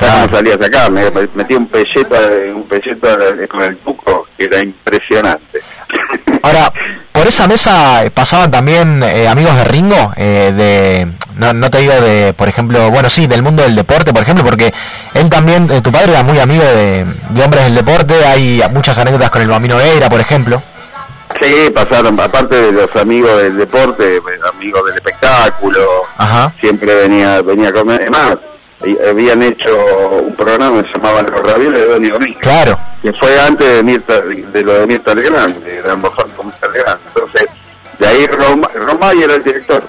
Ya 0.00 0.26
no 0.26 0.32
salía 0.32 0.54
esa 0.54 0.70
carne, 0.70 1.10
metía 1.34 1.58
un 1.58 1.66
pelleto, 1.66 2.16
un 2.54 2.68
pelleto 2.68 3.08
con 3.48 3.62
el 3.62 3.76
tuco 3.78 4.28
que 4.36 4.44
era 4.44 4.60
impresionante. 4.60 5.60
Ahora, 6.42 6.72
por 7.12 7.26
esa 7.26 7.46
mesa 7.46 8.04
eh, 8.04 8.10
pasaban 8.10 8.50
también 8.50 9.02
eh, 9.02 9.28
amigos 9.28 9.56
de 9.56 9.64
Ringo, 9.64 10.12
eh, 10.16 10.52
de, 10.54 11.08
no, 11.36 11.52
no 11.52 11.70
te 11.70 11.78
digo 11.78 11.94
de, 12.00 12.32
por 12.34 12.48
ejemplo, 12.48 12.90
bueno, 12.90 13.10
sí, 13.10 13.26
del 13.26 13.42
mundo 13.42 13.62
del 13.62 13.74
deporte, 13.74 14.12
por 14.12 14.22
ejemplo, 14.22 14.44
porque 14.44 14.72
él 15.14 15.28
también, 15.28 15.70
eh, 15.70 15.80
tu 15.80 15.92
padre 15.92 16.12
era 16.12 16.22
muy 16.22 16.38
amigo 16.38 16.64
de, 16.64 17.04
de 17.30 17.42
hombres 17.42 17.64
del 17.64 17.74
deporte, 17.74 18.14
hay 18.24 18.62
muchas 18.72 18.98
anécdotas 18.98 19.30
con 19.30 19.42
el 19.42 19.48
Bambino 19.48 19.76
Veira, 19.76 20.08
por 20.08 20.20
ejemplo. 20.20 20.62
Sí, 21.42 21.70
pasaron, 21.70 22.18
aparte 22.20 22.54
de 22.54 22.72
los 22.72 22.94
amigos 22.96 23.42
del 23.42 23.56
deporte, 23.56 24.20
amigos 24.54 24.84
del 24.86 24.94
espectáculo, 24.94 26.02
Ajá. 26.16 26.52
siempre 26.60 26.94
venía 26.94 27.42
venía 27.42 27.70
a 27.70 27.72
comer. 27.72 28.00
Además, 28.02 28.38
habían 29.08 29.42
hecho 29.42 29.76
un 30.22 30.34
programa 30.34 30.82
que 30.82 30.88
se 30.88 30.94
llamaba 30.94 31.22
Los 31.22 31.42
Ravioles 31.42 31.80
de 31.80 31.88
Don 31.88 32.08
Domingo. 32.08 32.40
Claro. 32.40 32.78
que 33.02 33.12
fue 33.12 33.40
antes 33.40 33.66
de 33.66 33.82
Mirta, 33.82 34.20
de 34.20 34.62
lo 34.62 34.72
de 34.74 34.86
Mirta 34.86 35.14
Legrand, 35.14 35.56
de 35.64 35.90
almorzar 35.90 36.26
con 36.36 36.46
Mirta 36.46 36.68
Legrand. 36.68 37.00
Entonces, 37.08 37.48
de 37.98 38.06
ahí 38.06 38.26
Roma, 38.26 38.68
Romay 38.74 39.22
era 39.22 39.34
el 39.34 39.42
director. 39.42 39.82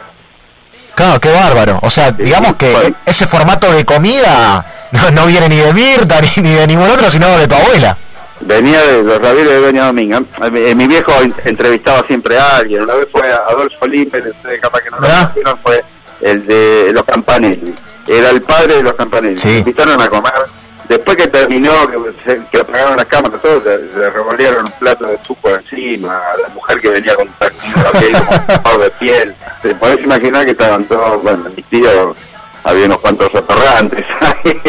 Claro, 0.95 1.19
qué 1.19 1.31
bárbaro. 1.31 1.79
O 1.83 1.89
sea, 1.89 2.11
digamos 2.11 2.55
que 2.55 2.93
ese 3.05 3.27
formato 3.27 3.71
de 3.71 3.83
comida 3.85 4.65
no, 4.91 5.11
no 5.11 5.25
viene 5.27 5.49
ni 5.49 5.57
de 5.57 5.73
Mirta 5.73 6.19
ni, 6.35 6.43
ni 6.43 6.53
de 6.53 6.67
ningún 6.67 6.89
otro, 6.89 7.11
sino 7.11 7.37
de 7.37 7.47
tu 7.47 7.55
abuela. 7.55 7.97
Venía 8.45 8.81
de 8.83 9.03
los 9.03 9.21
ravioles 9.21 9.49
de 9.53 9.61
Doña 9.61 9.85
Dominga. 9.85 10.21
Eh, 10.53 10.75
mi 10.75 10.87
viejo 10.87 11.11
en- 11.21 11.33
entrevistaba 11.45 12.05
siempre 12.07 12.37
a 12.37 12.57
alguien. 12.57 12.83
Una 12.83 12.95
vez 12.95 13.07
fue 13.11 13.31
Adolfo 13.31 13.87
Lípez, 13.87 14.23
capaz 14.61 14.81
que 14.81 14.89
no 14.91 14.99
lo 14.99 15.07
conocieron, 15.07 15.57
fue 15.59 15.83
el 16.21 16.45
de 16.45 16.91
los 16.93 17.03
Campanelli. 17.03 17.73
Era 18.07 18.29
el 18.29 18.41
padre 18.41 18.75
de 18.75 18.83
los 18.83 18.93
Campanelli. 18.93 19.39
Sí. 19.39 19.57
Invitaron 19.59 20.01
a 20.01 20.07
comer. 20.09 20.33
Después 20.89 21.15
que 21.15 21.27
terminó, 21.27 21.71
que, 21.89 22.41
que 22.51 22.59
apagaron 22.59 22.97
las 22.97 23.05
cámaras, 23.05 23.41
todo, 23.41 23.61
le, 23.61 23.77
le 23.97 24.09
revolvieron 24.09 24.65
un 24.65 24.71
plato 24.73 25.05
de 25.05 25.17
suco 25.25 25.49
encima, 25.49 26.17
a 26.17 26.37
la 26.37 26.49
mujer 26.49 26.81
que 26.81 26.89
venía 26.89 27.15
con 27.15 27.27
un 27.29 27.33
taquito 27.35 27.79
aquí, 27.93 28.11
como 28.11 28.45
tapado 28.45 28.79
de 28.79 28.89
piel. 28.91 29.33
Te 29.61 29.73
podés 29.75 29.99
imaginar 30.03 30.43
que 30.45 30.51
estaban 30.51 30.83
todos, 30.83 31.23
bueno, 31.23 31.49
mis 31.55 31.65
tíos, 31.67 32.15
había 32.65 32.85
unos 32.85 32.99
cuantos 32.99 33.31
restaurantes. 33.31 34.05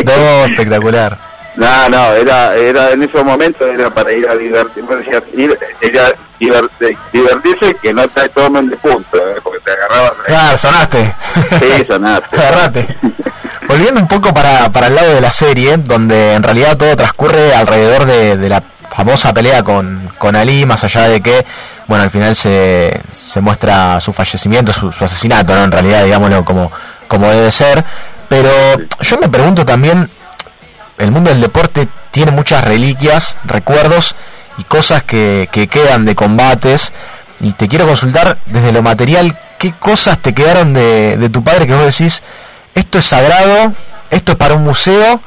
No, 0.06 0.44
espectacular. 0.44 1.18
No, 1.56 1.89
no, 1.89 2.12
era, 2.14 2.55
era 2.56 2.90
en 2.90 3.02
esos 3.05 3.24
momentos 3.24 3.66
era 3.68 3.89
para 3.89 4.12
ir 4.12 4.28
a 4.28 4.35
divertirse, 4.35 5.22
ir, 5.36 5.56
era 5.81 6.12
diver- 6.40 6.68
divertirse 7.12 7.76
que 7.81 7.94
no 7.94 8.09
te 8.09 8.28
tomen 8.31 8.68
de 8.68 8.76
punto, 8.76 9.16
¿eh? 9.16 9.36
porque 9.43 9.60
te 9.60 9.70
agarraban. 9.70 10.12
Claro, 10.26 10.59
sonaste. 10.59 11.14
Sí, 11.60 11.85
sonaste. 11.86 12.36
Agarrate. 12.40 12.86
Volviendo 13.68 14.01
un 14.01 14.09
poco 14.09 14.35
para, 14.35 14.70
para 14.72 14.89
el 14.89 14.94
lado 14.97 15.14
de 15.14 15.20
la 15.20 15.31
serie, 15.31 15.76
donde 15.78 16.35
en 16.35 16.43
realidad 16.43 16.76
todo 16.76 16.97
transcurre 16.97 17.55
alrededor 17.55 18.05
de, 18.05 18.36
de 18.36 18.48
la 18.48 18.62
famosa 18.94 19.32
pelea 19.32 19.62
con, 19.62 20.10
con 20.18 20.36
Ali, 20.36 20.66
más 20.66 20.82
allá 20.85 21.09
de 21.09 21.20
que, 21.20 21.47
bueno, 21.86 22.02
al 22.05 22.10
final 22.10 22.35
se, 22.36 23.01
se 23.12 23.40
muestra 23.40 24.01
su 24.01 24.12
fallecimiento, 24.12 24.72
su, 24.72 24.90
su 24.93 25.05
asesinato, 25.05 25.55
¿no? 25.55 25.64
En 25.64 25.72
realidad, 25.72 26.05
digámoslo 26.05 26.44
como, 26.44 26.70
como 27.09 27.28
debe 27.31 27.51
ser. 27.51 27.82
Pero 28.28 28.48
yo 29.01 29.18
me 29.18 29.28
pregunto 29.28 29.64
también, 29.64 30.10
el 30.98 31.10
mundo 31.10 31.30
del 31.30 31.40
deporte 31.40 31.88
tiene 32.10 32.30
muchas 32.30 32.64
reliquias, 32.64 33.36
recuerdos 33.44 34.14
y 34.58 34.64
cosas 34.64 35.02
que, 35.02 35.48
que 35.50 35.68
quedan 35.68 36.04
de 36.04 36.14
combates. 36.14 36.92
Y 37.40 37.52
te 37.52 37.68
quiero 37.68 37.86
consultar 37.86 38.38
desde 38.46 38.72
lo 38.72 38.82
material, 38.82 39.36
¿qué 39.58 39.72
cosas 39.72 40.18
te 40.18 40.32
quedaron 40.32 40.72
de, 40.72 41.16
de 41.16 41.28
tu 41.28 41.42
padre 41.42 41.66
que 41.66 41.74
vos 41.74 41.84
decís, 41.84 42.22
esto 42.74 42.98
es 42.98 43.04
sagrado, 43.04 43.72
esto 44.10 44.32
es 44.32 44.38
para 44.38 44.54
un 44.54 44.62
museo, 44.62 45.20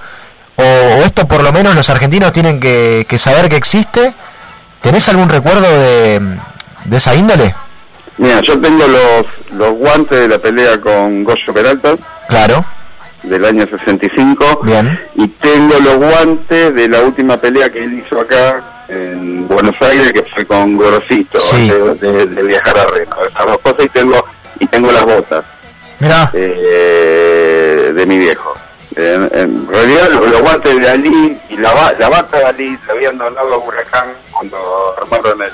o, 0.55 0.63
o 0.63 1.03
esto 1.03 1.27
por 1.27 1.43
lo 1.43 1.51
menos 1.51 1.75
los 1.75 1.89
argentinos 1.89 2.31
tienen 2.31 2.59
que, 2.59 3.05
que 3.09 3.19
saber 3.19 3.49
que 3.49 3.57
existe? 3.57 4.13
¿Tenés 4.81 5.09
algún 5.09 5.27
recuerdo 5.27 5.69
de, 5.69 6.37
de 6.85 6.97
esa 6.97 7.13
índole? 7.13 7.53
Mira, 8.17 8.41
yo 8.41 8.59
tengo 8.59 8.87
los, 8.87 9.25
los 9.51 9.73
guantes 9.73 10.17
de 10.17 10.27
la 10.27 10.39
pelea 10.39 10.79
con 10.79 11.23
Goyo 11.23 11.53
Peralta. 11.53 11.95
Claro. 12.29 12.65
Del 13.29 13.45
año 13.45 13.67
65. 13.67 14.61
Bien. 14.63 14.99
Y 15.15 15.27
tengo 15.27 15.73
los 15.83 15.95
guantes 15.97 16.73
de 16.73 16.87
la 16.87 17.01
última 17.01 17.37
pelea 17.37 17.69
que 17.71 17.83
él 17.83 18.03
hizo 18.05 18.21
acá 18.21 18.85
en 18.87 19.47
Buenos 19.47 19.75
Aires, 19.81 20.13
que 20.13 20.23
fue 20.23 20.45
con 20.45 20.77
Gorosito, 20.77 21.39
Sí. 21.39 21.69
de, 21.69 21.95
de- 21.95 22.25
de 22.27 22.43
viajar 22.43 22.77
a 22.77 22.85
Reno. 22.87 23.15
Esas 23.29 23.45
dos 23.45 23.57
cosas 23.59 23.85
y 23.85 23.89
tengo, 23.89 24.25
y 24.59 24.65
tengo 24.67 24.91
las 24.91 25.03
botas. 25.05 25.43
Eh, 26.33 27.91
de 27.93 28.05
mi 28.05 28.17
viejo. 28.17 28.53
En, 28.95 29.29
en 29.33 29.67
realidad 29.67 30.09
los, 30.11 30.29
los 30.31 30.41
guantes 30.41 30.79
de 30.79 30.89
Ali 30.89 31.37
y 31.49 31.57
la, 31.57 31.93
la 31.99 32.09
bata 32.09 32.37
de 32.37 32.45
Ali 32.45 32.77
se 32.85 32.91
habían 32.91 33.17
donado 33.17 33.53
a 33.53 33.57
Huracán 33.57 34.07
cuando 34.31 34.57
armaron 34.99 35.41
el 35.43 35.51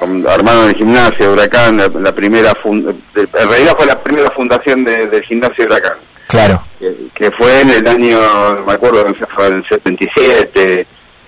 armaron 0.00 0.68
el 0.68 0.74
gimnasio 0.74 1.26
de 1.26 1.32
Huracán, 1.32 1.76
la, 1.76 1.88
la 1.88 2.12
primera 2.14 2.52
fun- 2.62 2.84
de- 3.14 3.20
en 3.22 3.48
realidad 3.48 3.74
fue 3.76 3.86
la 3.86 3.98
primera 4.02 4.30
fundación 4.30 4.84
de- 4.84 5.06
del 5.06 5.22
gimnasio 5.24 5.64
de 5.64 5.70
Huracán, 5.72 5.92
Claro. 6.28 6.62
que, 6.78 6.94
que 7.14 7.30
fue 7.32 7.60
en 7.60 7.70
el 7.70 7.86
año, 7.86 8.18
me 8.66 8.72
acuerdo, 8.72 9.06
fue 9.34 9.46
en 9.48 9.54
el 9.54 9.64
77, 9.68 10.86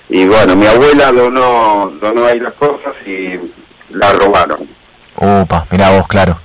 y 0.09 0.25
bueno, 0.27 0.57
mi 0.57 0.67
abuela 0.67 1.13
donó, 1.13 1.93
donó 2.01 2.27
ahí 2.27 2.39
las 2.41 2.55
cosas 2.55 2.95
y 3.07 3.39
la 3.91 4.13
robaron. 4.13 4.69
Upa, 5.17 5.67
mira 5.71 5.91
vos, 5.91 6.07
claro. 6.07 6.39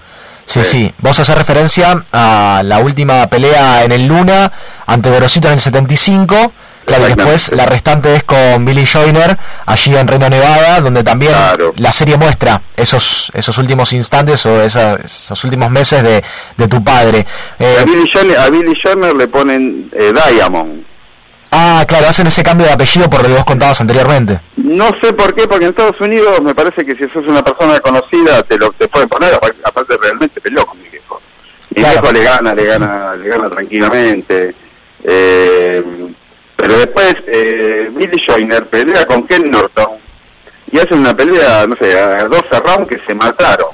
Sí, 0.46 0.64
sí, 0.64 0.94
vos 0.98 1.18
haces 1.20 1.38
referencia 1.38 2.04
a 2.12 2.62
la 2.66 2.80
última 2.80 3.26
pelea 3.28 3.84
en 3.84 3.92
el 3.92 4.08
Luna 4.08 4.52
ante 4.86 5.10
Gorosito 5.10 5.48
en 5.48 5.54
el 5.56 5.60
75. 5.62 6.52
Claro, 6.86 7.06
y 7.08 7.14
después 7.14 7.52
la 7.54 7.66
restante 7.66 8.16
es 8.16 8.24
con 8.24 8.66
Billy 8.66 8.86
Joyner 8.86 9.38
allí 9.66 9.96
en 9.96 10.08
Reno, 10.08 10.30
Nevada, 10.30 10.82
donde 10.82 11.04
también 11.04 11.32
la 11.78 11.92
serie 11.92 12.18
muestra 12.18 12.62
esos 12.76 13.32
esos 13.34 13.58
últimos 13.60 13.94
instantes 13.94 14.46
o 14.46 14.62
esa- 14.62 14.96
esos 14.96 15.42
últimos 15.44 15.70
meses 15.70 16.04
de, 16.04 16.24
de 16.58 16.68
tu 16.68 16.84
padre. 16.84 17.26
Eh, 17.60 17.78
a, 17.82 17.86
Billy 17.86 18.10
Joyner, 18.12 18.38
a 18.40 18.50
Billy 18.50 18.74
Joyner 18.84 19.16
le 19.16 19.28
ponen 19.28 19.90
eh, 19.94 20.12
Diamond. 20.12 20.84
ah, 21.52 21.86
claro, 21.88 22.08
hacen 22.10 22.28
ese 22.28 22.44
cambio 22.44 22.66
de 22.68 22.74
apellido 22.74 23.10
por 23.10 23.22
lo 23.22 23.28
que 23.30 23.34
vos 23.36 23.46
contabas 23.46 23.80
anteriormente. 23.80 24.40
No 24.58 24.90
sé 25.02 25.14
por 25.14 25.34
qué, 25.36 25.48
porque 25.48 25.66
en 25.66 25.72
Estados 25.72 26.00
Unidos 26.02 26.42
me 26.42 26.54
parece 26.56 26.84
que 26.86 26.96
si 26.96 27.04
sos 27.14 27.26
una 27.28 27.44
persona 27.44 27.80
conocida 27.80 28.42
te 28.44 28.58
lo 28.58 28.72
te 28.72 28.88
pueden 28.88 29.08
poner, 29.08 29.34
aparte, 29.64 29.98
realmente 30.02 30.42
peleó 30.42 30.66
con 30.66 30.82
mi 30.82 30.90
viejo. 30.90 31.22
Mi 31.76 31.84
viejo 31.84 32.12
le 32.12 32.24
gana, 32.24 32.54
le 32.56 32.66
gana, 32.66 33.16
le 33.16 33.30
gana 33.30 33.50
tranquilamente. 33.50 34.56
Eh, 35.04 35.84
pero 36.62 36.78
después 36.78 37.16
eh, 37.26 37.90
Billy 37.92 38.24
Joyner 38.24 38.68
pelea 38.68 39.04
con 39.08 39.26
Ken 39.26 39.50
Norton 39.50 39.94
y 40.72 40.78
hacen 40.78 41.00
una 41.00 41.12
pelea, 41.16 41.66
no 41.66 41.76
sé, 41.76 42.00
a 42.00 42.26
12 42.26 42.48
rounds 42.60 42.88
que 42.88 43.02
se 43.06 43.16
mataron. 43.16 43.70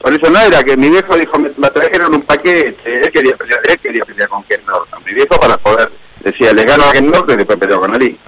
Por 0.00 0.12
eso 0.12 0.30
no 0.30 0.40
era 0.40 0.62
que 0.64 0.76
mi 0.76 0.88
viejo 0.88 1.16
dijo, 1.16 1.38
me, 1.38 1.50
me 1.56 1.70
trajeron 1.70 2.14
un 2.14 2.22
paquete, 2.22 2.76
él 2.84 3.10
quería 3.12 3.36
pelear, 3.36 3.60
él 3.68 3.78
quería 3.78 4.04
pelear 4.04 4.28
con 4.28 4.42
Ken 4.44 4.60
Norton. 4.66 5.00
Mi 5.04 5.14
viejo 5.14 5.38
para 5.40 5.56
poder, 5.58 5.90
decía, 6.20 6.52
le 6.52 6.64
gano 6.64 6.84
a 6.84 6.92
Ken 6.92 7.08
Norton 7.08 7.34
y 7.34 7.36
después 7.38 7.58
peleó 7.58 7.80
con 7.80 7.94
Ali. 7.94 8.18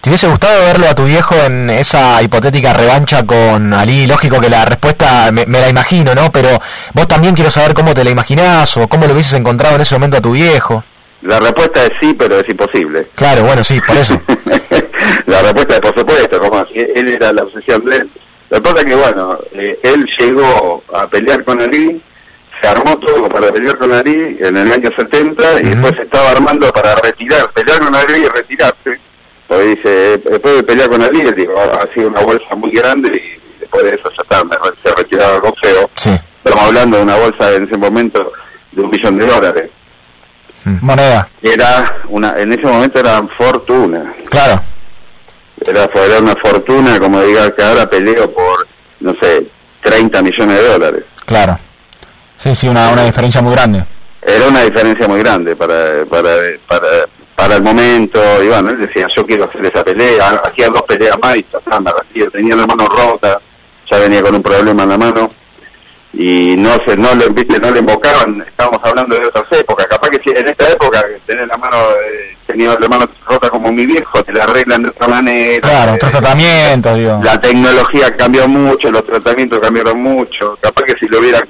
¿Te 0.00 0.08
hubiese 0.08 0.26
gustado 0.26 0.62
verlo 0.64 0.88
a 0.88 0.94
tu 0.94 1.04
viejo 1.04 1.34
en 1.34 1.68
esa 1.68 2.22
hipotética 2.22 2.72
revancha 2.72 3.26
con 3.26 3.74
Ali? 3.74 4.06
Lógico 4.06 4.40
que 4.40 4.48
la 4.48 4.64
respuesta 4.64 5.30
me, 5.32 5.44
me 5.44 5.60
la 5.60 5.68
imagino, 5.68 6.14
¿no? 6.14 6.32
Pero 6.32 6.48
vos 6.94 7.08
también 7.08 7.34
quiero 7.34 7.50
saber 7.50 7.74
cómo 7.74 7.92
te 7.92 8.04
la 8.04 8.10
imaginás 8.10 8.76
o 8.78 8.88
cómo 8.88 9.06
lo 9.06 9.12
hubieses 9.12 9.34
encontrado 9.34 9.76
en 9.76 9.82
ese 9.82 9.94
momento 9.94 10.16
a 10.16 10.22
tu 10.22 10.32
viejo. 10.32 10.82
La 11.24 11.40
respuesta 11.40 11.82
es 11.84 11.90
sí, 12.00 12.14
pero 12.18 12.38
es 12.40 12.48
imposible. 12.48 13.08
Claro, 13.14 13.44
bueno, 13.44 13.64
sí, 13.64 13.80
por 13.80 13.96
eso. 13.96 14.20
La 15.26 15.40
respuesta 15.42 15.74
es 15.74 15.80
por 15.80 15.98
supuesto, 15.98 16.38
como 16.38 16.58
así, 16.58 16.74
él 16.94 17.08
era 17.08 17.32
la 17.32 17.42
obsesión 17.42 17.84
de 17.84 17.96
él. 17.96 18.10
Lo 18.50 18.56
que 18.58 18.62
pasa 18.62 18.76
es 18.80 18.84
que, 18.84 18.94
bueno, 18.94 19.38
eh, 19.52 19.78
él 19.82 20.06
llegó 20.18 20.82
a 20.94 21.06
pelear 21.08 21.42
con 21.44 21.60
Ali, 21.60 22.00
se 22.60 22.68
armó 22.68 22.96
todo 22.98 23.28
para 23.28 23.50
pelear 23.52 23.76
con 23.78 23.92
Ali 23.92 24.36
en 24.38 24.56
el 24.56 24.70
año 24.72 24.90
70 24.96 25.60
y 25.60 25.64
después 25.70 25.92
se 25.96 26.02
estaba 26.02 26.30
armando 26.30 26.70
para 26.72 26.94
retirar, 26.96 27.50
pelear 27.52 27.80
con 27.80 27.94
Ali 27.94 28.18
y 28.22 28.28
retirarse. 28.28 29.00
Porque 29.48 29.64
dice, 29.64 30.14
eh, 30.14 30.18
después 30.30 30.56
de 30.56 30.62
pelear 30.62 30.88
con 30.90 31.02
Ali, 31.02 31.20
él 31.20 31.34
dijo, 31.34 31.52
"Ah, 31.58 31.80
ha 31.88 31.94
sido 31.94 32.08
una 32.08 32.20
bolsa 32.20 32.54
muy 32.54 32.70
grande 32.70 33.08
y 33.16 33.60
después 33.60 33.82
de 33.84 33.90
eso 33.94 34.10
ya 34.10 34.22
está, 34.22 34.42
se 34.82 34.94
retiraba 34.94 35.36
el 35.36 35.40
boxeo. 35.42 35.90
Sí. 35.96 36.10
Estamos 36.44 36.66
hablando 36.66 36.96
de 36.98 37.02
una 37.02 37.16
bolsa 37.16 37.52
en 37.54 37.64
ese 37.64 37.76
momento 37.76 38.32
de 38.72 38.82
un 38.82 38.90
millón 38.90 39.18
de 39.18 39.26
dólares. 39.26 39.70
Moneda. 40.64 41.28
Era 41.42 41.96
una, 42.08 42.34
en 42.38 42.52
ese 42.52 42.62
momento 42.62 42.98
era 42.98 43.22
fortuna. 43.36 44.14
Claro. 44.30 44.60
Era, 45.66 45.84
era 45.84 46.18
una 46.18 46.34
fortuna, 46.36 46.98
como 46.98 47.22
diga, 47.22 47.50
que 47.54 47.62
ahora 47.62 47.88
peleo 47.88 48.30
por, 48.32 48.66
no 49.00 49.14
sé, 49.20 49.46
30 49.82 50.22
millones 50.22 50.56
de 50.56 50.68
dólares. 50.68 51.04
Claro. 51.26 51.58
Sí, 52.36 52.54
sí, 52.54 52.68
una, 52.68 52.90
una 52.90 53.04
diferencia 53.04 53.40
muy 53.40 53.52
grande. 53.52 53.84
Era 54.20 54.48
una 54.48 54.62
diferencia 54.62 55.06
muy 55.06 55.18
grande 55.20 55.54
para, 55.54 56.04
para, 56.06 56.30
para, 56.66 57.06
para 57.36 57.56
el 57.56 57.62
momento. 57.62 58.20
Y 58.42 58.48
bueno, 58.48 58.70
él 58.70 58.80
decía, 58.80 59.06
yo 59.14 59.26
quiero 59.26 59.44
hacer 59.44 59.64
esa 59.66 59.84
pelea. 59.84 60.40
Hacía 60.44 60.68
dos 60.68 60.82
peleas 60.82 61.16
más 61.22 61.36
y 61.36 61.44
me. 61.44 62.30
Tenía 62.30 62.56
la 62.56 62.66
mano 62.66 62.86
rota, 62.86 63.38
ya 63.90 63.98
venía 63.98 64.22
con 64.22 64.34
un 64.34 64.42
problema 64.42 64.82
en 64.82 64.88
la 64.88 64.98
mano. 64.98 65.30
Y 66.16 66.56
no 66.56 66.70
se, 66.86 66.96
no 66.96 67.12
le, 67.14 67.28
viste, 67.30 67.58
no 67.58 67.72
le 67.72 67.80
invocaban, 67.80 68.44
estábamos 68.46 68.80
hablando 68.84 69.16
de 69.16 69.26
otras 69.26 69.46
épocas. 69.50 69.86
Capaz 69.86 70.10
que 70.10 70.20
si 70.22 70.30
en 70.30 70.46
esta 70.46 70.70
época 70.70 71.04
tenés 71.26 71.48
la 71.48 71.56
mano, 71.56 71.76
eh, 71.76 72.36
tenía 72.46 72.78
la 72.78 72.88
mano 72.88 73.08
rota 73.26 73.50
como 73.50 73.72
mi 73.72 73.84
viejo, 73.84 74.22
te 74.22 74.32
la 74.32 74.44
arreglan 74.44 74.84
de 74.84 74.90
otra 74.90 75.08
manera. 75.08 75.68
Claro, 75.68 75.94
otros 75.94 76.12
tratamientos, 76.12 76.96
digo. 76.96 77.20
La 77.22 77.40
tecnología 77.40 78.16
cambió 78.16 78.46
mucho, 78.46 78.92
los 78.92 79.04
tratamientos 79.04 79.58
cambiaron 79.58 80.00
mucho. 80.00 80.56
Capaz 80.60 80.84
que 80.84 80.94
si 81.00 81.06
lo 81.08 81.18
hubieran, 81.18 81.48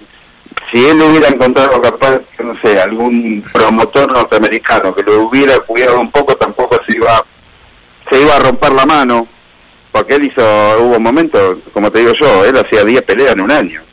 si 0.73 0.83
él 0.87 1.01
hubiera 1.03 1.29
encontrado 1.29 1.83
capaz, 1.83 2.21
no 2.43 2.59
sé, 2.63 2.81
algún 2.81 3.45
promotor 3.53 4.11
norteamericano 4.11 4.95
que 4.95 5.03
lo 5.03 5.25
hubiera 5.25 5.59
cuidado 5.61 6.01
un 6.01 6.11
poco, 6.11 6.37
tampoco 6.37 6.81
se 6.87 6.97
iba, 6.97 7.23
se 8.11 8.19
iba 8.19 8.35
a 8.35 8.41
romper 8.41 8.73
la 8.73 8.87
mano. 8.87 9.29
Porque 9.93 10.15
él 10.15 10.25
hizo, 10.25 10.43
hubo 10.81 10.99
momentos, 10.99 11.59
como 11.73 11.93
te 11.93 12.01
digo 12.01 12.13
yo, 12.19 12.45
él 12.45 12.57
hacía 12.57 12.83
10 12.83 13.03
peleas 13.03 13.35
en 13.35 13.43
un 13.43 13.51
año. 13.53 13.84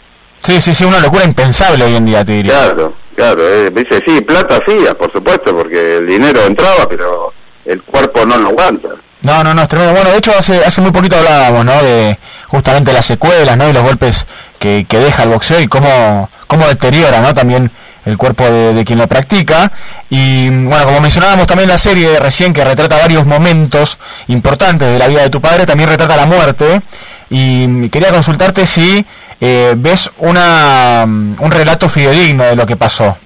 Sí, 0.43 0.59
sí, 0.59 0.73
sí, 0.73 0.84
una 0.84 0.99
locura 0.99 1.23
impensable 1.23 1.84
hoy 1.84 1.95
en 1.95 2.05
día, 2.05 2.26
te 2.26 2.31
diría. 2.34 2.51
Claro, 2.53 2.93
claro, 3.15 3.47
eh, 3.47 3.69
dice, 3.69 3.99
sí, 4.05 4.22
plata 4.22 4.57
hacía, 4.57 4.93
por 4.95 5.11
supuesto, 5.11 5.55
porque 5.55 5.97
el 5.97 6.07
dinero 6.07 6.45
entraba, 6.45 6.89
pero 6.89 7.31
el 7.65 7.81
cuerpo 7.84 8.26
no 8.26 8.38
lo 8.38 8.49
aguanta. 8.49 8.89
No, 9.22 9.43
no, 9.43 9.53
no, 9.53 9.61
es 9.61 9.68
tremendo. 9.68 9.93
Bueno, 9.93 10.09
de 10.09 10.18
hecho, 10.18 10.31
hace, 10.38 10.65
hace 10.65 10.81
muy 10.81 10.91
poquito 10.91 11.15
hablábamos, 11.15 11.63
¿no? 11.63 11.84
De 11.84 12.18
justamente 12.47 12.91
las 12.91 13.05
secuelas, 13.05 13.55
¿no? 13.55 13.69
Y 13.69 13.73
los 13.73 13.84
golpes 13.84 14.26
que, 14.57 14.85
que 14.89 14.97
deja 14.97 15.23
el 15.23 15.30
boxeo 15.30 15.59
y 15.61 15.68
cómo, 15.68 16.27
cómo 16.47 16.68
deteriora, 16.68 17.22
¿no? 17.22 17.34
También 17.35 17.72
el 18.05 18.18
cuerpo 18.18 18.43
de, 18.45 18.73
de 18.73 18.84
quien 18.84 18.97
lo 18.97 19.07
practica. 19.07 19.72
Y 20.09 20.49
bueno, 20.49 20.85
como 20.85 21.01
mencionábamos 21.01 21.45
también 21.45 21.69
la 21.69 21.77
serie 21.77 22.19
recién 22.19 22.51
que 22.51 22.65
retrata 22.65 22.97
varios 22.97 23.27
momentos 23.27 23.99
importantes 24.27 24.91
de 24.91 24.97
la 24.97 25.07
vida 25.07 25.22
de 25.22 25.30
tu 25.30 25.39
padre, 25.39 25.68
también 25.68 25.88
retrata 25.88 26.18
la 26.18 26.26
muerte. 26.26 26.81
Y 27.30 27.89
quería 27.89 28.11
consultarte 28.11 28.65
si 28.65 29.05
eh, 29.41 29.73
ves 29.76 30.09
una, 30.19 31.03
mm, 31.05 31.35
un 31.41 31.51
relato 31.51 31.89
fidedigno 31.89 32.43
de 32.45 32.55
lo 32.55 32.65
que 32.65 32.76
pasó. 32.77 33.18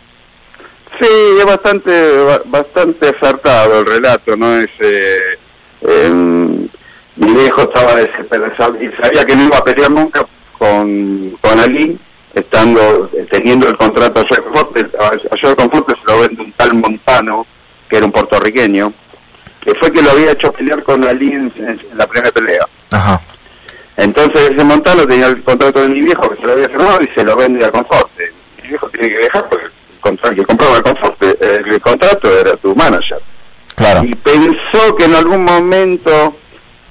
Sí, 0.99 1.07
es 1.39 1.45
bastante 1.45 1.91
ba- 2.23 2.41
bastante 2.45 3.09
acertado 3.09 3.79
el 3.81 3.85
relato, 3.85 4.35
¿no? 4.37 4.55
Es, 4.57 4.69
eh, 4.79 5.17
em, 5.81 6.67
mi 7.17 7.33
viejo 7.33 7.61
estaba 7.63 7.95
desesperado 7.95 8.77
y 8.81 8.89
sabía 9.01 9.25
que 9.25 9.35
no 9.35 9.43
iba 9.43 9.57
a 9.57 9.63
pelear 9.63 9.91
nunca 9.91 10.25
con, 10.57 11.37
con 11.41 11.59
Ali, 11.59 11.99
estando, 12.33 13.09
eh, 13.13 13.27
teniendo 13.29 13.67
el 13.67 13.77
contrato 13.77 14.21
a 14.21 14.25
Joel 14.27 14.43
Forte. 14.53 14.87
A 14.99 15.07
a 15.07 15.37
Joel 15.41 15.55
Conforte 15.57 15.93
se 15.99 16.11
lo 16.11 16.19
vende 16.21 16.41
un 16.43 16.51
tal 16.53 16.73
Montano, 16.75 17.45
que 17.89 17.97
era 17.97 18.05
un 18.05 18.11
puertorriqueño, 18.13 18.93
que 19.61 19.73
fue 19.75 19.91
que 19.91 20.01
lo 20.01 20.11
había 20.11 20.31
hecho 20.31 20.51
pelear 20.53 20.81
con 20.83 21.03
Ali 21.03 21.27
en, 21.27 21.51
en 21.57 21.81
la 21.97 22.07
primera 22.07 22.31
pelea. 22.31 22.65
Ajá. 22.91 23.19
Entonces 23.97 24.51
ese 24.51 24.63
Montano 24.63 25.07
tenía 25.07 25.27
el 25.27 25.41
contrato 25.43 25.81
de 25.81 25.89
mi 25.89 26.01
viejo 26.01 26.29
que 26.29 26.35
se 26.35 26.45
lo 26.47 26.53
había 26.53 26.69
firmado 26.69 27.01
y 27.01 27.07
se 27.15 27.23
lo 27.23 27.35
vende 27.35 27.65
a 27.65 27.71
Conforte. 27.71 28.31
Mi 28.61 28.69
viejo 28.69 28.89
tiene 28.89 29.15
que 29.15 29.21
dejar 29.21 29.49
porque 29.49 29.65
el 30.29 30.35
que 30.35 30.45
compraba 30.45 30.77
el 30.77 30.83
Conforte, 30.83 31.37
el, 31.41 31.81
contrato 31.81 32.39
era 32.39 32.55
tu 32.57 32.75
manager. 32.75 33.19
Claro. 33.75 34.03
Y 34.03 34.15
pensó 34.15 34.95
que 34.97 35.05
en 35.05 35.15
algún 35.15 35.43
momento, 35.43 36.35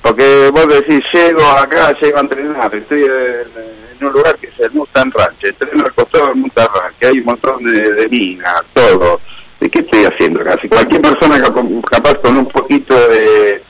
porque 0.03 0.51
vos 0.53 0.67
decís, 0.69 1.03
llego 1.13 1.43
acá, 1.43 1.95
llego 2.01 2.19
a 2.19 2.21
entrenar, 2.23 2.75
estoy 2.75 3.03
en, 3.05 4.01
en 4.01 4.07
un 4.07 4.13
lugar 4.13 4.37
que 4.37 4.49
es 4.49 4.59
el 4.61 4.73
Mustang 4.73 5.13
Ranch, 5.13 5.45
entreno 5.45 5.85
al 5.85 5.95
costado 5.95 6.27
del 6.29 6.37
Mustang 6.37 6.69
Ranch, 6.75 6.95
que 6.99 7.07
hay 7.07 7.19
un 7.19 7.25
montón 7.25 7.65
de, 7.65 7.93
de 7.93 8.09
minas, 8.09 8.63
todo. 8.73 9.21
¿De 9.61 9.71
qué 9.71 9.79
estoy 9.79 10.05
haciendo 10.05 10.41
acá? 10.43 10.59
Si 10.61 10.69
cualquier 10.69 11.01
persona 11.01 11.41
cap- 11.41 11.85
capaz 11.91 12.15
con 12.15 12.37
un 12.37 12.47
poquito 12.47 12.95
de 13.09 13.63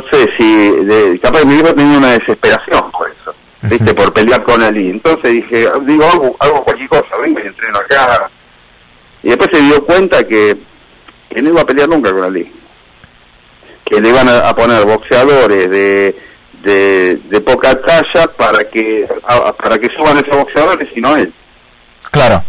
no 0.00 0.02
sé 0.10 0.28
si 0.38 0.70
de, 0.84 1.18
capaz 1.20 1.44
mi 1.44 1.54
hijo 1.54 1.74
tenía 1.74 1.98
una 1.98 2.12
desesperación 2.12 2.90
por 2.92 3.10
eso 3.10 3.34
viste 3.62 3.94
por 3.94 4.12
pelear 4.12 4.42
con 4.44 4.62
Ali 4.62 4.90
entonces 4.90 5.32
dije 5.32 5.68
digo 5.82 6.04
hago, 6.04 6.36
hago 6.38 6.64
cualquier 6.64 6.88
cosa 6.88 7.16
vengo 7.22 7.40
y 7.40 7.46
entreno 7.46 7.78
acá. 7.78 8.30
Y 9.22 9.28
después 9.30 9.48
se 9.52 9.60
dio 9.62 9.84
cuenta 9.84 10.22
que, 10.26 10.56
que 11.30 11.42
no 11.42 11.48
iba 11.50 11.62
a 11.62 11.66
pelear 11.66 11.88
nunca 11.88 12.12
con 12.12 12.22
Ali. 12.22 12.52
Que 13.84 14.00
le 14.00 14.08
iban 14.10 14.28
a, 14.28 14.48
a 14.50 14.54
poner 14.54 14.84
boxeadores 14.84 15.68
de, 15.70 16.16
de, 16.62 17.16
de 17.24 17.40
poca 17.40 17.74
talla 17.80 18.26
para 18.36 18.64
que 18.70 19.08
a- 19.26 19.52
para 19.52 19.78
que 19.78 19.88
suban 19.96 20.16
esos 20.18 20.36
boxeadores 20.36 20.88
y 20.94 21.00
no 21.00 21.16
él. 21.16 21.32
Claro. 22.12 22.44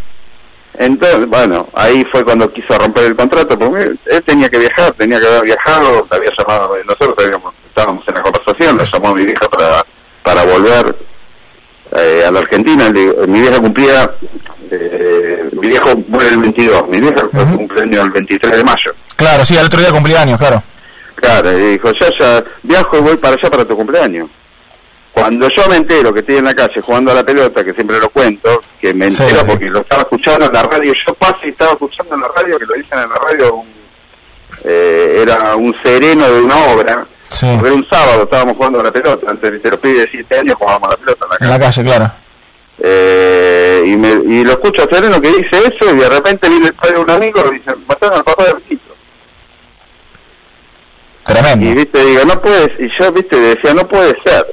Entonces, 0.77 1.27
bueno, 1.27 1.67
ahí 1.73 2.03
fue 2.11 2.23
cuando 2.23 2.51
quiso 2.51 2.77
romper 2.77 3.05
el 3.05 3.15
contrato, 3.15 3.57
porque 3.57 3.83
él, 3.83 3.99
él 4.05 4.23
tenía 4.23 4.49
que 4.49 4.59
viajar, 4.59 4.91
tenía 4.93 5.19
que 5.19 5.25
haber 5.27 5.43
viajado, 5.43 6.05
te 6.09 6.15
había 6.17 6.31
llamado, 6.37 6.75
nosotros 6.85 7.15
habíamos- 7.17 7.53
estábamos 7.67 8.07
en 8.07 8.13
la 8.15 8.21
conversación, 8.21 8.77
lo 8.77 8.83
llamó 8.83 9.13
mi 9.15 9.25
vieja 9.25 9.47
para, 9.49 9.85
para 10.23 10.43
volver 10.45 10.95
eh, 11.95 12.23
a 12.27 12.31
la 12.31 12.39
Argentina, 12.39 12.89
Le- 12.89 13.27
mi 13.27 13.41
vieja 13.41 13.59
cumplía, 13.59 14.11
eh, 14.71 15.49
mi 15.53 15.67
viejo 15.69 15.89
muere 16.07 16.29
el 16.29 16.37
22, 16.37 16.87
mi 16.89 16.99
vieja 16.99 17.27
cumpleaños 17.55 18.03
el 18.05 18.11
23 18.11 18.57
de 18.57 18.63
mayo. 18.63 18.91
Claro, 19.15 19.45
sí, 19.45 19.57
al 19.57 19.65
otro 19.67 19.79
día 19.79 19.91
cumplí 19.91 20.15
años, 20.15 20.37
claro. 20.37 20.61
Claro, 21.15 21.57
y 21.57 21.71
dijo, 21.71 21.91
ya, 21.99 22.07
ya, 22.19 22.43
viajo 22.61 22.97
y 22.97 23.01
voy 23.01 23.17
para 23.17 23.35
allá 23.35 23.49
para 23.49 23.65
tu 23.65 23.75
cumpleaños. 23.75 24.29
Cuando 25.17 25.49
yo 25.49 25.63
me 25.69 25.77
entero 25.77 26.13
que 26.13 26.19
estoy 26.19 26.35
en 26.37 26.45
la 26.45 26.53
calle 26.53 26.79
jugando 26.81 27.11
a 27.11 27.15
la 27.15 27.23
pelota, 27.23 27.63
que 27.63 27.73
siempre 27.73 27.97
lo 27.99 28.09
cuento, 28.09 28.61
que 28.79 28.93
me 28.93 29.09
Sí, 29.09 29.23
entero 29.23 29.39
sí. 29.39 29.45
porque 29.47 29.65
lo 29.65 29.79
estaba 29.79 30.03
escuchando 30.03 30.45
en 30.45 30.53
la 30.53 30.63
radio, 30.63 30.93
yo 31.07 31.13
paso 31.15 31.39
y 31.43 31.49
estaba 31.49 31.71
escuchando 31.71 32.15
en 32.15 32.21
la 32.21 32.27
radio, 32.35 32.59
que 32.59 32.65
lo 32.65 32.73
dicen 32.75 32.99
en 32.99 33.09
la 33.09 33.15
radio, 33.17 33.55
un- 33.55 33.73
eh, 34.63 35.19
era 35.23 35.55
un 35.55 35.75
sereno 35.83 36.29
de 36.31 36.41
una 36.41 36.55
obra, 36.67 37.07
era 37.41 37.73
un 37.73 37.87
sábado, 37.89 38.23
estábamos 38.23 38.55
jugando 38.57 38.79
a 38.79 38.83
la 38.83 38.91
pelota, 38.91 39.29
antes 39.31 39.63
de 39.63 39.69
los 39.71 39.79
pibes 39.79 40.01
de 40.03 40.09
7 40.11 40.39
años 40.39 40.55
jugábamos 40.59 40.89
a 40.89 40.91
la 40.91 40.97
pelota 40.97 41.25
en 41.25 41.29
la 41.29 41.35
En 41.35 41.39
calle. 41.39 41.51
la 41.51 41.65
calle, 41.65 41.83
claro. 41.83 42.11
Eh, 42.79 43.83
y, 43.87 43.97
me, 43.97 44.09
y 44.09 44.43
lo 44.45 44.51
escucho 44.51 44.83
a 44.83 44.95
Sereno 44.95 45.19
que 45.19 45.29
dice 45.29 45.49
eso 45.57 45.95
y 45.95 45.97
de 45.97 46.09
repente 46.09 46.47
viene 46.47 46.67
el 46.67 46.73
padre 46.75 46.93
de 46.93 46.99
un 46.99 47.09
amigo 47.09 47.41
y 47.51 47.55
dice, 47.57 47.71
mataron 47.87 48.19
al 48.19 48.23
papá 48.23 48.43
de 48.43 48.53
Riquito. 48.53 48.93
Tremendo. 51.23 51.65
Y 51.65 51.73
viste, 51.73 52.05
digo, 52.05 52.23
no 52.25 52.39
puedes, 52.39 52.69
y 52.79 52.87
yo 52.99 53.11
viste, 53.11 53.35
decía, 53.39 53.73
no 53.73 53.87
puede 53.87 54.15
ser. 54.23 54.45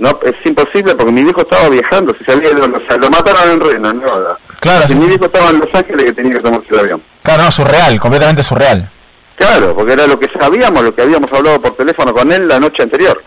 No, 0.00 0.18
es 0.24 0.34
imposible 0.46 0.94
porque 0.94 1.12
mi 1.12 1.22
viejo 1.24 1.42
estaba 1.42 1.68
viajando, 1.68 2.14
si 2.18 2.24
salía 2.24 2.50
de 2.54 2.64
Ángeles, 2.64 2.98
lo 2.98 3.10
mataron 3.10 3.50
en 3.52 3.60
Reno, 3.60 3.90
en 3.90 3.98
Nevada. 4.00 4.38
Claro, 4.58 4.88
Si 4.88 4.94
mi 4.94 5.06
viejo 5.06 5.26
estaba 5.26 5.50
en 5.50 5.58
Los 5.60 5.68
Ángeles 5.74 6.06
que 6.06 6.12
tenía 6.14 6.32
que 6.32 6.40
tomarse 6.40 6.66
el 6.70 6.78
avión. 6.80 7.02
Claro, 7.22 7.42
no, 7.44 7.50
surreal, 7.52 8.00
completamente 8.00 8.42
surreal. 8.42 8.90
Claro, 9.36 9.74
porque 9.74 9.92
era 9.92 10.06
lo 10.06 10.18
que 10.18 10.28
sabíamos, 10.38 10.82
lo 10.82 10.94
que 10.94 11.02
habíamos 11.02 11.30
hablado 11.32 11.60
por 11.60 11.76
teléfono 11.76 12.14
con 12.14 12.32
él 12.32 12.48
la 12.48 12.58
noche 12.58 12.82
anterior. 12.82 13.22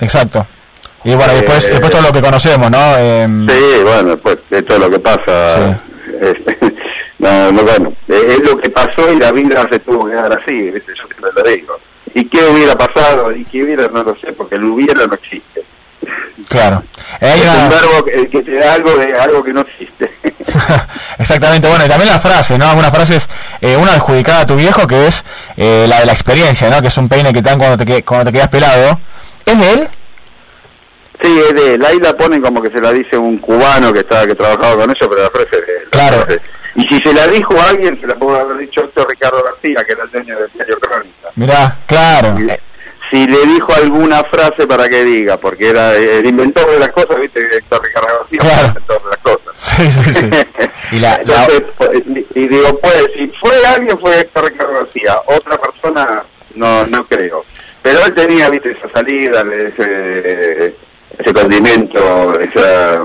Exacto. 0.00 0.44
Y 1.04 1.14
bueno, 1.14 1.32
Eh, 1.32 1.36
después, 1.36 1.64
después 1.70 1.90
todo 1.92 2.02
lo 2.02 2.12
que 2.12 2.20
conocemos, 2.22 2.70
¿no? 2.72 2.96
Em, 2.96 3.48
Sí, 3.48 3.82
bueno, 3.84 4.16
pues 4.16 4.38
de 4.50 4.62
todo 4.62 4.78
lo 4.80 4.90
que 4.90 4.98
pasa. 4.98 5.80
este, 6.20 6.58
no, 7.20 7.52
no, 7.52 7.62
bueno, 7.62 7.92
eh, 8.08 8.26
es 8.30 8.40
lo 8.50 8.58
que 8.58 8.70
pasó 8.70 9.12
y 9.12 9.18
la 9.18 9.30
vida 9.30 9.64
se 9.70 9.78
tuvo 9.78 10.06
que 10.08 10.14
dar 10.14 10.32
así, 10.40 10.52
¿viste? 10.72 10.92
yo 10.96 11.04
siempre 11.06 11.30
lo 11.36 11.42
digo. 11.50 11.78
¿Y 12.14 12.24
qué 12.24 12.42
hubiera 12.48 12.74
pasado? 12.74 13.30
¿Y 13.32 13.44
qué 13.44 13.62
hubiera? 13.62 13.86
No 13.88 14.02
lo 14.02 14.16
sé, 14.16 14.32
porque 14.32 14.56
el 14.56 14.64
hubiera 14.64 15.06
no 15.06 15.14
existe. 15.14 15.62
Claro. 16.48 16.82
Eh, 17.20 17.34
es 17.36 17.42
una- 17.44 17.64
un 17.64 17.68
verbo 17.70 18.04
que, 18.04 18.28
que 18.28 18.42
te 18.42 18.54
da 18.58 18.74
algo 18.74 18.94
de 18.96 19.14
algo 19.18 19.42
que 19.44 19.52
no 19.52 19.60
existe. 19.62 20.12
Exactamente, 21.18 21.68
bueno, 21.68 21.84
y 21.84 21.88
también 21.88 22.10
la 22.10 22.20
frase, 22.20 22.56
¿no? 22.58 22.66
Algunas 22.68 22.90
frases, 22.90 23.28
eh, 23.60 23.76
una 23.76 23.92
adjudicada 23.94 24.40
a 24.42 24.46
tu 24.46 24.56
viejo 24.56 24.86
que 24.86 25.06
es 25.06 25.24
eh, 25.56 25.86
la 25.88 26.00
de 26.00 26.06
la 26.06 26.12
experiencia, 26.12 26.70
¿no? 26.70 26.80
Que 26.80 26.88
es 26.88 26.96
un 26.96 27.08
peine 27.08 27.32
que 27.32 27.42
te 27.42 27.48
dan 27.50 27.58
cuando 27.58 27.84
te, 27.84 28.02
cuando 28.04 28.26
te 28.30 28.32
quedas 28.36 28.48
pelado. 28.48 29.00
¿Es 29.44 29.58
de 29.58 29.72
él? 29.72 29.88
Sí, 31.22 31.40
es 31.48 31.54
de 31.54 31.74
él. 31.74 31.84
Ahí 31.84 31.98
la 31.98 32.12
ponen 32.16 32.40
como 32.40 32.62
que 32.62 32.70
se 32.70 32.80
la 32.80 32.92
dice 32.92 33.16
un 33.18 33.38
cubano 33.38 33.92
que 33.92 34.00
estaba 34.00 34.24
que 34.26 34.34
trabajaba 34.36 34.76
con 34.76 34.84
ellos, 34.90 35.08
pero 35.08 35.22
la 35.22 35.30
frase 35.30 35.48
es 35.52 35.66
de 35.66 35.76
él. 35.82 35.88
Claro. 35.90 36.26
Y 36.76 36.82
si 36.82 36.98
se 37.02 37.12
la 37.12 37.26
dijo 37.26 37.54
a 37.60 37.70
alguien, 37.70 38.00
se 38.00 38.06
la 38.06 38.14
pudo 38.14 38.36
haber 38.36 38.58
dicho 38.58 38.84
esto 38.84 39.04
Ricardo 39.04 39.42
García, 39.42 39.82
que 39.84 39.92
era 39.92 40.04
el 40.04 40.10
dueño 40.12 40.38
del 40.38 40.50
diario 40.54 40.78
Crónica. 40.78 41.28
Mirá, 41.34 41.76
claro. 41.86 42.36
Si 43.10 43.26
le 43.26 43.46
dijo 43.46 43.72
alguna 43.74 44.22
frase 44.24 44.66
para 44.66 44.88
que 44.88 45.04
diga, 45.04 45.38
porque 45.38 45.68
era 45.68 45.94
el 45.96 46.26
inventor 46.26 46.70
de 46.70 46.78
las 46.78 46.90
cosas, 46.90 47.18
viste, 47.20 47.40
Héctor 47.40 47.82
Ricardo 47.82 48.08
García, 48.18 48.38
fue 48.40 48.60
el 48.60 48.66
inventor 48.66 49.02
de 49.02 49.08
las 49.08 49.18
cosas. 49.18 49.38
Sí, 49.58 49.90
sí, 49.90 50.14
sí. 50.14 50.30
y 50.92 51.00
la, 51.00 51.16
Entonces, 51.16 51.62
pues, 51.76 52.02
y 52.34 52.48
digo, 52.48 52.78
pues, 52.80 53.06
si 53.16 53.26
fue 53.40 53.66
alguien, 53.66 53.98
fue 53.98 54.20
Héctor 54.20 54.44
Ricardo 54.44 54.74
García. 54.74 55.20
Otra 55.26 55.58
persona, 55.58 56.22
no 56.54 56.86
no 56.86 57.04
creo. 57.06 57.44
Pero 57.82 58.04
él 58.04 58.14
tenía, 58.14 58.50
viste, 58.50 58.70
esa 58.72 58.88
salida, 58.90 59.42
ese, 59.52 60.74
ese 61.18 61.32
condimento, 61.32 62.38
esa 62.38 63.02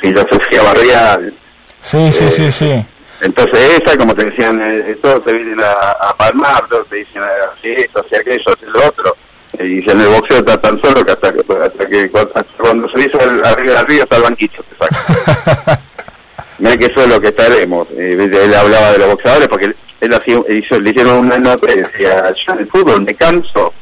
filosofía 0.00 0.62
barrial. 0.62 1.34
sí, 1.80 2.12
sí, 2.12 2.30
sí, 2.30 2.50
sí. 2.50 2.86
Entonces 3.20 3.80
esa, 3.80 3.96
como 3.96 4.14
te 4.14 4.26
decían, 4.26 4.60
eh, 4.66 4.98
todos 5.00 5.24
te 5.24 5.32
vienen 5.32 5.60
a, 5.60 6.08
a 6.08 6.16
palmar, 6.16 6.66
todos 6.68 6.88
te 6.88 6.96
dicen, 6.96 7.22
ah, 7.22 7.52
así 7.56 7.68
esto, 7.72 8.04
así 8.04 8.16
aquello, 8.16 8.44
así 8.46 8.66
lo 8.66 8.86
otro. 8.86 9.16
Y 9.60 9.82
si 9.82 9.90
en 9.90 10.00
el 10.00 10.08
boxeo 10.08 10.38
está 10.38 10.60
tan 10.60 10.80
solo 10.80 11.04
que 11.04 11.12
hasta, 11.12 11.32
que- 11.32 11.44
hasta 11.64 11.86
que 11.86 12.10
hasta 12.14 12.44
cuando 12.58 12.88
se 12.88 13.00
hizo 13.00 13.18
el- 13.20 13.44
arriba 13.44 13.74
del 13.76 13.86
río 13.86 14.02
hasta 14.02 14.16
el 14.16 14.22
banquito 14.22 14.62
te 14.64 14.76
saca. 14.76 15.80
Mira 16.58 16.76
que 16.76 16.86
eso 16.86 17.00
es 17.02 17.08
lo 17.08 17.20
que 17.20 17.28
estaremos. 17.28 17.88
Eh, 17.96 18.16
él 18.32 18.54
hablaba 18.54 18.92
de 18.92 18.98
los 18.98 19.08
boxeadores 19.08 19.48
porque 19.48 19.66
él, 19.66 19.76
él 20.00 20.14
hacía, 20.14 20.38
hizo, 20.48 20.78
le 20.80 20.90
hicieron 20.90 21.16
una 21.18 21.38
nota 21.38 21.72
y 21.72 21.76
decía, 21.78 22.32
yo 22.46 22.52
en 22.54 22.58
el 22.60 22.68
fútbol 22.68 23.02
me 23.02 23.14
canso 23.14 23.72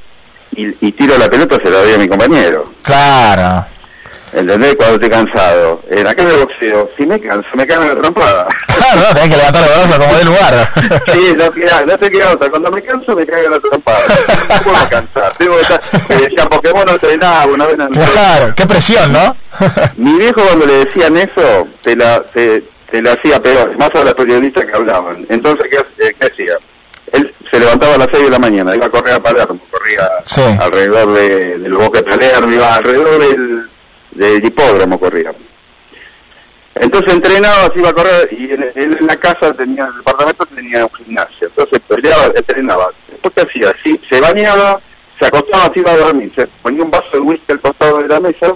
y, 0.54 0.68
y 0.86 0.92
tiro 0.92 1.16
la 1.18 1.28
pelota 1.28 1.56
se 1.62 1.70
la 1.70 1.78
doy 1.82 1.92
a 1.94 1.98
mi 1.98 2.08
compañero. 2.08 2.72
Claro. 2.82 3.66
¿Entendés? 4.32 4.74
Cuando 4.76 4.94
estoy 4.94 5.10
cansado. 5.10 5.82
En 5.90 6.06
acá 6.06 6.22
en 6.22 6.28
el 6.30 6.36
boxeo, 6.38 6.90
si 6.96 7.04
me 7.04 7.20
canso, 7.20 7.48
me 7.54 7.66
cago 7.66 7.82
en 7.82 7.88
la 7.90 7.94
trompada. 7.96 8.46
Claro, 8.66 9.00
no, 9.08 9.14
tenés 9.14 9.30
que 9.30 9.36
levantar 9.36 9.62
los 9.62 9.70
brazos 9.88 9.98
como 9.98 10.18
de 10.18 10.24
lugar. 10.24 10.72
Sí, 11.12 11.34
no, 11.36 11.50
queda- 11.52 11.84
no 11.86 11.98
te 11.98 12.10
queda 12.10 12.32
otra. 12.32 12.48
Cuando 12.50 12.70
me 12.70 12.82
canso, 12.82 13.14
me 13.14 13.26
cago 13.26 13.44
en 13.44 13.50
la 13.50 13.60
trompada. 13.60 14.00
No 14.48 14.62
puedo 14.62 14.88
cansar. 14.88 15.34
Tengo 15.38 15.56
que 15.56 15.62
estar... 15.62 15.80
Me 16.08 16.16
decían, 16.16 16.48
porque 16.50 16.70
vos 16.72 16.84
no 16.86 16.92
entrenás, 16.92 17.46
una 17.46 17.66
vez 17.66 17.76
Claro, 18.12 18.54
qué 18.56 18.66
presión, 18.66 19.12
¿no? 19.12 19.36
Mi 19.96 20.18
viejo 20.18 20.40
cuando 20.42 20.66
le 20.66 20.84
decían 20.86 21.16
eso, 21.16 21.68
te 21.82 21.94
la, 21.94 22.22
te, 22.32 22.64
te 22.90 23.02
la 23.02 23.12
hacía 23.12 23.42
peor, 23.42 23.76
más 23.76 23.90
a 23.94 24.04
los 24.04 24.14
periodistas 24.14 24.64
que 24.64 24.72
hablaban. 24.74 25.26
Entonces, 25.28 25.66
¿qué, 25.70 25.78
ha- 25.78 26.12
qué 26.18 26.26
hacía? 26.32 26.54
Él 27.12 27.34
se 27.50 27.60
levantaba 27.60 27.96
a 27.96 27.98
las 27.98 28.08
6 28.10 28.24
de 28.24 28.30
la 28.30 28.38
mañana, 28.38 28.74
iba 28.74 28.86
a 28.86 28.90
correr 28.90 29.14
a 29.14 29.22
Palermo, 29.22 29.58
corría 29.70 30.08
Sí. 30.24 30.40
alrededor 30.58 31.12
de, 31.12 31.58
del 31.58 31.74
bosque 31.74 31.98
de 31.98 32.04
Palermo, 32.04 32.50
iba 32.52 32.74
alrededor 32.74 33.18
del, 33.18 33.68
del 34.12 34.44
hipódromo, 34.44 34.98
corría. 34.98 35.32
Entonces 36.74 37.12
entrenaba, 37.12 37.70
se 37.72 37.78
iba 37.80 37.90
a 37.90 37.92
correr 37.92 38.28
y 38.32 38.50
él 38.50 38.72
en 38.74 39.06
la 39.06 39.16
casa 39.16 39.52
tenía, 39.52 39.84
en 39.84 39.90
el 39.90 39.96
departamento 39.98 40.46
tenía 40.46 40.84
un 40.86 40.92
gimnasio. 40.94 41.48
Entonces 41.48 41.80
peleaba, 41.86 42.32
entrenaba. 42.34 42.88
Después, 43.08 43.34
¿qué 43.36 43.42
hacía? 43.42 43.74
Sí, 43.84 44.00
se 44.10 44.20
bañaba, 44.20 44.80
se 45.18 45.26
acostaba, 45.26 45.72
se 45.72 45.80
iba 45.80 45.92
a 45.92 45.96
dormir, 45.98 46.32
se 46.34 46.46
ponía 46.46 46.82
un 46.82 46.90
vaso 46.90 47.10
de 47.12 47.18
whisky 47.20 47.52
al 47.52 47.60
costado 47.60 47.98
de 48.02 48.08
la 48.08 48.20
mesa 48.20 48.54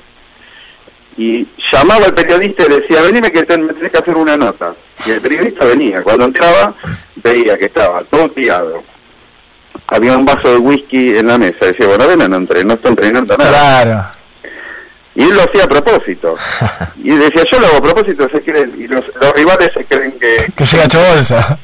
y 1.19 1.47
llamaba 1.73 2.07
al 2.07 2.15
periodista 2.15 2.65
y 2.67 2.81
decía, 2.81 3.03
venime 3.03 3.31
que 3.31 3.43
te- 3.45 3.59
me 3.59 3.73
tenés 3.75 3.93
que 3.93 3.99
hacer 3.99 4.17
una 4.17 4.37
nota. 4.37 4.75
Y 5.07 5.11
el 5.11 5.21
periodista 5.21 5.65
venía. 5.67 6.03
Cuando 6.03 6.25
entraba, 6.25 6.75
veía 7.17 7.59
que 7.59 7.67
estaba 7.67 8.03
todo 8.05 8.31
tirado. 8.31 8.83
Había 9.89 10.17
un 10.17 10.25
vaso 10.25 10.49
de 10.53 10.57
whisky 10.59 11.17
en 11.19 11.27
la 11.27 11.39
mesa. 11.39 11.67
Decía, 11.67 11.87
bueno, 11.87 12.09
ven, 12.09 12.19
no, 12.31 12.37
entre, 12.37 12.65
no 12.65 12.75
está 12.75 12.89
entrenando 12.89 13.37
nada. 13.37 13.51
Claro. 13.83 14.16
Y 15.17 15.23
él 15.23 15.35
lo 15.35 15.43
hacía 15.43 15.65
a 15.65 15.69
propósito. 15.69 16.37
Y 17.03 17.11
decía, 17.11 17.43
yo 17.51 17.61
lo 17.61 17.67
hago 17.69 17.77
a 17.77 17.83
propósito, 17.83 18.29
se 18.29 18.43
creen, 18.43 18.73
y 18.77 18.89
los, 18.89 19.05
los 19.21 19.33
rivales 19.35 19.71
se 19.75 19.85
creen 19.85 20.19
que... 20.19 20.53
Que 20.57 20.65
llega 20.65 20.85
hecho 20.85 20.99
bolsa. 21.01 21.59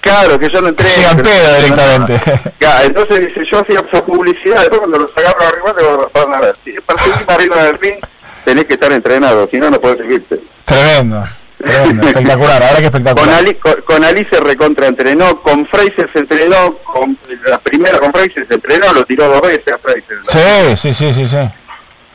Claro, 0.00 0.36
que 0.38 0.50
yo 0.50 0.60
no 0.60 0.68
entré. 0.68 0.88
Llegan 0.88 1.16
pero- 1.16 1.28
pedo 1.28 1.54
directamente. 1.56 2.20
Claro, 2.58 2.86
entonces 2.86 3.26
dice, 3.26 3.40
yo 3.50 3.60
hacía 3.60 3.82
publicidad, 4.04 4.60
después 4.60 4.80
cuando 4.80 4.98
los 4.98 5.10
agarro 5.16 5.46
arriba, 5.46 5.74
digo, 5.78 6.10
van 6.12 6.34
a 6.34 6.40
ver, 6.40 6.56
si 6.64 6.72
para 6.80 7.02
seguir 7.02 7.24
arriba 7.28 7.62
del 7.64 7.78
ring, 7.78 7.94
tenés 8.44 8.64
que 8.64 8.74
estar 8.74 8.90
entrenado, 8.92 9.48
si 9.50 9.58
no, 9.58 9.70
no 9.70 9.80
podés 9.80 9.98
seguirte. 9.98 10.40
Tremendo. 10.64 11.24
Tremendo. 11.58 12.06
Espectacular. 12.08 12.62
Ahora 12.62 12.78
que 12.78 12.84
espectacular. 12.86 13.24
Con 13.26 13.34
Ali, 13.34 13.54
con, 13.54 13.74
con 13.82 14.04
Ali 14.04 14.24
se 14.24 14.38
con 15.42 15.66
Fraser 15.66 16.10
se 16.12 16.18
entrenó, 16.18 16.74
con 16.78 17.16
la 17.46 17.58
primera 17.58 17.98
con 18.00 18.12
Fraser 18.12 18.46
se 18.48 18.54
entrenó, 18.54 18.92
lo 18.92 19.04
tiró 19.04 19.28
dos 19.28 19.42
veces 19.42 19.72
a 19.72 19.78
Fraser. 19.78 20.18
Sí, 20.28 20.76
sí, 20.76 20.94
sí, 20.94 21.12
sí, 21.12 21.26
sí. 21.28 21.38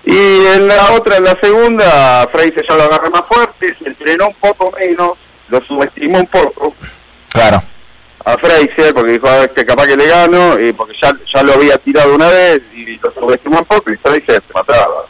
Y 0.09 0.45
en 0.55 0.67
la 0.69 0.93
otra, 0.93 1.17
en 1.17 1.25
la 1.25 1.37
segunda, 1.41 2.27
Fraser 2.31 2.65
ya 2.67 2.75
lo 2.75 2.83
agarró 2.83 3.09
más 3.11 3.23
fuerte, 3.27 3.75
se 3.77 3.89
entrenó 3.89 4.27
un 4.29 4.35
poco 4.35 4.71
menos, 4.79 5.11
lo 5.49 5.61
subestimó 5.65 6.19
un 6.19 6.27
poco 6.27 6.73
Claro. 7.33 7.61
a 8.23 8.37
Fraser 8.37 8.93
porque 8.93 9.11
dijo, 9.11 9.27
a 9.27 9.35
ver, 9.39 9.49
que 9.51 9.65
capaz 9.65 9.85
que 9.87 9.97
le 9.97 10.07
gano, 10.07 10.57
y 10.59 10.71
porque 10.71 10.93
ya, 11.01 11.11
ya 11.33 11.43
lo 11.43 11.53
había 11.55 11.77
tirado 11.77 12.15
una 12.15 12.27
vez 12.29 12.61
y 12.73 12.97
lo 12.97 13.11
subestimó 13.11 13.59
un 13.59 13.65
poco 13.65 13.91
y 13.91 13.97
Fraser 13.97 14.41
se 14.47 14.53
mataba. 14.53 15.05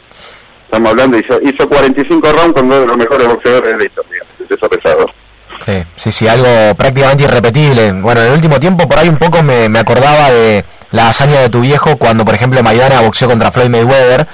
Estamos 0.64 0.90
hablando, 0.90 1.16
hizo, 1.16 1.40
hizo 1.42 1.68
45 1.68 2.32
rounds 2.32 2.52
con 2.54 2.66
uno 2.66 2.80
de 2.80 2.86
los 2.86 2.96
mejores 2.96 3.26
boxeadores 3.28 3.72
de 3.72 3.78
la 3.78 3.84
historia, 3.84 4.22
peso 4.48 4.68
pesado. 4.68 5.06
Sí, 5.64 5.82
sí, 5.96 6.10
sí, 6.12 6.26
algo 6.28 6.74
prácticamente 6.76 7.22
irrepetible. 7.24 7.92
Bueno, 7.92 8.20
en 8.22 8.26
el 8.28 8.32
último 8.34 8.58
tiempo 8.58 8.88
por 8.88 8.98
ahí 8.98 9.08
un 9.08 9.16
poco 9.16 9.42
me, 9.44 9.68
me 9.68 9.78
acordaba 9.78 10.30
de 10.30 10.64
la 10.90 11.08
hazaña 11.08 11.40
de 11.40 11.48
tu 11.48 11.60
viejo 11.60 11.96
cuando, 11.98 12.24
por 12.24 12.34
ejemplo, 12.34 12.62
Maidana 12.62 13.00
boxeó 13.00 13.28
contra 13.28 13.52
Floyd 13.52 13.68
Mayweather. 13.70 14.26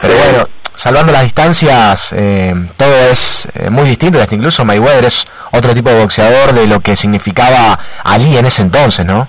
Pero 0.00 0.14
bueno, 0.14 0.48
salvando 0.76 1.12
las 1.12 1.22
distancias, 1.22 2.12
eh, 2.16 2.54
todo 2.76 2.94
es 3.10 3.48
eh, 3.54 3.70
muy 3.70 3.84
distinto. 3.88 4.20
Hasta 4.20 4.34
incluso 4.34 4.64
Mayweather 4.64 5.04
es 5.04 5.24
otro 5.52 5.74
tipo 5.74 5.90
de 5.90 6.00
boxeador 6.00 6.52
de 6.52 6.66
lo 6.66 6.80
que 6.80 6.96
significaba 6.96 7.78
Ali 8.02 8.36
en 8.36 8.46
ese 8.46 8.62
entonces, 8.62 9.04
¿no? 9.06 9.28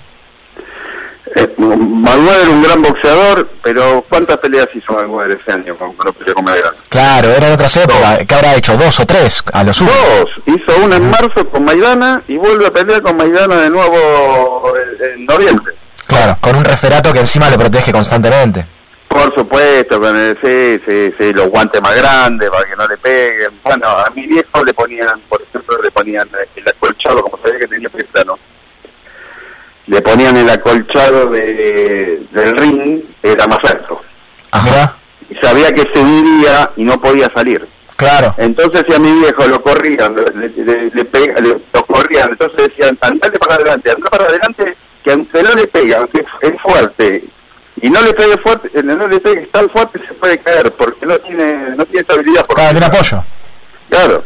Eh, 1.34 1.54
Mayweather 1.58 2.42
era 2.42 2.50
un 2.50 2.62
gran 2.62 2.82
boxeador, 2.82 3.50
pero 3.62 4.04
¿cuántas 4.08 4.38
peleas 4.38 4.68
hizo 4.74 4.92
Mayweather 4.92 5.38
ese 5.40 5.52
año 5.52 5.76
cuando 5.76 5.96
cuando 5.96 6.12
peleó 6.14 6.34
con 6.34 6.44
Maidana? 6.44 6.76
Claro, 6.88 7.28
era 7.28 7.46
en 7.46 7.52
otras 7.52 7.76
épocas. 7.76 8.18
que 8.26 8.34
habrá 8.34 8.54
hecho? 8.54 8.76
¿Dos 8.76 9.00
o 9.00 9.06
tres? 9.06 9.42
A 9.52 9.64
lo 9.64 9.72
sumo. 9.72 9.90
Dos, 9.90 10.30
hizo 10.46 10.84
una 10.84 10.96
en 10.96 11.10
marzo 11.10 11.48
con 11.48 11.64
Maidana 11.64 12.22
y 12.28 12.36
vuelve 12.36 12.66
a 12.66 12.70
pelear 12.70 13.02
con 13.02 13.16
Maidana 13.16 13.56
de 13.56 13.70
nuevo 13.70 14.72
en, 14.76 15.20
en 15.20 15.26
noviembre. 15.26 15.74
Claro, 16.06 16.38
con 16.40 16.56
un 16.56 16.64
referato 16.64 17.12
que 17.12 17.20
encima 17.20 17.50
le 17.50 17.58
protege 17.58 17.92
constantemente. 17.92 18.64
Por 19.16 19.34
supuesto, 19.34 19.98
con 19.98 20.14
el, 20.14 20.36
sí, 20.42 20.80
sí, 20.86 21.14
sí, 21.18 21.32
los 21.32 21.48
guantes 21.48 21.80
más 21.80 21.96
grandes 21.96 22.50
para 22.50 22.68
que 22.68 22.76
no 22.76 22.86
le 22.86 22.96
peguen. 22.98 23.48
Bueno, 23.62 23.88
a 23.88 24.10
mi 24.14 24.26
viejo 24.26 24.62
le 24.62 24.74
ponían, 24.74 25.20
por 25.28 25.40
ejemplo, 25.40 25.80
le 25.82 25.90
ponían 25.90 26.28
el 26.54 26.68
acolchado, 26.68 27.22
como 27.22 27.42
sabía 27.42 27.60
que 27.60 27.68
tenía 27.68 27.88
plano, 27.88 28.38
le 29.86 30.02
ponían 30.02 30.36
el 30.36 30.50
acolchado 30.50 31.30
de, 31.30 32.26
del 32.30 32.56
ring, 32.58 33.02
era 33.22 33.46
más 33.46 33.58
alto. 33.64 34.02
Ajá. 34.50 34.96
Y 35.30 35.34
sabía 35.36 35.72
que 35.72 35.82
se 35.94 35.98
hundía 35.98 36.70
y 36.76 36.84
no 36.84 37.00
podía 37.00 37.30
salir. 37.34 37.66
Claro. 37.96 38.34
Entonces 38.36 38.84
si 38.86 38.94
a 38.94 38.98
mi 38.98 39.10
viejo 39.20 39.46
lo 39.46 39.62
corrían, 39.62 40.14
le, 40.14 40.48
le- 40.50 40.90
le 40.90 41.04
pega- 41.10 41.40
le- 41.40 41.58
lo 41.72 41.86
corrían, 41.86 42.30
entonces 42.32 42.68
decían, 42.68 42.98
andate 43.00 43.38
para 43.38 43.54
adelante, 43.54 43.90
anda 43.90 44.10
para 44.10 44.24
adelante, 44.26 44.76
que 45.02 45.12
aunque 45.12 45.42
no 45.42 45.54
le 45.54 45.66
pega, 45.68 45.98
aunque 45.98 46.18
es, 46.18 46.52
es 46.52 46.60
fuerte, 46.60 47.24
y 47.80 47.90
no 47.90 48.00
le 48.02 48.12
pegue 48.14 48.38
fuerte, 48.38 48.70
eh, 48.74 48.82
no 48.82 49.06
le 49.06 49.20
pegue 49.20 49.46
tan 49.46 49.68
fuerte 49.68 50.00
se 50.06 50.14
puede 50.14 50.38
caer, 50.38 50.72
porque 50.72 51.04
no 51.04 51.18
tiene, 51.18 51.70
no 51.76 51.84
tiene 51.84 52.00
estabilidad. 52.00 52.46
Por 52.46 52.56
Claro, 52.56 52.70
tiene 52.70 52.86
apoyo. 52.86 53.24
Claro. 53.90 54.24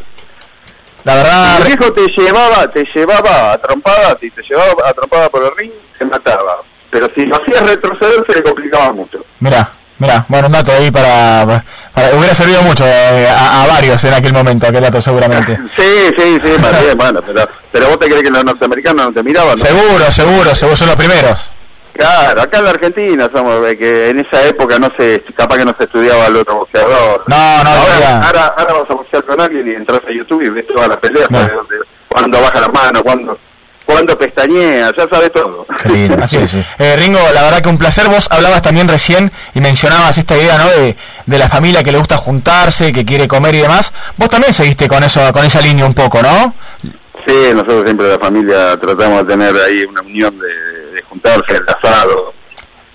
La 1.04 1.14
verdad. 1.14 1.58
Mi 1.60 1.66
viejo 1.66 1.92
te 1.92 2.06
llevaba, 2.08 2.70
te 2.70 2.84
llevaba 2.94 3.52
a 3.52 3.58
trompadas, 3.58 4.16
y 4.22 4.30
te 4.30 4.42
llevaba 4.42 4.88
a 4.88 4.92
trompadas 4.92 5.30
por 5.30 5.44
el 5.44 5.56
ring, 5.56 5.72
se 5.98 6.04
mataba. 6.04 6.58
Pero 6.90 7.10
si 7.14 7.24
lo 7.24 7.36
hacías 7.36 7.68
retroceder 7.68 8.24
se 8.26 8.34
le 8.34 8.42
complicaba 8.42 8.92
mucho. 8.92 9.24
Mirá, 9.40 9.72
mirá, 9.98 10.24
bueno, 10.28 10.46
un 10.48 10.52
dato 10.52 10.72
ahí 10.72 10.90
para, 10.90 11.64
para 11.94 12.14
hubiera 12.16 12.34
servido 12.34 12.62
mucho 12.62 12.84
eh, 12.84 13.28
a, 13.28 13.64
a 13.64 13.66
varios 13.66 14.02
en 14.04 14.14
aquel 14.14 14.32
momento, 14.32 14.66
aquel 14.66 14.82
dato 14.82 15.00
seguramente. 15.00 15.58
Sí, 15.76 16.14
sí, 16.18 16.40
sí, 16.42 16.52
más 16.60 16.82
bien, 16.82 16.98
bueno, 16.98 17.20
pero, 17.22 17.48
pero 17.72 17.88
vos 17.88 17.98
te 17.98 18.06
crees 18.06 18.22
que 18.22 18.30
los 18.30 18.44
norteamericanos 18.44 19.06
no 19.06 19.12
te 19.12 19.22
miraban, 19.22 19.58
¿no? 19.58 19.64
Seguro, 19.64 20.12
seguro, 20.12 20.54
seguro, 20.54 20.76
son 20.76 20.88
los 20.88 20.96
primeros. 20.96 21.50
Claro, 21.92 22.42
acá 22.42 22.58
en 22.58 22.64
la 22.64 22.70
Argentina 22.70 23.30
somos 23.32 23.62
de 23.62 23.76
que 23.76 24.08
en 24.10 24.20
esa 24.20 24.42
época 24.46 24.78
no 24.78 24.88
se, 24.96 25.22
capaz 25.36 25.58
que 25.58 25.64
no 25.64 25.74
se 25.76 25.84
estudiaba 25.84 26.26
el 26.26 26.36
otro 26.36 26.56
boxeador. 26.56 27.24
No, 27.26 27.64
no, 27.64 27.70
ahora, 27.70 28.26
ahora, 28.26 28.54
ahora 28.56 28.72
vas 28.74 28.90
a 28.90 28.94
boxear 28.94 29.24
con 29.24 29.40
alguien 29.40 29.68
y 29.68 29.74
entras 29.74 30.00
a 30.08 30.12
YouTube 30.12 30.42
y 30.42 30.48
ves 30.50 30.66
todas 30.66 30.88
las 30.88 30.96
peleas, 30.98 31.30
No. 31.30 31.38
cuándo 32.08 32.40
baja 32.40 32.60
la 32.60 32.68
mano, 32.68 33.02
cuándo, 33.02 33.38
cuándo 33.84 34.16
pestañea, 34.18 34.92
ya 34.96 35.08
sabes 35.10 35.32
todo. 35.32 35.66
Así 36.22 36.36
es. 36.36 36.54
Eh, 36.78 36.96
Ringo, 36.96 37.18
la 37.34 37.42
verdad 37.42 37.60
que 37.60 37.68
un 37.68 37.78
placer. 37.78 38.08
Vos 38.08 38.28
hablabas 38.30 38.62
también 38.62 38.88
recién 38.88 39.30
y 39.54 39.60
mencionabas 39.60 40.16
esta 40.16 40.36
idea, 40.36 40.58
¿no? 40.58 40.68
De, 40.70 40.96
de 41.26 41.38
la 41.38 41.48
familia 41.48 41.82
que 41.82 41.92
le 41.92 41.98
gusta 41.98 42.16
juntarse, 42.16 42.92
que 42.92 43.04
quiere 43.04 43.28
comer 43.28 43.54
y 43.56 43.58
demás. 43.58 43.92
Vos 44.16 44.28
también 44.30 44.54
seguiste 44.54 44.88
con 44.88 45.02
eso, 45.02 45.20
con 45.32 45.44
esa 45.44 45.60
línea 45.60 45.84
un 45.84 45.94
poco, 45.94 46.22
¿no? 46.22 46.54
Sí, 47.26 47.34
nosotros 47.52 47.82
siempre 47.84 48.08
la 48.08 48.18
familia 48.18 48.78
tratamos 48.80 49.26
de 49.26 49.32
tener 49.32 49.54
ahí 49.54 49.84
una 49.84 50.00
unión 50.00 50.38
de, 50.38 50.48
de 51.00 51.08
juntarse, 51.08 51.56
el 51.56 51.66
asado. 51.68 52.32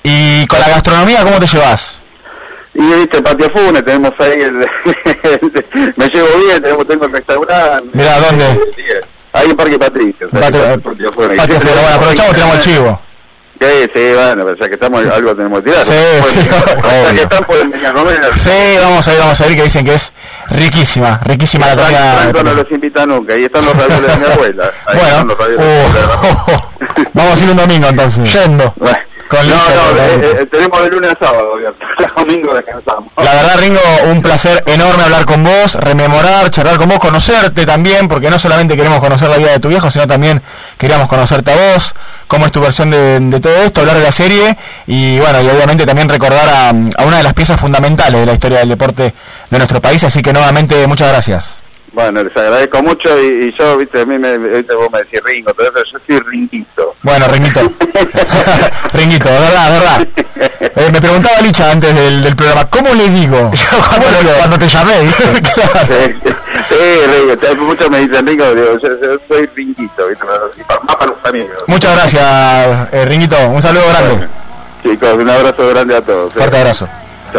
Y 0.04 0.46
con 0.48 0.60
la 0.60 0.70
gastronomía, 0.70 1.24
¿cómo 1.24 1.40
te 1.40 1.48
llevas? 1.48 2.00
Y 2.74 2.82
viste, 2.82 3.22
Patio 3.22 3.50
Funes, 3.52 3.84
tenemos 3.86 4.12
ahí 4.20 4.42
el, 4.42 4.54
me 5.96 6.08
llevo 6.10 6.28
bien, 6.46 6.62
tenemos, 6.62 6.88
tengo 6.88 7.06
el 7.06 7.12
restaurante. 7.14 7.90
Mirá, 7.94 8.20
¿dónde? 8.20 8.46
Ahí 9.34 9.50
en 9.50 9.58
Parque 9.58 9.80
Patricio. 9.80 10.30
Patio- 10.30 10.82
Patio 10.82 11.12
bueno, 11.16 11.42
aprovechamos 11.96 12.32
y 12.32 12.36
tiramos 12.36 12.56
el 12.56 12.62
chivo. 12.62 13.02
Sí, 13.60 13.90
sí, 13.94 14.14
bueno, 14.14 14.44
pero 14.46 14.56
ya 14.58 14.68
que 14.68 14.74
estamos, 14.74 15.06
algo 15.08 15.36
tenemos 15.36 15.62
que 15.64 15.72
tirar. 15.72 15.86
Sí, 15.86 15.94
sí, 16.30 16.36
ya 16.52 16.66
que 16.66 17.10
obvio. 17.10 17.22
están, 17.24 17.44
pueden 17.46 17.72
venir 17.72 17.88
a 17.88 17.94
comer. 17.94 18.20
Sí, 18.38 18.50
vamos 18.82 19.08
a 19.08 19.14
ir, 19.14 19.20
vamos 19.20 19.42
a 19.42 19.48
ir, 19.48 19.56
que 19.56 19.64
dicen 19.64 19.86
que 19.86 19.94
es 19.96 20.14
riquísima, 20.50 21.20
riquísima 21.24 21.68
la 21.68 21.76
Franco 21.78 22.32
no 22.34 22.34
comida. 22.40 22.54
los 22.54 22.72
invita 22.72 23.06
nunca, 23.06 23.34
ahí 23.34 23.46
están 23.46 23.66
los 23.66 23.76
ravioles 23.76 24.08
de 24.12 24.18
mi 24.18 24.26
abuela. 24.34 24.72
Ahí 24.88 24.98
Bueno, 24.98 25.10
están 25.10 25.28
los 25.28 25.38
ravioles 25.38 25.66
de 25.66 25.74
mi 25.74 25.80
abuela. 25.80 26.72
Vamos 27.14 27.42
a 27.42 27.44
ir 27.44 27.50
un 27.52 27.58
domingo 27.58 27.88
entonces. 27.88 28.34
Yendo. 28.34 28.74
Con 29.30 29.48
No, 29.50 29.56
no, 29.56 30.02
eh, 30.02 30.38
eh, 30.42 30.46
tenemos 30.52 30.82
de 30.84 30.90
lunes 30.90 31.12
a 31.12 31.26
sábado 31.26 31.58
domingo 32.18 32.54
descansamos. 32.54 33.12
La 33.18 33.34
verdad, 33.34 33.58
Ringo, 33.60 33.80
un 34.12 34.22
placer 34.22 34.64
enorme 34.68 35.04
hablar 35.04 35.26
con 35.26 35.44
vos, 35.44 35.76
rememorar, 35.76 36.50
charlar 36.50 36.78
con 36.78 36.90
vos, 36.90 37.00
conocerte 37.00 37.66
también, 37.66 38.08
porque 38.08 38.30
no 38.30 38.40
solamente 38.40 38.76
queremos 38.76 39.00
conocer 39.00 39.30
la 39.30 39.38
vida 39.38 39.52
de 39.52 39.60
tu 39.60 39.68
viejo, 39.68 39.90
sino 39.92 40.08
también 40.08 40.42
queríamos 40.78 41.08
conocerte 41.08 41.52
a 41.52 41.56
vos, 41.56 41.94
cómo 42.28 42.46
es 42.46 42.52
tu 42.52 42.62
versión 42.62 42.92
de, 42.92 43.20
de 43.20 43.40
todo 43.40 43.56
esto, 43.64 43.82
hablar 43.82 43.98
de 43.98 44.04
la 44.04 44.12
serie 44.12 44.58
y 44.88 45.20
bueno, 45.20 45.42
y 45.42 45.50
obviamente 45.50 45.86
también 45.86 46.10
recordar 46.10 46.48
a, 46.48 46.70
a 46.70 47.06
una 47.06 47.18
de 47.18 47.24
las 47.24 47.34
piezas 47.34 47.60
fundamentales 47.60 48.20
de 48.20 48.26
la 48.26 48.34
historia 48.34 48.60
del 48.60 48.70
deporte 48.70 49.14
de 49.50 49.58
nuestro 49.58 49.82
país, 49.82 50.04
así 50.04 50.22
que 50.22 50.34
nuevamente 50.34 50.86
muchas 50.88 51.10
gracias. 51.10 51.65
Bueno, 51.96 52.24
les 52.24 52.36
agradezco 52.36 52.84
mucho 52.84 53.08
y, 53.22 53.46
y 53.48 53.56
yo, 53.58 53.78
viste, 53.78 54.02
a 54.02 54.06
mí 54.06 54.20
me, 54.20 54.38
viste, 54.38 54.74
vos 54.76 54.90
me 54.92 55.00
decís 55.00 55.22
Ringo, 55.24 55.54
pero 55.54 55.72
yo 55.74 55.98
soy 56.06 56.20
Ringuito. 56.20 56.94
Bueno, 57.04 57.26
Ringuito. 57.30 57.62
Ringuito, 58.94 59.30
verdad, 59.30 59.72
verdad. 59.72 60.08
Eh, 60.60 60.90
me 60.92 61.00
preguntaba 61.00 61.40
Licha 61.40 61.72
antes 61.72 61.96
del, 61.96 62.22
del 62.22 62.36
programa, 62.36 62.70
¿cómo 62.70 62.94
le 62.94 63.10
digo? 63.10 63.50
Cuando 64.40 64.60
te 64.60 64.68
llamé, 64.68 65.00
¿viste? 65.02 65.24
Sí, 66.68 66.76
sí, 66.76 67.46
Ringo, 67.48 67.64
muchos 67.64 67.90
me 67.90 68.00
dicen 68.00 68.28
Ringo, 68.28 68.54
digo, 68.54 68.78
yo, 68.82 68.90
yo 69.02 69.18
soy 69.30 69.50
Ringuito, 69.56 70.08
viste, 70.08 70.26
pero- 70.26 70.52
y 70.58 70.64
pa- 70.64 70.80
más 70.84 70.96
para 70.98 71.12
los 71.12 71.26
amigos. 71.26 71.58
Muchas 71.68 71.96
gracias, 71.96 72.88
eh, 72.92 73.06
Ringuito. 73.06 73.38
Un 73.48 73.62
saludo 73.62 73.84
grande. 73.88 74.28
Chicos, 74.84 75.14
un 75.14 75.30
abrazo 75.30 75.68
grande 75.70 75.96
a 75.96 76.02
todos. 76.02 76.30
¿eh? 76.32 76.38
Fuerte 76.40 76.58
abrazo. 76.58 76.90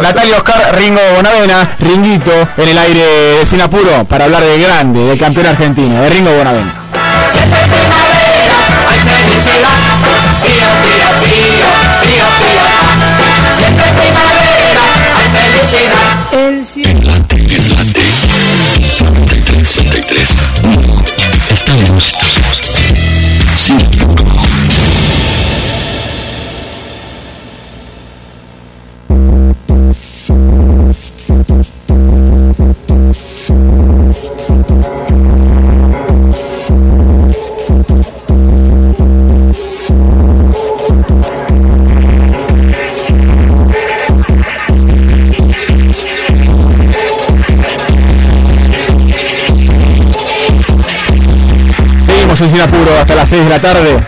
Natalia 0.02 0.36
Oscar, 0.36 0.76
Ringo 0.76 1.00
Bonavena, 1.16 1.68
Ringuito, 1.78 2.48
en 2.56 2.68
el 2.68 2.78
aire 2.78 3.00
de 3.00 3.46
Sin 3.46 3.60
Apuro, 3.60 4.04
para 4.04 4.24
hablar 4.26 4.42
del 4.42 4.60
grande, 4.60 5.00
del 5.04 5.18
campeón 5.18 5.46
argentino, 5.46 6.02
de 6.02 6.10
Ringo 6.10 6.32
Bonavena. 6.32 6.74
El 16.32 16.66
Enlate, 16.84 17.36
enlate. 17.36 18.00
93, 19.00 19.68
73, 19.68 20.34
1. 20.64 21.04
Estamos 21.50 22.12
sin 23.56 23.80
apuro. 23.80 24.24
Seguimos 52.04 52.38
sin 52.38 52.60
apuro 52.60 52.98
hasta 53.00 53.14
las 53.14 53.28
6 53.28 53.44
de 53.44 53.50
la 53.50 53.58
tarde. 53.58 53.98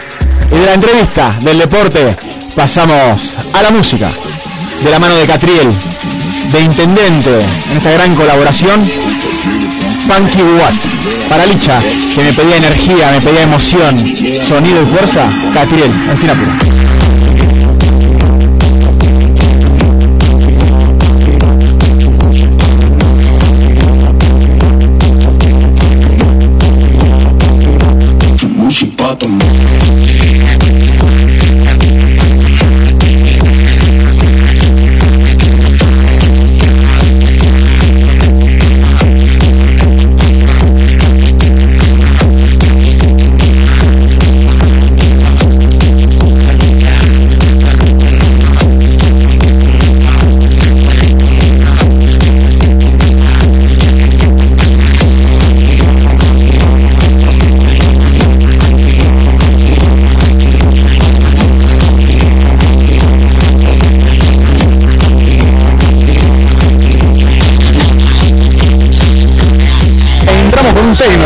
Y 0.50 0.58
de 0.58 0.66
la 0.66 0.74
entrevista 0.74 1.36
del 1.40 1.58
deporte 1.58 2.16
pasamos 2.54 3.34
a 3.52 3.62
la 3.62 3.70
música. 3.70 4.10
De 4.82 4.90
la 4.90 4.98
mano 4.98 5.14
de 5.16 5.26
Catriel, 5.26 5.68
de 6.52 6.60
Intendente, 6.60 7.40
en 7.70 7.76
esta 7.76 7.90
gran 7.92 8.14
colaboración. 8.14 8.80
Punky 10.06 10.42
Watt. 10.42 10.74
Para 11.28 11.46
Licha, 11.46 11.80
que 12.14 12.22
me 12.22 12.32
pedía 12.32 12.56
energía, 12.56 13.10
me 13.10 13.20
pedía 13.20 13.42
emoción, 13.42 13.98
sonido 14.46 14.82
y 14.82 14.86
fuerza. 14.86 15.28
Catriel, 15.52 15.90
en 16.10 16.18
Sin 16.18 16.30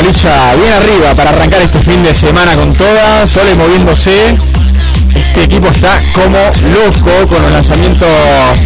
Licha, 0.03 0.55
bien 0.57 0.73
arriba 0.73 1.15
para 1.15 1.31
arrancar 1.31 1.63
este 1.63 1.79
fin 1.79 2.03
de 2.03 2.15
semana 2.15 2.55
con 2.55 2.75
todas, 2.75 3.31
Sole 3.31 3.55
moviéndose. 3.55 4.37
Este 5.15 5.45
equipo 5.45 5.69
está 5.69 6.01
como 6.13 6.39
loco 6.73 7.29
con 7.29 7.43
los 7.43 7.53
lanzamientos 7.53 8.09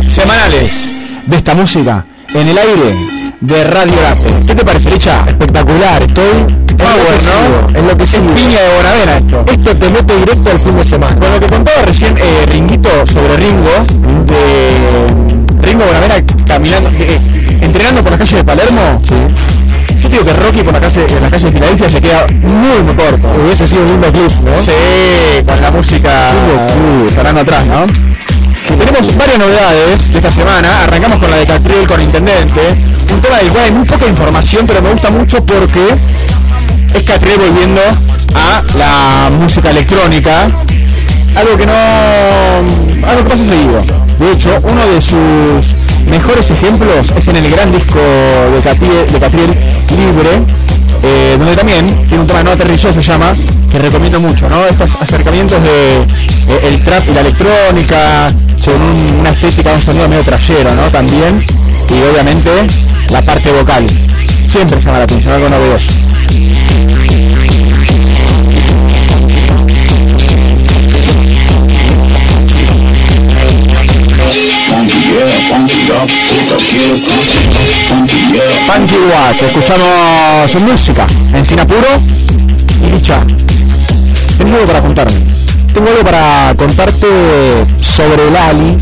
semanales 0.08 0.88
de 1.26 1.36
esta 1.36 1.54
música 1.54 2.04
en 2.34 2.48
el 2.48 2.56
aire 2.56 2.96
de 3.40 3.64
Radio 3.64 4.00
Late. 4.00 4.46
¿Qué 4.46 4.54
te 4.54 4.64
parece, 4.64 4.90
Licha? 4.90 5.24
Espectacular, 5.28 6.02
estoy 6.02 6.56
Power, 6.76 7.22
¿no? 7.24 8.02
Es 8.02 8.10
piña 8.10 8.60
de 8.60 8.76
Bonavena 8.76 9.16
esto. 9.16 9.44
Esto 9.46 9.76
te 9.76 9.90
mete 9.90 10.16
directo 10.16 10.50
al 10.50 10.58
fin 10.58 10.76
de 10.76 10.84
semana. 10.84 11.16
Con 11.16 11.32
lo 11.32 11.40
que 11.40 11.46
contaba 11.46 11.82
recién 11.82 12.16
eh, 12.18 12.46
Ringuito 12.46 12.90
sobre 13.06 13.36
Ringo, 13.36 13.70
de 14.26 15.66
Ringo 15.66 15.84
Bonavena 15.84 16.14
caminando, 16.46 16.90
eh, 16.98 17.18
entrenando 17.60 18.02
por 18.02 18.12
la 18.12 18.18
calle 18.18 18.36
de 18.36 18.44
Palermo. 18.44 19.00
Yo 20.00 20.08
digo 20.08 20.24
que 20.24 20.32
Rocky 20.32 20.62
por 20.62 20.72
la 20.72 20.80
calle, 20.80 21.06
en 21.08 21.22
la 21.22 21.30
calle 21.30 21.46
de 21.46 21.52
Filadelfia 21.52 21.88
se 21.88 22.00
queda 22.00 22.26
muy 22.42 22.82
muy 22.82 22.94
corto. 22.94 23.28
Hubiese 23.42 23.66
sido 23.66 23.82
un 23.82 23.88
lindo 23.88 24.12
clip, 24.12 24.32
¿no? 24.44 24.54
Sí, 24.60 25.44
con 25.46 25.60
la 25.60 25.70
música 25.70 26.32
sonando 27.14 27.40
atrás, 27.40 27.66
¿no? 27.66 27.86
Tenemos 28.78 29.16
varias 29.16 29.38
novedades 29.38 30.12
de 30.12 30.18
esta 30.18 30.32
semana. 30.32 30.84
Arrancamos 30.84 31.18
con 31.18 31.30
la 31.30 31.38
de 31.38 31.46
Catriel 31.46 31.86
con 31.86 32.00
Intendente. 32.00 32.60
Un 33.12 33.20
tema 33.20 33.36
del 33.38 33.48
cual 33.48 33.64
hay 33.64 33.72
muy 33.72 33.86
poca 33.86 34.06
información, 34.06 34.66
pero 34.66 34.82
me 34.82 34.92
gusta 34.92 35.10
mucho 35.10 35.44
porque 35.44 35.94
es 36.94 37.02
Catriel 37.04 37.38
volviendo 37.38 37.80
a 38.34 38.62
la 38.76 39.30
música 39.30 39.70
electrónica. 39.70 40.50
Algo 41.36 41.56
que 41.56 41.66
no. 41.66 43.08
algo 43.08 43.22
que 43.24 43.30
pasa 43.30 43.44
seguido. 43.44 43.84
De 44.18 44.32
hecho, 44.32 44.58
uno 44.62 44.86
de 44.86 45.00
sus 45.00 45.74
mejores 46.08 46.50
ejemplos 46.50 47.12
es 47.16 47.28
en 47.28 47.36
el 47.36 47.50
gran 47.50 47.72
disco 47.72 47.98
de 47.98 48.60
Catriel, 48.62 49.12
de 49.12 49.20
Catriel 49.20 49.56
Libre, 49.90 50.30
eh, 51.02 51.36
donde 51.38 51.56
también 51.56 51.86
tiene 52.08 52.20
un 52.20 52.26
tema 52.26 52.42
no 52.42 52.50
aterrizó, 52.52 52.92
se 52.92 53.02
llama, 53.02 53.34
que 53.70 53.78
recomiendo 53.78 54.20
mucho, 54.20 54.48
¿no? 54.48 54.64
Estos 54.66 54.90
acercamientos 55.00 55.62
de 55.62 55.96
eh, 56.00 56.60
el 56.64 56.82
trap 56.82 57.08
y 57.08 57.12
la 57.14 57.20
electrónica, 57.20 58.26
con 58.64 58.74
un- 58.82 59.16
una 59.20 59.30
estética, 59.30 59.72
un 59.72 59.82
sonido 59.82 60.08
medio 60.08 60.22
trayero, 60.24 60.74
¿no? 60.74 60.82
También, 60.90 61.44
y 61.88 62.02
obviamente 62.12 62.50
la 63.10 63.22
parte 63.22 63.50
vocal. 63.52 63.86
Siempre 64.50 64.80
llama 64.80 64.98
la 64.98 65.04
atención, 65.04 65.32
algo 65.34 65.48
novedoso. 65.48 65.90
Punky 78.66 78.96
Watt, 79.10 79.42
escuchamos 79.42 80.50
su 80.50 80.60
música 80.60 81.06
en 81.32 81.46
Sinapuro 81.46 81.88
y 82.86 82.92
Licha. 82.92 83.24
Tengo 84.36 84.56
algo 84.56 84.66
para 84.66 84.80
contarme. 84.82 85.16
Tengo 85.72 85.88
algo 85.88 86.04
para 86.04 86.54
contarte 86.56 87.06
sobre 87.80 88.28
el 88.28 88.36
Ali, 88.36 88.76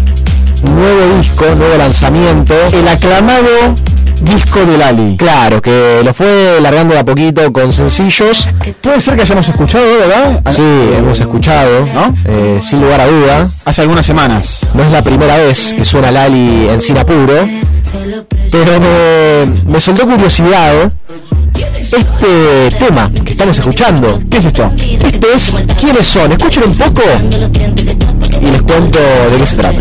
nuevo 0.65 1.17
disco, 1.19 1.45
nuevo 1.55 1.77
lanzamiento. 1.79 2.55
El 2.73 2.89
aclamado 2.89 3.75
disco 4.25 4.65
del 4.65 4.83
Ali. 4.83 5.17
Claro, 5.17 5.61
que 5.61 6.01
lo 6.05 6.15
fue 6.15 6.59
largando 6.61 6.95
de 6.95 7.01
a 7.01 7.05
poquito 7.05 7.53
con 7.53 7.73
sencillos. 7.73 8.49
Puede 8.81 9.01
ser 9.01 9.17
que 9.17 9.23
hayamos 9.23 9.49
escuchado, 9.49 9.85
¿verdad? 9.99 10.43
Sí, 10.51 10.63
hemos 10.97 11.21
escuchado, 11.21 11.87
¿no? 11.87 12.15
Eh, 12.25 12.61
sin 12.63 12.81
lugar 12.81 13.01
a 13.01 13.07
duda. 13.07 13.49
Hace 13.65 13.83
algunas 13.83 14.07
semanas. 14.07 14.67
No 14.75 14.83
es 14.83 14.91
la 14.91 15.03
primera 15.03 15.37
vez 15.37 15.75
que 15.75 15.85
suena 15.85 16.11
Lali 16.11 16.69
en 16.69 16.81
Sinapuro, 16.81 17.49
pero 18.51 18.81
me, 18.81 19.71
me 19.71 19.81
soltó 19.81 20.07
curiosidad 20.07 20.91
este 21.81 22.77
tema 22.79 23.11
que 23.25 23.33
estamos 23.33 23.59
escuchando. 23.59 24.21
¿Qué 24.31 24.39
es 24.39 24.45
esto? 24.47 24.71
Este 24.77 25.27
es 25.35 25.57
¿Quiénes 25.79 26.07
son? 26.07 26.33
Escuchen 26.33 26.65
un 26.65 26.77
poco 26.77 27.03
y 28.41 28.47
les 28.47 28.63
cuento 28.63 28.99
de 28.99 29.39
qué 29.39 29.47
se 29.47 29.57
trata. 29.57 29.79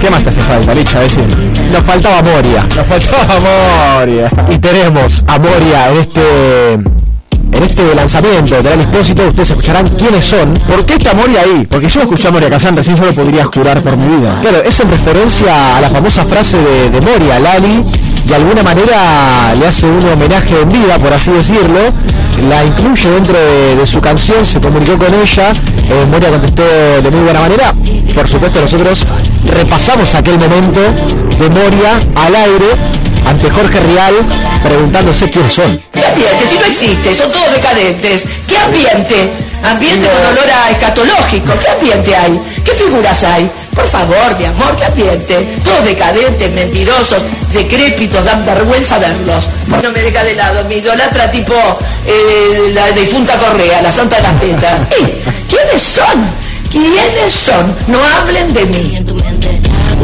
¿Qué 0.00 0.10
más 0.10 0.22
te 0.24 0.30
hace 0.30 0.40
falta, 0.40 0.74
Licha? 0.74 1.00
Decir. 1.00 1.24
Nos 1.72 1.82
faltaba 1.84 2.22
Moria. 2.22 2.62
Nos 2.62 2.86
faltaba 2.86 3.40
Moria. 4.00 4.30
Y 4.50 4.58
tenemos 4.58 5.24
a 5.26 5.38
Moria 5.38 5.90
en 5.90 5.96
este 5.98 6.91
este 7.62 7.94
lanzamiento 7.94 8.54
de 8.56 8.62
Gran 8.62 8.80
Expósito. 8.80 9.26
Ustedes 9.28 9.50
escucharán 9.50 9.88
quiénes 9.90 10.24
son. 10.24 10.54
¿Por 10.54 10.84
qué 10.86 10.94
está 10.94 11.14
Moria 11.14 11.40
ahí? 11.42 11.66
Porque 11.68 11.88
yo 11.88 12.00
escuché 12.00 12.28
a 12.28 12.30
Moria 12.30 12.50
Kazan, 12.50 12.76
recién 12.76 12.96
yo 12.96 13.04
lo 13.04 13.12
podría 13.12 13.44
jurar 13.44 13.82
por 13.82 13.96
mi 13.96 14.16
vida. 14.16 14.38
Claro, 14.40 14.62
es 14.64 14.80
en 14.80 14.90
referencia 14.90 15.76
a 15.76 15.80
la 15.80 15.90
famosa 15.90 16.24
frase 16.24 16.58
de, 16.58 17.00
Moria, 17.00 17.38
Lali. 17.38 17.82
De 18.24 18.36
alguna 18.36 18.62
manera 18.62 19.54
le 19.58 19.66
hace 19.66 19.84
un 19.86 20.08
homenaje 20.08 20.60
en 20.62 20.68
vida, 20.68 20.98
por 20.98 21.12
así 21.12 21.30
decirlo. 21.30 21.80
La 22.48 22.64
incluye 22.64 23.10
dentro 23.10 23.36
de, 23.38 23.76
de 23.76 23.86
su 23.86 24.00
canción, 24.00 24.44
se 24.46 24.60
comunicó 24.60 24.96
con 24.96 25.12
ella. 25.14 25.50
eh, 25.50 26.06
Moria 26.10 26.30
contestó 26.30 26.62
de 27.02 27.10
muy 27.10 27.20
buena 27.24 27.40
manera. 27.40 27.74
Por 28.14 28.28
supuesto, 28.28 28.60
nosotros 28.60 29.06
repasamos 29.46 30.14
aquel 30.14 30.38
momento 30.38 30.80
de 30.80 31.50
Moria 31.50 32.00
al 32.14 32.34
aire 32.34 32.66
ante 33.26 33.50
Jorge 33.50 33.80
Rial 33.80 34.14
preguntándose 34.62 35.30
quiénes 35.30 35.54
son. 35.54 35.82
¿Qué 35.92 36.04
ambiente? 36.04 36.48
Si 36.48 36.58
no 36.58 36.64
existe, 36.64 37.14
son 37.14 37.30
todos 37.32 37.52
decadentes. 37.52 38.26
¿Qué 38.46 38.56
ambiente? 38.58 39.30
Ambiente 39.64 40.08
con 40.08 40.26
olor 40.26 40.50
a 40.50 40.70
escatológico. 40.70 41.52
¿Qué 41.58 41.68
ambiente 41.68 42.16
hay? 42.16 42.40
¿Qué 42.64 42.72
figuras 42.72 43.24
hay? 43.24 43.50
Por 43.74 43.88
favor, 43.88 44.38
mi 44.38 44.44
amor, 44.44 44.76
¿qué 44.76 44.84
ambiente? 44.84 45.48
Todos 45.64 45.84
decadentes, 45.84 46.52
mentirosos, 46.52 47.22
decrépitos, 47.52 48.24
dan 48.24 48.44
vergüenza 48.44 48.98
verlos. 48.98 49.48
No 49.82 49.90
me 49.90 50.02
deja 50.02 50.22
de 50.24 50.34
lado, 50.34 50.64
mi 50.64 50.76
idolatra 50.76 51.30
tipo 51.30 51.54
eh, 52.06 52.72
la 52.74 52.90
difunta 52.90 53.38
Correa, 53.38 53.80
la 53.80 53.90
santa 53.90 54.16
de 54.16 54.22
las 54.22 54.40
tetas. 54.40 54.80
¡Ey! 54.90 55.22
¿Quiénes 55.48 55.82
son? 55.82 56.42
¿Quiénes 56.70 57.32
son? 57.32 57.74
No 57.86 57.98
hablen 58.04 58.52
de 58.52 58.64
mí. 58.66 58.98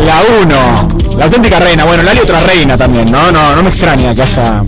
La 0.07 0.23
1, 0.43 0.98
la 1.19 1.25
auténtica 1.25 1.59
reina. 1.59 1.85
Bueno, 1.85 2.03
Lali 2.03 2.21
otra 2.21 2.41
reina 2.41 2.77
también, 2.77 3.11
¿no? 3.11 3.31
No, 3.33 3.55
no 3.55 3.63
me 3.63 3.69
extraña 3.69 4.15
que 4.15 4.23
haya 4.23 4.63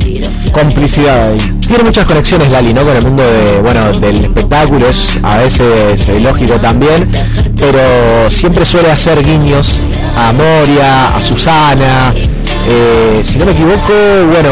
complicidad 0.53 1.31
ahí. 1.31 1.39
Tiene 1.67 1.85
muchas 1.85 2.05
conexiones 2.05 2.51
Lali, 2.51 2.75
¿no? 2.75 2.83
Con 2.83 2.97
el 2.97 3.03
mundo 3.03 3.23
de, 3.23 3.61
bueno, 3.61 3.93
del 4.01 4.25
espectáculo, 4.25 4.89
es 4.89 5.19
a 5.23 5.37
veces 5.39 6.09
eh, 6.09 6.21
lógico 6.21 6.55
también, 6.55 7.09
pero 7.57 8.29
siempre 8.29 8.65
suele 8.65 8.91
hacer 8.91 9.25
guiños 9.25 9.79
a 10.17 10.33
Moria, 10.33 11.17
a 11.17 11.23
Susana. 11.23 12.13
eh, 12.67 13.23
si 13.25 13.39
no 13.39 13.47
me 13.47 13.53
equivoco, 13.53 13.93
bueno, 14.31 14.51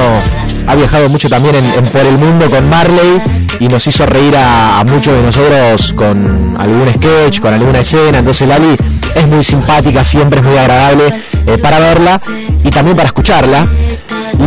ha 0.67 0.75
viajado 0.77 1.09
mucho 1.09 1.29
también 1.29 1.57
en, 1.57 1.65
en 1.67 1.85
por 1.87 2.03
el 2.07 2.17
mundo 2.17 2.49
con 2.49 2.69
Marley 2.69 3.21
y 3.59 3.67
nos 3.67 3.85
hizo 3.87 4.07
reír 4.07 4.37
a, 4.37 4.79
a 4.79 4.85
muchos 4.85 5.17
de 5.17 5.23
nosotros 5.23 5.93
con 5.95 6.57
algún 6.61 6.89
sketch, 6.95 7.41
con 7.41 7.53
alguna 7.53 7.81
escena. 7.81 8.19
Entonces 8.19 8.47
Lali 8.47 8.77
es 9.15 9.27
muy 9.27 9.43
simpática, 9.43 10.05
siempre 10.05 10.39
es 10.39 10.45
muy 10.45 10.57
agradable 10.57 11.23
eh, 11.49 11.59
para 11.59 11.79
verla 11.79 12.21
y 12.65 12.71
también 12.71 12.97
para 12.97 13.07
escucharla. 13.09 13.67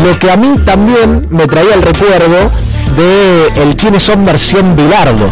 Lo 0.05 0.17
que 0.19 0.31
a 0.31 0.37
mí 0.37 0.57
también 0.65 1.27
me 1.29 1.47
traía 1.47 1.73
el 1.75 1.81
recuerdo 1.81 2.49
de 2.97 3.61
el 3.63 3.75
quiénes 3.75 4.03
son 4.03 4.25
versión 4.25 4.75
Bilardo. 4.75 5.29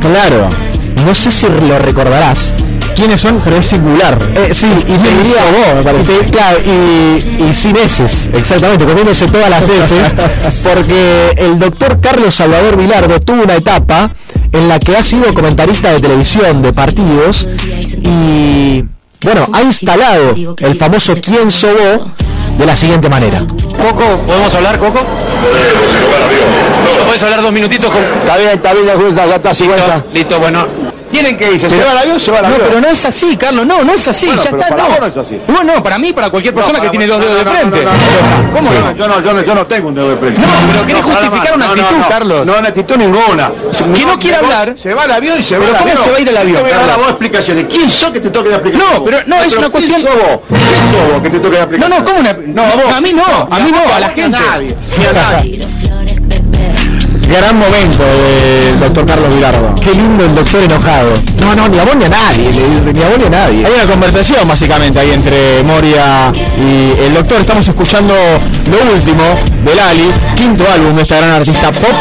Claro, 0.00 0.48
no 1.04 1.14
sé 1.14 1.30
si 1.30 1.46
lo 1.68 1.78
recordarás. 1.78 2.54
¿Quiénes 2.96 3.20
son? 3.20 3.40
Pero 3.42 3.56
es 3.56 3.66
singular. 3.66 4.18
Eh, 4.34 4.50
sí, 4.52 4.66
y 4.66 4.92
te 4.98 5.08
diría 5.08 5.42
vos, 5.52 5.74
me 5.76 5.82
parece. 5.82 6.12
y 6.12 6.16
te- 6.24 6.30
claro, 6.30 6.58
y, 6.66 7.44
y 7.44 7.54
sin 7.54 7.76
heces, 7.76 8.28
exactamente, 8.34 8.84
comiéndose 8.84 9.26
todas 9.28 9.48
las 9.48 9.66
heces, 9.68 10.14
porque 10.62 11.30
el 11.36 11.58
doctor 11.58 12.00
Carlos 12.00 12.34
Salvador 12.34 12.76
Vilardo 12.76 13.20
tuvo 13.20 13.42
una 13.44 13.54
etapa 13.54 14.12
en 14.52 14.68
la 14.68 14.78
que 14.80 14.96
ha 14.96 15.04
sido 15.04 15.32
comentarista 15.32 15.92
de 15.92 16.00
televisión 16.00 16.60
de 16.60 16.72
partidos 16.72 17.46
y, 18.02 18.84
bueno, 19.22 19.48
ha 19.52 19.62
instalado 19.62 20.34
el 20.58 20.78
famoso 20.78 21.14
¿Quién 21.20 21.50
vos? 21.50 22.10
de 22.58 22.66
la 22.66 22.76
siguiente 22.76 23.08
manera. 23.08 23.40
Coco, 23.46 24.18
¿podemos 24.26 24.54
hablar, 24.54 24.78
Coco? 24.78 25.00
¿Puedes 27.06 27.22
hablar 27.22 27.42
dos 27.42 27.52
minutitos 27.52 27.90
con... 27.90 28.02
Está 28.02 28.36
bien, 28.36 28.50
está 28.50 28.72
bien, 28.72 28.86
ya 28.86 29.36
está, 29.36 29.54
listo, 29.54 30.04
listo, 30.12 30.38
bueno. 30.38 30.66
¿Tienen 31.10 31.36
que 31.36 31.52
irse? 31.52 31.68
¿Se 31.68 31.74
Pero- 31.76 31.86
va 31.88 31.92
el 31.92 31.98
avión? 31.98 32.20
Se 32.20 32.30
va 32.30 32.36
el 32.38 32.42
No, 32.44 32.48
avión. 32.54 32.68
pero 32.68 32.80
no 32.80 32.88
es 32.88 33.04
así, 33.04 33.36
Carlos, 33.36 33.66
no, 33.66 33.82
no 33.84 33.92
es 33.94 34.06
así, 34.08 34.26
Bueno, 34.26 34.42
ya 34.44 34.50
pero 34.50 34.62
está, 34.62 34.76
para 34.76 34.82
no. 34.84 34.88
vos 34.90 35.00
no 35.00 35.06
es 35.06 35.16
así. 35.26 35.40
No, 35.48 35.64
no, 35.64 35.82
para 35.82 35.98
mí, 35.98 36.12
para 36.12 36.30
cualquier 36.30 36.54
persona 36.54 36.78
No, 36.78 36.82
que 36.82 36.88
para- 36.88 36.90
tiene 36.98 37.06
dos 37.08 37.18
no, 37.18 37.24
dedos 37.24 37.38
de 37.38 37.44
no, 37.44 37.50
no, 37.50 37.56
frente. 37.58 37.84
no, 37.84 37.90
no, 37.92 38.42
no. 38.46 38.52
¿Cómo 38.54 38.70
no? 38.70 38.94
Yo 38.96 39.08
no, 39.08 39.20
yo 39.20 39.32
no, 39.34 39.42
yo 39.42 39.54
no 39.54 39.66
tengo 39.66 39.88
un 39.88 39.94
dedo 39.94 40.10
de 40.10 40.16
frente. 40.16 40.40
No, 40.40 40.46
pero 40.72 40.86
querés 40.86 41.04
justificar 41.04 41.54
una 41.56 41.66
No, 41.66 41.74
no, 41.76 41.82
actitud, 41.82 42.00
no. 42.00 42.08
Carlos. 42.08 42.46
No, 42.46 42.58
una 42.58 42.68
actitud 42.68 42.96
ninguna. 42.96 43.52
Que 43.94 44.04
no 44.06 44.18
quiere 44.18 44.36
hablar. 44.36 44.74
Se 44.80 44.94
va 44.94 45.04
el 45.04 45.10
avión 45.10 45.40
y 45.40 45.42
se 45.42 45.58
va 45.58 45.64
el 45.64 45.70
¿cómo 45.72 45.82
avión. 45.82 46.04
se 46.04 46.10
va 46.10 46.16
a 46.16 46.20
ir 46.20 46.28
el 46.28 46.36
avión, 46.36 46.56
Yo 46.56 46.56
te 46.58 46.62
voy 46.62 46.72
a 46.72 46.74
dar 46.76 46.84
a 46.84 46.86
Carlos? 46.86 47.06
vos 47.06 47.10
explicaciones. 47.10 47.64
¿Quién 47.68 47.90
sos 47.90 48.10
que 48.12 48.20
te 48.20 48.30
toque 48.30 48.48
de 48.48 48.54
explicaciones? 48.54 48.98
No, 48.98 49.04
pero 49.04 49.18
no, 49.26 49.36
es 49.42 49.56
una 49.56 49.68
cuestión- 49.68 50.00
¿Quién 50.00 50.12
sos 50.12 50.22
vos? 50.22 50.40
¿Quién 50.48 50.60
sos 51.00 51.12
vos 51.12 51.22
que 51.22 51.30
te 51.30 51.38
toque 51.40 51.56
de 51.56 51.62
explicaciones? 51.62 51.88
No, 51.88 51.98
no, 51.98 52.04
¿cómo 52.04 52.20
una- 52.20 52.32
No, 52.32 52.62
a 52.62 52.76
vos. 52.76 52.94
a 52.94 53.00
mí 53.00 53.12
no, 53.12 53.24
a 53.50 53.58
mí 53.58 53.72
no, 53.72 53.94
a 53.94 54.00
la 54.00 54.08
gente. 54.10 54.28
nadie, 54.38 54.76
ni 54.98 55.06
a 55.06 55.12
nadie. 55.12 55.66
Gran 57.30 57.56
momento 57.56 58.02
del 58.02 58.80
doctor 58.80 59.06
Carlos 59.06 59.32
Vilardo. 59.32 59.72
Qué 59.76 59.94
lindo 59.94 60.24
el 60.24 60.34
doctor 60.34 60.64
enojado. 60.64 61.12
No, 61.40 61.54
no, 61.54 61.68
ni 61.68 61.78
a 61.78 61.84
vos 61.84 61.94
ni 61.94 62.04
a 62.04 62.08
nadie, 62.08 62.50
le 62.50 62.68
dice, 62.68 62.92
ni 62.92 63.02
a 63.02 63.08
vos 63.08 63.18
ni 63.18 63.26
a 63.26 63.30
nadie. 63.30 63.64
Hay 63.64 63.72
una 63.72 63.86
conversación 63.86 64.48
básicamente 64.48 64.98
ahí 64.98 65.12
entre 65.12 65.62
Moria 65.62 66.32
y 66.58 67.00
el 67.00 67.14
doctor. 67.14 67.40
Estamos 67.40 67.68
escuchando 67.68 68.14
lo 68.14 68.94
último 68.94 69.22
de 69.64 69.74
Lali, 69.76 70.10
quinto 70.34 70.64
álbum 70.74 70.96
de 70.96 71.02
esta 71.02 71.18
gran 71.18 71.30
artista 71.30 71.70
pop 71.70 71.94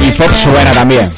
y 0.00 0.10
pop 0.12 0.30
suena 0.34 0.72
también. 0.72 1.10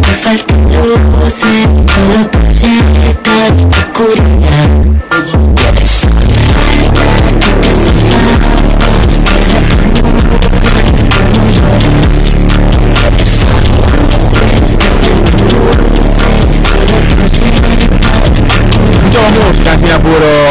te 0.00 0.12
faltan 0.12 0.72
luces 0.72 1.68
Solo 1.86 2.30
proyectas 2.30 3.52
oscuridad 3.78 4.86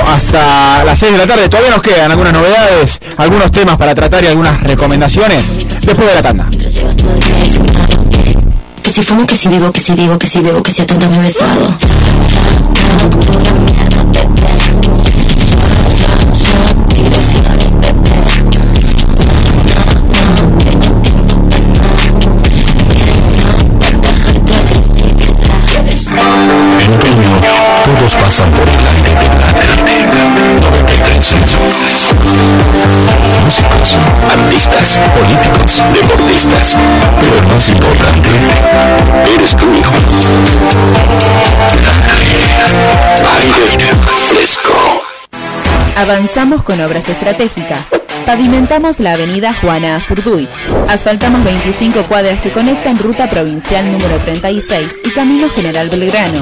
hasta 0.07 0.83
las 0.83 0.99
6 0.99 1.11
de 1.11 1.17
la 1.17 1.27
tarde. 1.27 1.49
Todavía 1.49 1.71
nos 1.71 1.81
quedan 1.81 2.11
algunas 2.11 2.33
novedades, 2.33 2.99
algunos 3.17 3.51
temas 3.51 3.77
para 3.77 3.93
tratar 3.95 4.23
y 4.23 4.27
algunas 4.27 4.61
recomendaciones 4.61 5.57
después 5.81 6.07
de 6.07 6.15
la 6.15 6.21
tanda. 6.21 6.49
Que 8.83 8.89
si 8.89 9.01
fumo, 9.01 9.25
que 9.25 9.35
si 9.35 9.49
vivo, 9.49 9.71
que 9.71 9.79
si 9.79 9.93
digo, 9.93 10.17
que 10.17 10.27
si 10.27 10.41
bebo, 10.41 10.63
que 10.63 10.71
si 10.71 10.81
a 10.81 10.85
me 10.85 11.19
besado. 11.19 11.77
Pasan 28.13 28.51
por 28.51 28.67
el 28.67 28.75
aire 28.75 29.09
de 29.09 29.27
Lágrate 29.39 30.05
93 30.61 31.35
Músicos, 33.43 33.97
artistas, 34.31 34.99
políticos, 35.15 35.83
deportistas. 35.93 36.77
Pero 37.19 37.37
el 37.37 37.47
más 37.47 37.69
importante, 37.69 38.29
eres 39.33 39.55
tú. 39.55 39.67
Aire 43.37 43.93
fresco. 44.29 45.04
Avanzamos 45.95 46.61
con 46.63 46.81
obras 46.81 47.07
estratégicas. 47.07 47.89
Pavimentamos 48.25 48.99
la 48.99 49.13
avenida 49.13 49.53
Juana 49.53 49.95
Azurduy. 49.95 50.47
Asfaltamos 50.89 51.43
25 51.43 52.03
cuadras 52.03 52.39
que 52.41 52.51
conectan 52.51 52.97
ruta 52.97 53.29
provincial 53.29 53.89
número 53.91 54.17
36 54.19 55.01
y 55.05 55.09
Camino 55.11 55.47
General 55.49 55.89
Belgrano. 55.89 56.41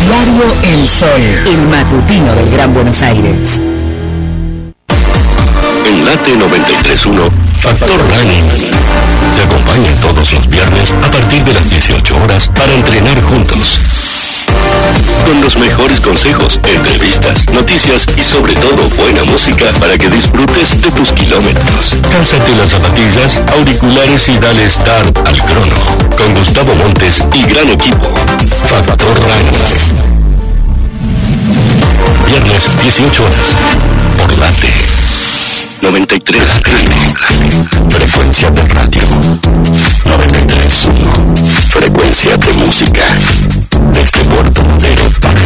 Diario 0.06 0.44
El 0.62 0.88
Sol, 0.88 1.20
el 1.20 1.62
matutino 1.68 2.32
del 2.34 2.50
Gran 2.50 2.72
Buenos 2.72 3.02
Aires. 3.02 3.58
En 5.84 6.04
Late 6.04 6.36
93.1, 6.36 7.28
Factor 7.58 7.98
Running 7.98 8.44
te 9.34 9.42
acompaña 9.42 9.90
todos 10.00 10.32
los 10.32 10.48
viernes 10.48 10.94
a 11.02 11.10
partir 11.10 11.42
de 11.42 11.54
las 11.54 11.68
18 11.68 12.22
horas 12.22 12.48
para 12.54 12.72
entrenar 12.72 13.20
juntos. 13.22 13.80
Con 15.24 15.40
los 15.42 15.56
mejores 15.56 16.00
consejos, 16.00 16.58
entrevistas, 16.64 17.44
noticias 17.52 18.06
y 18.16 18.22
sobre 18.22 18.54
todo 18.54 18.88
buena 18.96 19.24
música 19.24 19.66
para 19.78 19.98
que 19.98 20.08
disfrutes 20.08 20.80
de 20.80 20.90
tus 20.90 21.12
kilómetros. 21.12 21.96
Cálzate 22.10 22.54
las 22.56 22.70
zapatillas, 22.70 23.42
auriculares 23.56 24.28
y 24.28 24.38
dale 24.38 24.68
start 24.70 25.16
al 25.18 25.42
crono. 25.44 26.16
Con 26.16 26.34
Gustavo 26.34 26.74
Montes 26.76 27.22
y 27.34 27.42
gran 27.42 27.68
equipo. 27.68 28.06
Factor 28.68 29.14
Running. 29.14 30.08
Viernes 32.26 32.64
18 32.82 33.24
horas. 33.24 33.54
Por 34.16 34.38
Late. 34.38 34.72
93 35.82 36.42
Frecuencia 37.88 38.50
de 38.50 38.62
radio. 38.62 39.02
93 40.04 40.88
Frecuencia 41.70 42.36
de 42.36 42.52
música. 42.54 43.67
Desde 43.92 44.20
Puerto 44.24 44.64
Madero 44.64 45.02
para. 45.20 45.40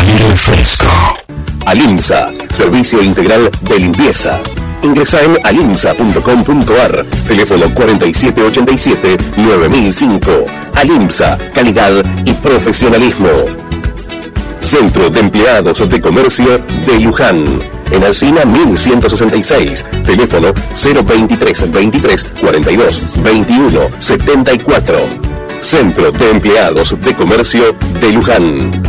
Aire 0.00 0.34
fresco. 0.34 0.86
Alimsa, 1.66 2.30
servicio 2.52 3.02
integral 3.02 3.50
de 3.62 3.78
limpieza. 3.78 4.40
Ingresa 4.82 5.22
en 5.22 5.38
alimsa.com.ar, 5.44 7.06
teléfono 7.26 7.66
4787-9005. 7.74 10.44
Alimsa, 10.74 11.38
calidad 11.54 12.04
y 12.26 12.32
profesionalismo. 12.34 13.30
Centro 14.60 15.08
de 15.10 15.20
Empleados 15.20 15.88
de 15.88 16.00
Comercio 16.00 16.60
de 16.86 17.00
Luján. 17.00 17.44
En 17.90 18.04
Alcina 18.04 18.44
1166. 18.44 19.86
Teléfono 20.04 20.52
023 20.74 21.70
23 21.70 22.24
42 22.40 23.02
21 23.22 23.90
74. 23.98 25.33
Centro 25.64 26.12
de 26.12 26.30
Empleados 26.30 26.94
de 27.00 27.14
Comercio 27.14 27.74
de 27.98 28.12
Luján. 28.12 28.82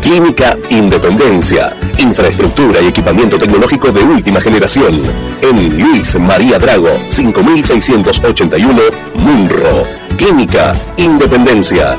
Clínica 0.00 0.56
Independencia. 0.68 1.74
Infraestructura 1.98 2.80
y 2.80 2.86
equipamiento 2.86 3.36
tecnológico 3.36 3.90
de 3.90 4.04
última 4.04 4.40
generación. 4.40 4.96
En 5.42 5.76
Luis 5.76 6.14
María 6.14 6.60
Drago, 6.60 7.00
5681, 7.10 8.80
Munro. 9.16 9.88
Clínica 10.16 10.72
Independencia. 10.96 11.98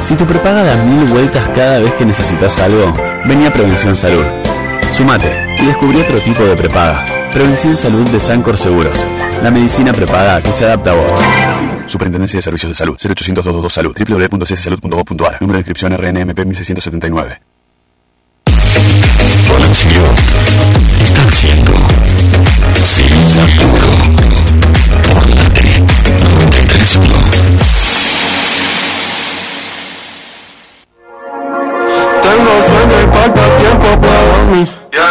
Si 0.00 0.14
tu 0.14 0.24
prepaga 0.24 0.62
da 0.62 0.76
mil 0.84 1.04
vueltas 1.06 1.48
cada 1.52 1.80
vez 1.80 1.92
que 1.94 2.06
necesitas 2.06 2.60
algo, 2.60 2.94
vení 3.26 3.46
a 3.46 3.52
Prevención 3.52 3.96
Salud. 3.96 4.37
Sumate 4.92 5.56
y 5.58 5.66
descubrí 5.66 6.00
otro 6.00 6.20
tipo 6.20 6.44
de 6.44 6.56
prepaga. 6.56 7.04
Prevención 7.32 7.76
Salud 7.76 8.08
de 8.10 8.18
Sancor 8.18 8.58
Seguros. 8.58 9.04
La 9.42 9.50
medicina 9.50 9.92
prepaga 9.92 10.42
que 10.42 10.52
se 10.52 10.64
adapta 10.64 10.90
a 10.90 10.94
vos. 10.94 11.12
Superintendencia 11.86 12.38
de 12.38 12.42
Servicios 12.42 12.70
de 12.70 12.74
Salud. 12.74 12.96
0800 12.96 13.44
222 13.44 13.72
Salud. 13.72 13.96
www.cssalud.gov.ar. 13.96 15.38
Número 15.40 15.56
de 15.56 15.60
inscripción 15.60 15.92
RNMP 15.92 16.38
1679. 16.44 17.40
Palacio 19.48 20.02
está 21.02 21.22
haciendo 21.22 21.72
Sin 22.82 23.12
Apuro 23.40 23.90
por 25.08 25.26
Late 25.26 25.82
93.1 26.20 27.58
Tengo 32.22 32.52
sueño 32.66 32.96
y 33.00 33.16
falta 33.16 33.56
tiempo 33.56 34.00
para 34.00 34.27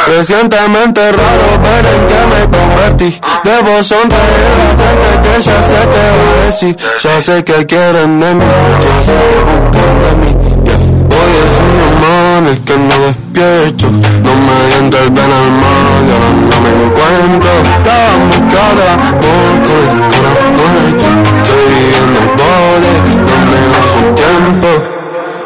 Recientemente 0.07 1.11
raro 1.11 1.59
ver 1.61 1.85
en 1.85 2.01
qué 2.07 2.21
me 2.31 2.41
convertí. 2.57 3.21
Debo 3.43 3.83
sonreír 3.83 4.49
la 4.57 4.89
gente 4.89 5.09
que 5.21 5.41
ya 5.41 5.61
sé 5.61 5.79
que 5.91 6.03
va 6.17 6.41
a 6.41 6.45
decir. 6.45 6.77
Ya 7.03 7.21
sé 7.21 7.43
que 7.43 7.65
quieren 7.67 8.19
de 8.19 8.33
mí, 8.33 8.45
ya 8.81 9.03
sé 9.03 9.13
que 9.29 9.39
buscan 9.45 10.01
de 10.01 10.11
mí. 10.21 10.31
Yeah. 10.63 10.79
Hoy 11.17 11.31
es 11.43 11.55
un 11.61 11.77
amor 11.87 12.41
el 12.51 12.59
que 12.63 12.77
no 12.77 12.95
despierto. 13.05 13.85
No 13.91 14.33
me 14.45 14.57
entra 14.79 14.99
el 15.01 15.09
ven 15.11 15.31
al 15.39 15.51
mar 15.61 16.01
y 16.01 16.09
ahora 16.11 16.29
no 16.49 16.57
me 16.63 16.71
encuentro. 16.85 17.51
Estaba 17.77 18.11
buscada 18.31 18.89
por 19.21 19.53
con 19.67 19.81
el 19.85 20.01
cara 20.13 20.33
muerto. 20.57 21.07
Estoy 21.43 21.63
viviendo 21.73 22.17
el 22.25 22.29
bode, 22.41 22.93
no 23.27 23.37
me 23.51 23.61
da 23.69 23.81
su 23.93 24.01
tiempo. 24.15 24.69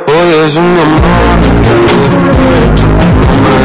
Hoy 0.08 0.30
es 0.46 0.56
un 0.56 0.78
amor 0.78 1.38
el 1.44 1.56
que 1.62 1.74
no 1.76 1.94
despierto. 2.04 2.84
No 3.22 3.50
me 3.50 3.61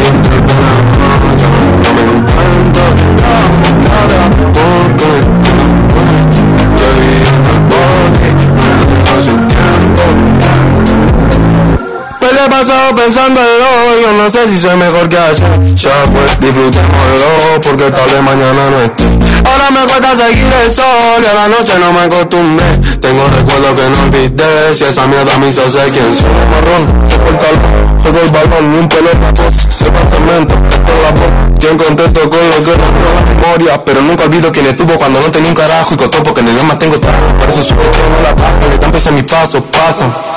buscada 4.06 4.52
por 4.52 4.85
pasado 12.58 12.94
pensando 12.94 13.38
en 13.38 13.60
hoy, 13.60 14.02
yo 14.02 14.12
no 14.12 14.30
sé 14.30 14.48
si 14.48 14.58
soy 14.58 14.76
mejor 14.76 15.08
que 15.10 15.18
ayer. 15.18 15.74
Ya 15.74 15.90
fue, 16.06 16.24
disfrutémoslo, 16.40 17.60
porque 17.62 17.90
tal 17.90 18.08
vez 18.08 18.22
mañana 18.22 18.70
no 18.70 18.78
esté. 18.80 19.04
Ahora 19.44 19.70
me 19.70 19.80
cuesta 19.80 20.16
seguir 20.16 20.50
el 20.64 20.70
sol 20.70 21.20
y 21.22 21.26
a 21.26 21.34
la 21.34 21.48
noche 21.48 21.74
no 21.78 21.92
me 21.92 22.00
acostumbré. 22.00 22.64
Tengo 22.98 23.28
recuerdos 23.28 23.74
que 23.76 23.90
no 23.90 24.04
olvidé, 24.04 24.74
si 24.74 24.84
esa 24.84 25.06
mierda 25.06 25.36
me 25.36 25.48
hizo 25.48 25.70
ser 25.70 25.90
quien 25.92 26.08
soy. 26.16 26.32
Marrón, 26.48 27.10
se 27.10 27.18
corta 27.18 27.46
el 27.50 27.58
juego 28.00 28.20
el 28.24 28.30
balón, 28.30 28.70
ni 28.70 28.78
un 28.78 28.88
pelo 28.88 29.10
en 29.10 29.20
la 29.20 29.30
voz 29.32 29.54
Se 29.68 29.90
pasa 29.90 30.16
cemento, 30.16 30.54
esto 30.54 30.92
es 30.92 31.02
la 31.02 31.10
voz 31.10 31.58
Bien 31.58 31.76
contento 31.76 32.20
con 32.30 32.38
lo 32.38 32.56
que 32.64 32.70
logró 32.70 33.08
la 33.16 33.34
memoria 33.34 33.84
Pero 33.84 34.00
nunca 34.00 34.24
olvido 34.24 34.52
quién 34.52 34.66
estuvo 34.66 34.94
cuando 34.94 35.20
no 35.20 35.30
tenía 35.30 35.50
un 35.50 35.56
carajo 35.56 35.94
Y 35.94 35.96
costó 35.96 36.22
porque 36.22 36.40
en 36.40 36.48
el 36.48 36.58
alma 36.58 36.78
tengo 36.78 37.00
trabajo. 37.00 37.34
Por 37.36 37.48
eso 37.48 37.62
sufro 37.62 37.90
que 37.90 37.98
no 37.98 38.22
la 38.22 38.34
bajo, 38.34 38.68
le 38.70 38.78
dan 38.78 38.94
a 38.94 39.10
mis 39.10 39.24
pasos, 39.24 39.62
pasan 39.72 40.35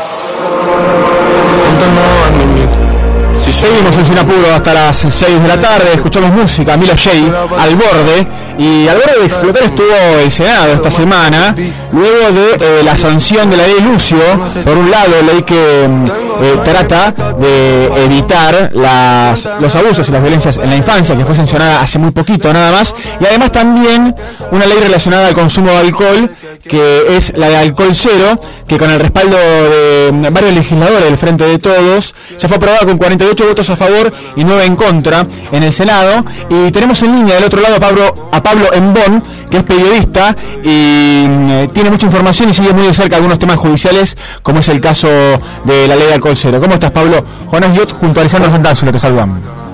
Si 3.43 3.51
seguimos 3.53 3.97
en 3.97 4.05
Sinapuro 4.05 4.53
hasta 4.53 4.73
las 4.73 4.97
6 4.97 5.41
de 5.41 5.47
la 5.47 5.59
tarde, 5.59 5.93
escuchamos 5.93 6.31
música, 6.31 6.77
Milo 6.77 6.93
J, 6.93 7.09
al 7.57 7.75
borde, 7.75 8.27
y 8.59 8.87
al 8.87 8.97
borde 8.97 9.19
de 9.19 9.25
explotar 9.25 9.63
estuvo 9.63 10.19
el 10.21 10.29
Senado 10.29 10.73
esta 10.73 10.91
semana, 10.91 11.55
luego 11.91 12.31
de 12.31 12.79
eh, 12.79 12.83
la 12.83 12.97
sanción 12.97 13.49
de 13.49 13.57
la 13.57 13.65
ley 13.65 13.79
Lucio, 13.81 14.19
por 14.65 14.77
un 14.77 14.91
lado, 14.91 15.13
ley 15.25 15.43
que 15.43 15.87
mm, 15.87 16.05
eh, 16.05 16.59
trata 16.65 17.11
de 17.39 17.85
evitar 18.03 18.69
las, 18.73 19.45
los 19.61 19.73
abusos 19.73 20.07
y 20.09 20.11
las 20.11 20.21
violencias 20.21 20.57
en 20.57 20.69
la 20.69 20.75
infancia, 20.75 21.15
que 21.17 21.25
fue 21.25 21.35
sancionada 21.35 21.81
hace 21.81 21.97
muy 21.97 22.11
poquito 22.11 22.51
nada 22.51 22.71
más, 22.73 22.93
y 23.21 23.25
además 23.25 23.53
también 23.53 24.13
una 24.51 24.65
ley 24.65 24.77
relacionada 24.81 25.27
al 25.27 25.33
consumo 25.33 25.71
de 25.71 25.77
alcohol 25.77 26.29
que 26.63 27.17
es 27.17 27.33
la 27.35 27.49
de 27.49 27.57
alcohol 27.57 27.91
cero, 27.93 28.39
que 28.67 28.77
con 28.77 28.89
el 28.89 28.99
respaldo 28.99 29.37
de 29.37 30.29
varios 30.31 30.53
legisladores 30.53 31.05
del 31.05 31.17
Frente 31.17 31.45
de 31.45 31.57
Todos, 31.59 32.13
se 32.37 32.47
fue 32.47 32.57
aprobada 32.57 32.85
con 32.85 32.97
48 32.97 33.47
votos 33.47 33.69
a 33.69 33.75
favor 33.75 34.13
y 34.35 34.43
9 34.43 34.65
en 34.65 34.75
contra 34.75 35.25
en 35.51 35.63
el 35.63 35.73
Senado. 35.73 36.25
Y 36.49 36.71
tenemos 36.71 37.01
en 37.01 37.15
línea 37.15 37.35
del 37.35 37.45
otro 37.45 37.61
lado 37.61 37.75
a 37.75 37.79
Pablo, 37.79 38.13
a 38.31 38.43
Pablo 38.43 38.73
Embón, 38.73 39.23
que 39.49 39.57
es 39.57 39.63
periodista 39.63 40.35
y 40.63 41.25
mm, 41.27 41.67
tiene 41.73 41.89
mucha 41.89 42.05
información 42.05 42.49
y 42.49 42.53
sigue 42.53 42.73
muy 42.73 42.87
de 42.87 42.93
cerca 42.93 43.15
algunos 43.15 43.39
temas 43.39 43.57
judiciales, 43.57 44.17
como 44.43 44.59
es 44.59 44.69
el 44.69 44.79
caso 44.81 45.07
de 45.07 45.87
la 45.87 45.95
ley 45.95 46.07
de 46.07 46.13
alcohol 46.13 46.37
cero. 46.37 46.59
¿Cómo 46.61 46.73
estás, 46.73 46.91
Pablo? 46.91 47.25
Jonás 47.47 47.75
Yot 47.75 47.91
junto 47.93 48.19
a 48.19 48.21
Alessandro 48.21 48.51
Santangelo, 48.51 48.91
te 48.91 48.99
saludamos. 48.99 49.68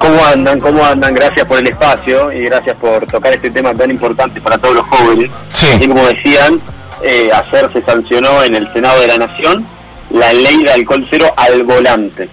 ¿Cómo 0.00 0.24
andan? 0.24 0.58
¿Cómo 0.58 0.82
andan? 0.82 1.14
Gracias 1.14 1.44
por 1.44 1.58
el 1.58 1.68
espacio 1.68 2.32
y 2.32 2.46
gracias 2.46 2.74
por 2.76 3.06
tocar 3.06 3.34
este 3.34 3.50
tema 3.50 3.74
tan 3.74 3.90
importante 3.90 4.40
para 4.40 4.56
todos 4.56 4.76
los 4.76 4.86
jóvenes. 4.86 5.30
Y 5.78 5.86
como 5.86 6.06
decían, 6.06 6.58
eh, 7.02 7.30
ayer 7.30 7.70
se 7.70 7.82
sancionó 7.82 8.42
en 8.42 8.54
el 8.54 8.72
Senado 8.72 8.98
de 8.98 9.08
la 9.08 9.18
Nación 9.18 9.66
la 10.08 10.32
ley 10.32 10.64
de 10.64 10.72
alcohol 10.72 11.06
cero 11.10 11.30
al 11.36 11.64
volante. 11.64 12.30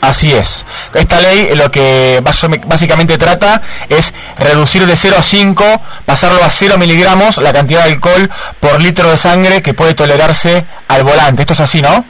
Así 0.00 0.32
es. 0.32 0.66
Esta 0.92 1.20
ley 1.20 1.54
lo 1.54 1.70
que 1.70 2.20
básicamente 2.66 3.16
trata 3.16 3.62
es 3.88 4.12
reducir 4.36 4.84
de 4.84 4.96
0 4.96 5.16
a 5.18 5.22
5, 5.22 5.64
pasarlo 6.04 6.42
a 6.42 6.50
0 6.50 6.78
miligramos 6.78 7.38
la 7.38 7.52
cantidad 7.52 7.84
de 7.84 7.92
alcohol 7.92 8.28
por 8.58 8.82
litro 8.82 9.08
de 9.08 9.18
sangre 9.18 9.62
que 9.62 9.72
puede 9.72 9.94
tolerarse 9.94 10.64
al 10.88 11.04
volante. 11.04 11.42
Esto 11.42 11.52
es 11.52 11.60
así, 11.60 11.80
¿no? 11.80 12.04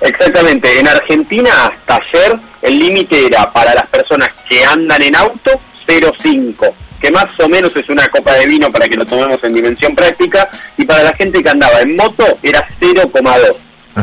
Exactamente. 0.00 0.80
En 0.80 0.88
Argentina 0.88 1.50
hasta 1.66 1.96
ayer 1.96 2.40
el 2.62 2.78
límite 2.78 3.26
era 3.26 3.52
para 3.52 3.74
las 3.74 3.86
personas 3.86 4.28
que 4.48 4.64
andan 4.64 5.02
en 5.02 5.16
auto 5.16 5.60
0,5, 5.86 6.72
que 7.00 7.10
más 7.10 7.26
o 7.38 7.48
menos 7.48 7.74
es 7.74 7.88
una 7.88 8.06
copa 8.08 8.34
de 8.34 8.46
vino 8.46 8.70
para 8.70 8.86
que 8.88 8.96
lo 8.96 9.06
tomemos 9.06 9.38
en 9.42 9.54
dimensión 9.54 9.94
práctica, 9.94 10.48
y 10.76 10.84
para 10.84 11.02
la 11.02 11.14
gente 11.14 11.42
que 11.42 11.50
andaba 11.50 11.80
en 11.80 11.96
moto 11.96 12.24
era 12.42 12.66
0,2. 12.80 13.56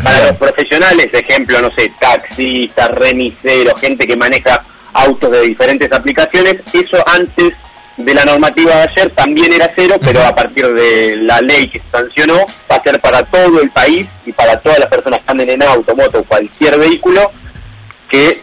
Para 0.03 0.27
los 0.27 0.38
profesionales, 0.38 1.07
ejemplo, 1.13 1.61
no 1.61 1.71
sé, 1.75 1.91
taxistas, 1.99 2.89
remiseros, 2.91 3.79
gente 3.79 4.05
que 4.05 4.17
maneja 4.17 4.65
autos 4.93 5.31
de 5.31 5.41
diferentes 5.41 5.91
aplicaciones, 5.91 6.57
eso 6.73 7.03
antes 7.07 7.53
de 7.97 8.13
la 8.13 8.25
normativa 8.25 8.75
de 8.75 8.81
ayer 8.84 9.09
también 9.15 9.53
era 9.53 9.71
cero, 9.75 9.95
pero 9.99 10.23
a 10.23 10.35
partir 10.35 10.71
de 10.71 11.17
la 11.17 11.41
ley 11.41 11.67
que 11.67 11.79
se 11.79 11.89
sancionó 11.91 12.45
va 12.71 12.75
a 12.75 12.84
ser 12.84 12.99
para 13.01 13.23
todo 13.23 13.59
el 13.59 13.71
país 13.71 14.07
y 14.25 14.31
para 14.34 14.59
todas 14.59 14.79
las 14.79 14.88
personas 14.88 15.19
que 15.21 15.31
anden 15.31 15.49
en 15.49 15.63
auto, 15.63 15.95
moto, 15.95 16.23
cualquier 16.23 16.77
vehículo, 16.77 17.31
que 18.09 18.41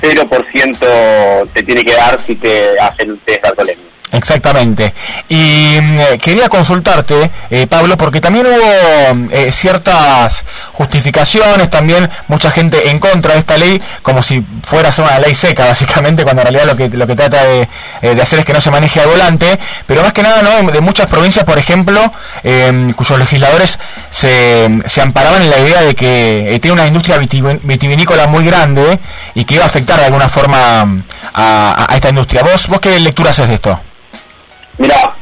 0% 0.00 1.50
te 1.52 1.62
tiene 1.62 1.84
que 1.84 1.94
dar 1.94 2.20
si 2.20 2.36
te 2.36 2.78
hacen 2.78 3.12
un 3.12 3.18
test 3.18 3.44
alcoholemia. 3.44 3.84
Exactamente. 4.12 4.94
Y 5.28 5.78
mm, 5.80 6.00
eh, 6.00 6.18
quería 6.20 6.48
consultarte, 6.48 7.30
eh, 7.50 7.66
Pablo, 7.66 7.96
porque 7.96 8.20
también 8.20 8.46
hubo 8.46 9.28
eh, 9.32 9.50
ciertas 9.50 10.44
justificaciones, 10.72 11.68
también 11.70 12.08
mucha 12.28 12.50
gente 12.50 12.90
en 12.90 13.00
contra 13.00 13.34
de 13.34 13.40
esta 13.40 13.58
ley, 13.58 13.82
como 14.02 14.22
si 14.22 14.44
fuera 14.64 14.90
una 14.98 15.18
ley 15.18 15.34
seca, 15.34 15.66
básicamente, 15.68 16.22
cuando 16.22 16.42
en 16.42 16.48
realidad 16.48 16.66
lo 16.66 16.76
que, 16.76 16.88
lo 16.88 17.06
que 17.06 17.16
trata 17.16 17.42
de, 17.44 17.68
hacer 18.22 18.38
es 18.38 18.44
que 18.44 18.52
no 18.52 18.60
se 18.60 18.70
maneje 18.70 19.00
al 19.00 19.08
volante, 19.08 19.58
pero 19.86 20.02
más 20.02 20.12
que 20.12 20.22
nada, 20.22 20.42
¿no? 20.42 20.70
De 20.70 20.80
muchas 20.80 21.06
provincias, 21.08 21.44
por 21.44 21.58
ejemplo, 21.58 22.00
em, 22.44 22.92
cuyos 22.92 23.18
legisladores 23.18 23.78
se, 24.10 24.68
se, 24.86 25.00
amparaban 25.02 25.42
en 25.42 25.50
la 25.50 25.58
idea 25.58 25.82
de 25.82 25.94
que 25.94 26.58
tiene 26.62 26.74
una 26.74 26.86
industria 26.86 27.18
vitivinícola 27.18 28.26
muy 28.26 28.44
grande 28.44 28.98
y 29.34 29.44
que 29.44 29.54
iba 29.54 29.64
a 29.64 29.66
afectar 29.66 29.98
de 29.98 30.06
alguna 30.06 30.28
forma 30.28 31.02
a, 31.34 31.86
a 31.88 31.94
esta 31.96 32.08
industria. 32.10 32.42
¿Vos, 32.42 32.68
¿Vos 32.68 32.80
qué 32.80 32.98
lectura 33.00 33.30
haces 33.30 33.48
de 33.48 33.54
esto? 33.54 33.80
Mira, 34.78 35.16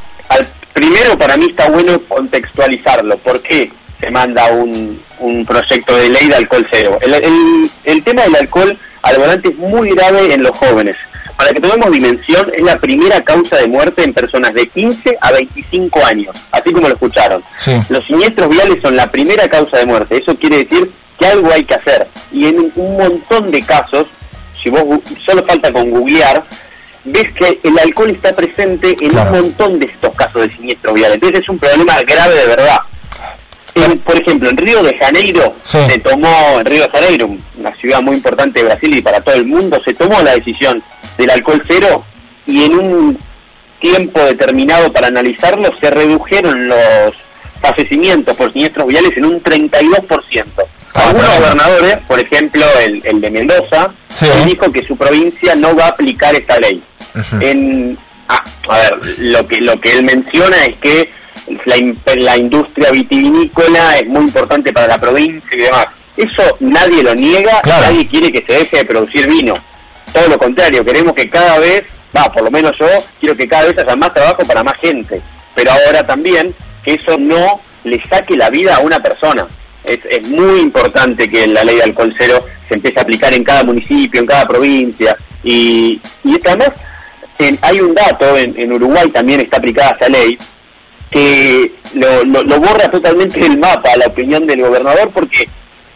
primero 0.73 1.17
para 1.17 1.37
mí 1.37 1.47
está 1.49 1.69
bueno 1.69 1.99
contextualizarlo. 2.07 3.17
¿Por 3.19 3.41
qué 3.41 3.71
se 3.99 4.11
manda 4.11 4.45
un, 4.51 5.01
un 5.19 5.45
proyecto 5.45 5.95
de 5.95 6.09
ley 6.09 6.27
de 6.27 6.35
alcohol 6.35 6.67
cero? 6.71 6.99
El, 7.01 7.69
el, 7.85 8.03
tema 8.03 8.23
del 8.23 8.35
alcohol 8.35 8.77
al 9.01 9.17
volante 9.17 9.49
es 9.49 9.57
muy 9.57 9.89
grave 9.91 10.33
en 10.33 10.43
los 10.43 10.57
jóvenes. 10.57 10.95
Para 11.37 11.51
que 11.51 11.59
tomemos 11.59 11.91
dimensión, 11.91 12.49
es 12.53 12.63
la 12.63 12.77
primera 12.77 13.21
causa 13.21 13.57
de 13.57 13.67
muerte 13.67 14.03
en 14.03 14.13
personas 14.13 14.53
de 14.53 14.67
15 14.67 15.17
a 15.19 15.31
25 15.31 16.05
años, 16.05 16.35
así 16.51 16.71
como 16.71 16.87
lo 16.87 16.93
escucharon. 16.93 17.41
Los 17.89 18.05
siniestros 18.05 18.49
viales 18.49 18.77
son 18.81 18.95
la 18.95 19.11
primera 19.11 19.47
causa 19.49 19.77
de 19.77 19.85
muerte. 19.85 20.17
Eso 20.17 20.35
quiere 20.35 20.63
decir 20.63 20.91
que 21.19 21.25
algo 21.25 21.51
hay 21.51 21.65
que 21.65 21.75
hacer. 21.75 22.07
Y 22.31 22.45
en 22.45 22.71
un 22.75 22.97
montón 22.97 23.51
de 23.51 23.61
casos, 23.61 24.05
si 24.63 24.69
vos 24.69 24.83
solo 25.25 25.43
falta 25.43 25.73
con 25.73 25.89
googlear, 25.89 26.45
ves 27.05 27.31
que 27.33 27.59
el 27.63 27.79
alcohol 27.79 28.09
está 28.09 28.33
presente 28.33 28.95
en 28.99 29.17
un 29.17 29.31
montón 29.31 29.77
de 29.77 29.85
estos 29.85 30.15
casos 30.15 30.41
de 30.41 30.51
siniestro 30.51 30.93
vial. 30.93 31.13
Entonces 31.13 31.41
es 31.41 31.49
un 31.49 31.57
problema 31.57 32.01
grave 32.01 32.35
de 32.35 32.47
verdad. 32.47 32.79
por 34.03 34.19
ejemplo, 34.19 34.49
en 34.49 34.57
Río 34.57 34.83
de 34.83 34.97
Janeiro 34.97 35.55
se 35.63 35.99
tomó, 35.99 36.59
en 36.59 36.65
Río 36.65 36.83
de 36.83 36.89
Janeiro, 36.89 37.29
una 37.57 37.75
ciudad 37.75 38.01
muy 38.01 38.17
importante 38.17 38.59
de 38.59 38.65
Brasil 38.65 38.95
y 38.95 39.01
para 39.01 39.21
todo 39.21 39.35
el 39.35 39.45
mundo, 39.45 39.81
se 39.85 39.93
tomó 39.93 40.21
la 40.21 40.33
decisión 40.33 40.83
del 41.17 41.29
alcohol 41.29 41.63
cero 41.67 42.03
y 42.47 42.63
en 42.63 42.79
un 42.79 43.19
tiempo 43.79 44.19
determinado 44.21 44.91
para 44.91 45.07
analizarlo 45.07 45.69
se 45.79 45.91
redujeron 45.91 46.67
los 46.67 47.13
fallecimientos 47.61 48.35
por 48.35 48.51
siniestros 48.51 48.87
viales 48.87 49.11
en 49.15 49.25
un 49.25 49.39
32%. 49.39 50.45
Algunos 50.93 51.39
gobernadores, 51.39 51.97
por 52.07 52.19
ejemplo 52.19 52.65
el, 52.81 53.01
el 53.05 53.21
de 53.21 53.29
Mendoza, 53.29 53.93
dijo 54.45 54.71
que 54.71 54.83
su 54.83 54.95
provincia 54.95 55.53
no 55.55 55.75
va 55.75 55.85
a 55.85 55.89
aplicar 55.89 56.33
esta 56.33 56.57
ley 56.57 56.81
en 57.41 57.97
ah, 58.27 58.43
a 58.69 58.77
ver, 58.77 59.19
lo 59.19 59.47
que 59.47 59.61
lo 59.61 59.79
que 59.79 59.93
él 59.93 60.03
menciona 60.03 60.57
es 60.65 60.75
que 60.77 61.11
la, 61.65 61.75
la 62.15 62.37
industria 62.37 62.91
vitivinícola 62.91 63.97
es 63.97 64.07
muy 64.07 64.25
importante 64.25 64.73
para 64.73 64.87
la 64.87 64.97
provincia 64.97 65.49
y 65.51 65.61
demás. 65.61 65.87
Eso 66.17 66.57
nadie 66.61 67.03
lo 67.03 67.13
niega, 67.13 67.61
nadie 67.65 68.07
quiere 68.07 68.31
que 68.31 68.43
se 68.45 68.59
deje 68.59 68.77
de 68.77 68.85
producir 68.85 69.27
vino. 69.27 69.55
Todo 70.13 70.29
lo 70.29 70.37
contrario, 70.37 70.85
queremos 70.85 71.13
que 71.13 71.29
cada 71.29 71.59
vez, 71.59 71.83
va, 72.15 72.31
por 72.31 72.43
lo 72.43 72.51
menos 72.51 72.73
yo, 72.79 72.87
quiero 73.19 73.35
que 73.35 73.47
cada 73.47 73.65
vez 73.65 73.77
haya 73.77 73.95
más 73.95 74.13
trabajo 74.13 74.45
para 74.45 74.63
más 74.63 74.75
gente. 74.79 75.21
Pero 75.53 75.71
ahora 75.71 76.05
también 76.05 76.55
que 76.83 76.93
eso 76.93 77.17
no 77.17 77.61
le 77.83 78.01
saque 78.07 78.35
la 78.35 78.49
vida 78.49 78.75
a 78.75 78.79
una 78.79 78.99
persona. 79.01 79.45
Es, 79.83 79.99
es 80.09 80.27
muy 80.29 80.61
importante 80.61 81.29
que 81.29 81.47
la 81.47 81.63
ley 81.63 81.77
de 81.77 81.83
alcohol 81.83 82.15
cero 82.17 82.39
se 82.67 82.75
empiece 82.75 82.99
a 82.99 83.03
aplicar 83.03 83.33
en 83.33 83.43
cada 83.43 83.63
municipio, 83.63 84.21
en 84.21 84.25
cada 84.25 84.47
provincia. 84.47 85.17
Y, 85.43 86.01
y 86.23 86.39
además 86.45 86.71
hay 87.61 87.79
un 87.79 87.93
dato, 87.93 88.37
en, 88.37 88.71
Uruguay 88.71 89.09
también 89.09 89.41
está 89.41 89.57
aplicada 89.57 89.97
esa 89.99 90.09
ley, 90.09 90.37
que 91.09 91.71
lo, 91.93 92.59
borra 92.59 92.89
totalmente 92.89 93.39
del 93.39 93.57
mapa 93.57 93.95
la 93.97 94.07
opinión 94.07 94.45
del 94.47 94.61
gobernador 94.61 95.09
porque 95.11 95.45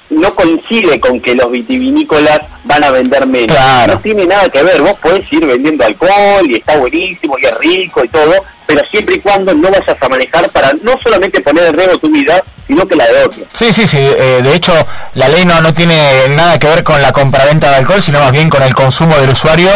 no 0.09 0.33
coincide 0.33 0.99
con 0.99 1.21
que 1.21 1.35
los 1.35 1.51
vitivinícolas 1.51 2.39
van 2.63 2.83
a 2.83 2.91
vender 2.91 3.27
menos. 3.27 3.57
No 3.87 3.99
tiene 3.99 4.25
nada 4.25 4.49
que 4.49 4.63
ver, 4.63 4.81
vos 4.81 4.99
podés 4.99 5.31
ir 5.31 5.45
vendiendo 5.45 5.85
alcohol 5.85 6.45
y 6.49 6.55
está 6.55 6.77
buenísimo 6.77 7.37
y 7.37 7.45
es 7.45 7.57
rico 7.59 8.03
y 8.03 8.07
todo, 8.07 8.33
pero 8.65 8.81
siempre 8.89 9.15
y 9.15 9.19
cuando 9.19 9.53
no 9.53 9.69
vayas 9.69 9.97
a 10.01 10.09
manejar 10.09 10.49
para 10.49 10.73
no 10.81 10.93
solamente 11.03 11.41
poner 11.41 11.65
en 11.65 11.73
riesgo 11.73 11.99
tu 11.99 12.09
vida, 12.09 12.43
sino 12.67 12.87
que 12.87 12.95
la 12.95 13.05
de 13.05 13.23
otro. 13.25 13.45
Sí, 13.53 13.71
sí, 13.71 13.87
sí. 13.87 13.97
Eh, 13.97 14.41
de 14.43 14.55
hecho, 14.55 14.73
la 15.13 15.27
ley 15.27 15.45
no, 15.45 15.61
no 15.61 15.73
tiene 15.73 16.27
nada 16.29 16.57
que 16.57 16.67
ver 16.67 16.83
con 16.83 17.01
la 17.01 17.11
compraventa 17.11 17.69
de 17.69 17.77
alcohol, 17.77 18.01
sino 18.01 18.19
más 18.19 18.31
bien 18.31 18.49
con 18.49 18.63
el 18.63 18.73
consumo 18.73 19.15
del 19.17 19.29
usuario 19.29 19.69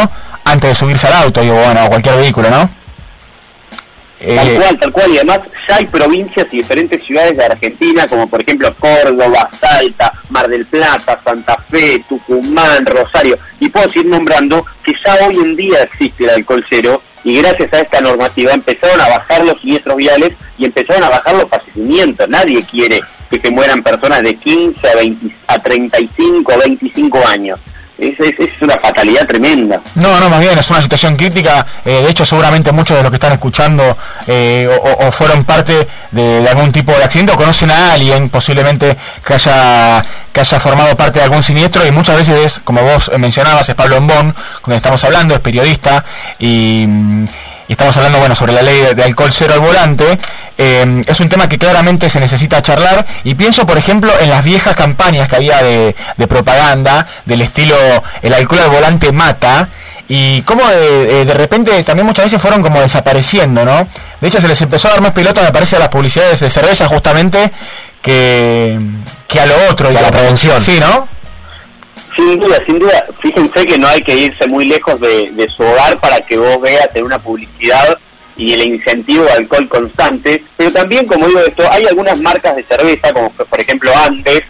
antes 0.45 0.69
de 0.69 0.75
subirse 0.75 1.07
al 1.07 1.13
auto, 1.13 1.41
digo, 1.41 1.55
bueno, 1.55 1.87
cualquier 1.87 2.17
vehículo, 2.17 2.49
¿no? 2.49 2.69
Tal 4.19 4.47
eh, 4.47 4.55
cual, 4.55 4.79
tal 4.79 4.91
cual, 4.93 5.11
y 5.11 5.17
además 5.17 5.39
ya 5.67 5.75
hay 5.75 5.85
provincias 5.85 6.47
y 6.51 6.57
diferentes 6.57 7.03
ciudades 7.03 7.37
de 7.37 7.43
Argentina, 7.43 8.07
como 8.07 8.29
por 8.29 8.41
ejemplo 8.41 8.73
Córdoba, 8.79 9.49
Salta, 9.59 10.13
Mar 10.29 10.47
del 10.47 10.65
Plata, 10.65 11.19
Santa 11.25 11.57
Fe, 11.69 12.03
Tucumán, 12.07 12.85
Rosario, 12.85 13.37
y 13.59 13.69
puedo 13.69 13.89
seguir 13.89 14.09
nombrando 14.09 14.65
que 14.83 14.93
ya 15.05 15.27
hoy 15.27 15.35
en 15.35 15.57
día 15.57 15.83
existe 15.83 16.23
el 16.23 16.29
alcohol 16.29 16.65
cero, 16.69 17.01
y 17.25 17.41
gracias 17.41 17.73
a 17.73 17.81
esta 17.81 17.99
normativa 17.99 18.53
empezaron 18.53 19.01
a 19.01 19.09
bajar 19.09 19.43
los 19.43 19.59
siniestros 19.59 19.97
viales 19.97 20.31
y 20.57 20.65
empezaron 20.65 21.03
a 21.03 21.09
bajar 21.09 21.35
los 21.35 21.49
fallecimientos. 21.49 22.27
Nadie 22.29 22.63
quiere 22.63 23.01
que 23.29 23.39
se 23.39 23.51
mueran 23.51 23.81
personas 23.81 24.23
de 24.23 24.35
15 24.35 24.89
a, 24.89 24.95
20, 24.95 25.35
a 25.47 25.59
35 25.59 26.53
o 26.53 26.57
25 26.59 27.27
años 27.27 27.59
es, 27.97 28.19
es, 28.19 28.61
una 28.61 28.77
fatalidad 28.77 29.27
tremenda. 29.27 29.81
No, 29.95 30.19
no, 30.19 30.29
más 30.29 30.39
bien 30.39 30.57
es 30.57 30.69
una 30.69 30.81
situación 30.81 31.15
crítica. 31.15 31.65
Eh, 31.85 32.01
de 32.03 32.09
hecho, 32.09 32.25
seguramente 32.25 32.71
muchos 32.71 32.97
de 32.97 33.03
los 33.03 33.11
que 33.11 33.17
están 33.17 33.33
escuchando 33.33 33.97
eh, 34.27 34.67
o, 34.67 35.11
fueron 35.11 35.43
parte 35.45 35.87
de, 36.11 36.47
algún 36.49 36.71
tipo 36.71 36.91
de 36.91 37.03
accidente 37.03 37.33
o 37.33 37.35
conocen 37.35 37.71
a 37.71 37.93
alguien 37.93 38.29
posiblemente 38.29 38.97
que 39.25 39.33
haya 39.33 40.03
que 40.33 40.39
haya 40.39 40.59
formado 40.59 40.97
parte 40.97 41.19
de 41.19 41.25
algún 41.25 41.43
siniestro 41.43 41.85
y 41.85 41.91
muchas 41.91 42.17
veces, 42.17 42.59
como 42.63 42.81
vos 42.81 43.11
mencionabas, 43.19 43.69
es 43.69 43.75
Pablo 43.75 43.97
Embón, 43.97 44.33
con 44.33 44.63
quien 44.63 44.77
estamos 44.77 45.03
hablando, 45.03 45.35
es 45.35 45.41
periodista 45.41 46.03
y 46.39 46.87
y 47.67 47.73
estamos 47.73 47.95
hablando 47.97 48.19
bueno 48.19 48.35
sobre 48.35 48.53
la 48.53 48.61
ley 48.61 48.93
de, 48.95 49.03
alcohol 49.03 49.31
cero 49.31 49.53
al 49.53 49.59
volante, 49.59 50.17
eh, 50.57 51.03
es 51.05 51.19
un 51.19 51.29
tema 51.29 51.47
que 51.47 51.57
claramente 51.57 52.09
se 52.09 52.19
necesita 52.19 52.61
charlar 52.61 53.05
y 53.23 53.35
pienso 53.35 53.65
por 53.65 53.77
ejemplo 53.77 54.11
en 54.19 54.29
las 54.29 54.43
viejas 54.43 54.75
campañas 54.75 55.29
que 55.29 55.35
había 55.35 55.61
de, 55.61 55.95
propaganda 56.27 57.05
del 57.25 57.41
estilo 57.41 57.75
el 58.21 58.33
alcohol 58.33 58.61
al 58.63 58.69
volante 58.69 59.11
mata 59.11 59.69
y 60.07 60.41
cómo 60.43 60.67
de, 60.67 61.21
eh, 61.21 61.25
de 61.25 61.33
repente 61.33 61.83
también 61.83 62.05
muchas 62.05 62.25
veces 62.25 62.41
fueron 62.41 62.61
como 62.61 62.81
desapareciendo, 62.81 63.63
¿no? 63.63 63.87
De 64.19 64.27
hecho 64.27 64.41
se 64.41 64.47
les 64.47 64.61
empezó 64.61 64.87
a 64.89 64.91
dar 64.91 65.01
más 65.01 65.11
pelota, 65.11 65.41
me 65.41 65.51
parece, 65.51 65.77
a 65.77 65.79
las 65.79 65.89
publicidades 65.89 66.39
de 66.39 66.49
cerveza 66.49 66.87
justamente 66.87 67.51
que, 68.01 68.79
que 69.27 69.39
a 69.39 69.45
lo 69.45 69.55
otro. 69.71 69.91
Y 69.91 69.97
a 69.97 70.01
la 70.01 70.11
prevención. 70.11 70.61
Sí, 70.61 70.79
¿no? 70.79 71.07
Sin 72.15 72.39
duda, 72.39 72.57
sin 72.65 72.79
duda. 72.79 73.03
Fíjense 73.21 73.65
que 73.65 73.77
no 73.77 73.87
hay 73.87 74.01
que 74.01 74.15
irse 74.15 74.47
muy 74.47 74.65
lejos 74.65 74.99
de, 74.99 75.31
de 75.31 75.49
su 75.49 75.63
hogar 75.63 75.99
para 75.99 76.19
que 76.21 76.37
vos 76.37 76.61
veas 76.61 76.89
en 76.93 77.05
una 77.05 77.19
publicidad 77.19 77.97
y 78.35 78.53
el 78.53 78.61
incentivo 78.63 79.23
de 79.25 79.31
alcohol 79.31 79.67
constante. 79.67 80.43
Pero 80.57 80.71
también, 80.71 81.05
como 81.05 81.27
digo 81.27 81.39
esto, 81.39 81.63
hay 81.71 81.85
algunas 81.85 82.19
marcas 82.19 82.55
de 82.55 82.63
cerveza, 82.63 83.13
como 83.13 83.29
por 83.31 83.59
ejemplo 83.59 83.91
Andes, 84.05 84.43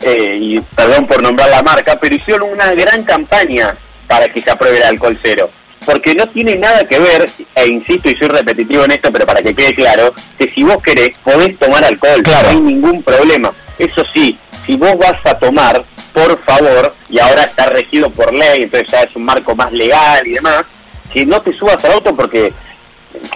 eh, 0.00 0.34
y 0.38 0.60
perdón 0.60 1.06
por 1.06 1.22
nombrar 1.22 1.48
la 1.50 1.62
marca, 1.62 1.98
pero 2.00 2.14
hicieron 2.14 2.50
una 2.50 2.72
gran 2.72 3.02
campaña 3.04 3.76
para 4.06 4.28
que 4.32 4.40
se 4.40 4.50
apruebe 4.50 4.78
el 4.78 4.84
alcohol 4.84 5.18
cero. 5.22 5.50
Porque 5.84 6.14
no 6.14 6.26
tiene 6.28 6.58
nada 6.58 6.86
que 6.86 6.98
ver, 6.98 7.28
e 7.54 7.66
insisto 7.68 8.10
y 8.10 8.16
soy 8.16 8.28
repetitivo 8.28 8.84
en 8.84 8.92
esto, 8.92 9.10
pero 9.10 9.26
para 9.26 9.42
que 9.42 9.54
quede 9.54 9.74
claro, 9.74 10.14
que 10.38 10.52
si 10.52 10.62
vos 10.62 10.82
querés, 10.82 11.12
podés 11.22 11.58
tomar 11.58 11.82
alcohol, 11.84 12.22
no 12.22 12.48
hay 12.48 12.60
ningún 12.60 13.02
problema. 13.02 13.52
Eso 13.78 14.02
sí, 14.12 14.38
si 14.66 14.76
vos 14.76 14.96
vas 14.98 15.24
a 15.24 15.38
tomar, 15.38 15.82
por 16.20 16.42
favor, 16.44 16.94
y 17.08 17.18
ahora 17.18 17.44
está 17.44 17.66
regido 17.66 18.10
por 18.10 18.32
ley, 18.34 18.64
entonces 18.64 18.90
ya 18.90 19.02
es 19.02 19.16
un 19.16 19.22
marco 19.22 19.54
más 19.54 19.72
legal 19.72 20.26
y 20.26 20.32
demás, 20.32 20.64
que 21.12 21.24
no 21.24 21.40
te 21.40 21.52
subas 21.52 21.82
al 21.84 21.92
auto 21.92 22.12
porque 22.12 22.52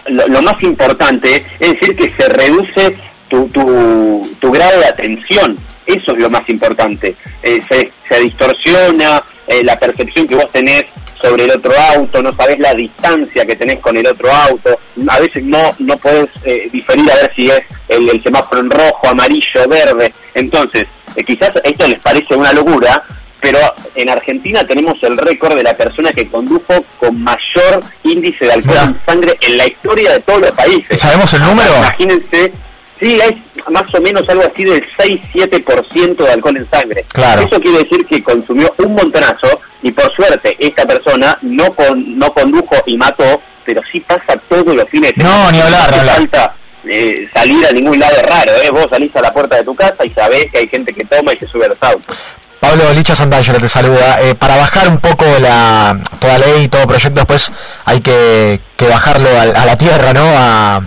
lo, 0.06 0.42
más 0.42 0.62
importante 0.62 1.44
es 1.58 1.72
decir 1.72 1.96
que 1.96 2.14
se 2.16 2.28
reduce 2.28 2.96
tu, 3.28 3.48
tu, 3.48 4.36
tu 4.38 4.52
grado 4.52 4.80
de 4.80 4.86
atención. 4.86 5.56
Eso 5.86 6.12
es 6.12 6.18
lo 6.18 6.30
más 6.30 6.48
importante. 6.48 7.16
Eh, 7.42 7.60
se, 7.68 7.92
se 8.08 8.20
distorsiona 8.20 9.22
eh, 9.46 9.62
la 9.64 9.78
percepción 9.78 10.26
que 10.26 10.34
vos 10.34 10.50
tenés 10.52 10.84
sobre 11.20 11.44
el 11.44 11.50
otro 11.52 11.72
auto, 11.96 12.22
no 12.22 12.32
sabés 12.32 12.58
la 12.58 12.74
distancia 12.74 13.46
que 13.46 13.56
tenés 13.56 13.80
con 13.80 13.96
el 13.96 14.06
otro 14.06 14.30
auto, 14.30 14.78
a 15.08 15.18
veces 15.20 15.42
no 15.42 15.74
no 15.78 15.96
podés 15.96 16.28
eh, 16.44 16.68
diferir 16.70 17.10
a 17.10 17.14
ver 17.16 17.32
si 17.34 17.50
es 17.50 17.62
el, 17.88 18.08
el 18.10 18.22
semáforo 18.22 18.60
en 18.60 18.70
rojo, 18.70 19.08
amarillo, 19.08 19.68
verde. 19.68 20.12
Entonces, 20.34 20.86
eh, 21.16 21.24
quizás 21.24 21.52
esto 21.62 21.86
les 21.86 22.00
parece 22.00 22.34
una 22.34 22.52
locura, 22.52 23.02
pero 23.40 23.58
en 23.94 24.08
Argentina 24.08 24.64
tenemos 24.66 24.94
el 25.02 25.16
récord 25.18 25.54
de 25.56 25.62
la 25.62 25.76
persona 25.76 26.10
que 26.12 26.28
condujo 26.28 26.74
con 26.98 27.22
mayor 27.22 27.80
índice 28.02 28.46
de 28.46 28.52
alcohol 28.52 28.76
en 28.84 29.00
sangre 29.06 29.36
en 29.40 29.58
la 29.58 29.66
historia 29.66 30.12
de 30.12 30.20
todos 30.20 30.40
los 30.40 30.50
países. 30.52 30.98
¿Sabemos 30.98 31.32
el 31.34 31.42
número? 31.42 31.76
Imagínense, 31.76 32.52
sí, 32.98 33.20
hay 33.20 33.44
más 33.70 33.94
o 33.94 34.00
menos 34.00 34.28
algo 34.28 34.42
así 34.50 34.64
del 34.64 34.84
6-7% 34.96 36.16
de 36.16 36.32
alcohol 36.32 36.56
en 36.56 36.70
sangre. 36.70 37.04
Claro. 37.08 37.42
Eso 37.42 37.60
quiere 37.60 37.78
decir 37.78 38.06
que 38.06 38.22
consumió 38.22 38.74
un 38.78 38.94
montonazo 38.94 39.60
y 39.82 39.92
por 39.92 40.10
suerte 40.14 40.56
esta 40.58 40.86
persona 40.86 41.38
no 41.42 41.74
con, 41.74 42.18
no 42.18 42.32
condujo 42.32 42.76
y 42.86 42.96
mató, 42.96 43.42
pero 43.64 43.82
sí 43.92 44.00
pasa 44.00 44.40
todos 44.48 44.74
los 44.74 44.88
fines 44.88 45.12
de 45.14 45.22
No, 45.22 45.50
ni 45.52 45.60
hablar, 45.60 45.80
ni 45.80 45.86
hace 45.86 46.00
hablar. 46.00 46.16
falta 46.16 46.54
eh, 46.88 47.28
salir 47.34 47.66
a 47.66 47.72
ningún 47.72 47.98
lado 47.98 48.16
es 48.16 48.22
raro, 48.26 48.52
¿eh? 48.62 48.70
Vos 48.70 48.86
salís 48.90 49.14
a 49.16 49.20
la 49.20 49.32
puerta 49.32 49.56
de 49.56 49.64
tu 49.64 49.74
casa 49.74 50.04
y 50.04 50.10
sabés 50.10 50.46
que 50.52 50.58
hay 50.58 50.68
gente 50.68 50.92
que 50.92 51.04
toma 51.04 51.32
y 51.32 51.38
se 51.38 51.46
sube 51.46 51.66
a 51.66 51.68
los 51.68 51.82
autos. 51.82 52.16
Pablo 52.60 52.92
Licha 52.94 53.14
Santangelo 53.14 53.58
te 53.58 53.68
saluda. 53.68 54.22
Eh, 54.22 54.34
para 54.34 54.56
bajar 54.56 54.88
un 54.88 54.98
poco 54.98 55.24
la 55.40 56.00
toda 56.18 56.38
ley 56.38 56.64
y 56.64 56.68
todo 56.68 56.86
proyecto, 56.86 57.20
después 57.20 57.52
hay 57.84 58.00
que, 58.00 58.60
que 58.76 58.88
bajarlo 58.88 59.28
a, 59.28 59.42
a 59.42 59.66
la 59.66 59.76
tierra, 59.76 60.12
¿no? 60.14 60.24
A, 60.24 60.80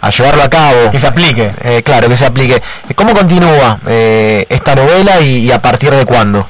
a 0.00 0.10
llevarlo 0.10 0.42
a 0.42 0.48
cabo. 0.50 0.90
Que 0.92 1.00
se 1.00 1.06
aplique. 1.08 1.50
Eh, 1.64 1.82
claro, 1.84 2.08
que 2.08 2.16
se 2.16 2.26
aplique. 2.26 2.62
¿Cómo 2.94 3.12
continúa 3.12 3.80
eh, 3.88 4.46
esta 4.48 4.76
novela 4.76 5.20
y, 5.20 5.46
y 5.46 5.50
a 5.50 5.60
partir 5.60 5.90
de 5.90 6.06
cuándo? 6.06 6.48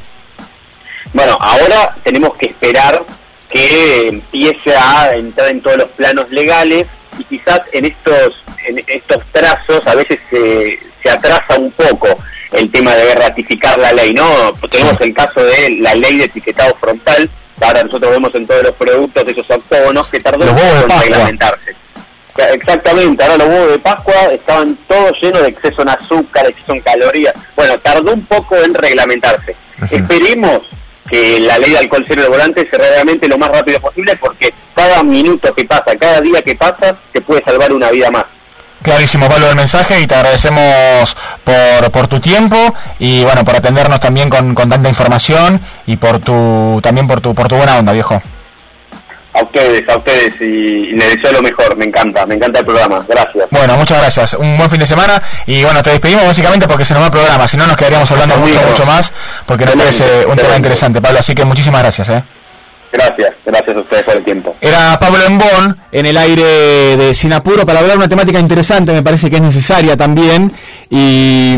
Bueno, 1.14 1.38
ahora 1.40 1.96
tenemos 2.04 2.36
que 2.36 2.46
esperar 2.50 3.02
que 3.48 4.08
empiece 4.08 4.76
a 4.76 5.14
entrar 5.14 5.48
en 5.48 5.62
todos 5.62 5.78
los 5.78 5.88
planos 5.90 6.26
legales 6.30 6.86
y 7.18 7.24
quizás 7.24 7.62
en 7.72 7.86
estos 7.86 8.42
en 8.66 8.82
estos 8.86 9.22
trazos 9.32 9.86
a 9.86 9.94
veces 9.94 10.18
se, 10.30 10.78
se 11.02 11.10
atrasa 11.10 11.58
un 11.58 11.70
poco 11.72 12.08
el 12.52 12.70
tema 12.70 12.94
de 12.94 13.14
ratificar 13.14 13.78
la 13.78 13.92
ley, 13.92 14.14
¿no? 14.14 14.52
Tenemos 14.70 15.00
el 15.00 15.14
caso 15.14 15.42
de 15.44 15.76
la 15.80 15.94
ley 15.94 16.18
de 16.18 16.24
etiquetado 16.24 16.74
frontal, 16.80 17.30
ahora 17.60 17.82
nosotros 17.84 18.10
vemos 18.10 18.34
en 18.34 18.46
todos 18.46 18.62
los 18.62 18.72
productos 18.72 19.28
esos 19.28 19.50
octógonos, 19.50 20.08
que 20.08 20.20
tardó 20.20 20.44
en 20.44 21.00
reglamentarse. 21.00 21.74
Exactamente, 22.52 23.24
ahora 23.24 23.38
los 23.38 23.48
huevos 23.48 23.70
de 23.72 23.78
Pascua 23.78 24.14
estaban 24.32 24.76
todos 24.88 25.12
llenos 25.22 25.42
de 25.42 25.48
exceso 25.48 25.82
en 25.82 25.88
azúcar, 25.88 26.46
exceso 26.46 26.74
en 26.74 26.80
calorías. 26.80 27.34
Bueno, 27.54 27.78
tardó 27.80 28.12
un 28.12 28.26
poco 28.26 28.56
en 28.56 28.74
reglamentarse. 28.74 29.56
Esperemos 29.90 30.62
que 31.08 31.40
la 31.40 31.58
ley 31.58 31.70
de 31.70 31.78
alcohol 31.78 32.04
cero 32.06 32.22
de 32.22 32.28
volante 32.28 32.68
se 32.70 32.76
reglamente 32.76 33.28
lo 33.28 33.38
más 33.38 33.50
rápido 33.50 33.80
posible 33.80 34.16
porque 34.16 34.52
cada 34.76 35.02
minuto 35.02 35.54
que 35.54 35.64
pasa, 35.64 35.96
cada 35.98 36.20
día 36.20 36.42
que 36.42 36.54
pasa, 36.54 36.94
te 37.10 37.20
puede 37.22 37.42
salvar 37.42 37.72
una 37.72 37.90
vida 37.90 38.10
más. 38.10 38.26
Clarísimo, 38.82 39.28
Pablo, 39.28 39.48
el 39.48 39.56
mensaje 39.56 40.00
y 40.00 40.06
te 40.06 40.14
agradecemos 40.14 41.16
por, 41.42 41.90
por 41.90 42.08
tu 42.08 42.20
tiempo 42.20 42.56
y 42.98 43.24
bueno, 43.24 43.42
por 43.44 43.56
atendernos 43.56 43.98
también 43.98 44.28
con, 44.28 44.54
con 44.54 44.68
tanta 44.68 44.88
información 44.88 45.60
y 45.86 45.96
por 45.96 46.20
tu 46.20 46.78
también 46.82 47.08
por 47.08 47.20
tu 47.20 47.34
por 47.34 47.48
tu 47.48 47.56
buena 47.56 47.78
onda, 47.78 47.92
viejo. 47.92 48.22
A 49.32 49.42
ustedes, 49.42 49.82
a 49.88 49.96
ustedes 49.96 50.34
y, 50.40 50.44
y 50.44 50.94
les 50.94 51.16
deseo 51.16 51.32
lo 51.32 51.42
mejor, 51.42 51.76
me 51.76 51.86
encanta, 51.86 52.24
me 52.26 52.34
encanta 52.34 52.60
el 52.60 52.66
programa, 52.66 53.04
gracias. 53.08 53.46
Bueno, 53.50 53.76
muchas 53.76 53.98
gracias. 53.98 54.34
Un 54.34 54.56
buen 54.56 54.70
fin 54.70 54.80
de 54.80 54.86
semana 54.86 55.22
y 55.46 55.64
bueno, 55.64 55.82
te 55.82 55.90
despedimos 55.90 56.24
básicamente 56.24 56.68
porque 56.68 56.84
se 56.84 56.92
nos 56.94 57.02
va 57.02 57.06
el 57.06 57.12
programa, 57.12 57.48
si 57.48 57.56
no 57.56 57.66
nos 57.66 57.76
quedaríamos 57.76 58.10
hablando 58.10 58.36
mucho, 58.36 58.60
mucho 58.62 58.86
más 58.86 59.10
porque 59.46 59.64
nos 59.64 59.74
parece 59.74 60.26
un 60.26 60.36
tema 60.36 60.54
interesante, 60.54 61.00
Pablo, 61.00 61.18
así 61.20 61.34
que 61.34 61.44
muchísimas 61.44 61.82
gracias, 61.82 62.10
¿eh? 62.10 62.22
Gracias, 62.92 63.30
gracias 63.44 63.76
a 63.76 63.80
ustedes 63.80 64.02
por 64.04 64.16
el 64.16 64.24
tiempo. 64.24 64.56
Era 64.60 64.98
Pablo 64.98 65.18
Embón 65.26 65.76
en 65.92 66.06
el 66.06 66.16
aire 66.16 66.42
de 66.96 67.14
Sinapuro 67.14 67.66
para 67.66 67.80
hablar 67.80 67.96
una 67.96 68.08
temática 68.08 68.38
interesante, 68.40 68.92
me 68.92 69.02
parece 69.02 69.28
que 69.30 69.36
es 69.36 69.42
necesaria 69.42 69.96
también. 69.96 70.52
Y, 70.88 71.54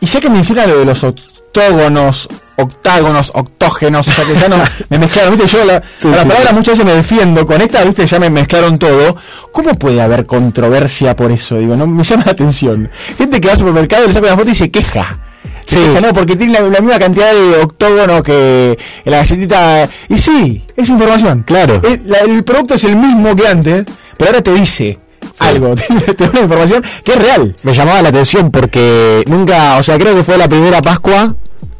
y 0.00 0.06
ya 0.06 0.20
que 0.20 0.30
menciona 0.30 0.66
lo 0.66 0.78
de 0.78 0.84
los 0.84 1.04
octógonos, 1.04 2.28
octágonos, 2.56 3.30
octógenos, 3.34 4.08
o 4.08 4.10
sea 4.10 4.24
que 4.24 4.34
ya 4.34 4.48
no 4.48 4.56
me 4.88 4.98
mezclaron, 4.98 5.36
viste, 5.36 5.46
yo 5.48 5.64
la, 5.64 5.82
Sí, 5.98 6.08
a 6.08 6.12
la 6.12 6.22
sí, 6.22 6.28
palabra 6.28 6.48
sí. 6.50 6.54
muchas 6.54 6.78
veces 6.78 6.84
me 6.86 6.94
defiendo, 6.94 7.46
con 7.46 7.60
esta, 7.60 7.84
viste, 7.84 8.06
ya 8.06 8.18
me 8.18 8.30
mezclaron 8.30 8.78
todo. 8.78 9.16
¿Cómo 9.52 9.74
puede 9.78 10.00
haber 10.00 10.24
controversia 10.26 11.14
por 11.14 11.30
eso? 11.32 11.56
Digo, 11.58 11.76
no 11.76 11.86
me 11.86 12.04
llama 12.04 12.24
la 12.24 12.32
atención. 12.32 12.90
Gente 13.18 13.40
que 13.40 13.48
va 13.48 13.52
al 13.52 13.58
supermercado, 13.58 14.06
le 14.06 14.12
saca 14.14 14.28
una 14.28 14.36
foto 14.36 14.50
y 14.50 14.54
se 14.54 14.70
queja. 14.70 15.18
Queja, 15.66 16.00
no, 16.00 16.12
porque 16.12 16.36
tiene 16.36 16.54
la, 16.54 16.60
la 16.62 16.80
misma 16.80 16.98
cantidad 16.98 17.32
de 17.32 17.60
octógonos 17.62 18.22
que 18.22 18.78
la 19.04 19.18
galletita. 19.18 19.88
Y 20.08 20.18
sí, 20.18 20.64
es 20.76 20.88
información. 20.88 21.44
Claro. 21.46 21.80
El, 21.84 22.02
la- 22.06 22.18
el 22.18 22.44
producto 22.44 22.74
es 22.74 22.84
el 22.84 22.96
mismo 22.96 23.34
que 23.36 23.46
antes, 23.48 23.84
pero 24.16 24.30
ahora 24.30 24.42
te 24.42 24.52
dice 24.54 24.98
algo, 25.38 25.74
te, 25.74 25.84
te 26.14 26.24
da 26.24 26.30
una 26.30 26.40
información 26.40 26.84
que 27.04 27.12
es 27.12 27.18
real. 27.18 27.54
Me 27.62 27.74
llamaba 27.74 28.02
la 28.02 28.08
atención 28.10 28.50
porque 28.50 29.22
nunca, 29.26 29.76
o 29.78 29.82
sea, 29.82 29.98
creo 29.98 30.14
que 30.14 30.24
fue 30.24 30.36
la 30.36 30.48
primera 30.48 30.82
Pascua 30.82 31.34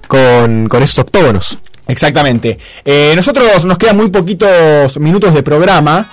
con, 0.09 0.68
con 0.68 0.82
esos 0.82 0.98
octógonos. 1.00 1.59
Exactamente. 1.88 2.59
Eh, 2.84 3.12
nosotros 3.16 3.64
nos 3.64 3.76
quedan 3.76 3.96
muy 3.96 4.09
poquitos 4.10 4.98
minutos 4.98 5.34
de 5.34 5.42
programa. 5.42 6.10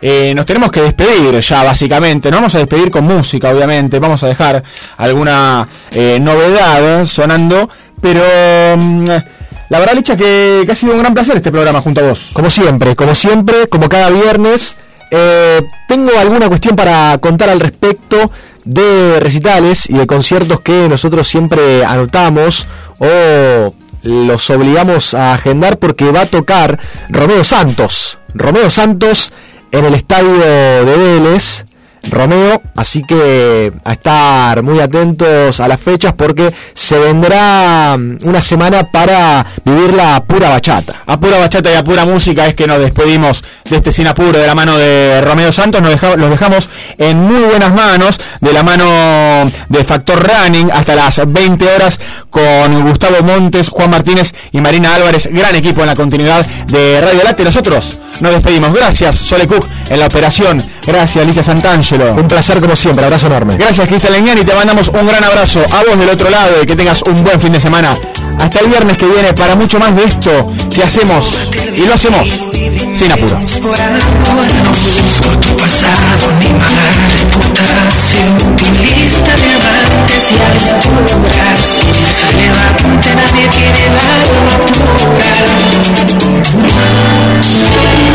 Eh, 0.00 0.32
nos 0.34 0.46
tenemos 0.46 0.70
que 0.70 0.82
despedir 0.82 1.38
ya, 1.40 1.64
básicamente. 1.64 2.30
No 2.30 2.38
vamos 2.38 2.54
a 2.54 2.58
despedir 2.58 2.90
con 2.90 3.04
música, 3.04 3.50
obviamente. 3.50 3.98
Vamos 3.98 4.22
a 4.22 4.28
dejar 4.28 4.62
alguna 4.96 5.68
eh, 5.90 6.18
novedad 6.20 7.06
sonando. 7.06 7.68
Pero 8.00 8.22
mm, 8.76 9.06
la 9.70 9.78
verdad, 9.78 9.94
Licha, 9.94 10.16
que, 10.16 10.62
que 10.64 10.72
ha 10.72 10.74
sido 10.74 10.92
un 10.94 11.00
gran 11.00 11.14
placer 11.14 11.36
este 11.36 11.50
programa 11.50 11.80
junto 11.80 12.00
a 12.00 12.08
vos. 12.08 12.30
Como 12.32 12.50
siempre, 12.50 12.94
como 12.94 13.14
siempre, 13.14 13.68
como 13.68 13.88
cada 13.88 14.10
viernes, 14.10 14.76
eh, 15.10 15.62
tengo 15.86 16.10
alguna 16.18 16.48
cuestión 16.48 16.76
para 16.76 17.18
contar 17.18 17.48
al 17.48 17.60
respecto 17.60 18.30
de 18.64 19.18
recitales 19.20 19.88
y 19.88 19.94
de 19.94 20.06
conciertos 20.06 20.60
que 20.60 20.88
nosotros 20.88 21.26
siempre 21.26 21.84
anotamos 21.84 22.66
o 22.98 23.72
los 24.02 24.50
obligamos 24.50 25.14
a 25.14 25.34
agendar 25.34 25.78
porque 25.78 26.12
va 26.12 26.22
a 26.22 26.26
tocar 26.26 26.78
Romeo 27.08 27.44
Santos. 27.44 28.18
Romeo 28.34 28.70
Santos 28.70 29.32
en 29.72 29.84
el 29.84 29.94
estadio 29.94 30.32
de 30.38 30.96
Vélez. 30.96 31.64
Romeo, 32.10 32.62
así 32.76 33.02
que 33.02 33.72
a 33.84 33.92
estar 33.92 34.62
muy 34.62 34.80
atentos 34.80 35.60
a 35.60 35.68
las 35.68 35.80
fechas 35.80 36.14
porque 36.14 36.52
se 36.72 36.98
vendrá 36.98 37.96
mm, 37.98 38.18
una 38.24 38.40
semana 38.42 38.90
para 38.90 39.44
vivir 39.64 39.92
la 39.92 40.22
pura 40.24 40.48
bachata. 40.48 41.02
A 41.06 41.18
pura 41.18 41.38
bachata 41.38 41.72
y 41.72 41.74
a 41.74 41.82
pura 41.82 42.04
música 42.04 42.46
es 42.46 42.54
que 42.54 42.66
nos 42.66 42.78
despedimos 42.78 43.44
de 43.68 43.76
este 43.76 43.92
Sin 43.92 44.06
Apuro 44.06 44.38
de 44.38 44.46
la 44.46 44.54
mano 44.54 44.76
de 44.76 45.20
Romeo 45.20 45.52
Santos. 45.52 45.82
Nos 45.82 46.00
los 46.16 46.30
dejamos 46.30 46.68
en 46.96 47.18
muy 47.18 47.44
buenas 47.44 47.72
manos, 47.72 48.20
de 48.40 48.52
la 48.52 48.62
mano 48.62 49.50
de 49.68 49.84
Factor 49.84 50.26
Running 50.26 50.70
hasta 50.72 50.94
las 50.94 51.20
20 51.26 51.68
horas 51.68 51.98
con 52.30 52.88
Gustavo 52.88 53.22
Montes, 53.22 53.68
Juan 53.68 53.90
Martínez 53.90 54.34
y 54.52 54.60
Marina 54.60 54.94
Álvarez. 54.94 55.28
Gran 55.30 55.54
equipo 55.54 55.80
en 55.80 55.86
la 55.88 55.94
continuidad 55.94 56.46
de 56.66 57.00
Radio 57.00 57.22
Late. 57.24 57.44
Nosotros 57.44 57.98
nos 58.20 58.32
despedimos. 58.32 58.72
Gracias, 58.72 59.16
Sole 59.16 59.48
en 59.88 60.00
la 60.00 60.06
operación. 60.06 60.62
Gracias, 60.86 61.24
Alicia 61.24 61.42
Un 61.90 62.28
placer 62.28 62.60
como 62.60 62.76
siempre, 62.76 63.02
abrazo 63.02 63.28
enorme. 63.28 63.56
Gracias, 63.56 63.88
Cristian 63.88 64.12
Leñani. 64.12 64.44
Te 64.44 64.54
mandamos 64.54 64.88
un 64.88 65.06
gran 65.06 65.24
abrazo 65.24 65.60
a 65.60 65.84
vos 65.88 65.98
del 65.98 66.10
otro 66.10 66.28
lado 66.28 66.62
y 66.62 66.66
que 66.66 66.76
tengas 66.76 67.00
un 67.02 67.24
buen 67.24 67.40
fin 67.40 67.50
de 67.50 67.60
semana. 67.60 67.96
Hasta 68.38 68.60
el 68.60 68.66
viernes 68.66 68.98
que 68.98 69.06
viene 69.06 69.32
para 69.32 69.54
mucho 69.54 69.78
más 69.78 69.96
de 69.96 70.04
esto 70.04 70.52
que 70.74 70.82
hacemos 70.82 71.48
y 71.74 71.86
lo 71.86 71.94
hacemos 71.94 72.28
sin 72.94 73.10
apuro. 73.10 73.38
Nadie 83.14 83.48
tiene 83.48 83.86
el 83.86 83.96
alma 83.96 84.56
pura. 84.66 85.38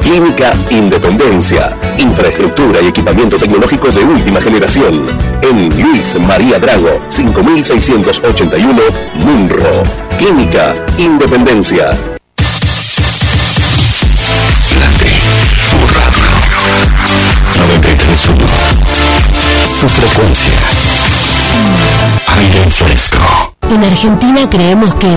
Clínica 0.00 0.54
Independencia. 0.70 1.76
Infraestructura 1.98 2.80
y 2.82 2.88
equipamiento 2.88 3.36
tecnológico 3.36 3.88
de 3.90 4.04
última 4.04 4.40
generación. 4.40 5.06
En 5.42 5.68
Luis 5.80 6.18
María 6.20 6.58
Drago, 6.58 7.00
5681, 7.08 8.82
Munro. 9.14 9.82
Clínica 10.18 10.74
Independencia. 10.98 11.96
Tu 19.80 19.88
frecuencia. 19.88 20.52
Aire 22.36 22.70
fresco. 22.70 23.54
En 23.70 23.84
Argentina 23.84 24.48
creemos 24.50 24.94
que 24.96 25.06